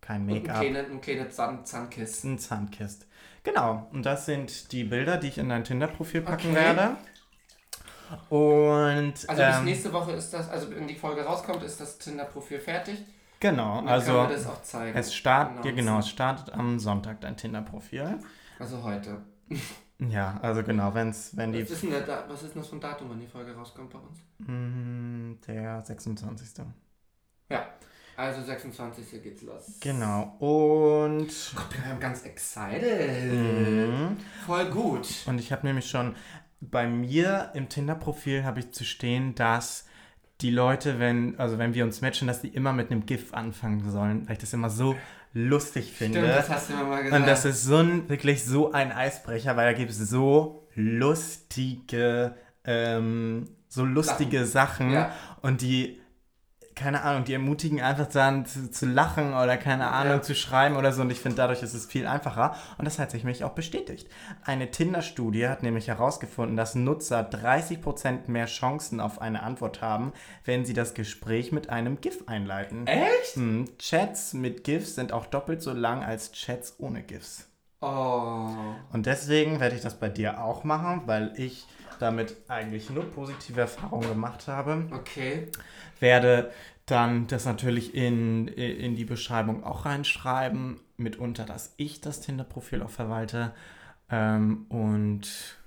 kein 0.02 0.22
Und 0.22 0.30
ein 0.30 0.34
Make-up. 0.42 0.62
kleines 0.62 0.90
ein 0.90 1.02
kleine 1.02 1.30
Zahn 1.30 1.64
Zahnkiss. 1.66 2.24
ein 2.24 2.40
Zahnkist. 2.40 3.08
Genau, 3.44 3.88
und 3.94 4.04
das 4.06 4.26
sind 4.26 4.72
die 4.72 4.84
Bilder, 4.86 5.18
die 5.18 5.28
ich 5.28 5.38
in 5.38 5.50
dein 5.50 5.64
Tinder-Profil 5.64 6.22
packen 6.22 6.48
Okay. 6.52 6.56
werde. 6.56 6.92
Und 8.30 9.14
Also 9.28 9.44
bis 9.44 9.58
ähm, 9.58 9.64
nächste 9.66 9.94
Woche 9.94 10.12
ist 10.14 10.32
das, 10.32 10.50
also 10.50 10.70
wenn 10.72 10.88
die 10.88 10.96
Folge 10.96 11.24
rauskommt, 11.24 11.64
ist 11.64 11.80
das 11.80 11.98
Tinder-Profil 11.98 12.60
fertig. 12.60 13.00
Genau, 13.40 13.82
also 13.86 14.28
es 14.94 15.14
startet, 15.14 15.26
ja, 15.26 15.62
Announcen. 15.62 15.76
genau, 15.76 16.00
es 16.00 16.10
startet 16.10 16.54
am 16.54 16.80
Sonntag 16.80 17.22
dein 17.22 17.38
Tinder-Profil. 17.38 18.20
Also 18.60 18.82
heute. 18.84 19.22
Ja, 20.00 20.40
also 20.42 20.64
genau, 20.64 20.94
wenn's, 20.94 21.36
wenn 21.38 21.52
die 21.52 21.64
Was 21.64 21.72
ist, 21.72 21.84
denn 21.84 21.92
da 22.06 22.26
was 22.28 22.44
ist 22.44 22.54
denn 22.54 22.62
das 22.62 22.70
für 22.70 22.76
ein 22.76 22.82
Datum, 22.82 23.10
wann 23.10 23.20
die 23.20 23.28
Folge 23.28 23.56
rauskommt 23.56 23.92
bei 23.92 24.00
uns? 24.00 24.18
Mm, 24.40 25.36
der 25.48 25.84
26. 25.84 26.66
Ja, 27.50 27.68
also 28.18 28.42
26. 28.42 29.24
geht's 29.24 29.42
los. 29.42 29.78
Genau. 29.80 30.36
Und 30.40 31.28
wir 31.28 31.84
sind 31.88 32.00
ganz 32.02 32.24
excited. 32.24 33.32
Mhm. 33.32 34.18
Voll 34.46 34.66
gut. 34.70 35.08
Und 35.26 35.40
ich 35.40 35.52
habe 35.52 35.66
nämlich 35.68 35.90
schon 35.90 36.16
bei 36.62 36.88
mir 36.88 37.52
im 37.54 37.70
Tinder-Profil 37.70 38.44
habe 38.44 38.60
ich 38.60 38.72
zu 38.72 38.84
stehen, 38.84 39.36
dass 39.36 39.86
die 40.42 40.52
Leute, 40.52 41.00
wenn, 41.00 41.40
also 41.40 41.58
wenn 41.58 41.74
wir 41.74 41.84
uns 41.86 42.02
matchen, 42.02 42.28
dass 42.28 42.42
die 42.42 42.50
immer 42.50 42.74
mit 42.74 42.92
einem 42.92 43.06
GIF 43.06 43.34
anfangen 43.34 43.90
sollen, 43.90 44.28
weil 44.28 44.34
ich 44.34 44.40
das 44.40 44.54
immer 44.54 44.70
so 44.70 44.96
lustig 45.34 45.92
finde. 45.92 46.20
Stimmt, 46.20 46.34
das 46.34 46.50
hast 46.50 46.70
du 46.70 46.76
mir 46.76 46.84
mal 46.84 47.04
gesagt. 47.04 47.22
Und 47.22 47.28
das 47.28 47.46
ist 47.46 47.64
so 47.64 47.78
ein, 47.78 48.10
wirklich 48.10 48.44
so 48.44 48.72
ein 48.72 48.92
Eisbrecher, 48.92 49.56
weil 49.56 49.72
da 49.72 49.78
gibt 49.78 49.92
es 49.92 49.98
so 49.98 50.68
lustige, 50.76 52.36
ähm, 52.64 53.50
so 53.68 53.86
lustige 53.86 54.46
Sachen. 54.46 54.92
Ja. 54.92 55.14
Und 55.42 55.62
die, 55.62 56.02
keine 56.76 57.04
Ahnung, 57.04 57.24
die 57.24 57.34
ermutigen 57.34 57.82
einfach 57.82 58.08
dann 58.08 58.46
zu, 58.46 58.70
zu 58.70 58.86
lachen 58.86 59.34
oder 59.34 59.56
keine 59.58 59.88
Ahnung, 59.88 60.16
Ja. 60.16 60.22
zu 60.22 60.36
schreiben 60.36 60.76
oder 60.76 60.92
so. 60.92 61.02
Und 61.04 61.10
ich 61.12 61.20
finde, 61.22 61.38
dadurch 61.38 61.64
ist 61.64 61.74
es 61.74 61.86
viel 61.86 62.06
einfacher. 62.06 62.56
Und 62.78 62.86
das 62.86 63.00
hat 63.00 63.12
sich 63.12 63.24
nämlich 63.24 63.44
auch 63.46 63.54
bestätigt. 63.54 64.10
Eine 64.44 64.70
Tinder-Studie 64.72 65.48
hat 65.48 65.64
nämlich 65.64 65.88
herausgefunden, 65.88 66.58
dass 66.58 66.76
Nutzer 66.76 67.22
30% 67.30 68.30
mehr 68.30 68.46
Chancen 68.48 69.00
auf 69.00 69.22
eine 69.22 69.42
Antwort 69.44 69.82
haben, 69.82 70.12
wenn 70.44 70.66
sie 70.66 70.74
das 70.74 70.94
Gespräch 70.94 71.52
mit 71.52 71.70
einem 71.70 72.02
GIF 72.02 72.24
einleiten. 72.28 72.88
Echt? 72.88 73.36
Hm, 73.36 73.70
Chats 73.80 74.34
mit 74.34 74.64
GIFs 74.64 74.96
sind 74.96 75.14
auch 75.14 75.26
doppelt 75.28 75.62
so 75.62 75.72
lang 75.72 76.04
als 76.04 76.32
Chats 76.34 76.76
ohne 76.78 77.04
GIFs. 77.04 77.48
Oh. 77.82 78.50
Und 78.92 79.06
deswegen 79.06 79.60
werde 79.60 79.76
ich 79.76 79.82
das 79.82 79.96
bei 80.00 80.10
dir 80.10 80.44
auch 80.44 80.64
machen, 80.64 81.04
weil 81.06 81.34
ich 81.38 81.66
damit 82.00 82.36
eigentlich 82.48 82.90
nur 82.90 83.06
positive 83.12 83.62
Erfahrungen 83.62 84.08
gemacht 84.10 84.48
habe. 84.48 84.88
Okay. 84.92 85.48
Werde 86.00 86.52
dann 86.86 87.28
das 87.28 87.46
natürlich 87.46 87.96
in, 87.96 88.48
in 88.48 88.96
die 88.96 89.06
Beschreibung 89.06 89.64
auch 89.64 89.86
reinschreiben, 89.86 90.80
mitunter, 90.98 91.46
dass 91.46 91.74
ich 91.78 92.02
das 92.02 92.22
Tinder-Profil 92.22 92.84
auch 92.84 92.90
verwalte. 92.92 93.54
Ähm, 94.10 94.66
und 94.70 95.58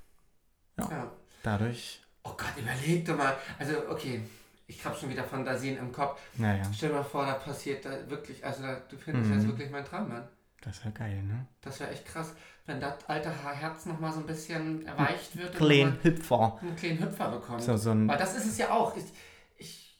Ja. 0.78 1.10
dadurch, 1.42 2.02
Oh 2.24 2.30
Gott, 2.36 2.52
überleg 2.56 3.04
doch 3.06 3.16
mal. 3.16 3.36
Also, 3.58 3.74
okay. 3.90 4.20
Ich 4.70 4.84
habe 4.84 4.94
schon 4.94 5.08
wieder 5.08 5.24
Fantasien 5.24 5.78
im 5.78 5.90
Kopf. 5.90 6.20
naja, 6.36 6.62
Stell 6.74 6.90
dir 6.90 6.96
mal 6.96 7.02
vor, 7.02 7.24
da 7.24 7.32
passiert 7.34 7.86
da 7.86 7.90
wirklich, 8.10 8.44
also 8.44 8.62
da, 8.62 8.74
du 8.88 8.98
findest 8.98 9.30
Mhm. 9.30 9.36
jetzt 9.38 9.46
wirklich 9.46 9.70
mein 9.70 9.84
Traummann. 9.84 10.28
das 10.60 10.84
wäre 10.84 10.92
geil, 10.92 11.22
ne? 11.22 11.46
Das 11.62 11.80
wäre 11.80 11.90
echt 11.90 12.04
krass, 12.04 12.34
wenn 12.68 12.80
das 12.80 12.94
alte 13.08 13.30
Herz 13.30 13.86
nochmal 13.86 14.12
so 14.12 14.20
ein 14.20 14.26
bisschen 14.26 14.86
erweicht 14.86 15.36
wird 15.36 15.50
und 15.50 15.56
Klein 15.56 15.88
noch 15.96 16.04
Hüpfer. 16.04 16.58
einen 16.60 16.76
kleinen 16.76 17.00
Hüpfer 17.00 17.30
bekommt. 17.30 17.62
So, 17.62 17.76
so 17.76 17.90
Weil 18.06 18.18
das 18.18 18.36
ist 18.36 18.46
es 18.46 18.58
ja 18.58 18.70
auch. 18.70 18.94
Ich, 18.96 19.04
ich 19.56 19.98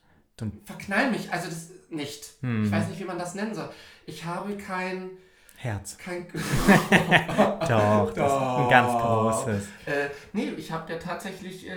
verknall 0.64 1.10
mich, 1.10 1.32
also 1.32 1.48
das 1.48 1.70
nicht. 1.90 2.34
Hm. 2.42 2.64
Ich 2.64 2.70
weiß 2.70 2.88
nicht, 2.88 3.00
wie 3.00 3.04
man 3.04 3.18
das 3.18 3.34
nennen 3.34 3.54
soll. 3.54 3.70
Ich 4.06 4.24
habe 4.24 4.56
kein. 4.56 5.10
Herz. 5.56 5.98
kein 5.98 6.28
Doch, 6.32 8.12
das 8.14 8.32
ist 8.32 8.38
ein 8.38 8.68
ganz 8.70 8.92
großes. 8.92 9.62
äh, 9.86 10.08
nee, 10.32 10.50
ich 10.56 10.70
habe 10.70 10.92
ja 10.92 10.98
tatsächlich 11.00 11.68
äh, 11.68 11.74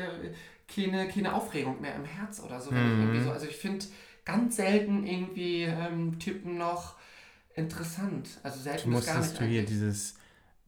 keine, 0.67 1.07
keine 1.07 1.33
Aufregung 1.33 1.81
mehr 1.81 1.95
im 1.95 2.05
Herz 2.05 2.41
oder 2.41 2.59
so. 2.61 2.71
wenn 2.71 3.15
ich 3.15 3.23
so 3.23 3.31
also 3.31 3.47
ich 3.47 3.57
finde 3.57 3.85
ganz 4.23 4.57
selten 4.57 5.07
irgendwie 5.07 5.63
ähm, 5.63 6.19
Typen 6.19 6.57
noch 6.59 6.93
interessant. 7.55 8.29
Also 8.43 8.59
selten 8.59 8.91
Du 8.91 8.97
bis 8.97 9.05
gar 9.07 9.15
musstest 9.15 9.33
nicht 9.39 9.41
du 9.41 9.45
hier 9.51 9.59
eigentlich. 9.61 9.69
dieses 9.77 10.15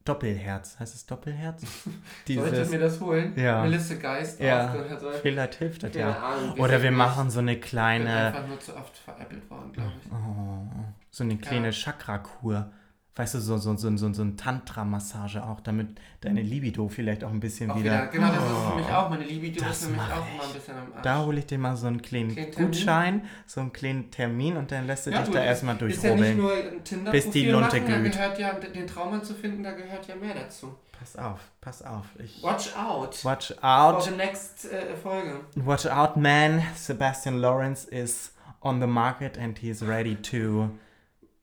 Doppelherz, 0.05 0.77
heißt 0.79 0.95
es 0.95 1.05
Doppelherz? 1.05 1.63
Sollte 2.27 2.61
ich 2.61 2.69
mir 2.69 2.79
das 2.79 2.99
holen? 2.99 3.33
Ja. 3.37 3.61
Melisse 3.63 3.97
Geist. 3.97 4.39
Ja. 4.39 4.67
aufgehört 4.67 4.99
soll. 4.99 5.13
Vielleicht 5.13 5.55
hilft 5.55 5.83
das 5.83 5.95
ja. 5.95 6.11
Ahnung. 6.11 6.59
Oder 6.59 6.81
wir 6.83 6.91
machen 6.91 7.29
so 7.29 7.39
eine 7.39 7.53
Ich 7.53 7.59
bin 7.61 7.69
kleine, 7.69 8.27
einfach 8.27 8.47
nur 8.47 8.59
zu 8.59 8.75
oft 8.75 8.97
veräppelt 8.97 9.49
worden, 9.49 9.71
glaube 9.71 9.91
ich. 10.03 10.11
oh, 10.11 10.67
so 11.09 11.23
eine 11.23 11.37
kleine 11.37 11.67
Ja. 11.67 11.71
Chakra-Kur. 11.71 12.71
Weißt 13.15 13.35
du, 13.35 13.39
so, 13.39 13.57
so, 13.57 13.75
so, 13.77 13.95
so, 13.95 14.11
so 14.11 14.21
ein 14.23 14.37
Tantra-Massage 14.37 15.43
auch, 15.43 15.59
damit 15.59 15.99
deine 16.21 16.41
Libido 16.41 16.87
vielleicht 16.89 17.23
auch 17.23 17.29
ein 17.29 17.39
bisschen 17.39 17.69
Auch 17.69 17.75
wieder. 17.77 17.91
wieder, 17.91 18.07
genau, 18.07 18.27
das 18.29 18.37
ist 18.43 18.49
für 18.69 18.75
mich 18.75 18.85
Oh, 18.89 18.93
auch. 18.93 19.09
Meine 19.11 19.23
Libido 19.23 19.63
das 19.63 19.81
ist 19.81 19.83
nämlich 19.83 20.01
mach 20.01 20.11
auch 20.17 20.25
immer 20.33 20.43
ein 20.43 20.47
ich. 20.49 20.53
bisschen 20.55 20.75
am 20.77 20.93
Arsch. 20.93 21.01
Da 21.03 21.23
hole 21.23 21.37
ich 21.39 21.45
dir 21.45 21.57
mal 21.59 21.77
so 21.77 21.85
einen 21.85 22.01
kleinen 22.01 22.33
Termin? 22.35 22.53
Gutschein, 22.55 23.25
so 23.45 23.61
einen 23.61 23.71
kleinen 23.71 24.09
Termin 24.09 24.57
und 24.57 24.71
dann 24.71 24.87
lässt 24.87 25.05
du 25.05 25.11
Ja, 25.11 25.19
dich 25.19 25.27
du, 25.27 25.33
da 25.33 25.43
erstmal 25.43 25.75
ja 25.75 25.79
durchrubbeln. 25.79 26.37
nur 26.37 26.53
ein 26.53 26.83
tinder 26.83 27.11
Bis 27.11 27.29
die 27.29 27.51
Lunte 27.51 27.67
machen, 27.79 27.87
da 27.91 27.97
glüht. 27.99 28.13
gehört 28.13 28.39
ja, 28.39 28.53
den 28.53 28.87
Traummann 28.87 29.23
zu 29.23 29.35
finden, 29.35 29.61
da 29.63 29.73
gehört 29.73 30.07
ja 30.07 30.15
mehr 30.15 30.33
dazu. 30.33 30.75
Pass 30.97 31.15
auf, 31.15 31.39
pass 31.61 31.83
auf. 31.83 32.05
Ich, 32.17 32.41
Watch 32.41 32.75
out. 32.75 33.23
watch 33.23 33.53
For 33.53 33.63
out. 33.63 34.03
the 34.05 34.11
next 34.15 34.65
äh, 34.71 34.95
Folge. 34.95 35.41
Watch 35.55 35.85
out, 35.85 36.17
man. 36.17 36.63
Sebastian 36.75 37.37
Lawrence 37.39 37.85
is 37.87 38.31
on 38.61 38.81
the 38.81 38.87
market 38.87 39.37
and 39.37 39.59
he's 39.59 39.83
ready 39.85 40.15
to. 40.15 40.71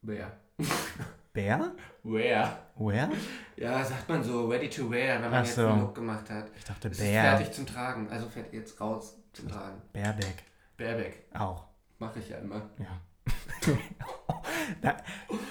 Where? 0.02 0.32
Bear? 1.32 1.72
Where? 2.02 2.48
Where? 2.76 3.10
Ja, 3.56 3.84
sagt 3.84 4.08
man 4.08 4.22
so, 4.24 4.48
ready 4.48 4.68
to 4.68 4.90
wear, 4.90 5.14
wenn 5.22 5.30
man 5.30 5.34
Ach 5.42 5.44
jetzt 5.44 5.54
so. 5.54 5.66
einen 5.66 5.80
Look 5.80 5.94
gemacht 5.94 6.28
hat. 6.30 6.46
Ich 6.58 6.64
dachte 6.64 6.88
Es 6.88 6.98
ist 6.98 7.04
Bär. 7.04 7.22
fertig 7.22 7.52
zum 7.52 7.66
Tragen, 7.66 8.08
also 8.10 8.28
fertig 8.28 8.52
jetzt 8.54 8.80
raus 8.80 9.16
zum 9.32 9.48
Tragen. 9.48 9.80
Baerbeck. 9.92 10.42
Baerbeck, 10.76 11.24
Auch. 11.34 11.64
mache 11.98 12.18
ich 12.18 12.28
ja 12.30 12.38
immer. 12.38 12.62
Ja. 12.78 12.86
Na, 14.82 14.96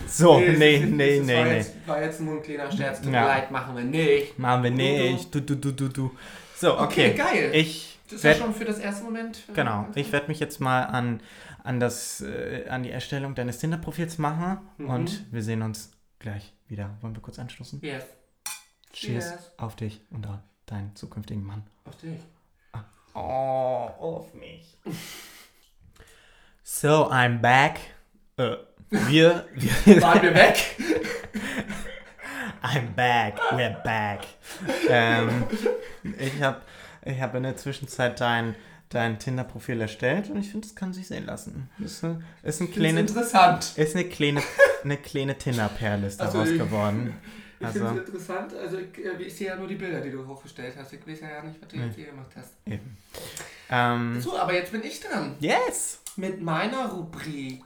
so, 0.08 0.40
nee, 0.40 0.46
ist- 0.78 0.90
nee, 0.90 1.18
das 1.20 1.26
nee, 1.28 1.36
war 1.38 1.44
nee. 1.46 1.58
Jetzt, 1.58 1.74
war 1.88 2.02
jetzt 2.02 2.22
nur 2.22 2.36
ein 2.38 2.42
kleiner 2.42 2.72
Scherz, 2.72 2.98
tut 3.02 3.12
mir 3.12 3.18
Ja. 3.18 3.28
leid, 3.28 3.52
machen 3.52 3.76
wir 3.76 3.84
nicht. 3.84 4.38
Machen 4.40 4.64
wir 4.64 4.72
nicht. 4.72 5.34
Du, 5.34 5.42
du, 5.42 5.56
du, 5.56 5.72
du, 5.72 5.88
du. 5.88 6.12
So, 6.56 6.78
Okay, 6.80 7.12
okay. 7.12 7.14
geil. 7.16 7.52
Ich 7.54 8.00
das 8.06 8.16
ist 8.18 8.24
ja 8.24 8.34
schon 8.34 8.54
für 8.56 8.66
das 8.66 8.80
erste 8.80 9.04
Moment. 9.04 9.44
äh, 9.50 9.54
genau, 9.54 9.86
ich 9.94 10.12
werde 10.12 10.28
mich 10.30 10.40
jetzt 10.40 10.60
mal 10.60 10.82
an, 10.84 11.22
an, 11.70 11.80
das, 11.80 12.22
äh, 12.22 12.65
an 12.67 12.82
die 12.84 12.89
Erstellung 12.91 13.36
deines 13.36 13.59
Tinder-Profils 13.59 14.17
machen 14.17 14.59
Mhm. 14.78 14.89
und 14.89 15.32
wir 15.34 15.43
sehen 15.43 15.61
uns 15.61 15.91
gleich 16.17 16.51
wieder. 16.67 16.97
Wollen 17.01 17.15
wir 17.15 17.22
kurz 17.22 17.38
anstoßen? 17.38 17.80
Yes, 17.84 18.03
Cheers 18.91 19.26
Cheers. 19.30 19.51
auf 19.57 19.76
dich 19.76 20.01
und 20.09 20.28
deinen 20.65 20.95
zukünftigen 20.95 21.43
Mann. 21.43 21.63
auf 21.86 21.95
dich. 21.97 22.20
Oh, 23.13 23.20
auf 23.99 24.34
mich. 24.34 24.78
So, 26.63 27.09
I'm 27.11 27.39
back. 27.39 27.80
Äh, 28.38 28.55
wir, 28.89 29.45
wir, 29.53 30.01
Waren 30.01 30.22
wir 30.24 30.34
weg? 30.34 30.76
I'm 32.63 32.93
back, 32.95 33.38
we're 33.51 33.82
back. 33.84 34.26
ähm, 34.89 35.45
ich 36.17 36.41
habe 36.41 36.61
ich 37.05 37.20
hab 37.22 37.34
in 37.36 37.43
der 37.43 37.55
Zwischenzeit 37.57 38.20
dein, 38.20 38.55
dein 38.90 39.20
Tinder-Profil 39.20 39.80
erstellt 39.82 40.30
und 40.30 40.40
ich 40.40 40.50
finde, 40.52 40.68
das 40.68 40.76
kann 40.76 40.94
sich 40.94 41.08
sehen 41.08 41.26
lassen. 41.28 41.70
Ist, 41.80 42.04
ein- 42.04 42.24
ist, 42.44 42.60
ein 42.62 42.72
kleine, 42.72 43.02
interessant. 43.02 43.74
ist 43.76 43.96
eine 43.96 44.06
kleine, 44.06 44.42
eine 44.84 44.98
kleine 44.98 45.38
Tinder-Perle 45.38 46.08
ist 46.08 46.20
Also 46.20 46.34
daraus 46.40 46.50
ich- 46.50 46.58
geworden. 46.58 47.16
Ich 47.62 47.66
Also, 47.68 47.80
finde 47.88 48.02
es 48.04 48.08
interessant. 48.08 48.54
Also 48.56 48.78
ich, 48.78 48.98
äh, 49.06 49.22
ich 49.22 49.36
sehe 49.36 49.48
ja 49.48 49.58
nur 49.58 49.68
die 49.68 49.76
Bilder, 49.76 50.00
die 50.00 50.12
du 50.12 50.26
hochgestellt 50.26 50.76
hast. 50.80 50.94
Ich 50.94 51.06
weiß 51.06 51.20
ja 51.20 51.28
gar 51.28 51.44
nicht, 51.44 51.62
was 51.62 51.68
du 51.68 51.76
jetzt 51.76 51.96
hier 51.96 52.06
gemacht 52.06 52.32
hast. 52.38 52.54
eben. 52.66 52.96
Ähm, 53.70 54.22
So, 54.22 54.38
aber 54.38 54.54
jetzt 54.54 54.72
bin 54.72 54.82
ich 54.82 55.02
dran. 55.02 55.36
yes! 55.42 56.00
Mit 56.16 56.42
meiner 56.42 56.86
Rubrik. 56.88 57.62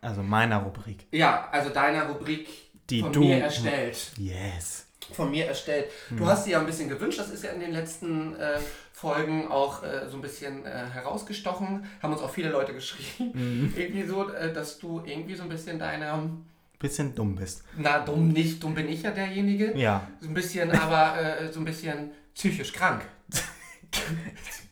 Also 0.00 0.22
meiner 0.22 0.56
Rubrik. 0.62 1.04
Ja, 1.12 1.46
also 1.52 1.68
deiner 1.68 2.04
Rubrik 2.08 2.48
Die 2.88 3.02
von 3.02 3.12
du- 3.12 3.20
mir 3.20 3.40
erstellt. 3.42 4.12
Yes. 4.16 4.86
Von 5.12 5.30
mir 5.30 5.46
erstellt. 5.46 5.86
Du 6.10 6.26
hast 6.26 6.44
sie 6.44 6.52
ja 6.52 6.60
ein 6.60 6.66
bisschen 6.66 6.88
gewünscht. 6.88 7.18
Das 7.18 7.30
ist 7.30 7.44
ja 7.44 7.50
in 7.50 7.60
den 7.60 7.72
letzten 7.72 8.34
äh, 8.36 8.58
Folgen 8.92 9.48
auch 9.48 9.82
äh, 9.82 10.08
so 10.08 10.16
ein 10.16 10.20
bisschen 10.20 10.64
äh, 10.66 10.86
herausgestochen. 10.92 11.84
Haben 12.02 12.12
uns 12.12 12.22
auch 12.22 12.30
viele 12.30 12.50
Leute 12.50 12.74
geschrieben. 12.74 13.72
Irgendwie 13.76 14.04
so, 14.04 14.28
äh, 14.30 14.52
dass 14.52 14.78
du 14.78 15.02
irgendwie 15.06 15.34
so 15.34 15.44
ein 15.44 15.48
bisschen 15.48 15.78
deine. 15.78 16.30
Bisschen 16.78 17.14
dumm 17.14 17.34
bist. 17.34 17.64
Na, 17.76 17.98
dumm 18.00 18.28
nicht, 18.28 18.62
dumm 18.62 18.74
bin 18.74 18.88
ich 18.88 19.02
ja 19.02 19.10
derjenige. 19.10 19.76
Ja. 19.76 20.06
So 20.20 20.28
ein 20.28 20.34
bisschen, 20.34 20.70
aber 20.70 21.20
äh, 21.20 21.52
so 21.52 21.60
ein 21.60 21.64
bisschen 21.64 22.12
psychisch 22.34 22.72
krank. 22.72 23.04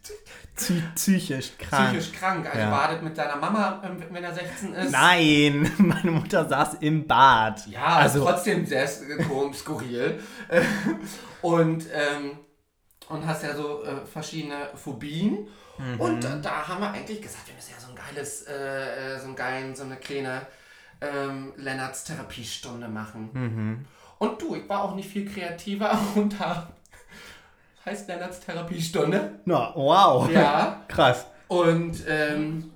Psy 0.56 0.82
psychisch 0.94 1.52
krank. 1.58 1.90
Psychisch 1.98 2.12
krank. 2.18 2.46
Also 2.46 2.58
Ja. 2.58 2.70
badet 2.70 3.02
mit 3.02 3.14
seiner 3.14 3.36
Mama, 3.36 3.82
ähm, 3.84 4.02
wenn 4.10 4.24
er 4.24 4.32
16 4.34 4.72
ist. 4.74 4.90
Nein, 4.90 5.70
meine 5.78 6.10
Mutter 6.10 6.48
saß 6.48 6.74
im 6.80 7.06
Bad. 7.06 7.66
Ja, 7.66 7.84
also 7.96 8.24
trotzdem 8.24 8.64
sehr 8.64 8.88
sk- 8.88 9.54
skurril. 9.54 10.18
Äh, 10.48 10.62
und, 11.42 11.84
ähm, 11.92 12.38
und 13.08 13.26
hast 13.26 13.42
ja 13.42 13.54
so 13.54 13.84
äh, 13.84 14.04
verschiedene 14.06 14.70
Phobien. 14.74 15.46
Mhm. 15.78 16.00
Und 16.00 16.24
äh, 16.24 16.40
da 16.40 16.66
haben 16.66 16.80
wir 16.80 16.90
eigentlich 16.90 17.20
gesagt, 17.20 17.46
wir 17.48 17.54
müssen 17.54 17.72
ja 17.72 17.78
so 17.80 17.88
ein 17.90 17.94
geiles, 17.94 18.42
äh, 18.44 19.14
äh, 19.16 19.20
so, 19.20 19.28
ein 19.28 19.36
geilen, 19.36 19.76
so 19.76 19.84
eine 19.84 19.96
kleine 19.96 20.46
ähm, 21.02 21.52
Lennarts 21.56 22.04
Therapiestunde 22.04 22.88
machen. 22.88 23.28
Mhm. 23.34 23.84
Und 24.18 24.40
du, 24.40 24.54
ich 24.56 24.66
war 24.70 24.82
auch 24.82 24.94
nicht 24.94 25.10
viel 25.10 25.30
kreativer 25.30 25.98
und 26.14 26.40
da 26.40 26.68
heißt 27.86 28.08
Lennarts 28.08 28.40
Therapiestunde. 28.40 29.40
Na, 29.44 29.72
wow. 29.74 30.28
Ja. 30.30 30.82
Krass. 30.88 31.26
Und 31.48 32.04
ähm, 32.08 32.72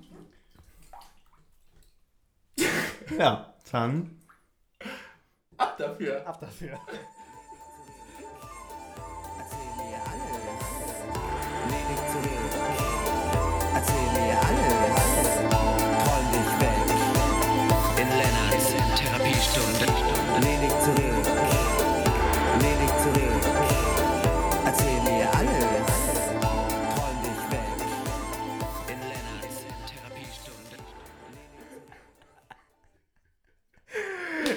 Ja, 3.17 3.53
dann. 3.71 4.21
Ab 5.57 5.77
dafür. 5.77 6.25
Ab 6.25 6.39
dafür. 6.39 6.79
Erzähl 9.37 9.85
mir 9.85 9.97
alles. 9.97 10.50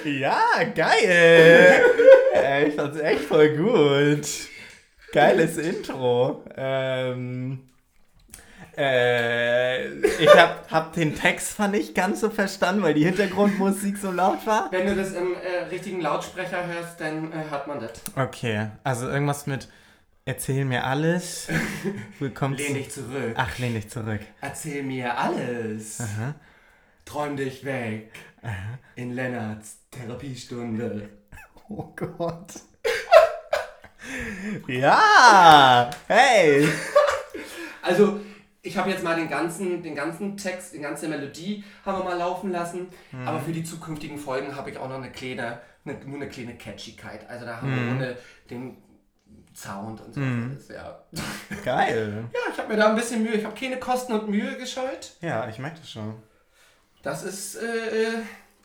Ja, 0.05 0.39
geil. 0.75 1.83
Äh, 2.35 2.67
ich 2.67 2.75
fand's 2.75 2.99
echt 2.99 3.21
voll 3.21 3.55
gut. 3.55 4.27
Geiles 5.13 5.57
Intro. 5.57 6.43
Ähm, 6.53 7.69
äh, 8.77 9.87
ich 9.87 10.35
hab, 10.35 10.69
hab 10.69 10.93
den 10.93 11.15
Text 11.15 11.53
fand 11.53 11.77
ich 11.77 11.93
ganz 11.93 12.19
so 12.19 12.29
verstanden, 12.29 12.83
weil 12.83 12.93
die 12.93 13.05
Hintergrundmusik 13.05 13.97
so 13.97 14.11
laut 14.11 14.45
war. 14.45 14.69
Wenn 14.69 14.85
du 14.85 14.95
das 14.95 15.13
im 15.13 15.33
äh, 15.33 15.69
richtigen 15.69 16.01
Lautsprecher 16.01 16.67
hörst, 16.67 16.99
dann 16.99 17.31
äh, 17.31 17.49
hört 17.49 17.67
man 17.67 17.79
das. 17.79 18.01
Okay, 18.17 18.67
also 18.83 19.07
irgendwas 19.07 19.47
mit 19.47 19.69
Erzähl 20.27 20.65
mir 20.65 20.83
alles. 20.83 21.47
Willkommen 22.19 22.55
Lehn 22.55 22.73
dich 22.73 22.91
zurück. 22.91 23.35
Ach, 23.35 23.57
lehn 23.59 23.75
dich 23.75 23.89
zurück. 23.89 24.21
Erzähl 24.41 24.81
mir 24.81 25.17
alles. 25.17 26.01
Aha. 26.01 26.33
Träum 27.05 27.37
dich 27.37 27.63
weg. 27.63 28.11
In 28.95 29.13
Lennarts 29.13 29.79
Therapiestunde. 29.91 31.09
Oh 31.69 31.93
Gott. 31.95 32.53
ja! 34.67 35.89
Hey! 36.07 36.67
Also, 37.81 38.19
ich 38.61 38.77
habe 38.77 38.89
jetzt 38.89 39.03
mal 39.03 39.15
den 39.15 39.29
ganzen, 39.29 39.83
den 39.83 39.95
ganzen 39.95 40.37
Text, 40.37 40.73
die 40.73 40.79
ganze 40.79 41.07
Melodie 41.07 41.63
haben 41.85 41.99
wir 41.99 42.03
mal 42.03 42.17
laufen 42.17 42.51
lassen. 42.51 42.87
Aber 43.25 43.39
für 43.39 43.51
die 43.51 43.63
zukünftigen 43.63 44.17
Folgen 44.17 44.55
habe 44.55 44.71
ich 44.71 44.77
auch 44.77 44.89
noch 44.89 44.97
eine 44.97 45.11
kleine, 45.11 45.59
eine, 45.85 45.99
nur 46.05 46.15
eine 46.15 46.29
kleine 46.29 46.55
Catchigkeit. 46.57 47.29
Also 47.29 47.45
da 47.45 47.61
haben 47.61 47.71
wir 47.71 47.91
ohne 47.91 48.17
den 48.49 48.77
Sound 49.55 50.01
und 50.01 50.13
so. 50.13 50.21
Ist 50.57 50.69
ja, 50.69 50.99
Geil. 51.63 52.25
ja, 52.33 52.39
ich 52.51 52.57
habe 52.57 52.69
mir 52.69 52.77
da 52.77 52.89
ein 52.89 52.95
bisschen 52.95 53.23
Mühe. 53.23 53.33
Ich 53.33 53.45
habe 53.45 53.55
keine 53.57 53.77
Kosten 53.77 54.13
und 54.13 54.27
Mühe 54.29 54.57
gescheut. 54.57 55.13
Ja, 55.21 55.47
ich 55.47 55.59
merke 55.59 55.79
das 55.79 55.89
schon. 55.89 56.15
Das 57.05 57.23
ist 57.23 57.55
äh, 57.55 57.65
äh, 58.03 58.17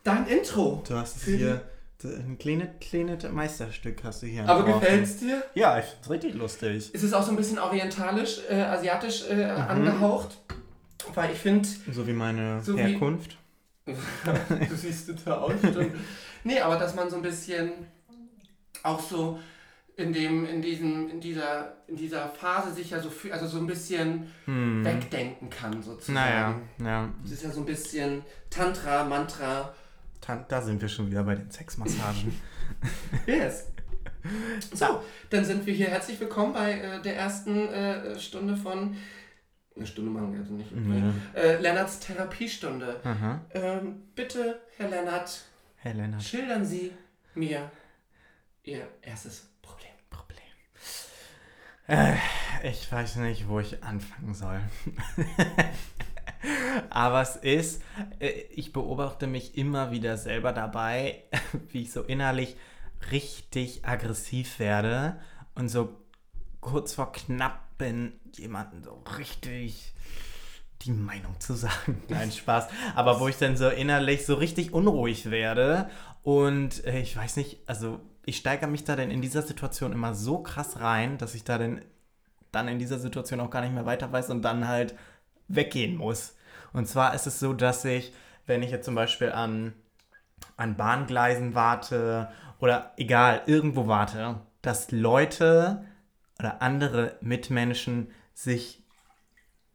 dein 0.03 0.25
Intro. 0.27 0.83
Du 0.87 0.95
hast 0.95 1.17
es 1.17 1.23
hier. 1.23 1.61
Ein 2.03 2.39
kleines, 2.39 2.69
kleines 2.79 3.31
Meisterstück 3.31 4.03
hast 4.03 4.23
du 4.23 4.25
hier. 4.25 4.41
Aber 4.49 4.61
entworfen. 4.61 4.81
gefällt's 4.81 5.17
dir? 5.17 5.43
Ja, 5.53 5.77
ich 5.77 5.85
find's 5.85 6.09
richtig 6.09 6.33
lustig. 6.33 6.91
Ist 6.95 7.03
es 7.03 7.13
auch 7.13 7.21
so 7.21 7.29
ein 7.29 7.35
bisschen 7.37 7.59
orientalisch, 7.59 8.39
äh, 8.49 8.55
asiatisch 8.59 9.29
äh, 9.29 9.43
angehaucht? 9.43 10.39
Weil 11.13 11.31
ich 11.33 11.37
finde, 11.37 11.69
So 11.93 12.07
wie 12.07 12.13
meine 12.13 12.63
So 12.63 12.75
wie- 12.75 12.81
Herkunft. 12.81 13.37
du 13.85 14.75
siehst 14.75 15.07
total 15.09 15.33
aus. 15.39 15.53
stimmt. 15.59 15.95
nee, 16.43 16.59
aber 16.59 16.77
dass 16.77 16.95
man 16.95 17.09
so 17.09 17.17
ein 17.17 17.21
bisschen 17.21 17.71
auch 18.81 18.99
so 18.99 19.39
in 19.97 20.13
dem, 20.13 20.45
in 20.45 20.61
diesem, 20.61 21.09
in 21.09 21.19
dieser, 21.19 21.75
in 21.87 21.95
dieser 21.95 22.29
Phase 22.29 22.73
sich 22.73 22.89
ja 22.91 22.99
so 22.99 23.09
fühlt, 23.09 23.33
also 23.33 23.47
so 23.47 23.57
ein 23.59 23.67
bisschen 23.67 24.31
wegdenken 24.45 25.49
kann 25.49 25.81
sozusagen. 25.83 26.13
Naja, 26.13 26.61
ja. 26.83 27.09
Es 27.25 27.31
ist 27.31 27.43
ja 27.43 27.51
so 27.51 27.59
ein 27.61 27.65
bisschen 27.65 28.23
Tantra, 28.49 29.03
Mantra. 29.03 29.73
Tan- 30.21 30.45
Da 30.47 30.61
sind 30.61 30.81
wir 30.81 30.87
schon 30.89 31.09
wieder 31.09 31.23
bei 31.23 31.35
den 31.35 31.49
Sexmassagen. 31.51 32.39
Yes. 33.27 33.67
So, 34.73 35.03
dann 35.29 35.43
sind 35.45 35.65
wir 35.65 35.73
hier. 35.73 35.87
Herzlich 35.87 36.19
willkommen 36.19 36.53
bei 36.53 36.73
äh, 36.79 37.01
der 37.01 37.15
ersten 37.17 37.67
äh, 37.69 38.17
Stunde 38.19 38.55
von. 38.55 38.95
Eine 39.75 39.85
Stunde 39.87 40.11
machen 40.11 40.31
wir 40.33 40.39
also 40.39 40.53
nicht. 40.53 40.71
Nee. 40.71 41.01
Äh, 41.33 41.59
Lennarts 41.59 41.99
Therapiestunde. 41.99 42.99
Ähm, 43.53 44.03
bitte, 44.15 44.61
Herr 44.77 44.89
Lennart, 44.89 45.43
Herr 45.77 45.93
Lennart. 45.95 46.23
schildern 46.23 46.65
Sie 46.65 46.91
mir 47.35 47.71
Ihr 48.63 48.87
erstes 49.01 49.49
ich 52.63 52.91
weiß 52.91 53.17
nicht, 53.17 53.47
wo 53.47 53.59
ich 53.59 53.83
anfangen 53.83 54.33
soll. 54.33 54.61
Aber 56.89 57.21
es 57.21 57.35
ist, 57.35 57.81
äh, 58.19 58.29
ich 58.53 58.73
beobachte 58.73 59.27
mich 59.27 59.57
immer 59.57 59.91
wieder 59.91 60.17
selber 60.17 60.53
dabei, 60.53 61.23
wie 61.71 61.83
ich 61.83 61.91
so 61.91 62.01
innerlich 62.01 62.55
richtig 63.11 63.85
aggressiv 63.85 64.59
werde 64.59 65.19
und 65.55 65.69
so 65.69 65.97
kurz 66.59 66.93
vor 66.93 67.11
knapp 67.11 67.77
bin, 67.77 68.13
jemanden 68.35 68.83
so 68.83 69.03
richtig 69.17 69.93
die 70.83 70.91
Meinung 70.91 71.39
zu 71.39 71.53
sagen. 71.53 72.01
Nein, 72.09 72.31
Spaß. 72.31 72.67
Aber 72.95 73.19
wo 73.19 73.27
ich 73.27 73.37
dann 73.37 73.57
so 73.57 73.69
innerlich 73.69 74.25
so 74.25 74.35
richtig 74.35 74.73
unruhig 74.73 75.29
werde 75.29 75.89
und 76.23 76.85
äh, 76.85 77.01
ich 77.01 77.15
weiß 77.15 77.37
nicht, 77.37 77.59
also 77.67 77.99
ich 78.25 78.37
steigere 78.37 78.69
mich 78.69 78.83
da 78.83 78.95
dann 78.95 79.11
in 79.11 79.21
dieser 79.21 79.41
Situation 79.41 79.91
immer 79.91 80.13
so 80.13 80.39
krass 80.39 80.79
rein, 80.79 81.17
dass 81.17 81.35
ich 81.35 81.43
da 81.43 81.57
dann, 81.57 81.81
dann 82.51 82.67
in 82.67 82.79
dieser 82.79 82.99
Situation 82.99 83.39
auch 83.39 83.49
gar 83.49 83.61
nicht 83.61 83.73
mehr 83.73 83.85
weiter 83.85 84.11
weiß 84.11 84.29
und 84.29 84.43
dann 84.43 84.67
halt 84.67 84.95
weggehen 85.47 85.97
muss. 85.97 86.35
Und 86.73 86.87
zwar 86.87 87.13
ist 87.13 87.27
es 87.27 87.39
so, 87.39 87.53
dass 87.53 87.83
ich, 87.85 88.13
wenn 88.45 88.63
ich 88.63 88.71
jetzt 88.71 88.85
zum 88.85 88.95
Beispiel 88.95 89.31
an, 89.31 89.73
an 90.57 90.77
Bahngleisen 90.77 91.55
warte 91.55 92.29
oder 92.59 92.93
egal, 92.97 93.41
irgendwo 93.45 93.87
warte, 93.87 94.41
dass 94.61 94.91
Leute 94.91 95.85
oder 96.39 96.61
andere 96.61 97.17
Mitmenschen 97.21 98.11
sich 98.33 98.83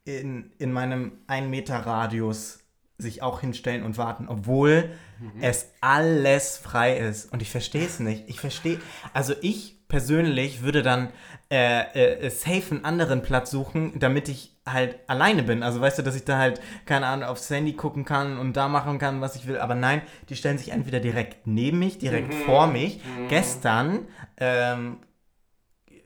in, 0.04 0.52
in 0.58 0.72
meinem 0.72 1.18
1 1.26 1.48
Meter 1.48 1.78
Radius 1.78 2.60
sich 2.98 3.22
auch 3.22 3.40
hinstellen 3.40 3.82
und 3.82 3.98
warten, 3.98 4.26
obwohl 4.28 4.90
es 5.40 5.72
alles 5.80 6.56
frei 6.58 6.96
ist. 6.96 7.32
Und 7.32 7.42
ich 7.42 7.50
verstehe 7.50 7.86
es 7.86 8.00
nicht. 8.00 8.24
Ich 8.28 8.40
verstehe, 8.40 8.80
also 9.12 9.34
ich 9.42 9.76
persönlich 9.88 10.62
würde 10.62 10.82
dann 10.82 11.10
äh, 11.50 12.24
äh, 12.26 12.30
safe 12.30 12.74
einen 12.74 12.84
anderen 12.84 13.22
Platz 13.22 13.50
suchen, 13.50 13.98
damit 13.98 14.28
ich 14.28 14.56
halt 14.66 14.98
alleine 15.06 15.42
bin. 15.42 15.62
Also 15.62 15.80
weißt 15.80 15.98
du, 15.98 16.02
dass 16.02 16.16
ich 16.16 16.24
da 16.24 16.38
halt, 16.38 16.60
keine 16.86 17.06
Ahnung, 17.06 17.28
aufs 17.28 17.48
Handy 17.50 17.74
gucken 17.74 18.04
kann 18.04 18.38
und 18.38 18.56
da 18.56 18.68
machen 18.68 18.98
kann, 18.98 19.20
was 19.20 19.36
ich 19.36 19.46
will. 19.46 19.58
Aber 19.58 19.74
nein, 19.74 20.02
die 20.28 20.36
stellen 20.36 20.58
sich 20.58 20.70
entweder 20.70 21.00
direkt 21.00 21.46
neben 21.46 21.78
mich, 21.78 21.98
direkt 21.98 22.34
vor 22.34 22.66
mich. 22.66 23.00
Gestern, 23.28 24.08
ähm, 24.38 24.98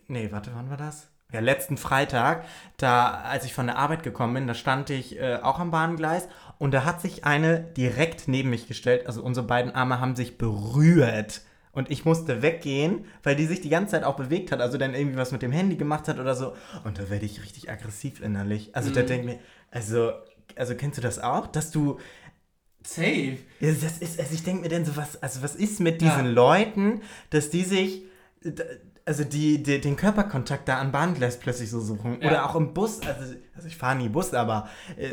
nee, 0.08 0.30
warte, 0.30 0.50
wann 0.54 0.68
war 0.70 0.76
das? 0.76 1.08
Ja, 1.32 1.40
letzten 1.40 1.76
Freitag, 1.76 2.44
da, 2.76 3.08
als 3.22 3.44
ich 3.44 3.54
von 3.54 3.66
der 3.66 3.78
Arbeit 3.78 4.02
gekommen 4.02 4.34
bin, 4.34 4.46
da 4.48 4.54
stand 4.54 4.90
ich 4.90 5.18
äh, 5.18 5.36
auch 5.36 5.60
am 5.60 5.70
Bahngleis 5.70 6.28
und 6.60 6.72
da 6.72 6.84
hat 6.84 7.00
sich 7.00 7.24
eine 7.24 7.60
direkt 7.60 8.28
neben 8.28 8.50
mich 8.50 8.68
gestellt. 8.68 9.06
Also 9.06 9.22
unsere 9.22 9.46
beiden 9.46 9.74
Arme 9.74 9.98
haben 9.98 10.14
sich 10.14 10.36
berührt. 10.36 11.40
Und 11.72 11.90
ich 11.90 12.04
musste 12.04 12.42
weggehen, 12.42 13.06
weil 13.22 13.34
die 13.34 13.46
sich 13.46 13.62
die 13.62 13.70
ganze 13.70 13.92
Zeit 13.92 14.04
auch 14.04 14.16
bewegt 14.16 14.52
hat, 14.52 14.60
also 14.60 14.76
dann 14.76 14.94
irgendwie 14.94 15.16
was 15.16 15.32
mit 15.32 15.40
dem 15.40 15.52
Handy 15.52 15.76
gemacht 15.76 16.06
hat 16.06 16.18
oder 16.18 16.34
so. 16.34 16.54
Und 16.84 16.98
da 16.98 17.08
werde 17.08 17.24
ich 17.24 17.42
richtig 17.42 17.70
aggressiv 17.70 18.20
innerlich. 18.20 18.76
Also 18.76 18.90
da 18.90 19.00
denke 19.00 19.30
ich 19.30 19.36
mir, 19.36 19.42
also, 19.70 20.12
also 20.54 20.74
kennst 20.74 20.98
du 20.98 21.02
das 21.02 21.18
auch, 21.18 21.46
dass 21.46 21.70
du 21.70 21.98
Safe. 22.86 23.38
ja, 23.60 23.72
das 23.72 23.96
ist, 23.98 24.20
also 24.20 24.34
ich 24.34 24.42
denke 24.42 24.60
mir 24.60 24.68
denn 24.68 24.84
so, 24.84 24.96
was, 24.96 25.22
also 25.22 25.42
was 25.42 25.56
ist 25.56 25.80
mit 25.80 26.02
diesen 26.02 26.26
Ja. 26.26 26.30
Leuten, 26.30 27.00
dass 27.30 27.48
die 27.48 27.64
sich, 27.64 28.02
also 29.06 29.24
die, 29.24 29.62
die 29.62 29.80
den 29.80 29.96
Körperkontakt 29.96 30.68
da 30.68 30.76
an 30.76 30.92
Bahngleis 30.92 31.38
plötzlich 31.38 31.70
so 31.70 31.80
suchen. 31.80 32.20
Ja. 32.20 32.28
Oder 32.28 32.50
auch 32.50 32.54
im 32.54 32.74
Bus, 32.74 33.00
also, 33.00 33.34
also 33.54 33.66
ich 33.66 33.78
fahre 33.78 33.96
nie 33.96 34.10
Bus, 34.10 34.34
aber 34.34 34.68
äh, 34.98 35.08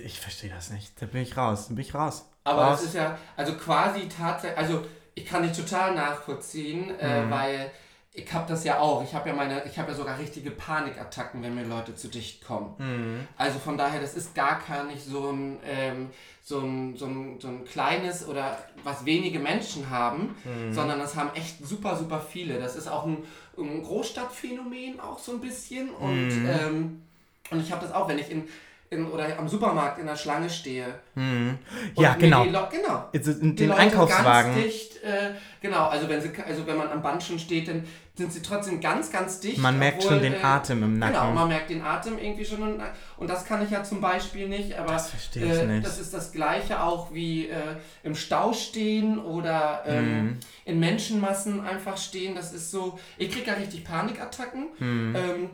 ich 0.00 0.20
verstehe 0.20 0.50
das 0.50 0.70
nicht. 0.70 1.00
Da 1.00 1.06
bin 1.06 1.22
ich 1.22 1.36
raus, 1.36 1.68
da 1.68 1.74
bin 1.74 1.82
ich 1.84 1.94
raus. 1.94 2.28
Aber 2.44 2.62
raus. 2.64 2.78
das 2.80 2.88
ist 2.88 2.94
ja, 2.94 3.18
also 3.36 3.54
quasi 3.54 4.08
tatsächlich, 4.08 4.58
also 4.58 4.84
ich 5.14 5.26
kann 5.26 5.42
dich 5.42 5.52
total 5.56 5.94
nachvollziehen, 5.94 6.90
äh, 7.00 7.22
Mhm. 7.24 7.30
weil 7.30 7.70
ich 8.12 8.32
habe 8.32 8.48
das 8.48 8.64
ja 8.64 8.78
auch. 8.78 9.02
Ich 9.02 9.14
habe 9.14 9.28
ja 9.28 9.34
meine, 9.34 9.64
ich 9.64 9.78
habe 9.78 9.90
ja 9.90 9.96
sogar 9.96 10.18
richtige 10.18 10.50
Panikattacken, 10.50 11.42
wenn 11.42 11.54
mir 11.54 11.64
Leute 11.64 11.94
zu 11.94 12.08
dicht 12.08 12.44
kommen. 12.46 12.74
Mhm. 12.78 13.28
Also 13.36 13.58
von 13.58 13.76
daher, 13.76 14.00
das 14.00 14.14
ist 14.14 14.34
gar 14.34 14.60
gar 14.66 14.84
nicht 14.84 15.04
so 15.04 15.30
ein, 15.30 15.58
ähm, 15.66 16.10
so 16.42 16.60
ein, 16.60 16.96
so 16.96 17.06
ein, 17.06 17.40
so 17.40 17.48
ein 17.48 17.64
kleines 17.64 18.26
oder 18.26 18.56
was 18.84 19.04
wenige 19.04 19.38
Menschen 19.38 19.90
haben, 19.90 20.34
Mhm. 20.44 20.72
sondern 20.72 20.98
das 20.98 21.16
haben 21.16 21.30
echt 21.34 21.66
super, 21.66 21.96
super 21.96 22.20
viele. 22.20 22.58
Das 22.58 22.76
ist 22.76 22.88
auch 22.88 23.04
ein, 23.04 23.24
ein 23.58 23.82
Großstadtphänomen 23.82 25.00
auch 25.00 25.18
so 25.18 25.32
ein 25.32 25.40
bisschen 25.40 25.90
und, 25.90 26.28
Mhm. 26.28 26.46
ähm, 26.46 27.02
und 27.50 27.60
ich 27.60 27.70
habe 27.72 27.84
das 27.84 27.94
auch, 27.94 28.08
wenn 28.08 28.18
ich 28.18 28.30
in 28.30 28.48
in, 28.96 29.06
oder 29.06 29.38
am 29.38 29.48
Supermarkt 29.48 29.98
in 29.98 30.06
der 30.06 30.16
Schlange 30.16 30.50
stehe. 30.50 30.86
Hm. 31.14 31.58
Ja, 31.96 32.14
genau. 32.14 32.44
Die 32.44 32.50
genau. 32.50 33.04
Also 33.12 33.30
in 33.32 33.54
den 33.54 33.70
Einkaufswagen. 33.72 34.54
Ganz 34.54 34.64
dicht, 34.64 35.02
äh, 35.04 35.30
genau, 35.60 35.86
also 35.86 36.08
wenn, 36.08 36.20
sie, 36.20 36.30
also 36.46 36.66
wenn 36.66 36.76
man 36.76 36.90
am 36.90 37.02
Band 37.02 37.22
schon 37.22 37.38
steht, 37.38 37.68
dann 37.68 37.84
sind 38.14 38.32
sie 38.32 38.40
trotzdem 38.40 38.80
ganz, 38.80 39.12
ganz 39.12 39.40
dicht. 39.40 39.58
Man 39.58 39.78
merkt 39.78 39.98
obwohl, 39.98 40.12
schon 40.12 40.22
den 40.22 40.32
äh, 40.34 40.42
Atem 40.42 40.82
im 40.82 40.98
Nacken. 40.98 41.14
Genau, 41.14 41.30
man 41.32 41.48
merkt 41.48 41.68
den 41.68 41.82
Atem 41.82 42.18
irgendwie 42.18 42.44
schon. 42.46 42.62
Und, 42.62 42.82
und 43.18 43.28
das 43.28 43.44
kann 43.44 43.62
ich 43.62 43.70
ja 43.70 43.84
zum 43.84 44.00
Beispiel 44.00 44.48
nicht, 44.48 44.74
aber 44.78 44.92
Das 44.94 45.10
verstehe 45.10 45.44
ich 45.44 45.58
äh, 45.60 45.66
nicht. 45.66 45.86
das 45.86 45.98
ist 45.98 46.14
das 46.14 46.32
Gleiche 46.32 46.82
auch 46.82 47.12
wie 47.12 47.48
äh, 47.48 47.76
im 48.02 48.14
Stau 48.14 48.52
stehen 48.54 49.18
oder 49.18 49.82
ähm, 49.86 50.06
Mhm. 50.06 50.40
in 50.64 50.80
Menschenmassen 50.80 51.60
einfach 51.60 51.98
stehen. 51.98 52.34
Das 52.34 52.52
ist 52.54 52.70
so, 52.70 52.98
ich 53.18 53.30
kriege 53.30 53.46
ja 53.48 53.54
richtig 53.54 53.84
Panikattacken. 53.84 54.68
Mhm. 54.78 55.14
Ähm, 55.16 55.50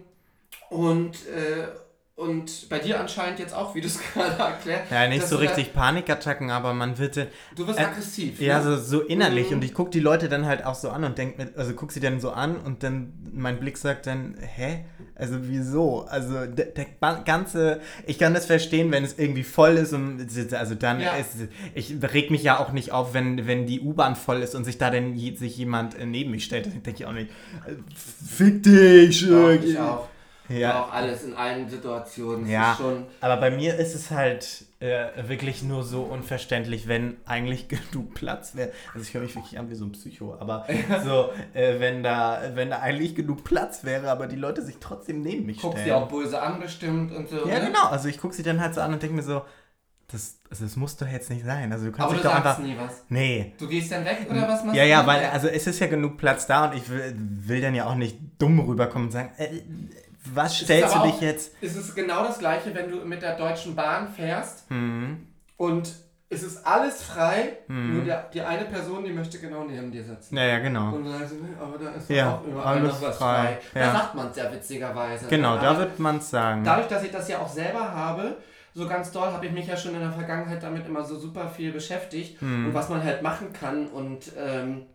und, 0.70 1.14
äh, 1.26 1.66
und 2.22 2.68
bei 2.68 2.78
dir 2.78 3.00
anscheinend 3.00 3.38
jetzt 3.38 3.54
auch, 3.54 3.74
wie 3.74 3.80
du 3.80 3.86
es 3.86 3.98
gerade 4.14 4.32
erklärt 4.42 4.90
Ja, 4.90 5.08
nicht 5.08 5.26
so 5.26 5.36
richtig 5.36 5.72
Panikattacken, 5.74 6.50
aber 6.50 6.72
man 6.72 6.98
wird 6.98 7.16
dann, 7.16 7.26
Du 7.56 7.66
wirst 7.66 7.78
Äh, 7.78 7.84
aggressiv. 7.84 8.40
ja, 8.40 8.58
ne? 8.58 8.64
so, 8.64 8.76
so 8.76 9.00
innerlich. 9.02 9.50
Mhm. 9.50 9.56
Und 9.56 9.64
ich 9.64 9.74
gucke 9.74 9.90
die 9.90 10.00
Leute 10.00 10.28
dann 10.28 10.46
halt 10.46 10.64
auch 10.64 10.74
so 10.74 10.90
an 10.90 11.04
und 11.04 11.18
denke 11.18 11.42
mir, 11.42 11.50
also 11.56 11.72
guck 11.74 11.92
sie 11.92 12.00
dann 12.00 12.20
so 12.20 12.30
an 12.30 12.56
und 12.56 12.82
dann, 12.82 13.12
mein 13.32 13.58
Blick 13.60 13.76
sagt 13.76 14.06
dann, 14.06 14.36
hä? 14.40 14.84
Also 15.14 15.36
wieso? 15.42 16.06
Also 16.08 16.46
der, 16.46 16.66
der 16.66 16.86
ganze, 17.24 17.80
ich 18.06 18.18
kann 18.18 18.34
das 18.34 18.46
verstehen, 18.46 18.90
wenn 18.90 19.04
es 19.04 19.18
irgendwie 19.18 19.44
voll 19.44 19.72
ist 19.76 19.92
und 19.92 20.26
also 20.52 20.74
dann 20.74 21.00
Ja. 21.00 21.16
ist, 21.16 21.30
ich 21.74 21.94
reg 22.02 22.30
mich 22.30 22.42
ja 22.42 22.58
auch 22.58 22.72
nicht 22.72 22.92
auf, 22.92 23.12
wenn, 23.14 23.46
wenn 23.46 23.66
die 23.66 23.80
U-Bahn 23.80 24.16
voll 24.16 24.42
ist 24.42 24.54
und 24.54 24.64
sich 24.64 24.78
da 24.78 24.90
dann 24.90 25.16
sich 25.16 25.56
jemand 25.56 25.98
äh, 25.98 26.06
neben 26.06 26.30
mich 26.30 26.44
stellt. 26.44 26.66
Dann 26.66 26.82
denke 26.82 27.00
ich 27.02 27.06
auch 27.06 27.12
nicht, 27.12 27.30
äh, 27.66 27.72
fick 28.26 28.62
dich. 28.62 29.28
Äh, 29.30 29.56
ich 29.56 29.78
auch. 29.78 30.08
Ja, 30.48 30.82
Auch 30.82 30.92
alles 30.92 31.22
in 31.24 31.34
allen 31.34 31.68
Situationen. 31.68 32.48
Ja. 32.48 32.76
Aber 33.20 33.36
bei 33.38 33.50
mir 33.50 33.76
ist 33.76 33.94
es 33.94 34.10
halt 34.10 34.64
äh, 34.80 35.06
wirklich 35.28 35.62
nur 35.62 35.84
so 35.84 36.02
unverständlich, 36.02 36.88
wenn 36.88 37.16
eigentlich 37.26 37.68
genug 37.92 38.14
Platz 38.14 38.54
wäre. 38.56 38.72
Also 38.92 39.06
ich 39.06 39.14
höre 39.14 39.22
mich 39.22 39.34
wirklich 39.36 39.58
an 39.58 39.70
wie 39.70 39.74
so 39.76 39.84
ein 39.84 39.92
Psycho, 39.92 40.36
aber 40.38 40.66
so, 41.04 41.30
äh, 41.54 41.78
wenn 41.80 42.02
da, 42.02 42.40
wenn 42.54 42.70
da 42.70 42.80
eigentlich 42.80 43.14
genug 43.14 43.44
Platz 43.44 43.84
wäre, 43.84 44.10
aber 44.10 44.26
die 44.26 44.36
Leute 44.36 44.62
sich 44.62 44.76
trotzdem 44.80 45.22
neben 45.22 45.46
mich 45.46 45.58
Guckst 45.62 45.78
stellen. 45.80 45.96
dir 46.00 46.04
auch 46.04 46.08
böse 46.08 46.42
an 46.42 46.60
bestimmt 46.60 47.12
und 47.12 47.28
so. 47.28 47.48
ja, 47.48 47.60
ne? 47.60 47.66
genau. 47.66 47.86
Also 47.86 48.08
ich 48.08 48.18
gucke 48.18 48.34
sie 48.34 48.42
dann 48.42 48.60
halt 48.60 48.74
so 48.74 48.80
an 48.80 48.92
und 48.92 49.02
denke 49.02 49.16
mir 49.16 49.22
so, 49.22 49.42
das, 50.10 50.40
also 50.50 50.64
das 50.64 50.76
muss 50.76 50.96
doch 50.98 51.06
jetzt 51.08 51.30
nicht 51.30 51.44
sein. 51.44 51.72
Also 51.72 51.86
du 51.86 51.92
kannst 51.92 52.04
Aber 52.06 52.14
dich 52.14 52.22
du 52.22 52.28
doch 52.28 52.34
sagst 52.34 52.46
einfach. 52.58 52.62
nie 52.62 52.76
was. 52.76 53.04
Nee. 53.08 53.52
Du 53.58 53.66
gehst 53.66 53.90
dann 53.92 54.04
weg 54.04 54.26
oder 54.28 54.42
was 54.46 54.62
machst 54.64 54.76
Ja, 54.76 54.82
du? 54.82 54.90
ja, 54.90 55.06
weil 55.06 55.24
also 55.26 55.48
es 55.48 55.66
ist 55.66 55.78
ja 55.78 55.86
genug 55.86 56.18
Platz 56.18 56.46
da 56.46 56.66
und 56.68 56.76
ich 56.76 56.86
will, 56.90 57.14
will 57.16 57.60
dann 57.62 57.74
ja 57.74 57.86
auch 57.86 57.94
nicht 57.94 58.18
dumm 58.38 58.60
rüberkommen 58.60 59.06
und 59.08 59.12
sagen, 59.12 59.30
äh, 59.38 59.48
was 60.34 60.56
stellst 60.58 60.94
du 60.94 61.00
dich 61.02 61.12
auch- 61.14 61.20
jetzt? 61.22 61.52
Es 61.60 61.76
ist 61.76 61.94
genau 61.94 62.22
das 62.24 62.38
gleiche, 62.38 62.74
wenn 62.74 62.90
du 62.90 62.96
mit 63.04 63.22
der 63.22 63.36
Deutschen 63.36 63.74
Bahn 63.74 64.08
fährst 64.08 64.64
Hm, 64.70 65.26
und 65.56 65.92
es 66.28 66.42
ist 66.42 66.66
alles 66.66 67.02
frei, 67.02 67.58
Mhm. 67.68 67.94
nur 67.96 68.04
der, 68.04 68.30
die 68.32 68.40
eine 68.40 68.64
Person, 68.64 69.04
die 69.04 69.12
möchte 69.12 69.38
genau 69.38 69.64
neben 69.64 69.92
dir 69.92 70.02
sitzen. 70.02 70.34
ja, 70.36 70.44
ja, 70.44 70.58
genau. 70.60 70.94
Und 70.94 71.04
dann 71.04 71.20
du, 71.28 71.34
nee, 71.34 71.48
aber 71.60 71.76
da 71.76 71.90
ist 71.90 72.08
Ja, 72.08 72.36
auch 72.36 72.46
überall 72.46 72.78
alles 72.78 72.92
noch 72.94 73.02
was 73.02 73.16
frei. 73.18 73.36
frei. 73.44 73.58
Da 73.74 73.80
Ja. 73.80 73.92
sagt 73.92 74.14
man 74.14 74.30
es 74.30 74.36
ja 74.36 74.50
witzigerweise. 74.52 75.26
Genau, 75.28 75.56
da 75.58 75.70
Aber 75.70 75.78
wird 75.80 75.98
man 75.98 76.16
es 76.18 76.30
sagen. 76.30 76.64
Dadurch, 76.64 76.88
dass 76.88 77.02
ich 77.04 77.10
das 77.10 77.28
ja 77.28 77.38
auch 77.40 77.48
selber 77.50 77.92
habe, 77.92 78.38
so 78.74 78.88
ganz 78.88 79.12
doll 79.12 79.30
habe 79.30 79.44
ich 79.44 79.52
mich 79.52 79.66
ja 79.66 79.76
schon 79.76 79.92
in 79.94 80.00
der 80.00 80.12
Vergangenheit 80.12 80.62
damit 80.62 80.86
immer 80.86 81.04
so 81.04 81.18
super 81.18 81.48
viel 81.50 81.70
beschäftigt 81.72 82.40
Hm. 82.40 82.68
und 82.68 82.74
was 82.74 82.88
man 82.88 83.04
halt 83.04 83.20
machen 83.20 83.52
kann 83.52 83.88
und, 83.88 84.32
ähm, 84.38 84.86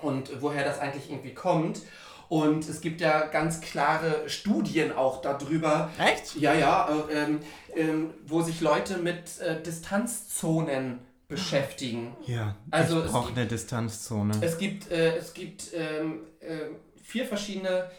und 0.00 0.40
woher 0.40 0.64
das 0.64 0.78
eigentlich 0.78 1.10
irgendwie 1.10 1.34
kommt. 1.34 1.80
Und 2.28 2.68
es 2.68 2.80
gibt 2.82 3.00
ja 3.00 3.26
ganz 3.26 3.60
klare 3.62 4.28
Studien 4.28 4.92
auch 4.92 5.22
darüber, 5.22 5.90
Echt? 5.98 6.36
ja, 6.36 6.52
ja, 6.52 6.88
äh, 7.08 7.14
ähm, 7.24 7.40
ähm, 7.74 8.10
wo 8.26 8.42
sich 8.42 8.60
Leute 8.60 8.98
mit 8.98 9.38
äh, 9.40 9.62
Distanzzonen 9.62 10.98
beschäftigen. 11.26 12.16
Ja, 12.26 12.56
Also 12.70 12.98
ich 13.00 13.06
es 13.06 13.12
brauche 13.12 13.26
gibt- 13.28 13.38
eine 13.38 13.46
Distanzzone. 13.48 14.34
Es 14.40 14.58
gibt, 14.58 14.90
äh, 14.90 15.16
es 15.16 15.32
gibt 15.34 15.68
ähm, 15.74 16.20
äh, 16.40 16.70
vier 17.02 17.24
verschiedene 17.26 17.90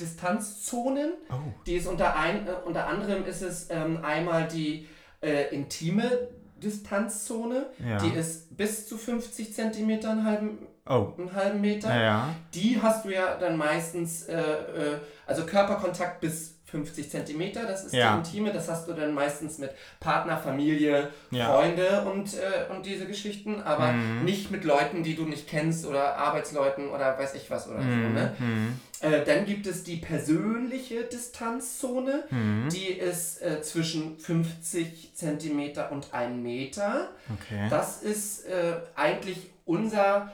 Distanzzonen. 0.00 1.12
Oh. 1.30 1.34
Die 1.66 1.74
ist 1.76 1.86
unter, 1.86 2.16
ein, 2.16 2.46
äh, 2.46 2.52
unter 2.64 2.86
anderem 2.86 3.24
ist 3.26 3.42
es 3.42 3.68
ähm, 3.70 4.04
einmal 4.04 4.48
die 4.48 4.88
äh, 5.22 5.54
intime 5.54 6.28
Distanzzone. 6.62 7.66
Ja. 7.86 7.98
Die 7.98 8.10
ist 8.10 8.56
bis 8.56 8.86
zu 8.88 8.96
50 8.96 9.54
Zentimeter, 9.54 10.10
einen 10.10 10.24
halben, 10.24 10.58
Oh. 10.86 11.12
einen 11.16 11.32
halben 11.34 11.60
Meter. 11.60 11.94
Ja. 11.98 12.34
Die 12.52 12.78
hast 12.80 13.04
du 13.04 13.10
ja 13.10 13.36
dann 13.38 13.56
meistens, 13.56 14.24
äh, 14.24 14.34
äh, 14.36 14.98
also 15.26 15.44
Körperkontakt 15.46 16.20
bis 16.20 16.52
50 16.66 17.08
Zentimeter, 17.08 17.66
das 17.66 17.84
ist 17.84 17.94
Ja. 17.94 18.12
die 18.12 18.18
intime, 18.18 18.52
das 18.52 18.68
hast 18.68 18.88
du 18.88 18.92
dann 18.94 19.14
meistens 19.14 19.58
mit 19.58 19.70
Partner, 20.00 20.36
Familie, 20.36 21.08
Ja. 21.30 21.46
Freunde 21.54 22.02
und, 22.02 22.34
äh, 22.34 22.70
und 22.70 22.84
diese 22.84 23.06
Geschichten, 23.06 23.62
aber 23.62 23.92
Mhm. 23.92 24.24
nicht 24.24 24.50
mit 24.50 24.64
Leuten, 24.64 25.04
die 25.04 25.14
du 25.14 25.22
nicht 25.24 25.46
kennst 25.46 25.86
oder 25.86 26.16
Arbeitsleuten 26.16 26.90
oder 26.90 27.16
weiß 27.16 27.34
ich 27.36 27.48
was 27.48 27.68
oder 27.68 27.80
so. 27.80 27.86
Ne? 27.86 28.34
Mhm. 28.38 28.80
Äh, 29.00 29.24
dann 29.24 29.46
gibt 29.46 29.66
es 29.68 29.84
die 29.84 29.96
persönliche 29.98 31.04
Distanzzone, 31.04 32.24
Mhm. 32.30 32.68
die 32.72 32.88
ist 32.88 33.40
äh, 33.40 33.62
zwischen 33.62 34.18
50 34.18 35.12
Zentimeter 35.14 35.92
und 35.92 36.12
1 36.12 36.42
Meter. 36.42 37.08
Okay. 37.40 37.68
Das 37.70 38.02
ist 38.02 38.46
äh, 38.46 38.74
eigentlich 38.96 39.50
unser 39.64 40.32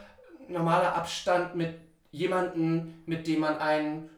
normaler 0.51 0.95
Abstand 0.95 1.55
mit 1.57 1.75
jemandem, 2.11 2.95
mit 3.07 3.27
dem 3.27 3.41
man 3.41 3.59
ein 3.59 4.09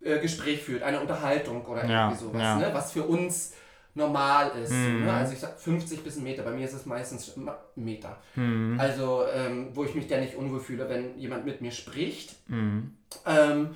äh, 0.00 0.18
Gespräch 0.20 0.62
führt, 0.62 0.82
eine 0.82 1.00
Unterhaltung 1.00 1.64
oder 1.66 1.84
Ja, 1.84 2.06
irgendwie 2.08 2.24
sowas, 2.24 2.42
ja. 2.42 2.56
ne? 2.56 2.70
was 2.72 2.92
für 2.92 3.02
uns 3.04 3.52
normal 3.94 4.52
ist. 4.62 4.70
Mhm. 4.72 5.04
Ne? 5.04 5.12
Also 5.12 5.32
ich 5.32 5.40
sag 5.40 5.58
50 5.58 6.04
bis 6.04 6.16
ein 6.16 6.22
Meter, 6.22 6.42
bei 6.44 6.52
mir 6.52 6.64
ist 6.64 6.74
es 6.74 6.86
meistens 6.86 7.32
Meter. 7.74 8.18
Mhm. 8.36 8.78
Also 8.78 9.24
ähm, 9.34 9.70
wo 9.74 9.84
ich 9.84 9.94
mich 9.94 10.06
dann 10.06 10.20
nicht 10.20 10.36
unwohl 10.36 10.60
fühle, 10.60 10.88
wenn 10.88 11.18
jemand 11.18 11.44
mit 11.44 11.60
mir 11.60 11.72
spricht. 11.72 12.36
Mhm. 12.48 12.96
Ähm, 13.26 13.74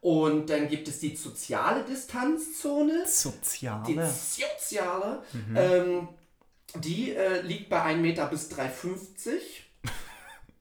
und 0.00 0.50
dann 0.50 0.68
gibt 0.68 0.86
es 0.88 0.98
die 0.98 1.14
soziale 1.16 1.82
Distanzzone. 1.84 3.04
Die 3.06 3.10
Soziale. 3.10 4.06
soziale, 4.10 5.22
Mhm. 5.32 5.56
ähm, 5.56 6.08
die 6.74 7.14
äh, 7.14 7.40
liegt 7.42 7.68
bei 7.70 7.80
1 7.82 8.00
Meter 8.02 8.26
bis 8.26 8.50
3,50. 8.50 9.30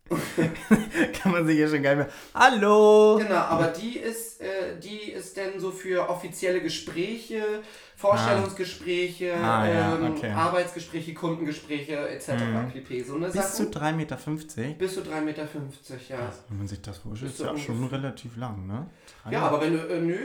Kann 1.14 1.32
man 1.32 1.48
sich 1.48 1.56
hier 1.56 1.70
schon 1.70 1.82
geil 1.82 1.96
mehr. 1.96 2.10
Hallo! 2.34 3.18
Genau, 3.18 3.36
aber 3.36 3.68
die 3.68 3.98
ist, 3.98 4.42
äh, 4.42 4.78
die 4.82 5.12
ist 5.12 5.38
dann 5.38 5.60
so 5.60 5.72
für 5.72 6.10
offizielle 6.10 6.62
Gespräche, 6.62 7.64
Vorstellungsgespräche, 7.96 9.34
Ah, 9.36 9.68
ja, 9.68 9.96
ähm, 9.96 10.14
okay. 10.16 10.32
Arbeitsgespräche, 10.32 11.14
Kundengespräche 11.14 12.10
etc. 12.10 12.30
Mhm. 12.30 12.72
pp. 12.72 13.02
So 13.04 13.16
eine 13.16 13.28
Bis 13.30 13.54
zu 13.56 13.64
Sachen. 13.72 13.72
3,50 13.72 13.92
Meter. 13.94 14.18
Bis 14.78 14.94
zu 14.96 15.02
3,50 15.02 15.22
Meter, 15.22 15.44
ja. 16.10 16.34
Wenn 16.50 16.58
man 16.58 16.68
sich 16.68 16.82
das 16.82 16.98
vorstellt, 16.98 17.32
Ist 17.32 17.40
ja 17.42 17.58
schon 17.58 17.84
relativ 17.86 18.36
lang, 18.38 18.68
ne? 18.68 18.88
Ja, 19.30 19.44
aber 19.44 19.62
wenn 19.62 19.74
du, 19.74 19.80
äh, 19.80 20.00
nö, 20.02 20.18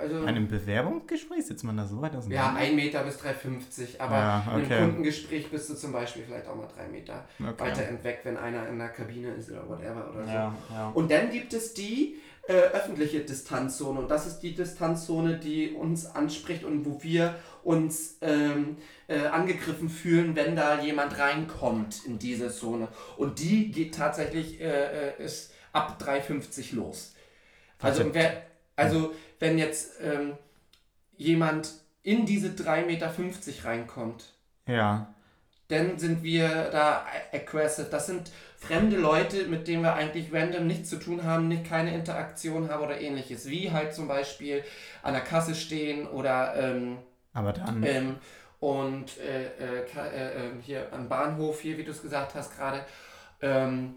also. 0.00 0.20
Bei 0.20 0.26
einem 0.26 0.46
Bewerbungsgespräch 0.48 1.46
sitzt 1.46 1.64
man 1.64 1.76
da 1.76 1.86
so 1.86 2.00
weit 2.00 2.12
Ja, 2.12 2.18
auseinander? 2.18 2.60
1 2.60 2.74
Meter 2.74 3.02
bis 3.02 3.16
3,50, 3.18 3.98
aber 4.00 4.16
Ja, 4.16 4.44
in 4.54 4.62
okay. 4.62 4.74
einem 4.74 4.84
Kundengespräch 4.86 5.50
bist 5.50 5.70
du 5.70 5.74
zum 5.74 5.92
Beispiel 5.92 6.22
vielleicht 6.26 6.46
auch 6.48 6.56
mal 6.56 6.68
3 6.76 6.88
Meter 6.88 7.24
Okay. 7.40 7.52
weiter 7.58 8.04
weg, 8.04 8.20
wenn 8.24 8.36
einer 8.36 8.68
in 8.68 8.78
der 8.78 8.88
Kabine 8.90 9.28
ist 9.34 9.50
oder 9.50 9.68
whatever 9.68 10.10
oder 10.12 10.24
so. 10.24 10.30
Ja, 10.30 10.54
ja. 10.72 10.90
Und 10.94 11.10
dann 11.10 11.30
gibt 11.30 11.52
es 11.54 11.74
die 11.74 12.16
äh, 12.48 12.52
öffentliche 12.52 13.20
Distanzzone 13.20 14.00
und 14.00 14.10
das 14.10 14.26
ist 14.26 14.40
die 14.40 14.54
Distanzzone, 14.54 15.38
die 15.38 15.72
uns 15.72 16.06
anspricht 16.06 16.64
und 16.64 16.84
wo 16.86 17.02
wir 17.02 17.34
uns 17.64 18.18
ähm, 18.20 18.76
äh, 19.08 19.26
angegriffen 19.26 19.88
fühlen, 19.88 20.36
wenn 20.36 20.54
da 20.54 20.80
jemand 20.80 21.18
reinkommt 21.18 22.04
in 22.06 22.18
diese 22.18 22.50
Zone. 22.50 22.88
Und 23.16 23.40
die 23.40 23.72
geht 23.72 23.96
tatsächlich, 23.96 24.60
äh, 24.60 25.10
äh, 25.10 25.24
ist 25.24 25.52
ab 25.72 26.00
3,50 26.00 26.76
los. 26.76 27.14
Also, 27.80 28.14
wer, 28.14 28.42
also 28.76 29.12
wenn 29.40 29.58
jetzt 29.58 30.00
ähm, 30.00 30.38
jemand 31.16 31.72
in 32.02 32.24
diese 32.26 32.48
3,50 32.50 32.86
Meter 32.86 33.12
reinkommt, 33.64 34.32
Ja. 34.66 35.14
Dann 35.68 35.98
sind 35.98 36.22
wir 36.22 36.68
da 36.70 37.04
aggressive. 37.32 37.88
Das 37.90 38.06
sind 38.06 38.30
fremde 38.56 38.96
Leute, 38.96 39.46
mit 39.46 39.68
denen 39.68 39.82
wir 39.82 39.94
eigentlich 39.94 40.32
random 40.32 40.66
nichts 40.66 40.90
zu 40.90 40.96
tun 40.96 41.24
haben, 41.24 41.48
nicht 41.48 41.64
keine 41.64 41.94
Interaktion 41.94 42.70
haben 42.70 42.84
oder 42.84 43.00
ähnliches. 43.00 43.48
Wie 43.48 43.72
halt 43.72 43.94
zum 43.94 44.08
Beispiel 44.08 44.64
an 45.02 45.14
der 45.14 45.22
Kasse 45.22 45.54
stehen 45.54 46.06
oder 46.06 46.54
ähm, 46.56 46.98
Aber 47.32 47.52
dann. 47.52 47.82
ähm, 47.82 48.16
und 48.60 49.18
äh, 49.18 49.46
äh, 49.58 49.84
äh, 49.84 50.46
äh, 50.46 50.50
hier 50.62 50.92
am 50.92 51.08
Bahnhof, 51.08 51.60
hier, 51.60 51.76
wie 51.78 51.84
du 51.84 51.90
es 51.90 52.02
gesagt 52.02 52.34
hast 52.34 52.56
gerade. 52.56 52.84
Ähm, 53.42 53.96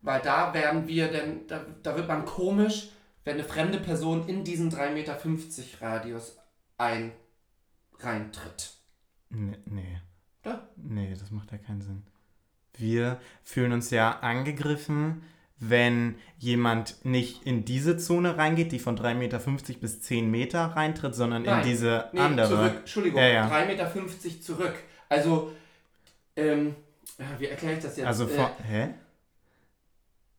weil 0.00 0.20
da 0.20 0.52
werden 0.54 0.88
wir 0.88 1.08
denn, 1.08 1.46
da, 1.46 1.64
da 1.82 1.94
wird 1.96 2.08
man 2.08 2.24
komisch, 2.24 2.88
wenn 3.24 3.34
eine 3.34 3.44
fremde 3.44 3.78
Person 3.78 4.28
in 4.28 4.44
diesen 4.44 4.70
3,50 4.70 4.92
Meter 4.92 5.18
Radius 5.80 6.38
ein 6.78 7.12
reintritt. 8.00 8.72
Nee, 9.30 9.58
nee. 9.66 10.00
Doch. 10.42 10.58
Nee, 10.76 11.14
das 11.18 11.30
macht 11.30 11.52
ja 11.52 11.58
keinen 11.58 11.80
Sinn. 11.82 12.02
Wir 12.76 13.20
fühlen 13.44 13.72
uns 13.72 13.90
ja 13.90 14.18
angegriffen, 14.20 15.22
wenn 15.58 16.16
jemand 16.38 17.04
nicht 17.04 17.44
in 17.44 17.64
diese 17.64 17.96
Zone 17.96 18.36
reingeht, 18.36 18.72
die 18.72 18.80
von 18.80 18.98
3,50 18.98 19.14
Meter 19.14 19.38
bis 19.80 20.00
10 20.02 20.30
Meter 20.30 20.64
reintritt, 20.64 21.14
sondern 21.14 21.42
Nein. 21.42 21.62
in 21.62 21.68
diese 21.68 22.08
Nee, 22.12 22.20
andere. 22.20 22.48
zurück, 22.48 22.74
Entschuldigung, 22.80 23.20
Ja, 23.20 23.28
ja. 23.28 23.48
3,50 23.48 23.66
Meter 23.66 24.40
zurück. 24.42 24.74
Also, 25.08 25.52
ähm, 26.34 26.74
wie 27.38 27.46
erkläre 27.46 27.76
ich 27.76 27.82
das 27.84 27.96
jetzt? 27.96 28.06
Also 28.06 28.24
äh, 28.24 28.28
von, 28.28 28.48
hä? 28.68 28.88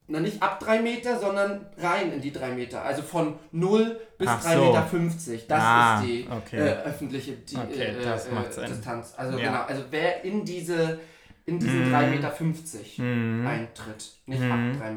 Na, 0.07 0.19
nicht 0.19 0.41
ab 0.43 0.59
3 0.59 0.81
Meter, 0.81 1.19
sondern 1.19 1.65
rein 1.77 2.11
in 2.11 2.21
die 2.21 2.31
3 2.33 2.51
Meter. 2.51 2.83
Also 2.83 3.01
von 3.01 3.39
0 3.51 3.99
bis 4.17 4.27
Ach 4.27 4.43
3,50 4.43 4.55
so. 4.55 5.31
Meter. 5.31 5.45
Das 5.47 5.63
Ah, 5.63 5.95
ist 5.99 6.07
die 6.07 6.27
okay. 6.29 6.57
äh, 6.57 6.83
öffentliche 6.83 7.31
die, 7.33 7.55
Okay, 7.55 7.81
äh, 7.85 8.03
äh. 8.03 8.67
Distanz. 8.67 9.13
Also 9.17 9.37
Ja. 9.37 9.45
genau, 9.47 9.61
also 9.63 9.83
wer 9.91 10.23
in 10.23 10.43
diese 10.45 10.99
in 11.45 11.59
diesen 11.59 11.89
Mhm. 11.89 11.93
3,50 11.93 12.99
Meter 13.01 13.03
Mhm. 13.03 13.47
eintritt. 13.47 14.13
Nicht 14.27 14.41
Mhm. 14.41 14.51
ab 14.51 14.81
3,50 14.81 14.91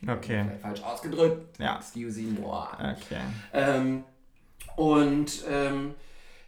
Meter. 0.00 0.16
Okay. 0.16 0.44
Vielleicht 0.44 0.62
falsch 0.62 0.82
ausgedrückt. 0.82 1.58
Ja. 1.58 1.76
Excuse 1.76 2.22
moi. 2.22 2.66
Okay. 2.72 3.20
Ähm, 3.52 4.04
und 4.76 5.44
ähm, 5.50 5.94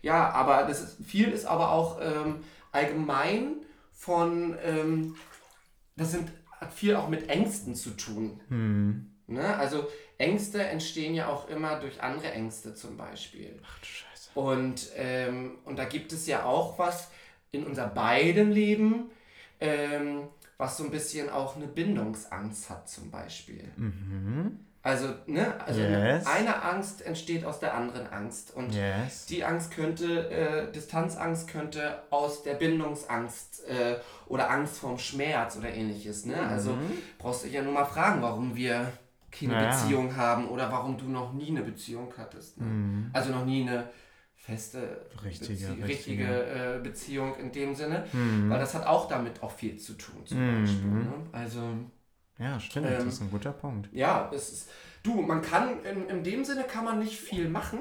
ja, 0.03 0.31
aber 0.31 0.63
das 0.65 0.81
ist, 0.81 1.05
viel 1.05 1.29
ist 1.33 1.45
aber 1.45 1.71
auch 1.73 1.99
ähm, 2.01 2.37
allgemein 2.73 3.57
von, 3.93 4.57
ähm, 4.65 5.15
das 5.97 6.13
sind, 6.13 6.31
hat 6.61 6.75
viel 6.75 6.95
auch 6.95 7.09
mit 7.09 7.29
Ängsten 7.29 7.75
zu 7.75 7.91
tun. 7.91 8.41
Hm. 8.49 9.11
Ne? 9.27 9.57
Also 9.57 9.89
Ängste 10.19 10.63
entstehen 10.63 11.15
ja 11.15 11.29
auch 11.29 11.49
immer 11.49 11.81
durch 11.81 12.03
andere 12.03 12.31
Ängste 12.33 12.75
zum 12.75 12.97
Beispiel. 12.97 13.59
Ach 13.65 13.79
du 13.79 13.87
Scheiße. 13.87 14.31
Und, 14.35 14.91
ähm, 14.97 15.59
und 15.65 15.79
da 15.79 15.85
gibt 15.85 16.13
es 16.13 16.27
ja 16.27 16.45
auch 16.45 16.79
was 16.79 17.11
in 17.53 17.65
unser 17.65 17.87
beiden 17.87 18.53
Leben, 18.53 19.11
ähm, 19.61 20.29
was 20.59 20.77
so 20.77 20.85
ein 20.85 20.91
bisschen 20.91 21.31
auch 21.31 21.57
eine 21.57 21.67
Bindungsangst 21.67 22.69
hat 22.69 22.89
zum 22.89 23.11
Beispiel. 23.11 23.65
Mhm. 23.77 24.59
Also, 24.83 25.09
ne? 25.27 25.61
Also 25.67 25.81
Yes. 25.81 26.27
eine 26.27 26.63
Angst 26.63 27.03
entsteht 27.03 27.45
aus 27.45 27.61
der 27.61 27.75
anderen 27.75 28.07
Angst. 28.07 28.55
Und 28.57 28.75
Yes. 28.75 29.27
die 29.27 29.45
Angst 29.45 29.73
könnte, 29.73 30.31
äh, 30.31 30.73
Distanzangst 30.73 31.49
könnte 31.49 32.03
aus 32.09 32.43
der 32.45 32.55
Bindungsangst 32.55 33.69
äh, 33.69 33.97
oder 34.27 34.51
Angst 34.51 34.79
vorm 34.79 34.99
Schmerz 34.99 35.57
oder 35.59 35.69
ähnliches. 35.69 36.25
Ne? 36.25 36.41
Also 36.41 36.79
brauchst 37.19 37.43
du 37.43 37.47
dich 37.49 37.57
ja 37.57 37.63
nur 37.63 37.75
mal 37.75 37.85
fragen, 37.85 38.23
warum 38.23 38.57
wir 38.57 38.91
keine 39.31 39.53
Ja, 39.53 39.63
ja. 39.65 39.71
Beziehung 39.71 40.17
haben 40.17 40.49
oder 40.49 40.73
warum 40.73 40.97
du 40.97 41.05
noch 41.09 41.33
nie 41.35 41.49
eine 41.51 41.63
Beziehung 41.63 42.13
hattest. 42.17 42.59
Ne? 42.59 42.67
Mhm. 42.67 43.11
Also 43.13 43.31
noch 43.33 43.45
nie 43.45 43.63
eine 43.69 43.85
feste, 44.35 45.03
Richtige, 45.23 45.53
Bezie 45.53 45.67
richtige. 45.85 45.85
richtige 45.89 46.77
äh, 46.77 46.81
Beziehung 46.83 47.37
in 47.37 47.53
dem 47.53 47.75
Sinne. 47.75 48.07
Mhm. 48.15 48.49
Weil 48.49 48.59
das 48.59 48.75
hat 48.75 48.87
auch 48.87 49.09
damit 49.09 49.43
auch 49.43 49.53
viel 49.53 49.77
zu 49.77 49.93
tun 49.93 50.25
zum 50.25 50.39
Mhm. 50.39 50.61
Beispiel. 50.63 50.91
Ne? 50.91 51.13
Also 51.33 51.61
Ja, 52.41 52.59
stimmt. 52.59 52.87
Ähm, 52.87 53.05
das 53.05 53.15
ist 53.15 53.21
ein 53.21 53.31
guter 53.31 53.53
Punkt. 53.53 53.89
ja, 53.93 54.31
es 54.35 54.51
ist. 54.51 54.71
Du, 55.03 55.23
man 55.23 55.41
kann, 55.41 55.83
in, 55.85 56.09
in 56.09 56.25
dem 56.25 56.45
Sinne 56.45 56.65
kann 56.65 56.85
man 56.85 56.99
nicht 56.99 57.19
viel 57.19 57.49
machen. 57.49 57.79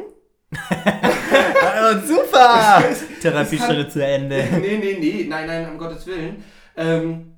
super! 2.06 2.84
Therapiestunde 3.22 3.90
zu 3.90 4.06
Ende. 4.06 4.48
nee, 4.62 4.78
nee, 4.78 4.98
nee, 5.00 5.26
nein, 5.28 5.48
nein, 5.48 5.70
um 5.70 5.78
Gottes 5.78 6.06
Willen. 6.08 6.44
Ähm, 6.78 7.36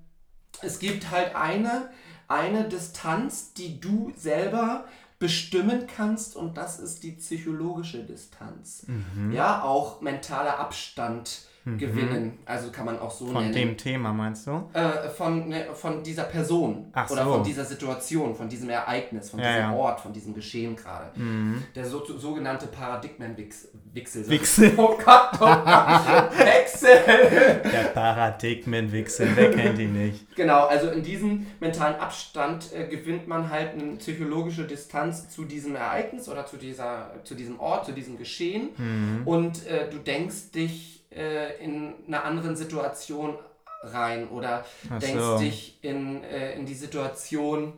es 0.61 0.77
gibt 0.77 1.09
halt 1.09 1.35
eine, 1.35 1.89
eine 2.27 2.65
Distanz, 2.65 3.53
die 3.53 3.79
du 3.79 4.13
selber 4.15 4.85
bestimmen 5.17 5.87
kannst 5.87 6.35
und 6.35 6.57
das 6.57 6.79
ist 6.79 7.03
die 7.03 7.13
psychologische 7.13 8.03
Distanz. 8.03 8.85
Mhm. 8.87 9.31
Ja, 9.31 9.63
auch 9.63 10.01
mentaler 10.01 10.59
Abstand 10.59 11.47
gewinnen, 11.63 12.39
also 12.45 12.71
kann 12.71 12.85
man 12.85 12.97
auch 12.99 13.11
so 13.11 13.27
Von 13.27 13.43
nennen. 13.43 13.53
dem 13.53 13.77
Thema 13.77 14.11
meinst 14.11 14.47
du? 14.47 14.63
Äh, 14.73 15.09
von, 15.09 15.47
ne, 15.47 15.67
von 15.73 16.01
dieser 16.03 16.23
Person 16.23 16.87
Ach 16.93 17.09
oder 17.09 17.23
so. 17.23 17.33
von 17.33 17.43
dieser 17.43 17.63
Situation, 17.65 18.33
von 18.35 18.49
diesem 18.49 18.69
Ereignis, 18.69 19.29
von 19.29 19.39
Ja, 19.39 19.47
diesem 19.47 19.61
ja. 19.61 19.67
Mhm. 19.69 19.75
Ort, 19.77 19.99
von 20.01 20.11
diesem 20.11 20.33
Geschehen 20.33 20.75
gerade. 20.75 21.11
Der 21.75 21.85
so, 21.85 22.03
sogenannte 22.17 22.67
Paradigmenwechsel. 22.67 23.69
Wechsel. 23.93 24.71
Oh 24.77 24.97
Gott, 24.97 25.29
oh 25.33 25.37
Gott. 25.39 25.65
Wechsel! 26.37 26.97
Der 27.63 27.89
Paradigmenwechsel, 27.93 29.29
wer 29.35 29.51
kennt 29.51 29.77
ihn 29.79 29.93
nicht? 29.93 30.35
Genau, 30.35 30.65
also 30.65 30.89
in 30.89 31.03
diesem 31.03 31.45
mentalen 31.59 31.95
Abstand 31.95 32.73
äh, 32.73 32.87
gewinnt 32.87 33.27
man 33.27 33.49
halt 33.49 33.73
eine 33.73 33.97
psychologische 33.97 34.65
Distanz 34.65 35.29
zu 35.29 35.43
diesem 35.45 35.75
Ereignis 35.75 36.27
oder 36.29 36.45
zu, 36.45 36.57
dieser, 36.57 37.11
zu 37.23 37.35
diesem 37.35 37.59
Ort, 37.59 37.85
zu 37.85 37.91
diesem 37.91 38.17
Geschehen. 38.17 38.69
Mhm. 38.77 39.21
Und 39.25 39.67
äh, 39.67 39.89
du 39.89 39.97
denkst 39.99 40.51
dich 40.55 41.00
äh, 41.15 41.63
in 41.63 41.93
einer 42.07 42.23
anderen 42.23 42.55
Situation 42.55 43.35
rein 43.83 44.29
oder 44.29 44.63
Ach 44.89 44.99
denkst 44.99 45.23
so. 45.23 45.37
dich 45.37 45.79
in, 45.83 46.23
äh, 46.23 46.53
in 46.53 46.65
die 46.65 46.75
Situation 46.75 47.73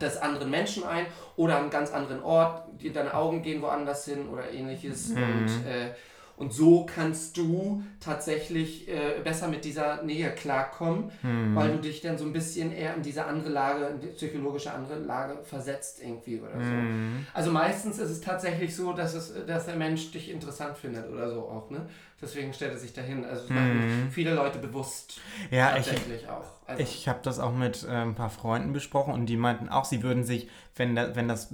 des 0.00 0.16
anderen 0.16 0.50
Menschen 0.50 0.84
ein 0.84 1.06
oder 1.36 1.56
an 1.56 1.62
einen 1.62 1.70
ganz 1.70 1.92
anderen 1.92 2.22
Ort, 2.22 2.62
die, 2.80 2.92
deine 2.92 3.14
Augen 3.14 3.42
gehen 3.42 3.62
woanders 3.62 4.04
hin 4.04 4.28
oder 4.28 4.50
ähnliches. 4.50 5.10
Mhm. 5.10 5.16
Und, 5.22 5.66
äh, 5.66 5.94
und 6.36 6.52
so 6.52 6.84
kannst 6.84 7.36
du 7.38 7.82
tatsächlich 7.98 8.88
äh, 8.88 9.20
besser 9.24 9.48
mit 9.48 9.64
dieser 9.64 10.02
Nähe 10.02 10.30
klarkommen, 10.32 11.10
Mhm. 11.22 11.54
weil 11.56 11.72
du 11.72 11.78
dich 11.78 12.02
dann 12.02 12.18
so 12.18 12.24
ein 12.26 12.32
bisschen 12.34 12.72
eher 12.72 12.94
in 12.94 13.02
diese 13.02 13.24
andere 13.24 13.48
Lage, 13.48 13.86
in 13.86 14.00
die 14.00 14.08
psychologische 14.08 14.70
andere 14.72 14.98
Lage 14.98 15.38
versetzt 15.44 16.02
irgendwie 16.02 16.40
oder 16.40 16.52
so. 16.52 16.72
Mhm. 16.72 17.26
Also 17.32 17.50
meistens 17.50 17.98
ist 17.98 18.10
es 18.10 18.20
tatsächlich 18.20 18.76
so, 18.76 18.92
dass, 18.92 19.14
es, 19.14 19.32
dass 19.46 19.64
der 19.66 19.76
Mensch 19.76 20.10
dich 20.10 20.30
interessant 20.30 20.76
findet 20.76 21.10
oder 21.10 21.30
so 21.32 21.40
auch, 21.40 21.70
ne? 21.70 21.88
Deswegen 22.20 22.52
stellt 22.52 22.72
er 22.72 22.78
sich 22.78 22.92
dahin. 22.92 23.24
Also 23.24 23.52
machen 23.52 24.10
viele 24.10 24.34
Leute 24.34 24.58
bewusst 24.58 25.20
Mhm. 25.50 25.56
Ja, 25.56 25.76
ich, 25.76 25.86
tatsächlich 25.86 26.28
auch. 26.28 26.44
Also, 26.66 26.82
Ich 26.82 27.08
habe 27.08 27.20
das 27.22 27.38
auch 27.38 27.52
mit 27.52 27.84
äh, 27.84 27.92
ein 27.92 28.14
paar 28.14 28.30
Freunden 28.30 28.72
besprochen 28.72 29.14
und 29.14 29.26
die 29.26 29.36
meinten 29.36 29.68
auch, 29.68 29.84
sie 29.84 30.02
würden 30.02 30.24
sich, 30.24 30.48
wenn, 30.74 30.96
da, 30.96 31.14
wenn 31.14 31.28
das 31.28 31.52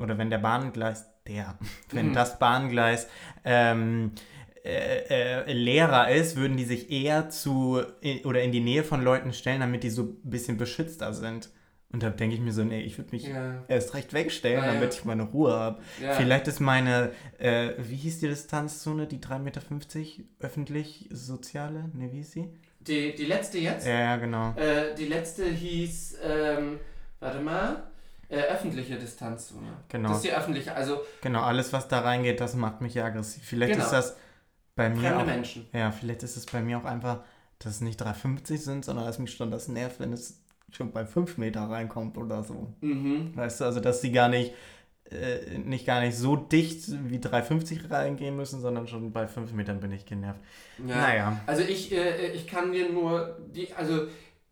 oder 0.00 0.18
wenn 0.18 0.30
der 0.30 0.38
Bahngleis, 0.38 1.06
der, 1.26 1.58
wenn 1.92 2.12
das 2.12 2.38
Bahngleis 2.38 3.08
ähm, 3.44 4.12
äh, 4.64 5.42
äh, 5.44 5.52
leerer 5.52 6.10
ist, 6.10 6.36
würden 6.36 6.56
die 6.56 6.64
sich 6.64 6.90
eher 6.90 7.28
zu 7.30 7.82
in, 8.00 8.24
oder 8.24 8.42
in 8.42 8.52
die 8.52 8.60
Nähe 8.60 8.84
von 8.84 9.02
Leuten 9.02 9.32
stellen, 9.32 9.60
damit 9.60 9.82
die 9.82 9.90
so 9.90 10.02
ein 10.02 10.30
bisschen 10.30 10.56
beschützter 10.56 11.12
sind. 11.12 11.50
Und 11.94 12.02
da 12.02 12.10
denke 12.10 12.34
ich 12.34 12.40
mir 12.40 12.52
so, 12.52 12.64
nee, 12.64 12.80
ich 12.82 12.98
würde 12.98 13.12
mich 13.12 13.28
Ja. 13.28 13.62
erst 13.68 13.94
recht 13.94 14.12
wegstellen, 14.12 14.64
ja. 14.64 14.74
damit 14.74 14.94
ich 14.94 15.04
meine 15.04 15.22
Ruhe 15.22 15.52
habe. 15.52 15.80
Ja. 16.02 16.12
Vielleicht 16.14 16.48
ist 16.48 16.58
meine, 16.58 17.12
äh, 17.38 17.70
wie 17.78 17.94
hieß 17.94 18.18
die 18.18 18.26
Distanzzone, 18.26 19.06
die 19.06 19.20
3,50 19.20 19.38
Meter 19.38 19.62
öffentlich 20.40 21.08
soziale? 21.12 21.88
Ne, 21.94 22.10
wie 22.12 22.16
hieß 22.16 22.32
sie? 22.32 22.48
die, 22.80 23.14
die 23.14 23.24
letzte 23.26 23.58
jetzt, 23.58 23.86
Ja, 23.86 23.98
ja, 23.98 24.16
genau. 24.16 24.52
äh, 24.56 24.94
die 24.94 25.06
letzte 25.06 25.46
hieß, 25.48 26.18
ähm, 26.22 26.78
warte 27.20 27.40
mal, 27.40 27.84
äh, 28.28 28.40
öffentliche 28.42 28.96
Distanzzone. 28.96 29.68
Genau. 29.88 30.08
Das 30.08 30.18
ist 30.18 30.24
die 30.24 30.32
öffentliche, 30.34 30.74
also 30.74 30.98
Genau, 31.22 31.42
alles, 31.42 31.72
was 31.72 31.88
da 31.88 32.00
reingeht, 32.00 32.40
das 32.40 32.54
macht 32.54 32.80
mich 32.82 32.92
ja 32.94 33.04
aggressiv. 33.06 33.42
Vielleicht 33.44 33.72
Genau. 33.74 33.84
ist 33.84 33.90
das 33.92 34.16
bei 34.74 34.90
mir 34.90 35.00
fremde 35.00 35.16
auch, 35.18 35.24
Menschen. 35.26 35.66
Ja, 35.72 35.92
vielleicht 35.92 36.24
ist 36.24 36.36
es 36.36 36.44
bei 36.44 36.60
mir 36.60 36.76
auch 36.76 36.84
einfach, 36.84 37.20
dass 37.60 37.76
es 37.76 37.80
nicht 37.80 38.02
3,50 38.02 38.58
sind, 38.58 38.84
sondern 38.84 39.06
dass 39.06 39.18
mich 39.18 39.32
schon 39.32 39.50
das 39.50 39.68
nervt, 39.68 40.00
wenn 40.00 40.12
es 40.12 40.43
schon 40.76 40.92
bei 40.92 41.06
5 41.06 41.38
Meter 41.38 41.62
reinkommt 41.62 42.18
oder 42.18 42.42
so. 42.42 42.72
Mhm. 42.80 43.36
Weißt 43.36 43.60
du, 43.60 43.64
also 43.64 43.80
dass 43.80 44.00
sie 44.00 44.12
gar 44.12 44.28
nicht, 44.28 44.52
äh, 45.10 45.58
nicht 45.58 45.86
gar 45.86 46.00
nicht 46.00 46.16
so 46.16 46.36
dicht 46.36 46.84
wie 47.08 47.18
3,50 47.18 47.90
reingehen 47.90 48.36
müssen, 48.36 48.60
sondern 48.60 48.88
schon 48.88 49.12
bei 49.12 49.26
5 49.26 49.52
Metern 49.52 49.80
bin 49.80 49.92
ich 49.92 50.06
genervt. 50.06 50.40
Ja. 50.86 50.96
Naja. 50.96 51.40
Also 51.46 51.62
ich, 51.62 51.92
äh, 51.92 52.32
ich 52.32 52.46
kann 52.46 52.72
dir 52.72 52.90
nur, 52.90 53.38
die, 53.54 53.72
also 53.74 54.08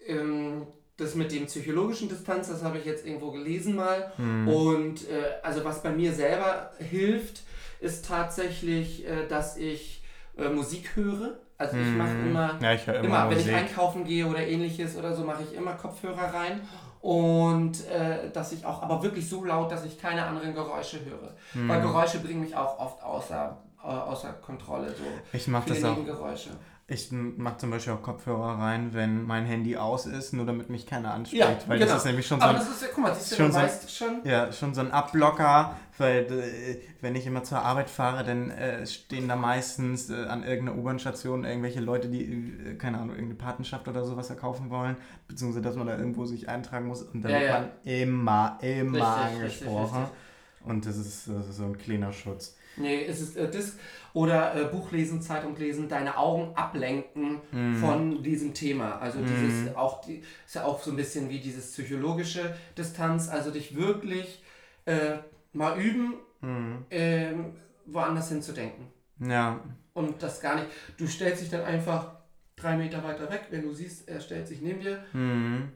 ähm, 0.06 0.66
das 0.96 1.14
mit 1.14 1.32
dem 1.32 1.46
psychologischen 1.46 2.08
Distanz, 2.08 2.48
das 2.48 2.62
habe 2.62 2.78
ich 2.78 2.84
jetzt 2.84 3.06
irgendwo 3.06 3.32
gelesen 3.32 3.74
mal. 3.74 4.12
Hm. 4.16 4.48
Und 4.48 5.08
äh, 5.08 5.40
also 5.42 5.64
was 5.64 5.82
bei 5.82 5.90
mir 5.90 6.12
selber 6.12 6.72
hilft, 6.78 7.42
ist 7.80 8.06
tatsächlich, 8.06 9.06
äh, 9.06 9.26
dass 9.28 9.56
ich 9.56 10.02
äh, 10.36 10.48
Musik 10.48 10.96
höre. 10.96 11.38
Also 11.62 11.76
ich 11.76 11.96
mache 11.96 12.10
immer, 12.10 12.58
Ja, 12.60 12.72
ich 12.72 12.86
immer, 12.88 12.98
immer, 12.98 13.30
wenn 13.30 13.38
ich 13.38 13.54
einkaufen 13.54 14.04
gehe 14.04 14.26
oder 14.26 14.44
ähnliches 14.44 14.96
oder 14.96 15.14
so, 15.14 15.24
mache 15.24 15.44
ich 15.44 15.54
immer 15.54 15.74
Kopfhörer 15.74 16.34
rein. 16.34 16.60
Und 17.00 17.86
äh, 17.88 18.30
dass 18.32 18.52
ich 18.52 18.64
auch, 18.64 18.82
aber 18.82 19.02
wirklich 19.02 19.28
so 19.28 19.44
laut, 19.44 19.70
dass 19.70 19.84
ich 19.84 20.00
keine 20.00 20.24
anderen 20.24 20.54
Geräusche 20.54 21.04
höre. 21.04 21.34
Hm. 21.52 21.68
Weil 21.68 21.80
Geräusche 21.80 22.18
bringen 22.20 22.40
mich 22.40 22.56
auch 22.56 22.78
oft 22.78 23.02
außer, 23.02 23.56
äh, 23.82 23.86
außer 23.86 24.32
Kontrolle. 24.34 24.88
So. 24.88 25.04
Ich 25.32 25.48
mache 25.48 25.68
das 25.68 25.82
auch. 25.84 25.96
Nebengeräusche. 25.96 26.50
Ich 26.92 27.10
mache 27.10 27.56
zum 27.56 27.70
Beispiel 27.70 27.94
auch 27.94 28.02
Kopfhörer 28.02 28.58
rein, 28.58 28.92
wenn 28.92 29.24
mein 29.24 29.46
Handy 29.46 29.76
aus 29.78 30.04
ist, 30.04 30.32
nur 30.34 30.44
damit 30.44 30.68
mich 30.68 30.86
keiner 30.86 31.14
anspricht. 31.14 31.40
Ja, 31.42 31.56
weil 31.66 31.78
genau. 31.78 31.90
das 31.90 32.00
ist 32.00 32.04
nämlich 32.06 32.26
schon 32.26 32.38
so 32.38 32.44
Aber 32.44 32.58
ein 32.58 32.64
das 32.64 32.70
ist 32.74 32.82
ja, 32.82 32.88
guck 32.94 33.02
mal, 33.04 33.14
siehst 33.14 33.32
du, 33.32 33.36
schon 33.36 33.52
so- 33.52 33.88
schon. 33.88 34.20
Ja, 34.24 34.52
schon 34.52 34.74
so 34.74 34.82
ein 34.82 34.90
Abblocker, 34.90 35.74
weil 35.96 36.24
äh, 36.30 36.76
wenn 37.00 37.14
ich 37.16 37.26
immer 37.26 37.44
zur 37.44 37.60
Arbeit 37.62 37.88
fahre, 37.88 38.24
dann 38.24 38.50
äh, 38.50 38.86
stehen 38.86 39.26
da 39.26 39.36
meistens 39.36 40.10
äh, 40.10 40.24
an 40.26 40.42
irgendeiner 40.44 40.76
U-Bahn-Station 40.78 41.44
irgendwelche 41.44 41.80
Leute, 41.80 42.08
die, 42.08 42.24
äh, 42.24 42.74
keine 42.74 42.98
Ahnung, 42.98 43.16
irgendeine 43.16 43.36
Patenschaft 43.36 43.88
oder 43.88 44.04
sowas 44.04 44.26
verkaufen 44.26 44.68
wollen, 44.68 44.96
beziehungsweise 45.28 45.62
dass 45.62 45.76
man 45.76 45.86
da 45.86 45.96
irgendwo 45.96 46.26
sich 46.26 46.48
eintragen 46.50 46.88
muss 46.88 47.02
und 47.02 47.22
dann 47.22 47.32
Ja, 47.32 47.38
wird 47.40 47.50
ja. 47.50 47.58
man 47.60 47.70
immer, 47.84 48.58
immer 48.60 48.98
Richtig, 48.98 49.42
richtig, 49.44 49.68
angesprochen. 49.68 49.98
richtig. 50.02 50.18
Und 50.66 50.86
das 50.86 50.96
ist, 50.98 51.26
das 51.28 51.48
ist 51.48 51.56
so 51.56 51.64
ein 51.64 51.78
kleiner 51.78 52.12
Schutz. 52.12 52.56
Nee, 52.76 53.04
es 53.04 53.20
ist 53.20 53.36
äh, 53.36 53.50
das 53.50 53.76
oder 54.14 54.54
äh, 54.54 54.64
Buch 54.64 54.92
lesen, 54.92 55.20
Zeitung 55.22 55.56
lesen, 55.56 55.88
deine 55.88 56.16
Augen 56.16 56.54
ablenken 56.56 57.40
Mhm. 57.52 57.74
von 57.76 58.22
diesem 58.22 58.54
Thema. 58.54 58.98
Also 58.98 59.20
dieses 59.22 59.74
auch 59.74 60.00
die, 60.02 60.22
ist 60.46 60.54
ja 60.54 60.64
auch 60.64 60.82
so 60.82 60.90
ein 60.90 60.96
bisschen 60.96 61.28
wie 61.30 61.38
dieses 61.40 61.72
psychologische 61.72 62.54
Distanz, 62.76 63.28
also 63.28 63.50
dich 63.50 63.76
wirklich 63.76 64.42
äh, 64.86 65.18
mal 65.52 65.78
üben, 65.80 66.14
Mhm. 66.40 66.84
ähm, 66.90 67.54
woanders 67.86 68.28
hinzudenken. 68.30 68.86
Ja. 69.20 69.60
Und 69.94 70.22
das 70.22 70.40
gar 70.40 70.54
nicht. 70.56 70.66
Du 70.96 71.06
stellst 71.06 71.42
dich 71.42 71.50
dann 71.50 71.62
einfach 71.64 72.12
drei 72.56 72.76
Meter 72.76 73.04
weiter 73.04 73.30
weg, 73.30 73.42
wenn 73.50 73.62
du 73.62 73.72
siehst, 73.72 74.08
er 74.08 74.20
stellt 74.20 74.48
sich 74.48 74.60
neben 74.62 74.80
dir, 74.80 75.04
Mhm. 75.12 75.72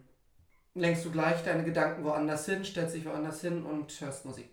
lenkst 0.75 1.05
du 1.05 1.11
gleich 1.11 1.43
deine 1.45 1.65
Gedanken 1.65 2.05
woanders 2.05 2.47
hin, 2.47 2.65
stellst 2.65 2.95
dich 2.95 3.05
woanders 3.07 3.41
hin 3.41 3.65
und 3.65 3.99
hörst 4.01 4.25
Musik. 4.25 4.51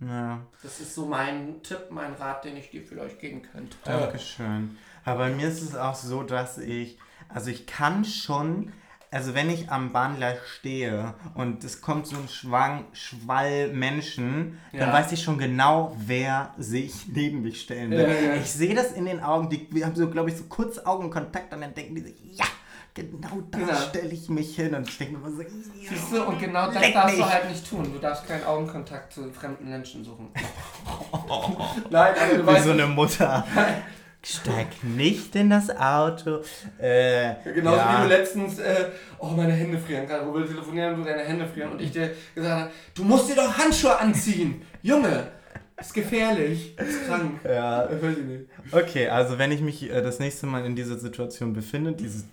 Ja. 0.00 0.40
Das 0.62 0.80
ist 0.80 0.94
so 0.94 1.06
mein 1.06 1.62
Tipp, 1.62 1.86
mein 1.90 2.14
Rat, 2.14 2.44
den 2.44 2.56
ich 2.56 2.70
dir 2.70 2.82
vielleicht 2.84 3.18
geben 3.18 3.42
könnte. 3.42 3.76
Dankeschön. 3.84 4.76
Aber 5.04 5.20
bei 5.20 5.30
mir 5.30 5.48
ist 5.48 5.62
es 5.62 5.74
auch 5.74 5.94
so, 5.94 6.22
dass 6.22 6.58
ich, 6.58 6.98
also 7.28 7.50
ich 7.50 7.66
kann 7.66 8.04
schon, 8.04 8.72
also 9.10 9.34
wenn 9.34 9.50
ich 9.50 9.70
am 9.70 9.92
Bahngleis 9.92 10.38
stehe 10.46 11.14
und 11.34 11.64
es 11.64 11.80
kommt 11.80 12.06
so 12.06 12.16
ein 12.16 12.28
Schwang, 12.28 12.84
Schwall 12.92 13.72
Menschen, 13.72 14.58
dann 14.72 14.80
Ja. 14.88 14.92
weiß 14.92 15.10
ich 15.12 15.22
schon 15.22 15.38
genau, 15.38 15.96
wer 15.98 16.54
sich 16.58 17.08
neben 17.12 17.42
mich 17.42 17.62
stellen 17.62 17.90
will. 17.90 18.02
Ja, 18.02 18.08
ja. 18.08 18.34
Ich 18.34 18.50
sehe 18.52 18.74
das 18.74 18.92
in 18.92 19.06
den 19.06 19.20
Augen, 19.20 19.48
die, 19.50 19.84
haben 19.84 19.96
so, 19.96 20.08
glaube 20.10 20.30
ich, 20.30 20.36
so 20.36 20.44
kurz 20.44 20.78
Augenkontakt 20.78 21.52
und 21.52 21.60
dann 21.62 21.74
denken 21.74 21.94
die 21.96 22.02
sich, 22.02 22.14
ja, 22.36 22.44
genau 23.02 23.42
da 23.50 23.58
Genau. 23.58 23.74
stelle 23.88 24.08
ich 24.10 24.28
mich 24.28 24.54
hin 24.56 24.74
und 24.74 24.88
ich 24.88 24.98
denke 24.98 25.16
mir 25.18 25.26
immer 25.28 25.36
so. 25.36 25.42
Siehst 25.88 26.12
du, 26.12 26.22
und 26.24 26.38
genau 26.38 26.70
das 26.70 26.92
darfst 26.92 27.16
du 27.16 27.22
mich. 27.22 27.32
halt 27.32 27.48
nicht 27.50 27.68
tun. 27.68 27.90
Du 27.92 27.98
darfst 27.98 28.26
keinen 28.26 28.44
Augenkontakt 28.44 29.12
zu 29.12 29.30
fremden 29.32 29.68
Menschen 29.68 30.04
suchen. 30.04 30.28
Nein, 31.90 32.14
aber 32.20 32.36
du 32.36 32.42
Wie 32.42 32.46
weißt, 32.46 32.64
so 32.64 32.70
eine 32.72 32.86
Mutter. 32.86 33.46
Steig 34.22 34.82
nicht 34.82 35.34
in 35.36 35.48
das 35.48 35.70
Auto. 35.70 36.40
Äh, 36.78 37.34
genauso 37.54 37.76
ja. 37.76 37.98
wie 37.98 38.02
du 38.02 38.08
letztens, 38.08 38.58
äh, 38.58 38.86
oh, 39.20 39.28
meine 39.28 39.52
Hände 39.52 39.78
frieren, 39.78 40.06
gerade 40.08 40.26
wo 40.26 40.34
wir 40.36 40.44
telefonieren, 40.44 40.96
du 40.96 41.04
deine 41.04 41.22
Hände 41.22 41.46
frieren 41.46 41.70
und 41.72 41.80
ich 41.80 41.92
dir 41.92 42.10
gesagt 42.34 42.60
habe, 42.62 42.70
du 42.94 43.04
musst 43.04 43.30
dir 43.30 43.36
doch 43.36 43.56
Handschuhe 43.56 43.96
anziehen. 43.96 44.62
Junge, 44.82 45.28
ist 45.80 45.94
gefährlich, 45.94 46.76
ist 46.76 47.06
krank. 47.06 47.38
Ja, 47.44 47.84
Äh, 47.84 48.02
weiß 48.02 48.18
ich 48.18 48.24
nicht. 48.24 48.44
Okay, 48.72 49.08
also 49.08 49.38
wenn 49.38 49.52
ich 49.52 49.60
mich 49.60 49.88
äh, 49.88 50.02
das 50.02 50.18
nächste 50.18 50.46
Mal 50.46 50.66
in 50.66 50.74
dieser 50.74 50.98
Situation 50.98 51.52
befinde, 51.52 51.92
dieses 51.92 52.24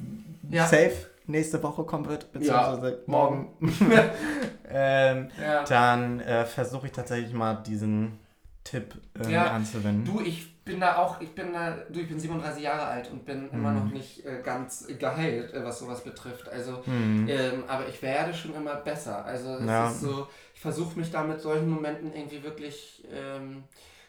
Ja. 0.49 0.65
safe 0.65 0.93
nächste 1.27 1.61
Woche 1.63 1.83
kommen 1.83 2.07
wird, 2.07 2.31
beziehungsweise 2.31 3.03
morgen, 3.07 3.53
ähm, 4.69 5.29
Ja. 5.41 5.63
dann 5.63 6.19
äh, 6.19 6.45
versuche 6.45 6.87
ich 6.87 6.91
tatsächlich 6.91 7.33
mal 7.33 7.55
diesen 7.55 8.19
Tipp 8.63 8.95
Ja, 9.29 9.51
anzuwenden. 9.51 10.05
Du, 10.05 10.21
ich 10.21 10.55
bin 10.63 10.79
da 10.79 10.97
auch, 10.97 11.21
ich 11.21 11.33
bin 11.35 11.53
da, 11.53 11.77
du, 11.89 11.99
ich 11.99 12.07
bin 12.07 12.19
37 12.19 12.63
Jahre 12.63 12.83
alt 12.85 13.11
und 13.11 13.23
bin 13.25 13.49
immer 13.51 13.71
Mhm. 13.71 13.77
noch 13.85 13.91
nicht 13.91 14.25
äh, 14.25 14.41
ganz 14.43 14.87
geheilt, 14.99 15.53
äh, 15.53 15.63
was 15.63 15.79
sowas 15.79 16.03
betrifft. 16.03 16.49
Also, 16.49 16.83
Hm. 16.85 17.27
ähm, 17.29 17.63
aber 17.67 17.87
ich 17.87 18.01
werde 18.01 18.33
schon 18.33 18.55
immer 18.55 18.75
besser. 18.75 19.23
Also 19.23 19.49
es 19.57 19.65
Ja. 19.67 19.87
ist 19.89 20.01
so, 20.01 20.27
ich 20.55 20.59
versuche 20.61 20.97
mich 20.97 21.11
da 21.11 21.23
mit 21.23 21.39
solchen 21.41 21.69
Momenten 21.69 22.11
irgendwie 22.13 22.41
wirklich, 22.43 23.03
ähm, 23.11 23.63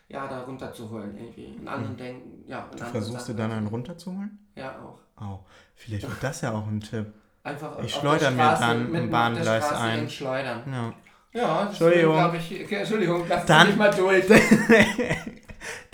ja, 0.08 0.26
da 0.26 0.42
runterzuholen 0.44 1.16
irgendwie. 1.18 1.56
In 1.60 1.68
anderen 1.68 1.96
Denken, 1.98 2.44
ja. 2.48 2.60
In 2.72 2.78
Mhm. 2.78 2.78
Du 2.78 2.84
versuchst 2.86 3.28
du 3.28 3.34
dann 3.34 3.52
einen 3.52 3.66
runterzuholen? 3.66 4.38
Ja, 4.54 4.76
auch. 4.82 4.98
Oh, 5.20 5.38
vielleicht 5.76 6.08
wird 6.08 6.22
das 6.22 6.40
ja 6.40 6.52
auch 6.52 6.66
ein 6.66 6.80
Tipp. 6.80 7.06
Einfach 7.44 7.78
Ich 7.78 7.94
auf 7.94 8.00
schleuder 8.00 8.18
der 8.18 8.30
mir 8.32 8.56
dann 8.58 8.92
der 8.92 9.00
Bahngleis 9.02 9.72
ein. 9.72 10.10
Schleudern. 10.10 10.62
Ja. 10.70 10.92
Ja, 11.32 11.58
das 11.64 11.68
Entschuldigung. 11.80 12.34
ich. 12.34 12.64
okay, 12.64 12.74
Entschuldigung, 12.76 13.24
lass 13.28 13.44
Dann- 13.46 13.66
mich 13.68 13.76
mal 13.76 13.90
durch. 13.90 14.24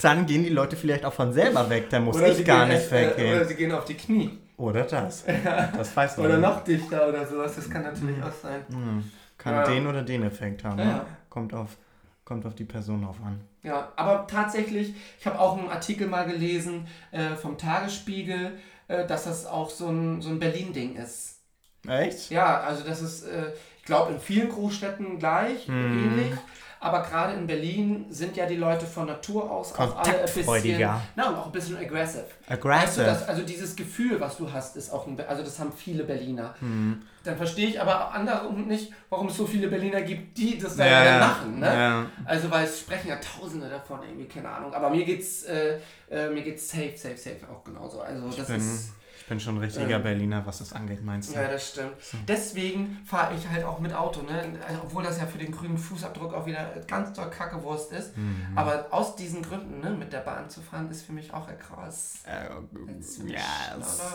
Dann 0.00 0.26
gehen 0.26 0.42
die 0.42 0.48
Leute 0.50 0.76
vielleicht 0.76 1.04
auch 1.04 1.12
von 1.12 1.32
selber 1.32 1.68
weg, 1.70 1.88
dann 1.90 2.04
muss 2.04 2.16
Oder 2.16 2.28
ich 2.28 2.44
gar 2.44 2.66
nicht 2.66 2.74
erst, 2.90 2.92
äh, 2.92 3.06
Oder 3.06 3.16
weggehen. 3.16 3.48
sie 3.48 3.54
gehen 3.54 3.72
auf 3.72 3.84
die 3.84 3.94
Knie. 3.94 4.38
Oder 4.56 4.82
das. 4.84 5.24
Das 5.76 5.96
weiß 5.96 6.16
man 6.18 6.26
Oder 6.26 6.38
nicht. 6.38 6.48
noch 6.48 6.64
dichter 6.64 7.08
oder 7.08 7.26
sowas. 7.26 7.54
Das 7.56 7.70
kann 7.70 7.82
natürlich 7.82 8.22
auch 8.22 8.32
sein. 8.32 8.60
Hm. 8.68 9.10
Kann 9.38 9.54
Ja. 9.54 9.64
den 9.64 9.86
oder 9.86 10.02
den 10.02 10.22
Effekt 10.24 10.64
haben. 10.64 10.78
Ja, 10.78 10.84
ne? 10.84 10.90
ja. 10.90 11.06
Kommt, 11.30 11.54
auf, 11.54 11.76
kommt 12.24 12.44
auf 12.46 12.54
die 12.54 12.64
Person 12.64 13.02
drauf 13.02 13.16
an. 13.24 13.40
Ja, 13.62 13.92
aber 13.96 14.26
tatsächlich, 14.26 14.92
ich 15.18 15.26
habe 15.26 15.38
auch 15.38 15.56
einen 15.56 15.68
Artikel 15.70 16.06
mal 16.08 16.26
gelesen 16.26 16.86
äh, 17.12 17.34
vom 17.36 17.56
Tagesspiegel, 17.56 18.58
dass 18.88 19.24
das 19.24 19.46
auch 19.46 19.70
so 19.70 19.88
ein, 19.88 20.20
so 20.22 20.28
ein 20.30 20.38
Berlin-Ding 20.38 20.96
ist. 20.96 21.38
Echt? 21.86 22.30
Ja, 22.30 22.60
also 22.60 22.84
das 22.84 23.02
ist, 23.02 23.24
äh, 23.24 23.52
ich 23.78 23.84
glaube, 23.84 24.12
in 24.12 24.20
vielen 24.20 24.48
Großstädten 24.48 25.18
gleich, 25.18 25.66
Mhm. 25.68 25.98
ähnlich. 26.18 26.38
Aber 26.84 27.00
gerade 27.02 27.34
in 27.34 27.46
Berlin 27.46 28.06
sind 28.10 28.36
ja 28.36 28.44
die 28.44 28.56
Leute 28.56 28.86
von 28.86 29.06
Natur 29.06 29.48
aus 29.48 29.72
auch 29.72 29.96
alle 29.98 30.18
ein 30.18 30.24
bisschen, 30.24 30.90
na, 31.14 31.28
und 31.28 31.36
auch 31.36 31.46
ein 31.46 31.52
bisschen 31.52 31.76
aggressive. 31.76 32.24
Weißt 32.24 32.48
du, 32.48 32.52
Aggressive. 32.52 33.04
das, 33.04 33.28
also 33.28 33.42
dieses 33.42 33.76
Gefühl, 33.76 34.20
was 34.20 34.36
du 34.36 34.52
hast, 34.52 34.76
ist 34.76 34.92
auch 34.92 35.06
ein, 35.06 35.16
also 35.28 35.44
das 35.44 35.60
haben 35.60 35.72
viele 35.72 36.02
Berliner. 36.02 36.56
Hm. 36.58 37.02
Dann 37.22 37.36
verstehe 37.36 37.68
ich 37.68 37.80
aber 37.80 38.12
andere 38.12 38.52
nicht, 38.52 38.92
warum 39.10 39.28
es 39.28 39.36
so 39.36 39.46
viele 39.46 39.68
Berliner 39.68 40.02
gibt, 40.02 40.36
die 40.36 40.58
das 40.58 40.74
dann 40.74 40.88
Ja, 40.88 41.18
machen. 41.20 41.60
Ne? 41.60 41.66
Ja. 41.66 42.06
Also 42.24 42.50
weil 42.50 42.64
es 42.64 42.80
sprechen 42.80 43.10
ja 43.10 43.16
Tausende 43.16 43.68
davon 43.68 44.00
irgendwie, 44.02 44.26
keine 44.26 44.48
Ahnung. 44.48 44.74
Aber 44.74 44.90
mir 44.90 45.04
geht's, 45.04 45.44
äh, 45.44 45.78
äh, 46.10 46.30
mir 46.30 46.42
geht's 46.42 46.68
safe, 46.68 46.94
safe, 46.96 47.16
safe 47.16 47.36
auch 47.48 47.62
genauso. 47.62 48.00
Also 48.00 48.28
das 48.36 48.50
ist, 48.50 48.92
Ich 49.22 49.28
bin 49.28 49.38
schon 49.38 49.54
ein 49.56 49.60
richtiger 49.62 49.96
Ähm. 49.96 50.02
Berliner, 50.02 50.44
was 50.44 50.58
das 50.58 50.72
angeht, 50.72 51.02
meinst 51.04 51.30
du? 51.30 51.34
ja, 51.40 51.46
das 51.48 51.70
stimmt. 51.70 51.92
Deswegen 52.26 52.98
fahre 53.06 53.34
ich 53.36 53.48
halt 53.48 53.62
auch 53.64 53.78
mit 53.78 53.94
Auto, 53.94 54.20
ne? 54.22 54.58
Obwohl 54.82 55.04
das 55.04 55.18
ja 55.18 55.26
für 55.26 55.38
den 55.38 55.52
grünen 55.52 55.78
Fußabdruck 55.78 56.34
auch 56.34 56.44
wieder 56.44 56.70
ganz 56.88 57.12
doll 57.12 57.30
Kackewurst 57.30 57.92
ist. 57.92 58.16
Mhm. 58.16 58.48
Aber 58.56 58.88
aus 58.90 59.14
diesen 59.16 59.42
Gründen, 59.42 59.80
ne, 59.80 59.90
mit 59.90 60.12
der 60.12 60.20
Bahn 60.20 60.50
zu 60.50 60.60
fahren, 60.60 60.90
ist 60.90 61.02
für 61.04 61.12
mich 61.12 61.32
auch 61.32 61.48
krass. 61.56 62.24
Äh, 62.26 62.48
yes. 62.90 63.16
schneller, 63.16 63.38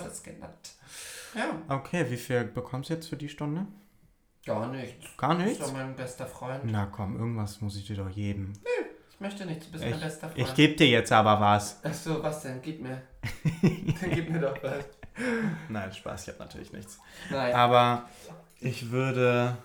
das 0.03 0.22
geändert. 0.24 0.51
Ja, 1.34 1.51
Okay, 1.70 2.05
wie 2.10 2.18
viel 2.18 2.43
bekommst 2.43 2.89
du 2.89 2.93
jetzt 2.95 3.08
für 3.08 3.18
die 3.18 3.30
Stunde? 3.30 3.66
gar 4.45 4.68
nichts. 4.68 5.05
Gar 5.18 5.32
Du 5.36 5.38
bist 5.43 5.49
nichts? 5.49 5.66
doch 5.66 5.74
mein 5.74 5.95
bester 5.95 6.26
Freund. 6.26 6.62
Na 6.66 6.86
komm, 6.86 7.18
irgendwas 7.18 7.60
muss 7.62 7.76
ich 7.78 7.86
dir 7.88 7.95
doch 7.97 8.12
geben. 8.14 8.53
Ich 9.10 9.20
möchte 9.20 9.45
nichts, 9.45 9.66
du 9.66 9.72
bist 9.72 9.84
mein 9.84 9.93
Ich, 9.95 9.99
bester 9.99 10.30
Freund. 10.30 10.47
ich 10.47 10.53
gebe 10.53 10.76
dir 10.76 10.88
jetzt 10.88 11.12
aber 11.12 11.39
was. 11.39 11.84
Achso, 11.84 12.22
was 12.22 12.41
denn? 12.43 12.62
Gib 12.62 12.82
mir. 12.82 13.01
Dann 13.62 14.12
gib 14.14 14.30
mir 14.30 14.39
doch 14.39 14.62
was. 14.62 14.86
Nein, 15.70 15.91
Spaß, 15.93 16.24
ich 16.24 16.34
habe 16.34 16.39
natürlich 16.39 16.74
nichts. 16.74 16.99
Nein. 17.30 17.53
Aber 17.53 18.09
ich 18.59 18.91
würde 18.91 19.57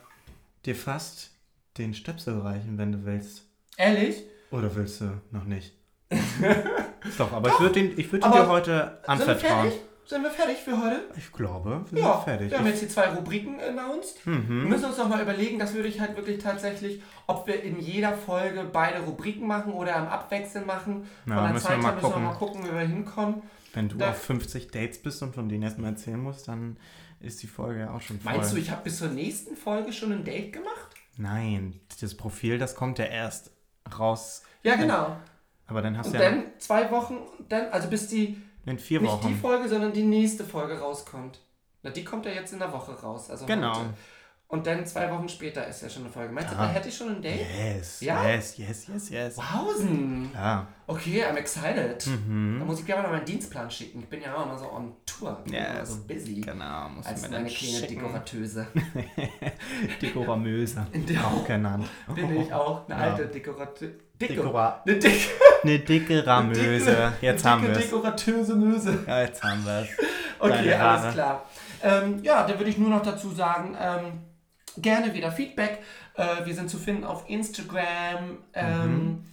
dir 0.64 0.76
fast 0.76 1.30
den 1.78 1.94
Stöpsel 1.94 2.40
reichen, 2.40 2.78
wenn 2.78 2.92
du 2.92 3.04
willst. 3.04 3.44
Ehrlich? 3.76 4.22
Oder 4.50 4.74
willst 4.74 5.00
du 5.00 5.20
noch 5.30 5.44
nicht? 5.44 5.72
Doch, 7.18 7.32
aber 7.32 7.48
ich 7.48 7.60
würde 7.60 7.80
ihn, 7.80 7.94
ich 7.96 8.12
würd 8.12 8.22
Aber 8.22 8.40
dir 8.40 8.48
heute 8.48 8.70
Sind 8.72 9.02
wir 9.02 9.08
anvertrauen. 9.08 9.72
Sind 10.04 10.24
wir 10.24 10.30
fertig 10.30 10.58
für 10.58 10.76
heute? 10.82 11.00
Ich 11.16 11.32
glaube, 11.32 11.84
wir 11.90 12.02
Ja, 12.02 12.14
sind 12.14 12.24
fertig. 12.24 12.50
wir 12.50 12.58
haben 12.58 12.66
jetzt 12.66 12.82
die 12.82 12.88
zwei 12.88 13.08
Rubriken 13.08 13.60
announced. 13.60 14.26
Wir 14.26 14.34
mhm. 14.34 14.68
müssen 14.68 14.86
uns 14.86 14.98
noch 14.98 15.08
mal 15.08 15.22
überlegen, 15.22 15.58
das 15.58 15.74
würde 15.74 15.88
ich 15.88 16.00
halt 16.00 16.16
wirklich 16.16 16.38
tatsächlich, 16.38 17.02
ob 17.26 17.46
wir 17.46 17.62
in 17.62 17.78
jeder 17.80 18.12
Folge 18.12 18.64
beide 18.70 19.00
Rubriken 19.00 19.46
machen 19.46 19.72
oder 19.72 19.96
im 19.96 20.08
Abwechseln 20.08 20.66
machen. 20.66 21.08
Ja, 21.26 21.34
Von 21.34 21.44
der 21.44 21.52
müssen 21.52 21.64
wir 21.64 21.70
Zeit 21.70 21.78
mal 21.78 21.92
her 21.94 22.02
müssen 22.02 22.14
wir 22.14 22.18
mal 22.18 22.34
gucken, 22.34 22.64
wie 22.64 22.72
wir 22.72 22.80
hinkommen. 22.80 23.42
Wenn 23.74 23.88
du 23.88 23.96
Da- 23.96 24.10
auf 24.10 24.18
50 24.22 24.70
Dates 24.70 25.00
bist 25.00 25.22
und 25.22 25.34
von 25.34 25.48
denen 25.48 25.62
erstmal 25.62 25.90
erzählen 25.92 26.20
musst, 26.20 26.48
dann 26.48 26.76
ist 27.20 27.42
die 27.42 27.46
Folge 27.46 27.80
ja 27.80 27.94
auch 27.94 28.00
schon 28.00 28.20
voll. 28.20 28.32
Meinst 28.32 28.52
du, 28.52 28.56
ich 28.56 28.70
habe 28.70 28.82
bis 28.82 28.98
zur 28.98 29.08
nächsten 29.08 29.56
Folge 29.56 29.92
schon 29.92 30.12
ein 30.12 30.24
Date 30.24 30.52
gemacht? 30.52 30.94
Nein, 31.16 31.80
das 32.00 32.14
Profil, 32.16 32.58
das 32.58 32.74
kommt 32.74 32.98
ja 32.98 33.04
erst 33.06 33.50
raus. 33.98 34.42
Ja, 34.62 34.76
genau. 34.76 35.16
Aber 35.66 35.82
dann 35.82 35.96
hast 35.96 36.06
Und 36.06 36.14
du 36.14 36.22
ja 36.22 36.30
dann 36.30 36.44
zwei 36.58 36.90
Wochen, 36.90 37.16
dann, 37.48 37.66
also 37.70 37.88
bis 37.88 38.08
die, 38.08 38.36
in 38.66 38.78
vier 38.78 39.00
nicht 39.00 39.12
die 39.20 39.24
Wochen. 39.24 39.36
Folge, 39.40 39.68
sondern 39.68 39.92
die 39.92 40.02
nächste 40.02 40.44
Folge 40.44 40.78
rauskommt. 40.78 41.40
Na, 41.82 41.90
die 41.90 42.04
kommt 42.04 42.26
ja 42.26 42.32
jetzt 42.32 42.52
in 42.52 42.58
der 42.58 42.72
Woche 42.72 42.92
raus. 42.92 43.30
Also 43.30 43.46
Genau. 43.46 43.74
Heute. 43.76 43.94
Und 44.52 44.66
dann 44.66 44.84
zwei 44.84 45.10
Wochen 45.10 45.30
später 45.30 45.66
ist 45.66 45.80
ja 45.80 45.88
schon 45.88 46.02
eine 46.02 46.12
Folge. 46.12 46.30
Meinst 46.30 46.50
du, 46.52 46.56
Ja. 46.56 46.66
da 46.66 46.68
hätte 46.72 46.88
ich 46.90 46.94
schon 46.94 47.08
ein 47.08 47.22
Date? 47.22 47.40
Yes, 47.58 48.02
Ja? 48.02 48.22
yes, 48.28 48.58
yes, 48.58 48.86
yes, 48.86 49.08
yes. 49.08 49.38
Wahausen! 49.38 50.30
Ja. 50.34 50.66
Okay, 50.86 51.24
I'm 51.24 51.36
excited. 51.36 52.06
Da 52.06 52.10
Mhm. 52.10 52.58
muss 52.66 52.80
ich 52.80 52.84
gerne 52.84 53.04
mal 53.04 53.12
meinen 53.12 53.24
Dienstplan 53.24 53.70
schicken. 53.70 54.00
Ich 54.00 54.08
bin 54.10 54.20
ja 54.20 54.34
auch 54.34 54.44
immer 54.44 54.58
so 54.58 54.70
on 54.70 54.92
Tour. 55.06 55.40
Bin 55.44 55.54
Yes. 55.54 55.68
immer 55.70 55.86
so 55.86 55.96
busy. 56.06 56.40
Genau, 56.42 56.88
muss 56.90 57.06
Als 57.06 57.22
meine 57.22 57.46
kleine 57.46 57.48
schicken. 57.48 57.88
Dekoratöse. 57.94 58.66
Dekoramöse. 60.02 60.86
Der 60.92 61.26
Auch 61.26 61.46
genannt. 61.46 61.88
bin 62.14 62.42
ich 62.42 62.52
auch. 62.52 62.86
Eine 62.90 63.00
Ja. 63.06 63.10
alte 63.10 63.26
Dekoratöse. 63.28 63.92
Dekora 64.20 64.82
Eine 64.86 64.98
dicke, 64.98 65.18
eine 65.64 65.78
dicke 65.78 66.26
Ramöse. 66.26 67.12
Jetzt 67.22 67.44
haben 67.46 67.62
wir 67.62 67.70
es. 67.70 67.78
Dekoratöse 67.78 68.54
Möse. 68.54 68.98
Ja, 69.06 69.22
jetzt 69.22 69.42
haben 69.42 69.64
wir 69.64 69.80
es. 69.80 69.88
Okay, 70.38 70.74
alles 70.74 71.14
klar. 71.14 71.42
Ähm, 71.82 72.22
ja, 72.22 72.46
da 72.46 72.56
würde 72.58 72.70
ich 72.70 72.76
nur 72.78 72.90
noch 72.90 73.02
dazu 73.02 73.30
sagen, 73.30 73.74
ähm, 73.80 74.20
gerne 74.78 75.14
wieder 75.14 75.32
Feedback. 75.32 75.82
Äh, 76.14 76.44
wir 76.44 76.54
sind 76.54 76.70
zu 76.70 76.78
finden 76.78 77.04
auf 77.04 77.28
Instagram, 77.28 78.38
ähm, 78.54 79.26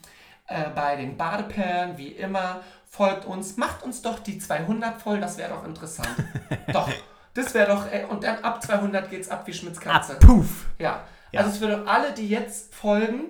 äh, 0.48 0.70
bei 0.76 0.96
den 0.96 1.18
Badeperlen, 1.18 1.98
wie 1.98 2.10
immer. 2.10 2.62
Folgt 2.88 3.26
uns, 3.26 3.58
macht 3.58 3.84
uns 3.84 4.02
doch 4.02 4.20
die 4.20 4.40
200 4.40 5.00
voll, 5.02 5.20
das 5.20 5.38
wäre 5.38 5.50
doch 5.50 5.66
interessant. 5.66 6.10
doch, 6.74 6.90
das 7.34 7.54
wäre 7.54 7.68
doch, 7.68 7.92
äh, 7.92 8.06
und 8.10 8.24
dann 8.24 8.44
ab 8.44 8.64
200 8.64 9.10
geht's 9.10 9.30
ab 9.30 9.46
wie 9.46 9.54
Schmitz 9.54 9.80
Katze. 9.80 10.16
Puff. 10.16 10.66
Ja. 10.80 11.04
Ja. 11.32 11.42
also 11.42 11.52
es 11.52 11.62
würde 11.62 11.88
alle, 11.88 12.14
die 12.14 12.28
jetzt 12.28 12.74
folgen, 12.74 13.26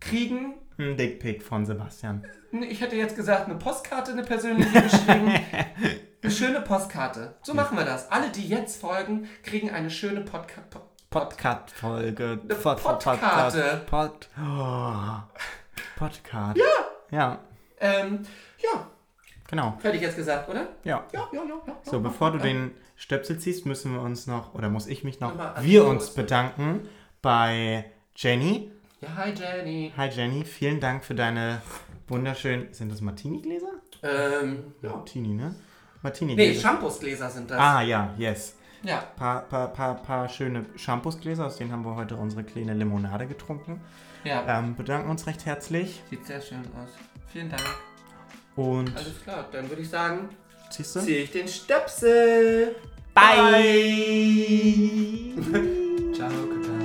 kriegen, 0.00 0.54
Ein 0.78 0.96
Dickpick 0.96 1.44
von 1.44 1.64
Sebastian. 1.64 2.26
ich 2.68 2.80
hätte 2.80 2.96
jetzt 2.96 3.14
gesagt, 3.14 3.48
eine 3.48 3.54
Postkarte, 3.54 4.10
eine 4.10 4.24
persönliche 4.24 4.82
geschrieben. 4.82 5.32
eine 6.22 6.32
schöne 6.32 6.60
Postkarte. 6.60 7.36
So 7.42 7.54
machen 7.54 7.78
wir 7.78 7.84
das. 7.84 8.10
Alle, 8.10 8.30
die 8.30 8.48
jetzt 8.48 8.80
folgen, 8.80 9.28
kriegen 9.44 9.70
eine 9.70 9.90
schöne 9.90 10.22
Podcast. 10.22 10.76
Podcast-Folge. 11.20 12.38
Eine 12.42 12.54
Pod- 12.54 12.82
Pod- 12.82 13.04
Podkarte. 13.04 13.82
Pod, 13.88 14.28
oh. 14.38 14.94
Podcast. 15.98 16.56
Ja. 16.58 16.64
Ja, 17.10 17.38
Ähm, 17.80 18.20
ja, 18.58 18.86
genau. 19.48 19.78
hätte 19.82 19.96
ich 19.96 20.02
jetzt 20.02 20.16
gesagt, 20.16 20.48
oder? 20.48 20.66
Ja. 20.84 21.04
Ja, 21.12 21.28
ja, 21.32 21.40
ja. 21.44 21.54
ja 21.66 21.76
So, 21.84 22.00
bevor 22.00 22.32
du 22.32 22.38
den 22.38 22.72
Stöpsel 22.96 23.38
ziehst, 23.38 23.64
müssen 23.64 23.92
wir 23.94 24.00
uns 24.00 24.26
noch, 24.26 24.54
oder 24.54 24.68
muss 24.68 24.86
ich 24.88 25.04
mich 25.04 25.20
noch, 25.20 25.30
Nochmal 25.30 25.54
wir 25.62 25.86
uns 25.86 26.10
bedanken 26.10 26.88
bei 27.22 27.84
Jenny. 28.16 28.72
Ja, 29.00 29.08
hi 29.16 29.30
Jenny. 29.32 29.92
Hi 29.96 30.08
Jenny, 30.08 30.44
vielen 30.44 30.80
Dank 30.80 31.04
für 31.04 31.14
deine 31.14 31.62
wunderschönen, 32.08 32.72
sind 32.72 32.90
das 32.90 33.00
Martini-Gläser? 33.00 33.68
Ähm, 34.02 34.74
ja. 34.82 34.90
Martini, 34.90 35.28
ne? 35.34 35.54
Nee, 35.54 35.54
Martini-Gläser. 36.02 36.60
Shampoosgläser 36.60 37.30
sind 37.30 37.50
das. 37.50 37.58
ah, 37.60 37.82
ja, 37.82 38.14
yes. 38.18 38.55
Ja. 38.82 38.98
Paar, 39.16 39.42
paar, 39.42 39.68
paar, 39.68 39.94
paar 39.96 40.28
schöne 40.28 40.66
Shampoosgläser, 40.76 41.46
aus 41.46 41.56
denen 41.56 41.72
haben 41.72 41.84
wir 41.84 41.96
heute 41.96 42.16
unsere 42.16 42.44
kleine 42.44 42.74
Limonade 42.74 43.26
getrunken. 43.26 43.80
Ja. 44.24 44.58
Ähm, 44.58 44.74
bedanken 44.76 45.10
uns 45.10 45.26
recht 45.26 45.46
herzlich. 45.46 46.02
Sieht 46.10 46.26
sehr 46.26 46.40
schön 46.40 46.60
aus. 46.60 46.90
Vielen 47.32 47.50
Dank. 47.50 47.62
Und. 48.56 48.96
Alles 48.96 49.22
klar, 49.22 49.46
dann 49.52 49.68
würde 49.68 49.82
ich 49.82 49.90
sagen, 49.90 50.28
ziehst 50.70 50.96
du? 50.96 51.00
Ziehe 51.00 51.18
ich 51.22 51.30
den 51.30 51.48
Stöpsel. 51.48 52.76
Bye. 53.14 53.32
Bye. 55.36 56.14
Ciao, 56.14 56.30
Kutan. 56.30 56.75